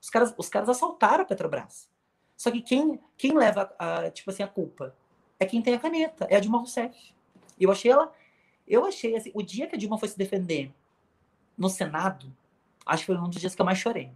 Os 0.00 0.08
caras, 0.10 0.34
os 0.36 0.48
caras 0.48 0.68
assaltaram 0.68 1.22
a 1.22 1.26
Petrobras. 1.26 1.88
Só 2.36 2.50
que 2.50 2.60
quem, 2.62 3.00
quem 3.16 3.36
leva 3.36 3.74
a, 3.78 4.10
tipo 4.10 4.30
assim, 4.30 4.44
a 4.44 4.48
culpa 4.48 4.94
é 5.40 5.46
quem 5.46 5.60
tem 5.60 5.74
a 5.74 5.78
caneta, 5.78 6.26
é 6.30 6.36
a 6.36 6.40
Dilma 6.40 6.58
Rousseff. 6.58 7.12
Eu 7.58 7.72
achei 7.72 7.90
ela. 7.90 8.12
Eu 8.66 8.84
achei 8.84 9.16
assim, 9.16 9.30
o 9.34 9.42
dia 9.42 9.66
que 9.66 9.74
a 9.74 9.78
Dilma 9.78 9.98
foi 9.98 10.08
se 10.08 10.16
defender 10.16 10.72
no 11.56 11.68
Senado, 11.68 12.32
acho 12.86 13.02
que 13.02 13.06
foi 13.06 13.16
um 13.16 13.28
dos 13.28 13.40
dias 13.40 13.54
que 13.54 13.60
eu 13.60 13.66
mais 13.66 13.78
chorei. 13.78 14.12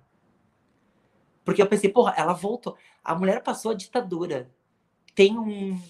Porque 1.44 1.60
eu 1.60 1.66
pensei, 1.66 1.90
porra, 1.90 2.14
ela 2.16 2.32
voltou. 2.32 2.76
A 3.02 3.14
mulher 3.14 3.42
passou 3.42 3.72
a 3.72 3.74
ditadura. 3.74 4.50
Tem 5.14 5.38
um 5.38 5.80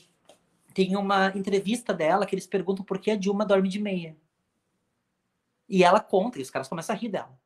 tem 0.72 0.96
uma 0.96 1.28
entrevista 1.36 1.92
dela 1.92 2.24
que 2.24 2.34
eles 2.34 2.46
perguntam 2.46 2.84
por 2.84 2.98
que 2.98 3.10
a 3.10 3.16
Dilma 3.16 3.44
dorme 3.44 3.68
de 3.68 3.78
meia. 3.78 4.16
E 5.68 5.84
ela 5.84 6.00
conta, 6.00 6.38
e 6.38 6.42
os 6.42 6.50
caras 6.50 6.68
começam 6.68 6.94
a 6.94 6.98
rir 6.98 7.08
dela. 7.08 7.38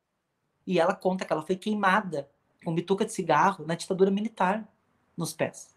E 0.65 0.79
ela 0.79 0.95
conta 0.95 1.25
que 1.25 1.31
ela 1.31 1.41
foi 1.41 1.55
queimada 1.55 2.29
com 2.63 2.73
bituca 2.73 3.05
de 3.05 3.11
cigarro 3.11 3.65
na 3.65 3.75
ditadura 3.75 4.11
militar 4.11 4.67
nos 5.15 5.33
pés. 5.33 5.75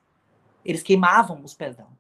Eles 0.65 0.83
queimavam 0.83 1.43
os 1.45 1.55
pés 1.55 1.77
dela. 1.77 1.93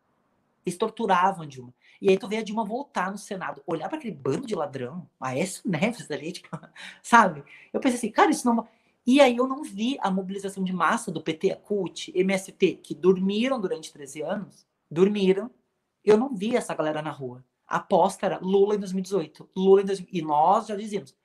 Eles 0.64 0.78
torturavam 0.78 1.43
a 1.43 1.47
Dilma. 1.47 1.74
E 2.01 2.09
aí 2.09 2.18
tu 2.18 2.28
vê 2.28 2.39
a 2.39 2.43
Dilma 2.43 2.64
voltar 2.64 3.11
no 3.11 3.18
Senado, 3.18 3.62
olhar 3.66 3.89
para 3.89 3.99
aquele 3.99 4.14
bando 4.14 4.47
de 4.47 4.55
ladrão, 4.55 5.09
Aécio 5.20 5.62
Neves 5.68 6.11
ali, 6.11 6.33
tipo, 6.33 6.49
sabe? 7.03 7.45
Eu 7.72 7.81
pensei 7.81 7.99
assim, 7.99 8.11
cara, 8.11 8.31
isso 8.31 8.47
não. 8.47 8.66
E 9.07 9.20
aí 9.20 9.36
eu 9.36 9.46
não 9.46 9.62
vi 9.62 9.96
a 10.01 10.11
mobilização 10.11 10.62
de 10.62 10.72
massa 10.72 11.11
do 11.11 11.22
PT, 11.22 11.53
a 11.53 11.57
CUT, 11.57 12.12
MST, 12.14 12.76
que 12.76 12.94
dormiram 12.94 13.61
durante 13.61 13.92
13 13.92 14.22
anos, 14.22 14.66
dormiram. 14.90 15.51
Eu 16.05 16.16
não 16.16 16.34
vi 16.34 16.57
essa 16.57 16.74
galera 16.74 17.03
na 17.03 17.11
rua. 17.11 17.44
A 17.66 17.76
aposta 17.76 18.26
era 18.26 18.38
Lula 18.38 18.74
em 18.74 18.78
2018. 18.78 19.48
Lula 19.57 19.82
em 19.82 19.84
2018. 19.84 20.16
E 20.16 20.26
nós 20.26 20.66
já 20.66 20.76
dizíamos, 20.76 21.16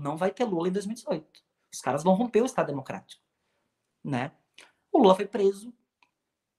não 0.00 0.16
vai 0.16 0.30
ter 0.30 0.44
Lula 0.44 0.68
em 0.68 0.72
2018. 0.72 1.42
Os 1.72 1.80
caras 1.80 2.04
vão 2.04 2.14
romper 2.14 2.42
o 2.42 2.46
Estado 2.46 2.66
Democrático. 2.66 3.22
Né? 4.02 4.32
O 4.92 4.98
Lula 4.98 5.14
foi 5.14 5.26
preso. 5.26 5.72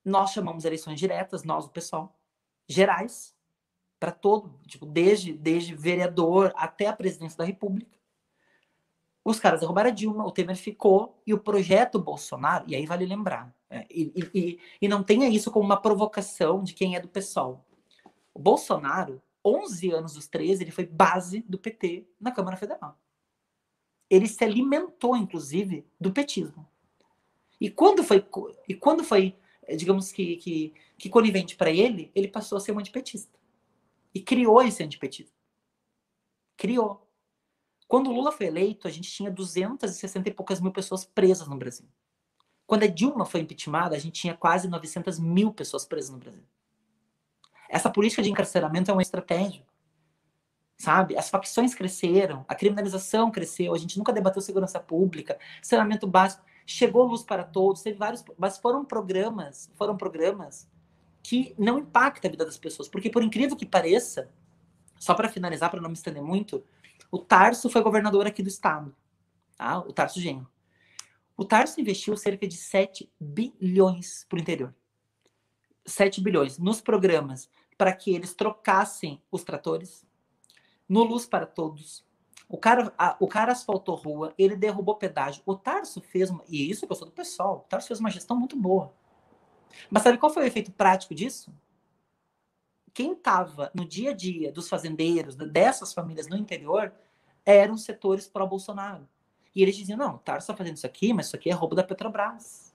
Nós 0.04 0.32
chamamos 0.32 0.66
eleições 0.66 1.00
diretas, 1.00 1.44
nós, 1.44 1.66
o 1.66 1.70
pessoal, 1.70 2.20
gerais, 2.68 3.36
para 4.00 4.12
todo, 4.12 4.60
tipo, 4.68 4.86
desde, 4.86 5.34
desde 5.34 5.74
vereador 5.76 6.54
até 6.56 6.88
a 6.88 6.96
presidência 6.96 7.38
da 7.38 7.46
República. 7.46 7.98
Os 9.26 9.40
caras 9.40 9.60
derrubaram 9.60 9.90
a 9.90 9.94
Dilma, 9.94 10.26
o 10.26 10.32
Temer 10.32 10.56
ficou, 10.56 11.20
e 11.26 11.34
o 11.34 11.40
projeto 11.40 12.00
Bolsonaro, 12.00 12.64
e 12.68 12.76
aí 12.76 12.86
vale 12.86 13.06
lembrar, 13.06 13.54
é, 13.70 13.86
e, 13.90 14.14
e, 14.34 14.60
e 14.84 14.88
não 14.88 15.04
tenha 15.04 15.28
isso 15.28 15.52
como 15.52 15.66
uma 15.66 15.82
provocação 15.82 16.64
de 16.64 16.74
quem 16.74 16.96
é 16.96 17.00
do 17.00 17.10
PSOL. 17.10 17.66
O 18.34 18.40
Bolsonaro, 18.40 19.20
11 19.44 19.92
anos 19.92 20.14
dos 20.14 20.28
13, 20.28 20.64
ele 20.64 20.72
foi 20.72 20.86
base 20.86 21.44
do 21.50 21.58
PT 21.58 22.06
na 22.22 22.32
Câmara 22.32 22.56
Federal. 22.56 22.98
Ele 24.08 24.28
se 24.28 24.44
alimentou, 24.44 25.18
inclusive, 25.18 25.84
do 26.00 26.12
petismo. 26.12 26.68
E 27.60 27.70
quando 27.70 28.04
foi, 28.04 28.24
e 28.70 28.76
quando 28.76 29.04
foi 29.04 29.36
digamos 29.76 30.12
que, 30.12 30.36
que, 30.38 30.74
que 30.98 31.10
conivente 31.10 31.56
para 31.56 31.72
ele, 31.72 32.12
ele 32.14 32.28
passou 32.28 32.58
a 32.58 32.62
ser 32.62 32.72
um 32.74 32.80
antipetista. 32.80 33.40
E 34.14 34.20
criou 34.22 34.62
esse 34.62 34.84
antipetismo. 34.84 35.34
Criou. 36.58 37.05
Quando 37.88 38.10
o 38.10 38.14
Lula 38.14 38.32
foi 38.32 38.48
eleito, 38.48 38.88
a 38.88 38.92
gente 38.92 39.10
tinha 39.10 39.30
260 39.30 40.30
e 40.30 40.34
poucas 40.34 40.60
mil 40.60 40.72
pessoas 40.72 41.06
presas 41.06 41.48
no 41.48 41.58
Brasil. 41.58 41.88
Quando 42.66 42.84
a 42.84 42.88
Dilma 42.88 43.26
foi 43.26 43.42
impeachmentada, 43.42 43.96
a 43.96 44.00
gente 44.00 44.22
tinha 44.22 44.34
quase 44.34 44.68
900 44.68 45.20
mil 45.20 45.54
pessoas 45.54 45.86
presas 45.86 46.10
no 46.10 46.18
Brasil. 46.18 46.44
Essa 47.70 47.90
política 47.90 48.24
de 48.24 48.32
encarceramento 48.32 48.90
é 48.90 48.94
uma 48.94 49.02
estratégia. 49.02 49.64
Sabe? 50.78 51.18
As 51.18 51.30
facções 51.30 51.74
cresceram, 51.74 52.44
a 52.48 52.56
criminalização 52.56 53.32
cresceu, 53.32 53.74
a 53.74 53.78
gente 53.78 53.98
nunca 53.98 54.12
debateu 54.12 54.42
segurança 54.42 54.80
pública, 54.80 55.40
saneamento 55.62 56.06
básico. 56.06 56.44
Chegou 56.66 57.06
luz 57.06 57.22
para 57.22 57.44
todos, 57.44 57.82
teve 57.82 57.98
vários, 57.98 58.26
mas 58.38 58.58
foram 58.58 58.84
programas, 58.84 59.72
foram 59.76 59.96
programas 59.96 60.68
que 61.24 61.56
não 61.58 61.80
impactam 61.80 62.30
a 62.30 62.32
vida 62.32 62.46
das 62.46 62.58
pessoas, 62.58 62.88
porque 62.88 63.10
por 63.10 63.24
incrível 63.24 63.56
que 63.56 63.66
pareça, 63.66 64.30
só 65.00 65.14
para 65.14 65.30
finalizar, 65.30 65.70
para 65.70 65.82
não 65.82 65.90
me 65.90 65.96
estender 65.96 66.22
muito, 66.22 66.64
o 67.12 67.20
Tarso 67.20 67.70
foi 67.70 67.82
governador 67.82 68.28
aqui 68.28 68.42
do 68.42 68.50
estado, 68.50 68.96
tá? 69.58 69.80
o 69.80 69.94
Tarso 69.94 70.20
Genro. 70.20 70.50
O 71.38 71.44
Tarso 71.44 71.80
investiu 71.82 72.16
cerca 72.16 72.48
de 72.48 72.56
7 72.56 73.12
bilhões 73.20 74.26
para 74.30 74.38
o 74.38 74.42
interior. 74.42 74.74
7 75.86 76.22
bilhões 76.22 76.58
nos 76.58 76.82
programas 76.82 77.50
para 77.78 77.94
que 77.94 78.14
eles 78.14 78.34
trocassem 78.34 79.22
os 79.32 79.44
tratores, 79.44 80.06
no 80.88 81.04
Luz 81.04 81.26
para 81.26 81.46
Todos. 81.46 82.06
O 82.48 82.58
cara, 82.58 82.94
a, 82.98 83.18
o 83.20 83.28
cara 83.28 83.52
asfaltou 83.52 83.96
rua, 83.96 84.34
ele 84.38 84.56
derrubou 84.56 84.96
pedágio. 84.96 85.42
O 85.46 85.56
Tarso 85.56 86.00
fez, 86.00 86.30
uma, 86.30 86.44
e 86.48 86.70
isso 86.70 86.86
que 86.86 86.92
eu 86.92 86.96
sou 86.96 87.08
do 87.08 87.14
pessoal, 87.14 87.58
o 87.66 87.70
Tarso 87.70 87.88
fez 87.88 88.00
uma 88.00 88.12
gestão 88.12 88.38
muito 88.38 88.56
boa. 88.56 88.94
Mas 89.90 90.04
sabe 90.04 90.18
qual 90.18 90.34
foi 90.34 90.44
o 90.44 90.48
efeito 90.48 90.72
prático 90.72 91.14
disso? 91.14 91.54
Quem 92.96 93.12
estava 93.12 93.70
no 93.76 93.86
dia 93.86 94.12
a 94.12 94.14
dia 94.14 94.54
dos 94.54 94.70
fazendeiros, 94.70 95.36
dessas 95.36 95.94
famílias 95.94 96.30
no 96.30 96.38
interior, 96.38 96.94
eram 97.46 97.78
setores 97.78 98.26
pró-Bolsonaro. 98.26 99.06
E 99.54 99.62
eles 99.62 99.76
diziam: 99.76 99.98
não, 99.98 100.16
o 100.16 100.20
Tarso 100.20 100.46
está 100.46 100.56
fazendo 100.56 100.78
isso 100.78 100.86
aqui, 100.86 101.14
mas 101.14 101.28
isso 101.28 101.36
aqui 101.36 101.50
é 101.50 101.54
roubo 101.54 101.76
da 101.76 101.84
Petrobras. 101.84 102.74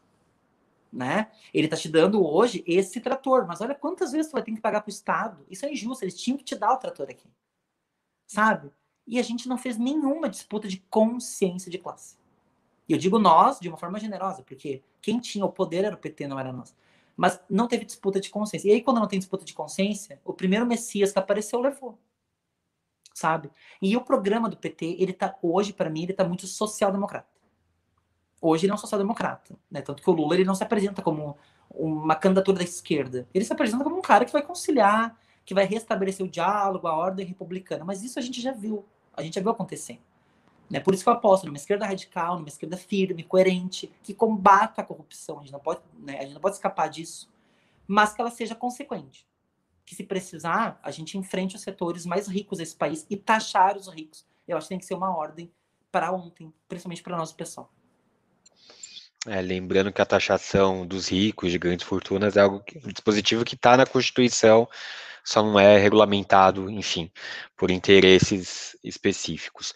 Né? 0.92 1.30
Ele 1.54 1.68
está 1.68 1.76
te 1.76 1.88
dando 1.88 2.22
hoje 2.22 2.62
esse 2.66 3.00
trator, 3.00 3.46
mas 3.46 3.62
olha 3.62 3.74
quantas 3.74 4.12
vezes 4.12 4.30
tu 4.30 4.34
vai 4.34 4.42
ter 4.42 4.52
que 4.52 4.60
pagar 4.60 4.82
para 4.82 4.90
o 4.90 4.92
Estado. 4.92 5.46
Isso 5.48 5.64
é 5.64 5.72
injusto, 5.72 6.04
eles 6.04 6.20
tinham 6.20 6.36
que 6.36 6.44
te 6.44 6.54
dar 6.54 6.74
o 6.74 6.76
trator 6.76 7.08
aqui. 7.08 7.28
Sabe? 8.26 8.70
E 9.06 9.18
a 9.18 9.22
gente 9.22 9.48
não 9.48 9.56
fez 9.56 9.78
nenhuma 9.78 10.28
disputa 10.28 10.68
de 10.68 10.80
consciência 10.90 11.70
de 11.70 11.78
classe. 11.78 12.18
E 12.86 12.92
eu 12.92 12.98
digo 12.98 13.18
nós 13.18 13.58
de 13.58 13.68
uma 13.68 13.78
forma 13.78 13.98
generosa, 13.98 14.42
porque 14.42 14.82
quem 15.00 15.18
tinha 15.18 15.46
o 15.46 15.52
poder 15.52 15.84
era 15.84 15.94
o 15.94 15.98
PT, 15.98 16.26
não 16.26 16.38
era 16.38 16.52
nós. 16.52 16.74
Mas 17.20 17.38
não 17.50 17.68
teve 17.68 17.84
disputa 17.84 18.18
de 18.18 18.30
consciência. 18.30 18.66
E 18.66 18.72
aí, 18.72 18.80
quando 18.80 18.98
não 18.98 19.06
tem 19.06 19.18
disputa 19.18 19.44
de 19.44 19.52
consciência, 19.52 20.18
o 20.24 20.32
primeiro 20.32 20.64
Messias 20.64 21.12
que 21.12 21.18
apareceu 21.18 21.60
levou. 21.60 21.98
Sabe? 23.12 23.50
E 23.82 23.94
o 23.94 24.00
programa 24.00 24.48
do 24.48 24.56
PT, 24.56 24.96
ele 24.98 25.12
tá, 25.12 25.36
hoje, 25.42 25.74
para 25.74 25.90
mim, 25.90 26.04
ele 26.04 26.14
tá 26.14 26.24
muito 26.24 26.46
social-democrata. 26.46 27.28
Hoje 28.40 28.64
ele 28.64 28.72
é 28.72 28.74
um 28.74 28.78
social-democrata. 28.78 29.54
Né? 29.70 29.82
Tanto 29.82 30.02
que 30.02 30.08
o 30.08 30.14
Lula 30.14 30.34
ele 30.34 30.46
não 30.46 30.54
se 30.54 30.62
apresenta 30.62 31.02
como 31.02 31.36
uma 31.70 32.14
candidatura 32.14 32.56
da 32.56 32.64
esquerda. 32.64 33.28
Ele 33.34 33.44
se 33.44 33.52
apresenta 33.52 33.84
como 33.84 33.98
um 33.98 34.00
cara 34.00 34.24
que 34.24 34.32
vai 34.32 34.40
conciliar, 34.40 35.14
que 35.44 35.52
vai 35.52 35.66
restabelecer 35.66 36.24
o 36.24 36.30
diálogo, 36.30 36.86
a 36.86 36.96
ordem 36.96 37.26
republicana. 37.26 37.84
Mas 37.84 38.02
isso 38.02 38.18
a 38.18 38.22
gente 38.22 38.40
já 38.40 38.52
viu. 38.52 38.86
A 39.12 39.22
gente 39.22 39.34
já 39.34 39.42
viu 39.42 39.50
acontecendo. 39.50 40.00
Né? 40.70 40.78
Por 40.78 40.94
isso 40.94 41.02
que 41.02 41.08
eu 41.08 41.14
aposto 41.14 41.44
numa 41.46 41.56
esquerda 41.56 41.84
radical, 41.84 42.36
numa 42.36 42.48
esquerda 42.48 42.76
firme, 42.76 43.24
coerente, 43.24 43.92
que 44.02 44.14
combata 44.14 44.80
a 44.80 44.84
corrupção. 44.84 45.38
A 45.38 45.40
gente 45.40 45.52
não 45.52 45.58
pode, 45.58 45.80
né? 45.98 46.18
a 46.18 46.22
gente 46.22 46.34
não 46.34 46.40
pode 46.40 46.54
escapar 46.54 46.88
disso, 46.88 47.28
mas 47.86 48.12
que 48.12 48.20
ela 48.20 48.30
seja 48.30 48.54
consequente. 48.54 49.26
Que 49.84 49.96
se 49.96 50.04
precisar, 50.04 50.78
a 50.82 50.92
gente 50.92 51.18
enfrente 51.18 51.56
os 51.56 51.62
setores 51.62 52.06
mais 52.06 52.28
ricos 52.28 52.58
desse 52.58 52.76
país 52.76 53.04
e 53.10 53.16
taxar 53.16 53.76
os 53.76 53.88
ricos. 53.88 54.24
Eu 54.46 54.56
acho 54.56 54.66
que 54.66 54.70
tem 54.70 54.78
que 54.78 54.84
ser 54.86 54.94
uma 54.94 55.14
ordem 55.14 55.50
para 55.90 56.12
ontem, 56.12 56.52
principalmente 56.68 57.02
para 57.02 57.16
nosso 57.16 57.34
pessoal. 57.34 57.68
É, 59.26 59.40
lembrando 59.42 59.92
que 59.92 60.00
a 60.00 60.06
taxação 60.06 60.86
dos 60.86 61.08
ricos 61.08 61.50
de 61.50 61.58
grandes 61.58 61.84
fortunas 61.84 62.36
é 62.36 62.40
algo 62.40 62.60
que, 62.60 62.78
um 62.78 62.88
dispositivo 62.88 63.44
que 63.44 63.54
está 63.54 63.76
na 63.76 63.84
Constituição, 63.84 64.68
só 65.24 65.42
não 65.42 65.58
é 65.58 65.76
regulamentado, 65.76 66.70
enfim, 66.70 67.10
por 67.56 67.70
interesses 67.70 68.76
específicos. 68.82 69.74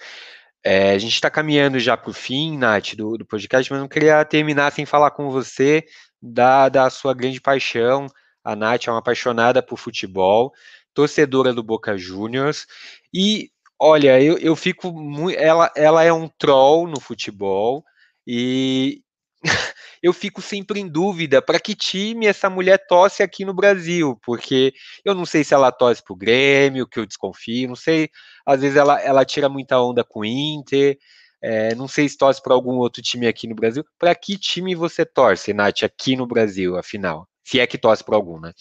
É, 0.65 0.93
a 0.93 0.99
gente 0.99 1.13
está 1.13 1.31
caminhando 1.31 1.79
já 1.79 1.97
para 1.97 2.11
o 2.11 2.15
fim, 2.15 2.57
Nath, 2.57 2.95
do, 2.95 3.19
do, 3.19 3.27
podcast, 3.27 3.71
mas 3.71 3.81
não 3.81 3.89
queria 3.89 4.25
terminar 4.25 4.73
sem 4.73 4.87
falar 4.87 5.11
com 5.11 5.31
você 5.31 5.85
da, 6.21 6.69
da 6.71 6.89
sua 6.89 7.13
grande 7.15 7.41
paixão. 7.41 8.07
A 8.43 8.57
Nath 8.57 8.89
é 8.89 8.91
uma 8.91 8.99
apaixonada 9.01 9.63
por 9.63 9.79
futebol, 9.79 10.53
torcedora 10.95 11.53
do 11.53 11.63
Boca 11.63 11.97
Juniors, 11.99 12.67
e 13.13 13.51
Olha, 13.87 14.19
eu, 14.23 14.39
eu 14.39 14.57
fico 14.57 14.93
muito. 14.93 15.39
Ela, 15.39 15.71
ela 15.77 16.03
é 16.03 16.13
um 16.13 16.29
troll 16.39 16.87
no 16.87 17.01
futebol 17.01 17.85
e 18.27 19.03
eu 20.03 20.13
fico 20.13 20.43
sempre 20.43 20.81
em 20.81 20.89
dúvida 20.89 21.41
para 21.41 21.61
que 21.61 21.75
time 21.75 22.27
essa 22.27 22.51
mulher 22.51 22.79
torce 22.87 23.23
aqui 23.23 23.45
no 23.45 23.55
Brasil, 23.55 24.19
porque 24.25 24.73
eu 25.05 25.15
não 25.15 25.25
sei 25.25 25.45
se 25.45 25.55
ela 25.55 25.71
torce 25.71 26.03
para 26.03 26.13
o 26.13 26.17
Grêmio, 26.17 26.87
que 26.87 26.99
eu 26.99 27.07
desconfio, 27.07 27.69
não 27.69 27.77
sei. 27.77 28.11
Às 28.45 28.61
vezes 28.61 28.77
ela, 28.77 29.01
ela 29.01 29.25
tira 29.25 29.49
muita 29.49 29.81
onda 29.81 30.05
com 30.05 30.21
o 30.21 30.25
Inter. 30.25 30.99
É, 31.43 31.75
não 31.75 31.87
sei 31.87 32.09
se 32.09 32.17
torce 32.17 32.43
para 32.43 32.55
algum 32.55 32.77
outro 32.77 33.03
time 33.03 33.27
aqui 33.27 33.47
no 33.47 33.55
Brasil. 33.55 33.85
Para 33.99 34.15
que 34.15 34.39
time 34.39 34.75
você 34.75 35.05
torce, 35.05 35.53
Nath, 35.53 35.83
aqui 35.83 36.17
no 36.17 36.27
Brasil, 36.27 36.77
afinal? 36.77 37.29
Se 37.43 37.61
é 37.61 37.67
que 37.67 37.77
torce 37.77 38.03
para 38.03 38.17
algum, 38.17 38.41
né? 38.41 38.53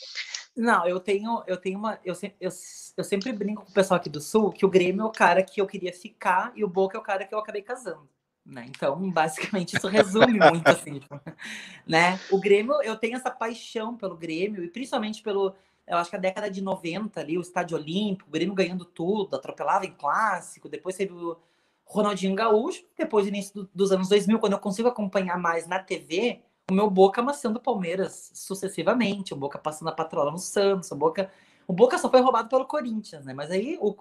Não, 0.55 0.87
eu 0.87 0.99
tenho, 0.99 1.43
eu 1.47 1.57
tenho 1.57 1.79
uma. 1.79 1.99
Eu, 2.03 2.13
eu, 2.39 2.51
eu 2.97 3.03
sempre 3.03 3.31
brinco 3.31 3.63
com 3.63 3.71
o 3.71 3.73
pessoal 3.73 3.97
aqui 3.99 4.09
do 4.09 4.21
Sul 4.21 4.51
que 4.51 4.65
o 4.65 4.69
Grêmio 4.69 5.01
é 5.01 5.05
o 5.05 5.11
cara 5.11 5.41
que 5.43 5.59
eu 5.59 5.65
queria 5.65 5.91
ficar 5.93 6.51
e 6.55 6.63
o 6.63 6.67
Boca 6.67 6.97
é 6.97 6.99
o 6.99 7.03
cara 7.03 7.25
que 7.25 7.33
eu 7.33 7.39
acabei 7.39 7.61
casando. 7.61 8.07
Né? 8.45 8.65
Então, 8.67 9.09
basicamente, 9.09 9.77
isso 9.77 9.87
resume 9.87 10.37
muito 10.37 10.67
assim. 10.67 10.99
Tipo, 10.99 11.19
né? 11.87 12.19
O 12.29 12.39
Grêmio, 12.39 12.81
eu 12.83 12.95
tenho 12.95 13.15
essa 13.15 13.31
paixão 13.31 13.95
pelo 13.95 14.17
Grêmio, 14.17 14.63
e 14.63 14.69
principalmente 14.69 15.21
pelo. 15.21 15.55
Eu 15.87 15.97
acho 15.97 16.09
que 16.09 16.15
a 16.15 16.19
década 16.19 16.49
de 16.49 16.61
90 16.61 17.19
ali, 17.19 17.37
o 17.37 17.41
Estádio 17.41 17.77
Olímpico, 17.77 18.29
o 18.29 18.31
Grêmio 18.31 18.55
ganhando 18.55 18.85
tudo, 18.85 19.35
atropelava 19.35 19.85
em 19.85 19.91
clássico, 19.91 20.69
depois 20.69 20.95
teve 20.95 21.13
o 21.13 21.37
Ronaldinho 21.85 22.35
Gaúcho, 22.35 22.83
depois, 22.97 23.27
início 23.27 23.53
do, 23.53 23.69
dos 23.73 23.91
anos 23.91 24.07
2000, 24.07 24.39
quando 24.39 24.53
eu 24.53 24.59
consigo 24.59 24.87
acompanhar 24.87 25.37
mais 25.37 25.67
na 25.67 25.79
TV, 25.79 26.41
o 26.69 26.73
meu 26.73 26.89
Boca 26.89 27.21
amassando 27.21 27.59
o 27.59 27.61
Palmeiras 27.61 28.31
sucessivamente, 28.33 29.33
o 29.33 29.37
Boca 29.37 29.59
passando 29.59 29.89
a 29.89 29.93
patrola 29.93 30.31
no 30.31 30.37
Santos, 30.37 30.89
o 30.91 30.95
Boca, 30.95 31.29
o 31.67 31.73
Boca 31.73 31.97
só 31.97 32.09
foi 32.09 32.21
roubado 32.21 32.47
pelo 32.47 32.65
Corinthians, 32.65 33.25
né? 33.25 33.33
Mas 33.33 33.51
aí 33.51 33.77
o, 33.81 33.93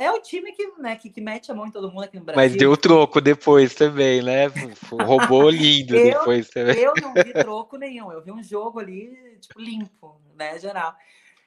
é 0.00 0.10
o 0.10 0.18
time 0.18 0.50
que, 0.52 0.66
né, 0.78 0.96
que, 0.96 1.10
que 1.10 1.20
mete 1.20 1.52
a 1.52 1.54
mão 1.54 1.66
em 1.66 1.70
todo 1.70 1.90
mundo 1.90 2.04
aqui 2.04 2.18
no 2.18 2.24
Brasil. 2.24 2.42
Mas 2.42 2.56
deu 2.56 2.74
troco 2.74 3.20
depois 3.20 3.74
também, 3.74 4.22
né? 4.22 4.46
Roubou 4.90 5.50
lindo 5.50 5.94
eu, 5.94 6.04
depois 6.14 6.48
também. 6.48 6.78
Eu 6.78 6.94
não 7.02 7.12
vi 7.12 7.32
troco 7.34 7.76
nenhum, 7.76 8.10
eu 8.10 8.22
vi 8.22 8.32
um 8.32 8.42
jogo 8.42 8.80
ali, 8.80 9.36
tipo, 9.38 9.60
limpo, 9.60 10.18
né, 10.34 10.58
geral. 10.58 10.96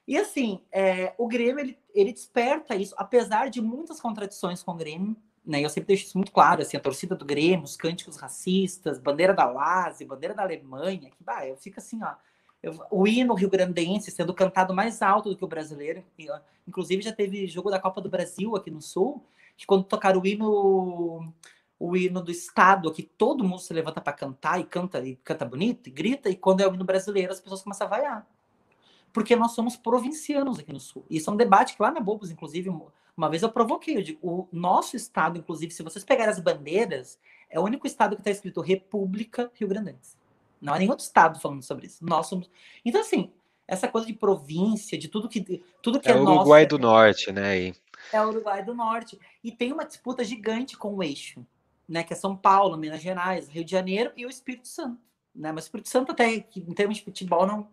E 0.08 0.16
assim, 0.16 0.62
é, 0.72 1.14
o 1.18 1.28
Grêmio, 1.28 1.62
ele, 1.62 1.78
ele 1.96 2.14
desperta 2.14 2.76
isso, 2.76 2.94
apesar 2.96 3.50
de 3.50 3.60
muitas 3.60 4.00
contradições 4.00 4.62
com 4.62 4.72
o 4.74 4.78
Grêmio, 4.78 5.16
né? 5.44 5.60
Eu 5.60 5.70
sempre 5.70 5.88
deixo 5.88 6.06
isso 6.06 6.18
muito 6.18 6.32
claro, 6.32 6.62
assim, 6.62 6.78
a 6.78 6.80
torcida 6.80 7.16
do 7.16 7.26
Grêmio, 7.26 7.66
os 7.66 7.76
cânticos 7.76 8.18
racistas, 8.18 9.00
bandeira 9.00 9.34
da 9.34 9.46
Lazio, 9.46 10.06
bandeira 10.06 10.36
da 10.36 10.44
Alemanha, 10.44 11.10
que 11.10 11.24
bah, 11.24 11.48
eu 11.48 11.58
fico 11.58 11.80
assim, 11.80 12.00
ó, 12.04 12.14
o 12.90 13.08
hino 13.08 13.34
rio-grandense 13.34 14.10
sendo 14.12 14.34
cantado 14.34 14.74
mais 14.74 15.02
alto 15.02 15.30
do 15.30 15.36
que 15.36 15.44
o 15.44 15.48
brasileiro, 15.48 16.04
inclusive 16.68 17.02
já 17.02 17.12
teve 17.12 17.48
jogo 17.48 17.70
da 17.70 17.80
Copa 17.80 18.00
do 18.00 18.10
Brasil 18.10 18.56
aqui 18.56 18.72
no 18.72 18.82
Sul, 18.82 19.24
que 19.58 19.66
quando 19.66 19.84
tocaram 19.84 20.22
o 20.22 20.26
hino 20.28 21.34
o 21.80 21.98
hino 21.98 22.22
do 22.22 22.32
estado 22.32 22.88
aqui, 22.88 23.04
todo 23.04 23.44
mundo 23.44 23.60
se 23.60 23.74
levanta 23.74 24.00
para 24.00 24.14
cantar 24.14 24.58
e 24.60 24.64
canta 24.64 25.06
e 25.06 25.18
canta 25.18 25.44
bonito 25.44 25.88
e 25.88 25.92
grita, 25.92 26.30
e 26.30 26.36
quando 26.36 26.62
é 26.62 26.68
o 26.68 26.74
hino 26.74 26.86
brasileiro 26.86 27.34
as 27.34 27.42
pessoas 27.42 27.62
começam 27.62 27.86
a 27.88 27.90
vaiar. 27.90 28.28
Porque 29.12 29.36
nós 29.36 29.52
somos 29.52 29.76
provincianos 29.76 30.60
aqui 30.60 30.72
no 30.72 30.80
sul. 30.80 31.06
Isso 31.10 31.30
é 31.30 31.34
um 31.34 31.36
debate 31.36 31.76
que 31.76 31.82
lá 31.82 31.92
na 31.92 32.00
Bobos, 32.00 32.32
inclusive, 32.32 32.70
uma 33.16 33.30
vez 33.30 33.44
eu 33.44 33.52
provoquei, 33.52 33.98
eu 33.98 34.02
digo, 34.02 34.20
o 34.24 34.48
nosso 34.52 34.96
estado, 34.96 35.38
inclusive, 35.38 35.74
se 35.74 35.84
vocês 35.84 36.06
pegarem 36.06 36.32
as 36.32 36.40
bandeiras, 36.40 37.20
é 37.50 37.60
o 37.60 37.64
único 37.64 37.86
estado 37.86 38.16
que 38.16 38.22
está 38.22 38.32
escrito 38.32 38.62
República 38.62 39.52
Rio 39.54 39.68
Grandense. 39.68 40.16
Não 40.64 40.74
há 40.74 40.80
nenhum 40.80 40.92
outro 40.92 41.06
estado 41.06 41.40
falando 41.40 41.62
sobre 41.62 41.88
isso. 41.88 42.04
Nós 42.04 42.28
somos. 42.28 42.50
Então, 42.84 43.02
assim, 43.02 43.32
essa 43.68 43.88
coisa 43.88 44.08
de 44.08 44.14
província, 44.14 44.98
de 44.98 45.08
tudo 45.08 45.30
que, 45.30 45.64
tudo 45.82 46.00
que 46.00 46.10
é, 46.10 46.12
é 46.12 46.16
o 46.16 46.24
Uruguai 46.24 46.66
do 46.66 46.80
Norte, 46.80 47.32
né? 47.32 47.60
E... 47.60 47.76
É 48.12 48.22
o 48.22 48.30
Uruguai 48.30 48.64
do 48.64 48.74
Norte. 48.74 49.20
E 49.44 49.52
tem 49.52 49.72
uma 49.72 49.86
disputa 49.86 50.24
gigante 50.24 50.78
com 50.78 50.96
o 50.96 51.04
eixo, 51.04 51.46
né? 51.88 52.04
Que 52.04 52.14
é 52.14 52.16
São 52.16 52.36
Paulo, 52.36 52.78
Minas 52.78 53.02
Gerais, 53.02 53.48
Rio 53.48 53.64
de 53.64 53.72
Janeiro 53.72 54.12
e 54.16 54.26
o 54.26 54.30
Espírito 54.30 54.68
Santo. 54.68 55.02
Né? 55.36 55.52
Mas 55.52 55.66
o 55.66 55.68
Espírito 55.68 55.90
Santo, 55.90 56.12
até 56.12 56.34
em 56.34 56.74
termos 56.74 56.98
de 56.98 57.04
futebol, 57.04 57.46
não. 57.46 57.68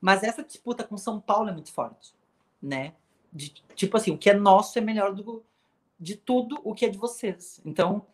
Mas 0.00 0.22
essa 0.22 0.44
disputa 0.44 0.84
com 0.84 0.96
São 0.96 1.20
Paulo 1.20 1.48
é 1.48 1.52
muito 1.52 1.72
forte, 1.72 2.14
né? 2.62 2.92
de, 3.32 3.50
tipo 3.74 3.96
assim, 3.96 4.10
o 4.10 4.18
que 4.18 4.30
é 4.30 4.34
nosso 4.34 4.78
é 4.78 4.82
melhor 4.82 5.14
do, 5.14 5.44
de 5.98 6.16
tudo 6.16 6.60
o 6.64 6.74
que 6.74 6.86
é 6.86 6.88
de 6.88 6.98
vocês. 6.98 7.60
Então, 7.64 8.06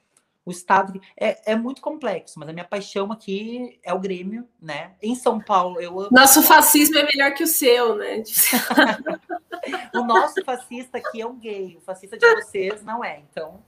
o 0.45 0.51
Estado 0.51 1.01
é, 1.19 1.53
é 1.53 1.57
muito 1.57 1.81
complexo, 1.81 2.39
mas 2.39 2.49
a 2.49 2.53
minha 2.53 2.65
paixão 2.65 3.11
aqui 3.11 3.79
é 3.83 3.95
o 3.95 3.99
Grêmio, 3.99 4.47
né? 4.61 4.93
Em 5.03 5.15
São 5.15 5.41
Paulo, 5.41 5.81
eu 5.81 5.99
amo. 5.99 6.11
Nosso 6.13 6.43
fascismo 6.43 6.99
é 6.99 7.05
melhor 7.05 7.33
que 7.33 7.43
o 7.43 7.47
seu, 7.47 7.97
né? 7.97 8.23
o 9.95 10.05
nosso 10.05 10.45
fascista 10.45 10.99
aqui 10.99 11.23
é 11.23 11.27
um 11.27 11.39
gay, 11.39 11.77
o 11.77 11.81
fascista 11.81 12.19
de 12.19 12.35
vocês 12.35 12.83
não 12.83 13.03
é, 13.03 13.23
então. 13.31 13.63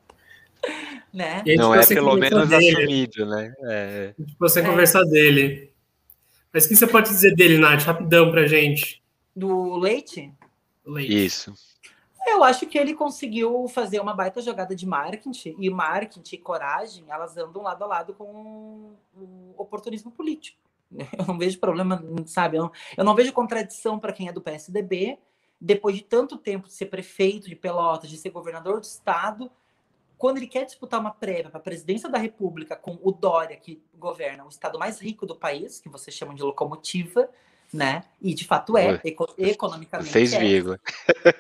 Né? 1.12 1.42
Não 1.56 1.74
é 1.74 1.86
pelo 1.86 2.16
menos 2.16 2.48
dele. 2.48 2.76
assumido, 2.76 3.26
né? 3.26 3.54
É. 3.64 4.14
Você 4.38 4.60
é. 4.60 4.62
conversar 4.62 5.04
dele. 5.04 5.72
Mas 6.52 6.64
o 6.64 6.68
que 6.68 6.76
você 6.76 6.86
pode 6.86 7.08
dizer 7.08 7.34
dele, 7.34 7.58
Nath? 7.58 7.82
Rapidão 7.82 8.30
pra 8.30 8.46
gente. 8.46 9.02
Do 9.34 9.76
leite? 9.76 10.32
Leite. 10.84 11.24
Isso. 11.24 11.54
Eu 12.26 12.42
acho 12.42 12.66
que 12.66 12.76
ele 12.76 12.92
conseguiu 12.92 13.68
fazer 13.68 14.00
uma 14.00 14.12
baita 14.12 14.42
jogada 14.42 14.74
de 14.74 14.84
marketing, 14.84 15.54
e 15.58 15.70
marketing 15.70 16.34
e 16.34 16.38
coragem, 16.38 17.04
elas 17.08 17.36
andam 17.36 17.62
lado 17.62 17.84
a 17.84 17.86
lado 17.86 18.14
com 18.14 18.96
o 19.16 19.54
oportunismo 19.56 20.10
político. 20.10 20.58
Eu 21.16 21.24
não 21.26 21.38
vejo 21.38 21.58
problema, 21.58 22.02
sabe? 22.26 22.56
Eu 22.56 22.64
não, 22.64 22.72
eu 22.96 23.04
não 23.04 23.14
vejo 23.14 23.32
contradição 23.32 23.98
para 23.98 24.12
quem 24.12 24.28
é 24.28 24.32
do 24.32 24.40
PSDB, 24.40 25.18
depois 25.60 25.96
de 25.96 26.02
tanto 26.02 26.36
tempo 26.36 26.68
de 26.68 26.74
ser 26.74 26.86
prefeito 26.86 27.48
de 27.48 27.56
Pelotas, 27.56 28.10
de 28.10 28.16
ser 28.16 28.30
governador 28.30 28.80
do 28.80 28.84
estado, 28.84 29.50
quando 30.18 30.38
ele 30.38 30.46
quer 30.46 30.64
disputar 30.64 31.00
uma 31.00 31.10
prévia 31.10 31.50
para 31.50 31.58
a 31.58 31.62
presidência 31.62 32.08
da 32.08 32.18
República 32.18 32.76
com 32.76 32.98
o 33.02 33.12
Dória, 33.12 33.56
que 33.56 33.82
governa 33.94 34.44
o 34.44 34.48
estado 34.48 34.78
mais 34.78 35.00
rico 35.00 35.26
do 35.26 35.36
país, 35.36 35.80
que 35.80 35.88
vocês 35.88 36.16
chamam 36.16 36.34
de 36.34 36.42
locomotiva, 36.42 37.28
né? 37.76 38.02
E 38.20 38.34
de 38.34 38.44
fato 38.44 38.76
é, 38.76 39.00
eco 39.04 39.32
economicamente. 39.38 40.10
Seis 40.10 40.32
é. 40.32 40.40
vírgula. 40.40 40.80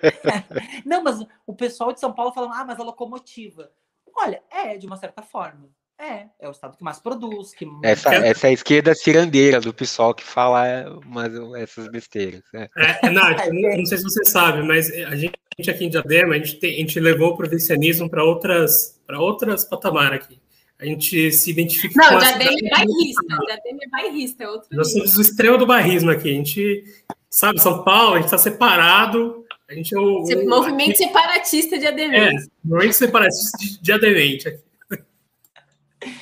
Não, 0.84 1.02
mas 1.02 1.26
o 1.46 1.54
pessoal 1.54 1.92
de 1.92 2.00
São 2.00 2.12
Paulo 2.12 2.32
falando, 2.32 2.54
ah, 2.54 2.64
mas 2.64 2.78
a 2.78 2.84
locomotiva. 2.84 3.70
Olha, 4.14 4.42
é, 4.50 4.76
de 4.76 4.86
uma 4.86 4.96
certa 4.96 5.22
forma. 5.22 5.68
É, 5.98 6.26
é 6.38 6.46
o 6.46 6.50
estado 6.50 6.76
que 6.76 6.84
mais 6.84 6.98
produz. 6.98 7.54
Que... 7.54 7.66
Essa, 7.82 8.14
essa 8.14 8.46
é 8.48 8.50
a 8.50 8.52
esquerda 8.52 8.94
cirandeira 8.94 9.60
do 9.60 9.72
pessoal 9.72 10.14
que 10.14 10.22
fala 10.22 11.00
umas, 11.04 11.32
essas 11.56 11.88
besteiras. 11.88 12.42
Né? 12.52 12.68
É, 12.76 13.06
é, 13.06 13.10
Nath, 13.10 13.40
é, 13.40 13.50
não 13.50 13.86
sei 13.86 13.96
se 13.96 14.04
você 14.04 14.24
sabe, 14.26 14.62
mas 14.62 14.90
a 14.90 15.16
gente 15.16 15.38
aqui 15.68 15.86
em 15.86 15.88
Diadema, 15.88 16.34
a 16.34 16.38
gente, 16.38 16.56
tem, 16.56 16.74
a 16.74 16.78
gente 16.80 17.00
levou 17.00 17.30
o 17.30 17.36
provincianismo 17.36 18.10
para 18.10 18.22
outras, 18.22 19.00
outras 19.08 19.64
patamares 19.64 20.22
aqui 20.22 20.38
a 20.78 20.84
gente 20.84 21.32
se 21.32 21.50
identifica 21.50 21.94
não, 22.00 22.10
com 22.10 22.18
Diadema 22.18 22.50
é 22.50 22.70
bairrista, 22.70 23.22
Diadema 23.46 23.78
é 23.82 23.88
bairrista, 23.88 24.44
é 24.44 24.48
outro 24.48 24.68
Nós 24.72 24.92
somos 24.92 25.16
o 25.16 25.22
extremo 25.22 25.56
do 25.56 25.66
bairrismo 25.66 26.10
aqui, 26.10 26.30
a 26.30 26.34
gente, 26.34 26.84
sabe, 27.30 27.60
São 27.60 27.82
Paulo, 27.82 28.14
a 28.14 28.16
gente 28.16 28.26
está 28.26 28.38
separado, 28.38 29.44
a 29.68 29.74
gente 29.74 29.94
é 29.94 29.98
o... 29.98 30.22
o 30.22 30.48
movimento 30.48 30.90
aqui, 30.90 31.04
separatista 31.04 31.78
de 31.78 31.86
ademente. 31.86 32.44
É, 32.44 32.48
movimento 32.62 32.94
separatista 32.94 33.58
de, 33.58 33.80
de 33.80 33.92
ademente. 33.92 34.60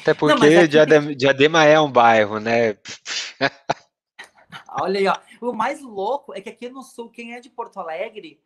Até 0.01 0.15
porque 0.15 0.51
não, 0.51 0.67
Diadema, 0.67 1.15
Diadema 1.15 1.65
é 1.65 1.79
um 1.81 1.91
bairro, 1.91 2.39
né? 2.39 2.77
Olha 4.81 4.99
aí, 4.99 5.07
ó. 5.07 5.17
O 5.41 5.53
mais 5.53 5.83
louco 5.83 6.33
é 6.35 6.41
que 6.41 6.49
aqui 6.49 6.69
no 6.69 6.83
sul, 6.83 7.11
quem 7.11 7.35
é 7.35 7.41
de 7.41 7.51
Porto 7.51 7.79
Alegre 7.79 8.41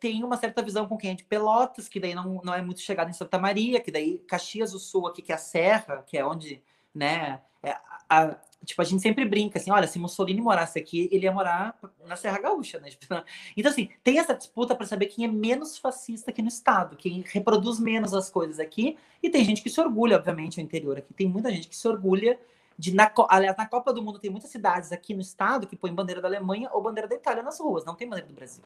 tem 0.00 0.24
uma 0.24 0.36
certa 0.36 0.62
visão 0.62 0.86
com 0.86 0.96
quem 0.96 1.10
é 1.10 1.14
de 1.14 1.24
Pelotas, 1.24 1.88
que 1.88 2.00
daí 2.00 2.14
não, 2.14 2.40
não 2.42 2.54
é 2.54 2.62
muito 2.62 2.80
chegado 2.80 3.08
em 3.08 3.12
Santa 3.12 3.38
Maria, 3.38 3.80
que 3.80 3.90
daí 3.90 4.18
Caxias 4.18 4.72
do 4.72 4.78
Sul 4.78 5.06
aqui, 5.06 5.22
que 5.22 5.32
é 5.32 5.34
a 5.34 5.38
Serra, 5.38 6.02
que 6.06 6.16
é 6.18 6.24
onde, 6.24 6.62
né, 6.94 7.40
é, 7.62 7.76
a, 8.08 8.36
tipo, 8.64 8.80
a 8.80 8.84
gente 8.84 9.02
sempre 9.02 9.24
brinca 9.24 9.58
assim, 9.58 9.70
olha, 9.70 9.86
se 9.86 9.98
Mussolini 9.98 10.40
morasse 10.40 10.78
aqui, 10.78 11.08
ele 11.10 11.24
ia 11.24 11.32
morar 11.32 11.78
na 12.04 12.16
Serra 12.16 12.38
Gaúcha, 12.38 12.78
né? 12.78 12.90
Tipo, 12.90 13.06
então, 13.56 13.70
assim, 13.70 13.88
tem 14.02 14.18
essa 14.18 14.34
disputa 14.34 14.74
para 14.74 14.86
saber 14.86 15.06
quem 15.06 15.24
é 15.24 15.28
menos 15.28 15.78
fascista 15.78 16.30
aqui 16.30 16.42
no 16.42 16.48
estado, 16.48 16.96
quem 16.96 17.24
reproduz 17.26 17.78
menos 17.78 18.14
as 18.14 18.30
coisas 18.30 18.58
aqui, 18.58 18.96
e 19.22 19.30
tem 19.30 19.44
gente 19.44 19.62
que 19.62 19.70
se 19.70 19.80
orgulha, 19.80 20.16
obviamente, 20.16 20.58
no 20.58 20.64
interior 20.64 20.98
aqui, 20.98 21.12
tem 21.14 21.28
muita 21.28 21.50
gente 21.50 21.68
que 21.68 21.76
se 21.76 21.86
orgulha 21.88 22.38
de, 22.78 22.94
na, 22.94 23.10
aliás, 23.30 23.56
na 23.56 23.66
Copa 23.66 23.92
do 23.92 24.02
Mundo 24.02 24.18
tem 24.18 24.30
muitas 24.30 24.50
cidades 24.50 24.92
aqui 24.92 25.14
no 25.14 25.20
estado 25.20 25.66
que 25.66 25.74
põem 25.74 25.94
bandeira 25.94 26.20
da 26.20 26.28
Alemanha 26.28 26.68
ou 26.72 26.82
bandeira 26.82 27.08
da 27.08 27.14
Itália 27.14 27.42
nas 27.42 27.58
ruas, 27.58 27.84
não 27.84 27.94
tem 27.94 28.06
bandeira 28.06 28.28
do 28.28 28.34
Brasil. 28.34 28.62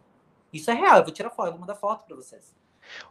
Isso 0.53 0.71
é 0.71 0.75
real, 0.75 0.99
eu 0.99 1.05
vou 1.05 1.13
tirar 1.13 1.31
foto, 1.31 1.47
eu 1.47 1.53
vou 1.53 1.61
mandar 1.61 1.77
foto 1.77 2.05
para 2.05 2.17
vocês. 2.17 2.55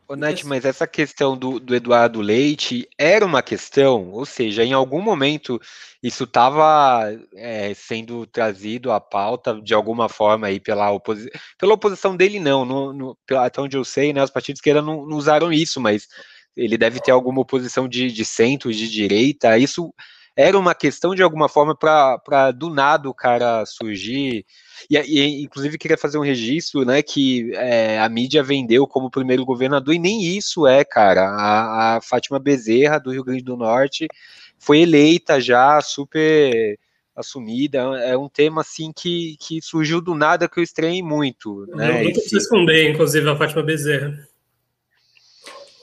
Ô, 0.08 0.16
Nath, 0.16 0.44
mas 0.44 0.66
essa 0.66 0.88
questão 0.88 1.38
do, 1.38 1.60
do, 1.60 1.76
Eduardo 1.76 2.20
Leite 2.20 2.90
era 2.98 3.26
uma 3.26 3.42
questão, 3.42 4.10
ou 4.12 4.26
seja, 4.26 4.64
em 4.64 4.74
algum 4.74 5.02
momento 5.02 5.62
isso 6.02 6.24
estava 6.24 7.04
é, 7.36 7.74
sendo 7.74 8.26
trazido 8.26 8.92
à 8.92 9.00
pauta 9.00 9.62
de 9.62 9.74
alguma 9.74 10.10
forma 10.10 10.48
aí 10.48 10.60
pela, 10.60 10.92
oposi 10.92 11.30
pela 11.58 11.74
oposição 11.74 12.16
dele, 12.16 12.40
não, 12.40 12.66
no, 12.66 12.94
no, 12.94 13.18
até 13.38 13.62
onde 13.62 13.78
eu 13.78 13.86
sei, 13.86 14.12
né, 14.12 14.24
os 14.24 14.30
partidos 14.30 14.58
de 14.58 14.60
esquerda 14.62 14.82
não, 14.82 15.06
não, 15.06 15.18
usaram 15.18 15.54
isso, 15.54 15.80
mas 15.80 16.08
ele 16.56 16.78
deve 16.78 17.00
ter 17.00 17.12
alguma 17.12 17.42
oposição 17.42 17.88
de, 17.88 18.12
de 18.12 18.26
centro, 18.26 18.74
de 18.74 18.90
direita, 18.90 19.58
isso 19.58 19.94
era 20.40 20.58
uma 20.58 20.74
questão 20.74 21.14
de 21.14 21.22
alguma 21.22 21.50
forma 21.50 21.76
para 21.76 22.52
do 22.52 22.70
nada 22.70 23.10
o 23.10 23.14
cara 23.14 23.66
surgir. 23.66 24.46
E, 24.90 24.98
e, 24.98 25.44
inclusive 25.44 25.78
queria 25.78 25.98
fazer 25.98 26.18
um 26.18 26.24
registro, 26.24 26.86
né, 26.86 27.02
que 27.02 27.52
é, 27.56 28.00
a 28.00 28.08
mídia 28.08 28.42
vendeu 28.42 28.88
como 28.88 29.12
primeiro 29.12 29.44
governador 29.44 29.94
e 29.94 30.00
nem 30.00 30.24
isso 30.24 30.66
é, 30.66 30.86
cara. 30.86 31.24
A, 31.24 31.98
a 31.98 32.02
Fátima 32.02 32.40
Bezerra 32.40 33.00
do 33.00 33.12
Rio 33.12 33.26
Grande 33.26 33.44
do 33.44 33.58
Norte 33.58 34.08
foi 34.58 34.80
eleita 34.80 35.42
já 35.42 35.82
super 35.82 36.80
assumida, 37.14 37.80
é 38.02 38.18
um 38.18 38.30
tema 38.30 38.62
assim 38.62 38.94
que, 38.96 39.36
que 39.42 39.62
surgiu 39.62 40.00
do 40.00 40.16
nada 40.16 40.48
que 40.48 40.58
eu 40.58 40.64
estranhei 40.64 41.04
muito. 41.04 41.66
Né? 41.76 41.90
Eu 41.90 42.04
não 42.06 42.12
Esse... 42.12 42.38
esconder, 42.38 42.90
inclusive, 42.90 43.30
a 43.30 43.36
Fátima 43.36 43.62
Bezerra. 43.62 44.18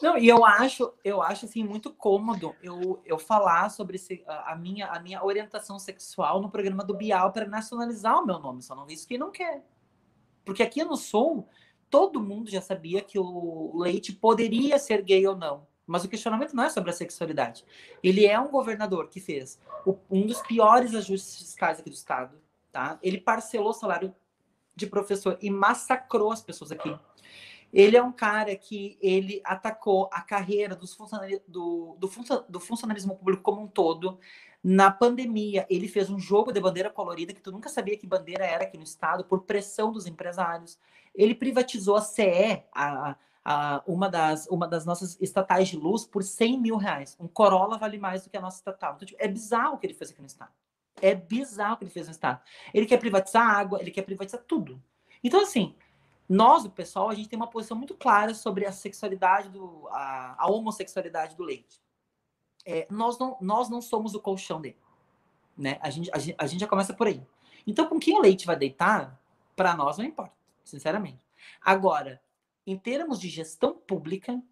Não, 0.02 0.18
e 0.18 0.28
eu 0.28 0.44
acho, 0.44 0.92
eu 1.02 1.22
acho 1.22 1.46
assim 1.46 1.64
muito 1.64 1.92
cômodo 1.92 2.54
eu, 2.62 3.00
eu 3.04 3.18
falar 3.18 3.70
sobre 3.70 3.98
a, 4.26 4.54
minha, 4.54 4.86
a 4.88 5.00
minha 5.00 5.24
orientação 5.24 5.78
sexual 5.78 6.40
no 6.40 6.50
programa 6.50 6.84
do 6.84 6.94
Bial 6.94 7.32
para 7.32 7.46
nacionalizar 7.46 8.20
o 8.22 8.26
meu 8.26 8.38
nome, 8.38 8.62
só 8.62 8.74
não 8.74 8.86
isso 8.88 9.08
quem 9.08 9.18
não 9.18 9.30
quer. 9.30 9.64
Porque 10.44 10.62
aqui 10.62 10.84
no 10.84 10.96
Sul, 10.96 11.48
todo 11.90 12.22
mundo 12.22 12.50
já 12.50 12.60
sabia 12.60 13.02
que 13.02 13.18
o 13.18 13.72
Leite 13.74 14.12
poderia 14.12 14.78
ser 14.78 15.02
gay 15.02 15.26
ou 15.26 15.36
não. 15.36 15.66
Mas 15.86 16.04
o 16.04 16.08
questionamento 16.08 16.54
não 16.54 16.64
é 16.64 16.68
sobre 16.68 16.90
a 16.90 16.92
sexualidade. 16.92 17.64
Ele 18.02 18.26
é 18.26 18.38
um 18.38 18.50
governador 18.50 19.08
que 19.08 19.20
fez 19.20 19.60
um 20.10 20.26
dos 20.26 20.40
piores 20.42 20.94
ajustes 20.94 21.36
fiscais 21.36 21.78
aqui 21.78 21.88
do 21.88 21.94
estado, 21.94 22.36
tá? 22.72 22.98
Ele 23.00 23.18
parcelou 23.18 23.70
o 23.70 23.74
salário 23.74 24.14
de 24.74 24.86
professor 24.86 25.38
e 25.40 25.48
massacrou 25.48 26.32
as 26.32 26.42
pessoas 26.42 26.72
aqui. 26.72 26.94
Ele 27.76 27.94
é 27.94 28.02
um 28.02 28.10
cara 28.10 28.56
que 28.56 28.96
ele 29.02 29.42
atacou 29.44 30.08
a 30.10 30.22
carreira 30.22 30.74
dos 30.74 30.96
do, 31.46 31.94
do 32.48 32.58
funcionalismo 32.58 33.14
público 33.14 33.42
como 33.42 33.60
um 33.60 33.66
todo. 33.66 34.18
Na 34.64 34.90
pandemia, 34.90 35.66
ele 35.68 35.86
fez 35.86 36.08
um 36.08 36.18
jogo 36.18 36.52
de 36.52 36.58
bandeira 36.58 36.88
colorida 36.88 37.34
que 37.34 37.42
tu 37.42 37.52
nunca 37.52 37.68
sabia 37.68 37.94
que 37.98 38.06
bandeira 38.06 38.46
era 38.46 38.64
aqui 38.64 38.78
no 38.78 38.82
estado, 38.82 39.26
por 39.26 39.42
pressão 39.42 39.92
dos 39.92 40.06
empresários. 40.06 40.78
Ele 41.14 41.34
privatizou 41.34 41.96
a 41.96 42.00
CE, 42.00 42.62
a, 42.74 43.14
a, 43.44 43.82
uma, 43.86 44.08
das, 44.08 44.46
uma 44.46 44.66
das 44.66 44.86
nossas 44.86 45.20
estatais 45.20 45.68
de 45.68 45.76
luz, 45.76 46.06
por 46.06 46.22
100 46.22 46.58
mil 46.58 46.78
reais. 46.78 47.14
Um 47.20 47.28
Corolla 47.28 47.76
vale 47.76 47.98
mais 47.98 48.24
do 48.24 48.30
que 48.30 48.38
a 48.38 48.40
nossa 48.40 48.56
estatal. 48.56 48.94
Então, 48.94 49.06
tipo, 49.06 49.22
é 49.22 49.28
bizarro 49.28 49.74
o 49.74 49.78
que 49.78 49.86
ele 49.86 49.92
fez 49.92 50.10
aqui 50.10 50.22
no 50.22 50.26
estado. 50.26 50.52
É 51.02 51.14
bizarro 51.14 51.74
o 51.74 51.76
que 51.76 51.84
ele 51.84 51.90
fez 51.90 52.06
no 52.06 52.12
estado. 52.12 52.40
Ele 52.72 52.86
quer 52.86 52.96
privatizar 52.96 53.46
a 53.46 53.52
água, 53.52 53.82
ele 53.82 53.90
quer 53.90 54.00
privatizar 54.00 54.42
tudo. 54.48 54.82
Então, 55.22 55.42
assim, 55.42 55.74
nós, 56.28 56.64
o 56.64 56.70
pessoal, 56.70 57.08
a 57.08 57.14
gente 57.14 57.28
tem 57.28 57.36
uma 57.36 57.46
posição 57.46 57.76
muito 57.76 57.94
clara 57.94 58.34
sobre 58.34 58.66
a 58.66 58.72
sexualidade, 58.72 59.48
do, 59.48 59.86
a, 59.88 60.34
a 60.38 60.50
homossexualidade 60.50 61.36
do 61.36 61.44
leite. 61.44 61.80
É, 62.64 62.86
nós, 62.90 63.18
não, 63.18 63.36
nós 63.40 63.68
não 63.68 63.80
somos 63.80 64.14
o 64.14 64.20
colchão 64.20 64.60
dele. 64.60 64.78
Né? 65.56 65.78
A, 65.80 65.88
gente, 65.88 66.10
a, 66.12 66.18
gente, 66.18 66.36
a 66.36 66.46
gente 66.46 66.60
já 66.60 66.66
começa 66.66 66.92
por 66.92 67.06
aí. 67.06 67.22
Então, 67.64 67.86
com 67.88 67.98
quem 67.98 68.16
o 68.16 68.20
leite 68.20 68.44
vai 68.44 68.56
deitar, 68.56 69.20
para 69.54 69.76
nós 69.76 69.98
não 69.98 70.04
importa, 70.04 70.34
sinceramente. 70.64 71.24
Agora, 71.60 72.20
em 72.66 72.76
termos 72.76 73.20
de 73.20 73.28
gestão 73.28 73.74
pública, 73.74 74.42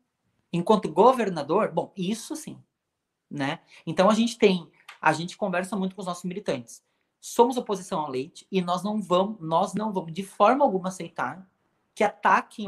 enquanto 0.53 0.93
governador, 0.93 1.73
bom, 1.73 1.93
isso 1.97 2.37
sim. 2.37 2.63
Né? 3.29 3.59
Então, 3.85 4.09
a 4.09 4.15
gente 4.15 4.39
tem, 4.39 4.71
a 5.01 5.13
gente 5.13 5.37
conversa 5.37 5.75
muito 5.75 5.97
com 5.97 6.01
os 6.01 6.07
nossos 6.07 6.25
militantes. 6.25 6.85
Somos 7.21 7.57
oposição 7.57 8.01
ao 8.01 8.11
leite 8.11 8.47
e 8.51 8.61
nós 8.61 8.85
não 8.85 9.03
vamos, 9.03 9.41
nós 9.41 9.75
não 9.75 9.93
vamos 9.93 10.13
de 10.13 10.23
forma 10.23 10.65
alguma 10.65 10.89
aceitar 10.89 11.49
que 11.95 12.03
ataquem 12.03 12.67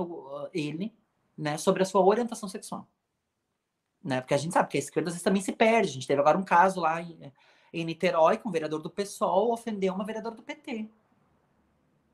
ele 0.53 0.95
né, 1.37 1.59
sobre 1.59 1.83
a 1.83 1.87
sua 1.87 2.05
orientação 2.05 2.49
sexual. 2.49 2.89
Né? 4.03 4.21
Porque 4.21 4.35
a 4.35 4.39
gente 4.39 4.53
sabe 4.53 4.69
que 4.69 4.77
a 4.77 4.81
esquerda 4.81 5.09
às 5.09 5.15
vezes 5.15 5.25
também 5.25 5.43
se 5.43 5.53
perde. 5.53 5.91
A 5.91 5.93
gente 5.93 6.07
teve 6.07 6.21
agora 6.21 6.39
um 6.39 6.45
caso 6.45 6.81
lá 6.81 7.03
em, 7.03 7.33
em 7.73 7.85
Niterói, 7.85 8.39
com 8.39 8.49
um 8.49 8.53
vereador 8.53 8.81
do 8.81 8.91
PSOL 8.91 9.53
ofendeu 9.53 9.93
uma 9.93 10.05
vereadora 10.05 10.35
do 10.35 10.43
PT. 10.43 10.89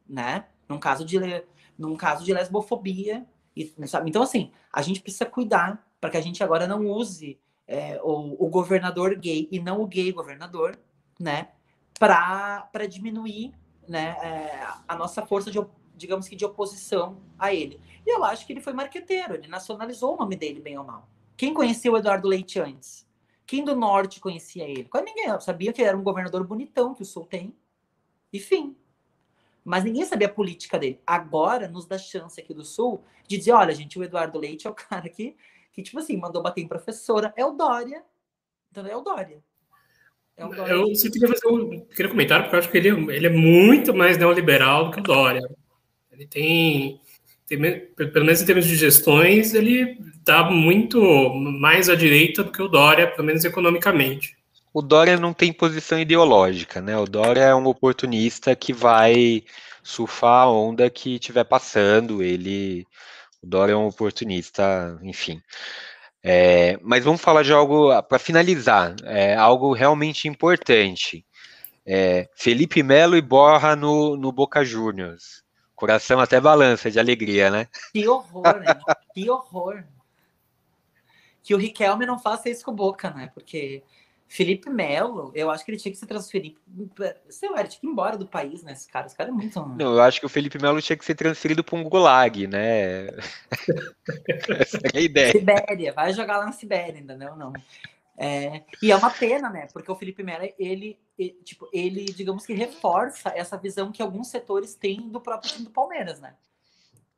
Né? 0.09 0.47
Num 0.69 0.79
caso 0.79 1.05
de, 1.05 1.19
num 1.79 1.97
caso 1.97 2.25
de 2.25 2.33
lesbofobia. 2.33 3.27
E, 3.55 3.75
sabe? 3.87 4.09
Então, 4.09 4.23
assim, 4.23 4.51
a 4.73 4.81
gente 4.81 5.03
precisa 5.03 5.27
cuidar 5.27 5.87
para 6.01 6.11
que 6.11 6.17
a 6.17 6.21
gente 6.23 6.43
agora 6.43 6.67
não 6.67 6.87
use 6.87 7.39
é, 7.67 8.01
o, 8.03 8.45
o, 8.45 8.49
governador 8.49 9.15
gay 9.15 9.47
e 9.53 9.61
não 9.61 9.83
o 9.83 9.87
gay 9.87 10.11
governador, 10.11 10.79
né? 11.21 11.49
Para 11.99 12.87
diminuir 12.89 13.53
né, 13.93 14.17
é, 14.23 14.67
a 14.89 14.97
nossa 14.97 15.25
força 15.27 15.51
de, 15.51 15.59
digamos 15.95 16.27
que, 16.27 16.35
de 16.35 16.47
oposição 16.47 17.19
a 17.39 17.53
ele. 17.53 17.79
E 18.07 18.11
eu 18.11 18.25
acho 18.25 18.47
que 18.47 18.53
ele 18.55 18.61
foi 18.63 18.73
marqueteiro, 18.73 19.35
ele 19.35 19.49
nacionalizou 19.49 20.15
o 20.15 20.17
nome 20.17 20.35
dele, 20.35 20.61
bem 20.61 20.79
ou 20.79 20.85
mal. 20.85 21.07
Quem 21.37 21.53
conhecia 21.53 21.93
o 21.93 21.99
Eduardo 21.99 22.27
Leite 22.27 22.59
antes? 22.59 23.07
Quem 23.45 23.63
do 23.63 23.77
norte 23.77 24.19
conhecia 24.19 24.67
ele? 24.67 24.85
Quase 24.85 25.05
ninguém. 25.05 25.39
Sabia 25.41 25.75
que 25.75 25.83
era 25.83 25.97
um 25.97 26.03
governador 26.03 26.43
bonitão 26.47 26.95
que 26.95 27.03
o 27.03 27.05
Sul 27.05 27.27
tem. 27.27 27.55
Enfim. 28.33 28.75
Mas 29.63 29.85
ninguém 29.85 30.07
sabia 30.07 30.27
a 30.27 30.33
política 30.33 30.79
dele. 30.79 30.99
Agora 31.07 31.69
nos 31.69 31.85
dá 31.85 31.99
chance 31.99 32.41
aqui 32.41 32.55
do 32.55 32.65
Sul 32.65 33.05
de 33.29 33.37
dizer: 33.37 33.53
olha, 33.53 33.75
gente, 33.75 33.99
o 33.99 34.03
Eduardo 34.03 34.39
Leite 34.39 34.67
é 34.67 34.71
o 34.71 34.75
cara 34.75 35.07
que, 35.09 35.37
que 35.71 35.83
tipo 35.83 35.99
assim, 35.99 36.17
mandou 36.17 36.43
bater 36.43 36.63
em 36.63 36.69
professora. 36.69 37.35
É 37.37 37.45
o 37.45 37.53
Dória. 37.53 38.03
Então 38.71 38.87
é 38.87 38.97
o 38.97 39.03
Dória. 39.03 39.45
É 40.43 40.47
um 40.47 40.51
Dória 40.51 40.73
eu 40.73 40.87
que... 40.87 41.11
queria 41.11 41.29
fazer 41.29 41.47
um 41.47 41.81
queria 41.95 42.11
comentário, 42.11 42.45
porque 42.45 42.57
eu 42.57 42.61
acho 42.61 42.69
que 42.69 42.79
ele, 42.79 42.89
ele 43.15 43.27
é 43.27 43.31
muito 43.31 43.95
mais 43.95 44.19
neoliberal 44.19 44.87
do 44.87 44.91
que 44.91 45.01
o 45.01 45.03
Dória. 45.03 45.43
Ele 46.11 46.27
tem, 46.27 47.01
tem, 47.47 47.59
pelo 47.61 48.25
menos 48.25 48.43
em 48.43 48.47
termos 48.47 48.67
de 48.67 48.75
gestões, 48.75 49.55
ele 49.55 49.97
está 50.19 50.51
muito 50.51 51.01
mais 51.35 51.89
à 51.89 51.95
direita 51.95 52.43
do 52.43 52.51
que 52.51 52.61
o 52.61 52.69
Dória, 52.69 53.09
pelo 53.09 53.27
menos 53.27 53.45
economicamente. 53.45 54.37
O 54.75 54.83
Dória 54.83 55.17
não 55.17 55.33
tem 55.33 55.53
posição 55.53 55.99
ideológica, 55.99 56.81
né? 56.81 56.97
O 56.97 57.05
Dória 57.05 57.43
é 57.43 57.55
um 57.55 57.67
oportunista 57.67 58.57
que 58.57 58.73
vai 58.73 59.45
surfar 59.83 60.45
a 60.45 60.51
onda 60.51 60.89
que 60.89 61.15
estiver 61.15 61.45
passando. 61.45 62.23
Ele, 62.23 62.87
o 63.43 63.47
Dória 63.47 63.75
é 63.75 63.77
um 63.77 63.87
oportunista, 63.87 64.99
enfim. 65.03 65.41
É, 66.25 66.79
mas 66.81 67.03
vamos 67.05 67.21
falar 67.21 67.43
de 67.43 67.53
algo 67.53 67.91
para 68.03 68.19
finalizar, 68.19 68.95
é, 69.05 69.35
algo 69.35 69.73
realmente 69.73 70.29
importante. 70.29 71.27
É, 71.85 72.29
Felipe 72.35 72.83
Melo 72.83 73.17
e 73.17 73.21
Borra 73.21 73.75
no, 73.75 74.17
no 74.17 74.31
Boca 74.31 74.65
Juniors. 74.65 75.43
Coração 75.75 76.21
até 76.21 76.41
balança 76.41 76.91
de 76.91 77.01
alegria, 77.01 77.51
né? 77.51 77.67
Que 77.93 78.07
horror, 78.07 78.61
né? 78.61 78.67
que 79.13 79.29
horror. 79.29 79.83
Que 81.43 81.57
o 81.57 81.59
Riquelme 81.59 82.07
não 82.07 82.21
faça 82.21 82.49
isso 82.49 82.65
com 82.65 82.71
o 82.71 82.75
Boca, 82.75 83.11
né? 83.11 83.33
Porque 83.35 83.83
Felipe 84.33 84.71
Melo, 84.71 85.31
eu 85.35 85.51
acho 85.51 85.63
que 85.63 85.71
ele 85.71 85.79
tinha 85.79 85.93
que 85.93 85.99
se 85.99 86.07
transferir. 86.07 86.57
Sei 87.29 87.51
lá, 87.51 87.61
ele 87.61 87.69
tinha 87.69 87.81
que 87.83 87.87
ir 87.87 87.91
embora 87.91 88.17
do 88.17 88.27
país, 88.27 88.63
né? 88.63 88.73
Esse 88.73 88.89
cara, 88.89 89.05
esse 89.05 89.15
cara 89.15 89.29
é 89.29 89.33
muito. 89.33 89.61
Não, 89.61 89.93
eu 89.93 90.01
acho 90.01 90.21
que 90.21 90.25
o 90.25 90.29
Felipe 90.29 90.59
Melo 90.59 90.81
tinha 90.81 90.97
que 90.97 91.05
ser 91.05 91.15
transferido 91.15 91.63
para 91.63 91.77
um 91.77 91.85
gulag, 91.85 92.47
né? 92.47 93.09
Essa 94.59 94.79
é 94.79 94.99
a 94.99 95.01
ideia. 95.03 95.33
Sibéria, 95.33 95.93
vai 95.93 96.15
jogar 96.15 96.39
lá 96.39 96.47
na 96.47 96.53
Sibéria, 96.53 96.99
entendeu? 96.99 97.37
Não. 97.37 97.53
É, 98.17 98.63
e 98.83 98.91
é 98.91 98.97
uma 98.97 99.11
pena, 99.11 99.51
né? 99.51 99.69
Porque 99.71 99.93
o 99.93 99.97
Felipe 99.97 100.23
Melo, 100.23 100.49
ele, 100.59 100.99
ele, 101.19 101.39
tipo, 101.45 101.69
ele, 101.71 102.07
digamos 102.07 102.47
que 102.47 102.55
reforça 102.55 103.35
essa 103.37 103.59
visão 103.59 103.93
que 103.93 104.01
alguns 104.01 104.29
setores 104.29 104.75
têm 104.75 105.11
do 105.11 105.21
próprio 105.21 105.53
time 105.53 105.67
do 105.67 105.71
Palmeiras, 105.71 106.21
né? 106.21 106.33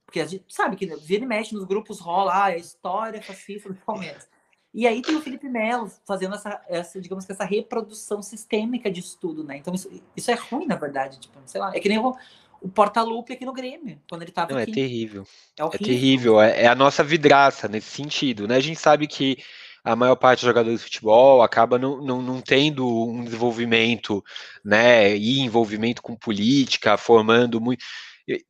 Porque 0.04 0.18
a 0.18 0.26
gente 0.26 0.52
sabe 0.52 0.74
que 0.74 0.86
vira 0.96 1.22
e 1.22 1.28
mexe 1.28 1.54
nos 1.54 1.64
grupos 1.64 2.00
rola 2.00 2.32
ah, 2.32 2.44
a 2.46 2.56
história 2.56 3.22
fascista 3.22 3.68
do 3.68 3.76
Palmeiras. 3.76 4.28
E 4.74 4.88
aí 4.88 5.00
tem 5.00 5.14
o 5.14 5.20
Felipe 5.20 5.48
Melo 5.48 5.88
fazendo 6.04 6.34
essa, 6.34 6.60
essa, 6.68 7.00
digamos 7.00 7.24
que 7.24 7.30
essa 7.30 7.44
reprodução 7.44 8.20
sistêmica 8.20 8.90
de 8.90 8.98
estudo, 8.98 9.44
né? 9.44 9.56
Então 9.56 9.72
isso, 9.72 9.88
isso 10.16 10.30
é 10.32 10.34
ruim, 10.34 10.66
na 10.66 10.74
verdade. 10.74 11.20
Tipo, 11.20 11.38
sei 11.46 11.60
lá, 11.60 11.70
é 11.72 11.78
que 11.78 11.88
nem 11.88 11.98
o, 11.98 12.12
o 12.60 12.68
porta-lupe 12.68 13.32
aqui 13.32 13.44
no 13.44 13.52
Grêmio, 13.52 14.00
quando 14.10 14.22
ele 14.22 14.32
tava 14.32 14.52
Não, 14.52 14.58
é 14.58 14.64
aqui. 14.64 14.72
É 14.72 14.74
terrível. 14.74 15.24
É, 15.56 15.62
é 15.62 15.78
terrível. 15.78 16.40
É, 16.40 16.62
é, 16.62 16.66
a 16.66 16.74
nossa 16.74 17.04
vidraça 17.04 17.68
nesse 17.68 17.88
sentido, 17.90 18.48
né? 18.48 18.56
A 18.56 18.60
gente 18.60 18.80
sabe 18.80 19.06
que 19.06 19.38
a 19.84 19.94
maior 19.94 20.16
parte 20.16 20.40
dos 20.40 20.46
jogadores 20.46 20.80
de 20.80 20.86
futebol 20.86 21.42
acaba 21.42 21.78
não, 21.78 22.02
não, 22.02 22.20
não 22.20 22.40
tendo 22.40 22.88
um 22.88 23.22
desenvolvimento, 23.22 24.24
né, 24.64 25.14
e 25.14 25.40
envolvimento 25.40 26.00
com 26.00 26.16
política, 26.16 26.96
formando 26.96 27.60
muito, 27.60 27.84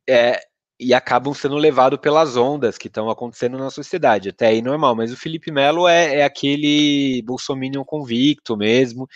é, 0.07 0.39
e 0.79 0.93
acabam 0.93 1.33
sendo 1.33 1.55
levados 1.55 1.99
pelas 1.99 2.35
ondas 2.35 2.77
que 2.77 2.87
estão 2.87 3.09
acontecendo 3.09 3.57
na 3.57 3.69
sociedade, 3.69 4.29
até 4.29 4.47
aí 4.47 4.61
normal, 4.61 4.95
mas 4.95 5.11
o 5.11 5.17
Felipe 5.17 5.51
Melo 5.51 5.87
é, 5.87 6.17
é 6.17 6.23
aquele 6.23 7.21
bolsominion 7.23 7.83
convicto 7.83 8.57
mesmo, 8.57 9.07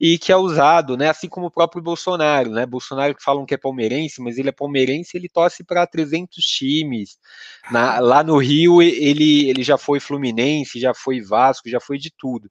e 0.00 0.18
que 0.18 0.32
é 0.32 0.36
usado, 0.36 0.96
né, 0.96 1.08
assim 1.08 1.28
como 1.28 1.46
o 1.46 1.50
próprio 1.50 1.80
Bolsonaro, 1.80 2.50
né, 2.50 2.66
Bolsonaro 2.66 3.14
que 3.14 3.22
falam 3.22 3.46
que 3.46 3.54
é 3.54 3.56
palmeirense, 3.56 4.20
mas 4.20 4.38
ele 4.38 4.48
é 4.48 4.52
palmeirense, 4.52 5.16
ele 5.16 5.28
torce 5.28 5.62
para 5.62 5.86
300 5.86 6.44
times, 6.44 7.16
Na, 7.70 8.00
lá 8.00 8.24
no 8.24 8.36
Rio 8.36 8.82
ele, 8.82 9.48
ele 9.48 9.62
já 9.62 9.78
foi 9.78 10.00
Fluminense, 10.00 10.80
já 10.80 10.92
foi 10.92 11.20
Vasco, 11.20 11.68
já 11.70 11.78
foi 11.80 11.96
de 11.96 12.10
tudo, 12.10 12.50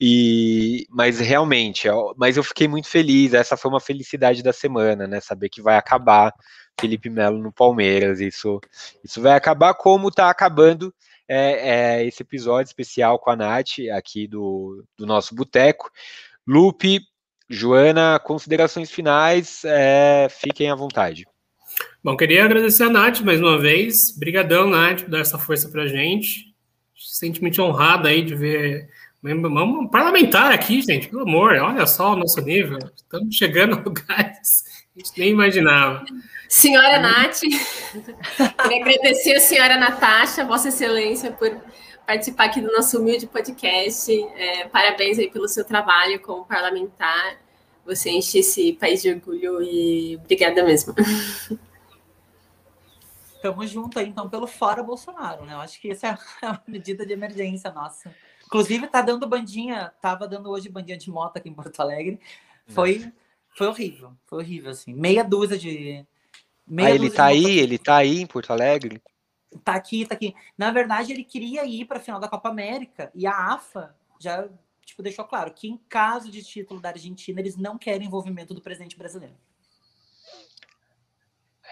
e, 0.00 0.86
mas 0.90 1.18
realmente, 1.18 1.88
mas 2.16 2.36
eu 2.36 2.44
fiquei 2.44 2.68
muito 2.68 2.88
feliz, 2.88 3.32
essa 3.32 3.56
foi 3.56 3.70
uma 3.70 3.80
felicidade 3.80 4.42
da 4.42 4.52
semana, 4.52 5.06
né, 5.06 5.20
saber 5.20 5.48
que 5.48 5.62
vai 5.62 5.76
acabar 5.76 6.32
Felipe 6.80 7.10
Melo 7.10 7.38
no 7.38 7.52
Palmeiras, 7.52 8.20
isso, 8.20 8.60
isso 9.04 9.20
vai 9.20 9.32
acabar 9.32 9.74
como 9.74 10.08
está 10.08 10.30
acabando 10.30 10.94
é, 11.28 11.98
é, 11.98 12.06
esse 12.06 12.22
episódio 12.22 12.68
especial 12.68 13.18
com 13.18 13.30
a 13.30 13.36
Nath 13.36 13.80
aqui 13.94 14.26
do, 14.26 14.84
do 14.96 15.06
nosso 15.06 15.34
boteco, 15.34 15.90
Lupe, 16.46 17.00
Joana, 17.48 18.18
considerações 18.18 18.90
finais, 18.90 19.62
é, 19.64 20.28
fiquem 20.30 20.70
à 20.70 20.74
vontade. 20.74 21.26
Bom, 22.02 22.16
queria 22.16 22.44
agradecer 22.44 22.84
a 22.84 22.90
Nath 22.90 23.20
mais 23.20 23.40
uma 23.40 23.58
vez. 23.58 24.14
Obrigadão, 24.16 24.68
Nath, 24.68 25.02
por 25.02 25.10
dar 25.10 25.20
essa 25.20 25.38
força 25.38 25.68
para 25.68 25.82
a 25.82 25.86
gente. 25.86 26.54
Sentimente 26.96 27.60
honrado 27.60 28.08
aí 28.08 28.22
de 28.22 28.34
ver 28.34 28.88
um 29.22 29.88
parlamentar 29.88 30.52
aqui, 30.52 30.80
gente, 30.80 31.08
pelo 31.08 31.22
amor, 31.22 31.54
olha 31.56 31.86
só 31.86 32.12
o 32.12 32.16
nosso 32.16 32.40
nível. 32.40 32.78
Estamos 32.94 33.34
chegando 33.34 33.76
a 33.76 33.80
lugares 33.80 34.62
que 34.94 35.00
a 35.00 35.04
gente 35.04 35.18
nem 35.18 35.30
imaginava. 35.30 36.04
Senhora 36.48 36.98
Nath, 36.98 37.40
queria 38.62 38.80
agradecer 38.80 39.36
a 39.36 39.40
senhora 39.40 39.76
Natasha, 39.76 40.46
Vossa 40.46 40.68
Excelência, 40.68 41.30
por 41.30 41.54
participar 42.06 42.46
aqui 42.46 42.62
do 42.62 42.72
nosso 42.72 42.98
humilde 42.98 43.26
podcast. 43.26 44.10
É, 44.34 44.66
parabéns 44.66 45.18
aí 45.18 45.30
pelo 45.30 45.46
seu 45.46 45.62
trabalho 45.62 46.18
como 46.20 46.46
parlamentar. 46.46 47.38
Você 47.84 48.10
enche 48.10 48.38
esse 48.38 48.72
país 48.72 49.02
de 49.02 49.10
orgulho 49.10 49.62
e 49.62 50.16
obrigada 50.16 50.64
mesmo. 50.64 50.94
Estamos 53.36 53.70
juntos 53.70 53.98
aí, 53.98 54.08
então, 54.08 54.28
pelo 54.28 54.46
fora 54.46 54.82
Bolsonaro, 54.82 55.44
né? 55.44 55.52
Eu 55.52 55.60
acho 55.60 55.78
que 55.78 55.90
essa 55.90 56.08
é 56.08 56.16
a 56.46 56.60
medida 56.66 57.04
de 57.04 57.12
emergência 57.12 57.70
nossa. 57.70 58.10
Inclusive, 58.46 58.86
tá 58.86 59.02
dando 59.02 59.28
bandinha, 59.28 59.92
tava 60.00 60.26
dando 60.26 60.50
hoje 60.50 60.70
bandinha 60.70 60.96
de 60.96 61.10
moto 61.10 61.36
aqui 61.36 61.50
em 61.50 61.54
Porto 61.54 61.78
Alegre. 61.80 62.18
Foi, 62.66 63.12
foi 63.50 63.66
horrível, 63.66 64.12
foi 64.24 64.38
horrível, 64.38 64.70
assim. 64.70 64.94
Meia 64.94 65.22
dúzia 65.22 65.58
de. 65.58 66.06
Meia 66.68 66.88
ah, 66.88 66.94
ele 66.94 67.10
tá 67.10 67.24
aí, 67.26 67.58
ele 67.58 67.78
tá 67.78 67.96
aí 67.96 68.20
em 68.20 68.26
Porto 68.26 68.52
Alegre? 68.52 69.02
Tá 69.64 69.74
aqui, 69.74 70.04
tá 70.04 70.14
aqui. 70.14 70.34
Na 70.56 70.70
verdade, 70.70 71.12
ele 71.12 71.24
queria 71.24 71.64
ir 71.64 71.86
para 71.86 71.98
a 71.98 72.00
final 72.00 72.20
da 72.20 72.28
Copa 72.28 72.48
América 72.48 73.10
e 73.14 73.26
a 73.26 73.54
AFA 73.54 73.96
já 74.20 74.48
tipo, 74.84 75.02
deixou 75.02 75.24
claro 75.24 75.52
que, 75.52 75.68
em 75.68 75.76
caso 75.88 76.30
de 76.30 76.42
título 76.42 76.80
da 76.80 76.88
Argentina, 76.88 77.40
eles 77.40 77.56
não 77.56 77.78
querem 77.78 78.06
envolvimento 78.06 78.54
do 78.54 78.60
presidente 78.60 78.96
brasileiro. 78.96 79.36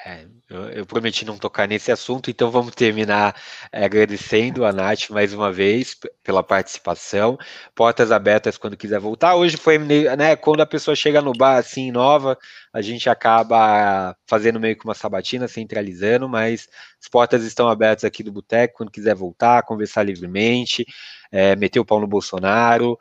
É, 0.09 0.24
eu, 0.49 0.69
eu, 0.69 0.87
prometi 0.87 1.24
não 1.24 1.37
tocar 1.37 1.66
nesse 1.66 1.91
assunto, 1.91 2.31
então 2.31 2.49
vamos 2.49 2.77
terminar 2.77 3.35
é, 3.73 3.85
agradecendo 3.85 4.65
a 4.65 4.73
Nath 4.73 5.11
mais 5.11 5.35
uma 5.35 5.53
vez 5.53 5.97
pela 6.23 6.45
participação. 6.45 7.37
Portas 7.74 8.12
abertas 8.12 8.57
quando 8.57 8.77
quiser 8.77 9.01
voltar. 9.01 9.35
Hoje 9.35 9.57
foi, 9.57 9.78
né, 9.78 10.37
quando 10.37 10.61
a 10.61 10.66
pessoa 10.66 10.95
chega 10.95 11.20
no 11.20 11.33
bar 11.33 11.57
assim, 11.57 11.91
nova, 11.91 12.39
a 12.73 12.81
gente 12.81 13.11
acaba 13.11 14.16
fazendo 14.28 14.61
meio 14.61 14.78
que 14.78 14.85
uma 14.85 14.95
sabatina, 14.95 15.49
centralizando, 15.49 16.28
mas 16.28 16.69
as 17.03 17.09
portas 17.09 17.43
estão 17.43 17.69
abertas 17.69 18.05
aqui 18.05 18.23
do 18.23 18.31
Boteco 18.31 18.74
quando 18.77 18.93
quiser 18.93 19.16
voltar, 19.16 19.65
conversar 19.65 20.05
livremente, 20.05 20.87
é, 21.33 21.57
meter 21.57 21.81
o 21.81 21.85
pau 21.85 21.99
no 21.99 22.07
Bolsonaro, 22.07 22.97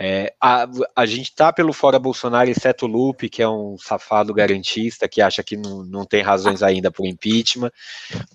é, 0.00 0.32
a, 0.40 0.64
a, 0.94 1.04
gente 1.06 1.34
tá 1.34 1.52
pelo 1.52 1.72
fora 1.72 1.98
Bolsonaro, 1.98 2.48
exceto 2.48 2.86
o 2.86 2.88
Lupe, 2.88 3.28
que 3.28 3.42
é 3.42 3.48
um 3.48 3.76
safado 3.76 4.32
garantista, 4.32 5.08
que 5.08 5.20
acha 5.20 5.42
que 5.42 5.56
não, 5.56 5.84
não 5.84 6.04
tem 6.04 6.22
razões 6.22 6.62
ainda 6.62 6.88
o 6.96 7.04
impeachment. 7.04 7.72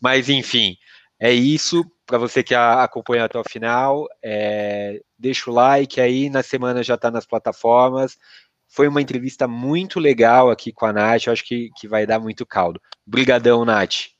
Mas, 0.02 0.28
enfim, 0.28 0.76
é 1.18 1.32
isso. 1.32 1.86
Para 2.06 2.18
você 2.18 2.44
que 2.44 2.54
acompanha 2.54 3.24
até 3.24 3.40
o 3.40 3.50
final, 3.50 4.06
é, 4.22 5.00
deixa 5.18 5.50
o 5.50 5.54
like 5.54 6.02
aí. 6.02 6.30
Na 6.30 6.44
semana 6.44 6.84
já 6.84 6.96
está 6.96 7.10
nas 7.10 7.26
plataformas. 7.26 8.18
Foi 8.68 8.90
uma 8.90 9.02
entrevista 9.02 9.48
muito 9.48 10.02
legal 10.02 10.52
aqui 10.52 10.74
com 10.74 10.86
a 10.86 10.92
Nath. 10.92 11.28
Eu 11.28 11.34
acho 11.34 11.46
que, 11.46 11.70
que 11.78 11.88
vai 11.88 12.06
dar 12.06 12.20
muito 12.20 12.46
caldo. 12.46 12.82
Obrigadão, 13.08 13.64
Nath. 13.64 14.13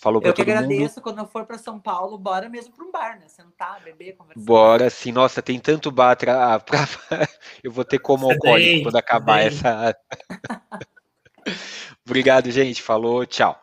Falou 0.00 0.22
eu 0.24 0.32
que 0.32 0.40
agradeço. 0.40 0.94
Mundo. 0.96 1.02
Quando 1.02 1.18
eu 1.18 1.26
for 1.26 1.44
para 1.44 1.58
São 1.58 1.78
Paulo, 1.78 2.16
bora 2.16 2.48
mesmo 2.48 2.72
para 2.74 2.84
um 2.84 2.90
bar, 2.90 3.18
né? 3.20 3.28
Sentar, 3.28 3.82
beber, 3.82 4.16
conversar. 4.16 4.42
Bora, 4.42 4.88
sim. 4.88 5.12
Nossa, 5.12 5.42
tem 5.42 5.60
tanto 5.60 5.90
bar. 5.90 6.16
Tra... 6.16 6.58
Pra... 6.64 6.88
eu 7.62 7.70
vou 7.70 7.84
ter 7.84 7.98
como 7.98 8.30
alcoólico 8.30 8.84
quando 8.84 8.96
acabar 8.96 9.40
essa. 9.40 9.94
Obrigado, 12.06 12.50
gente. 12.50 12.82
Falou, 12.82 13.26
tchau. 13.26 13.60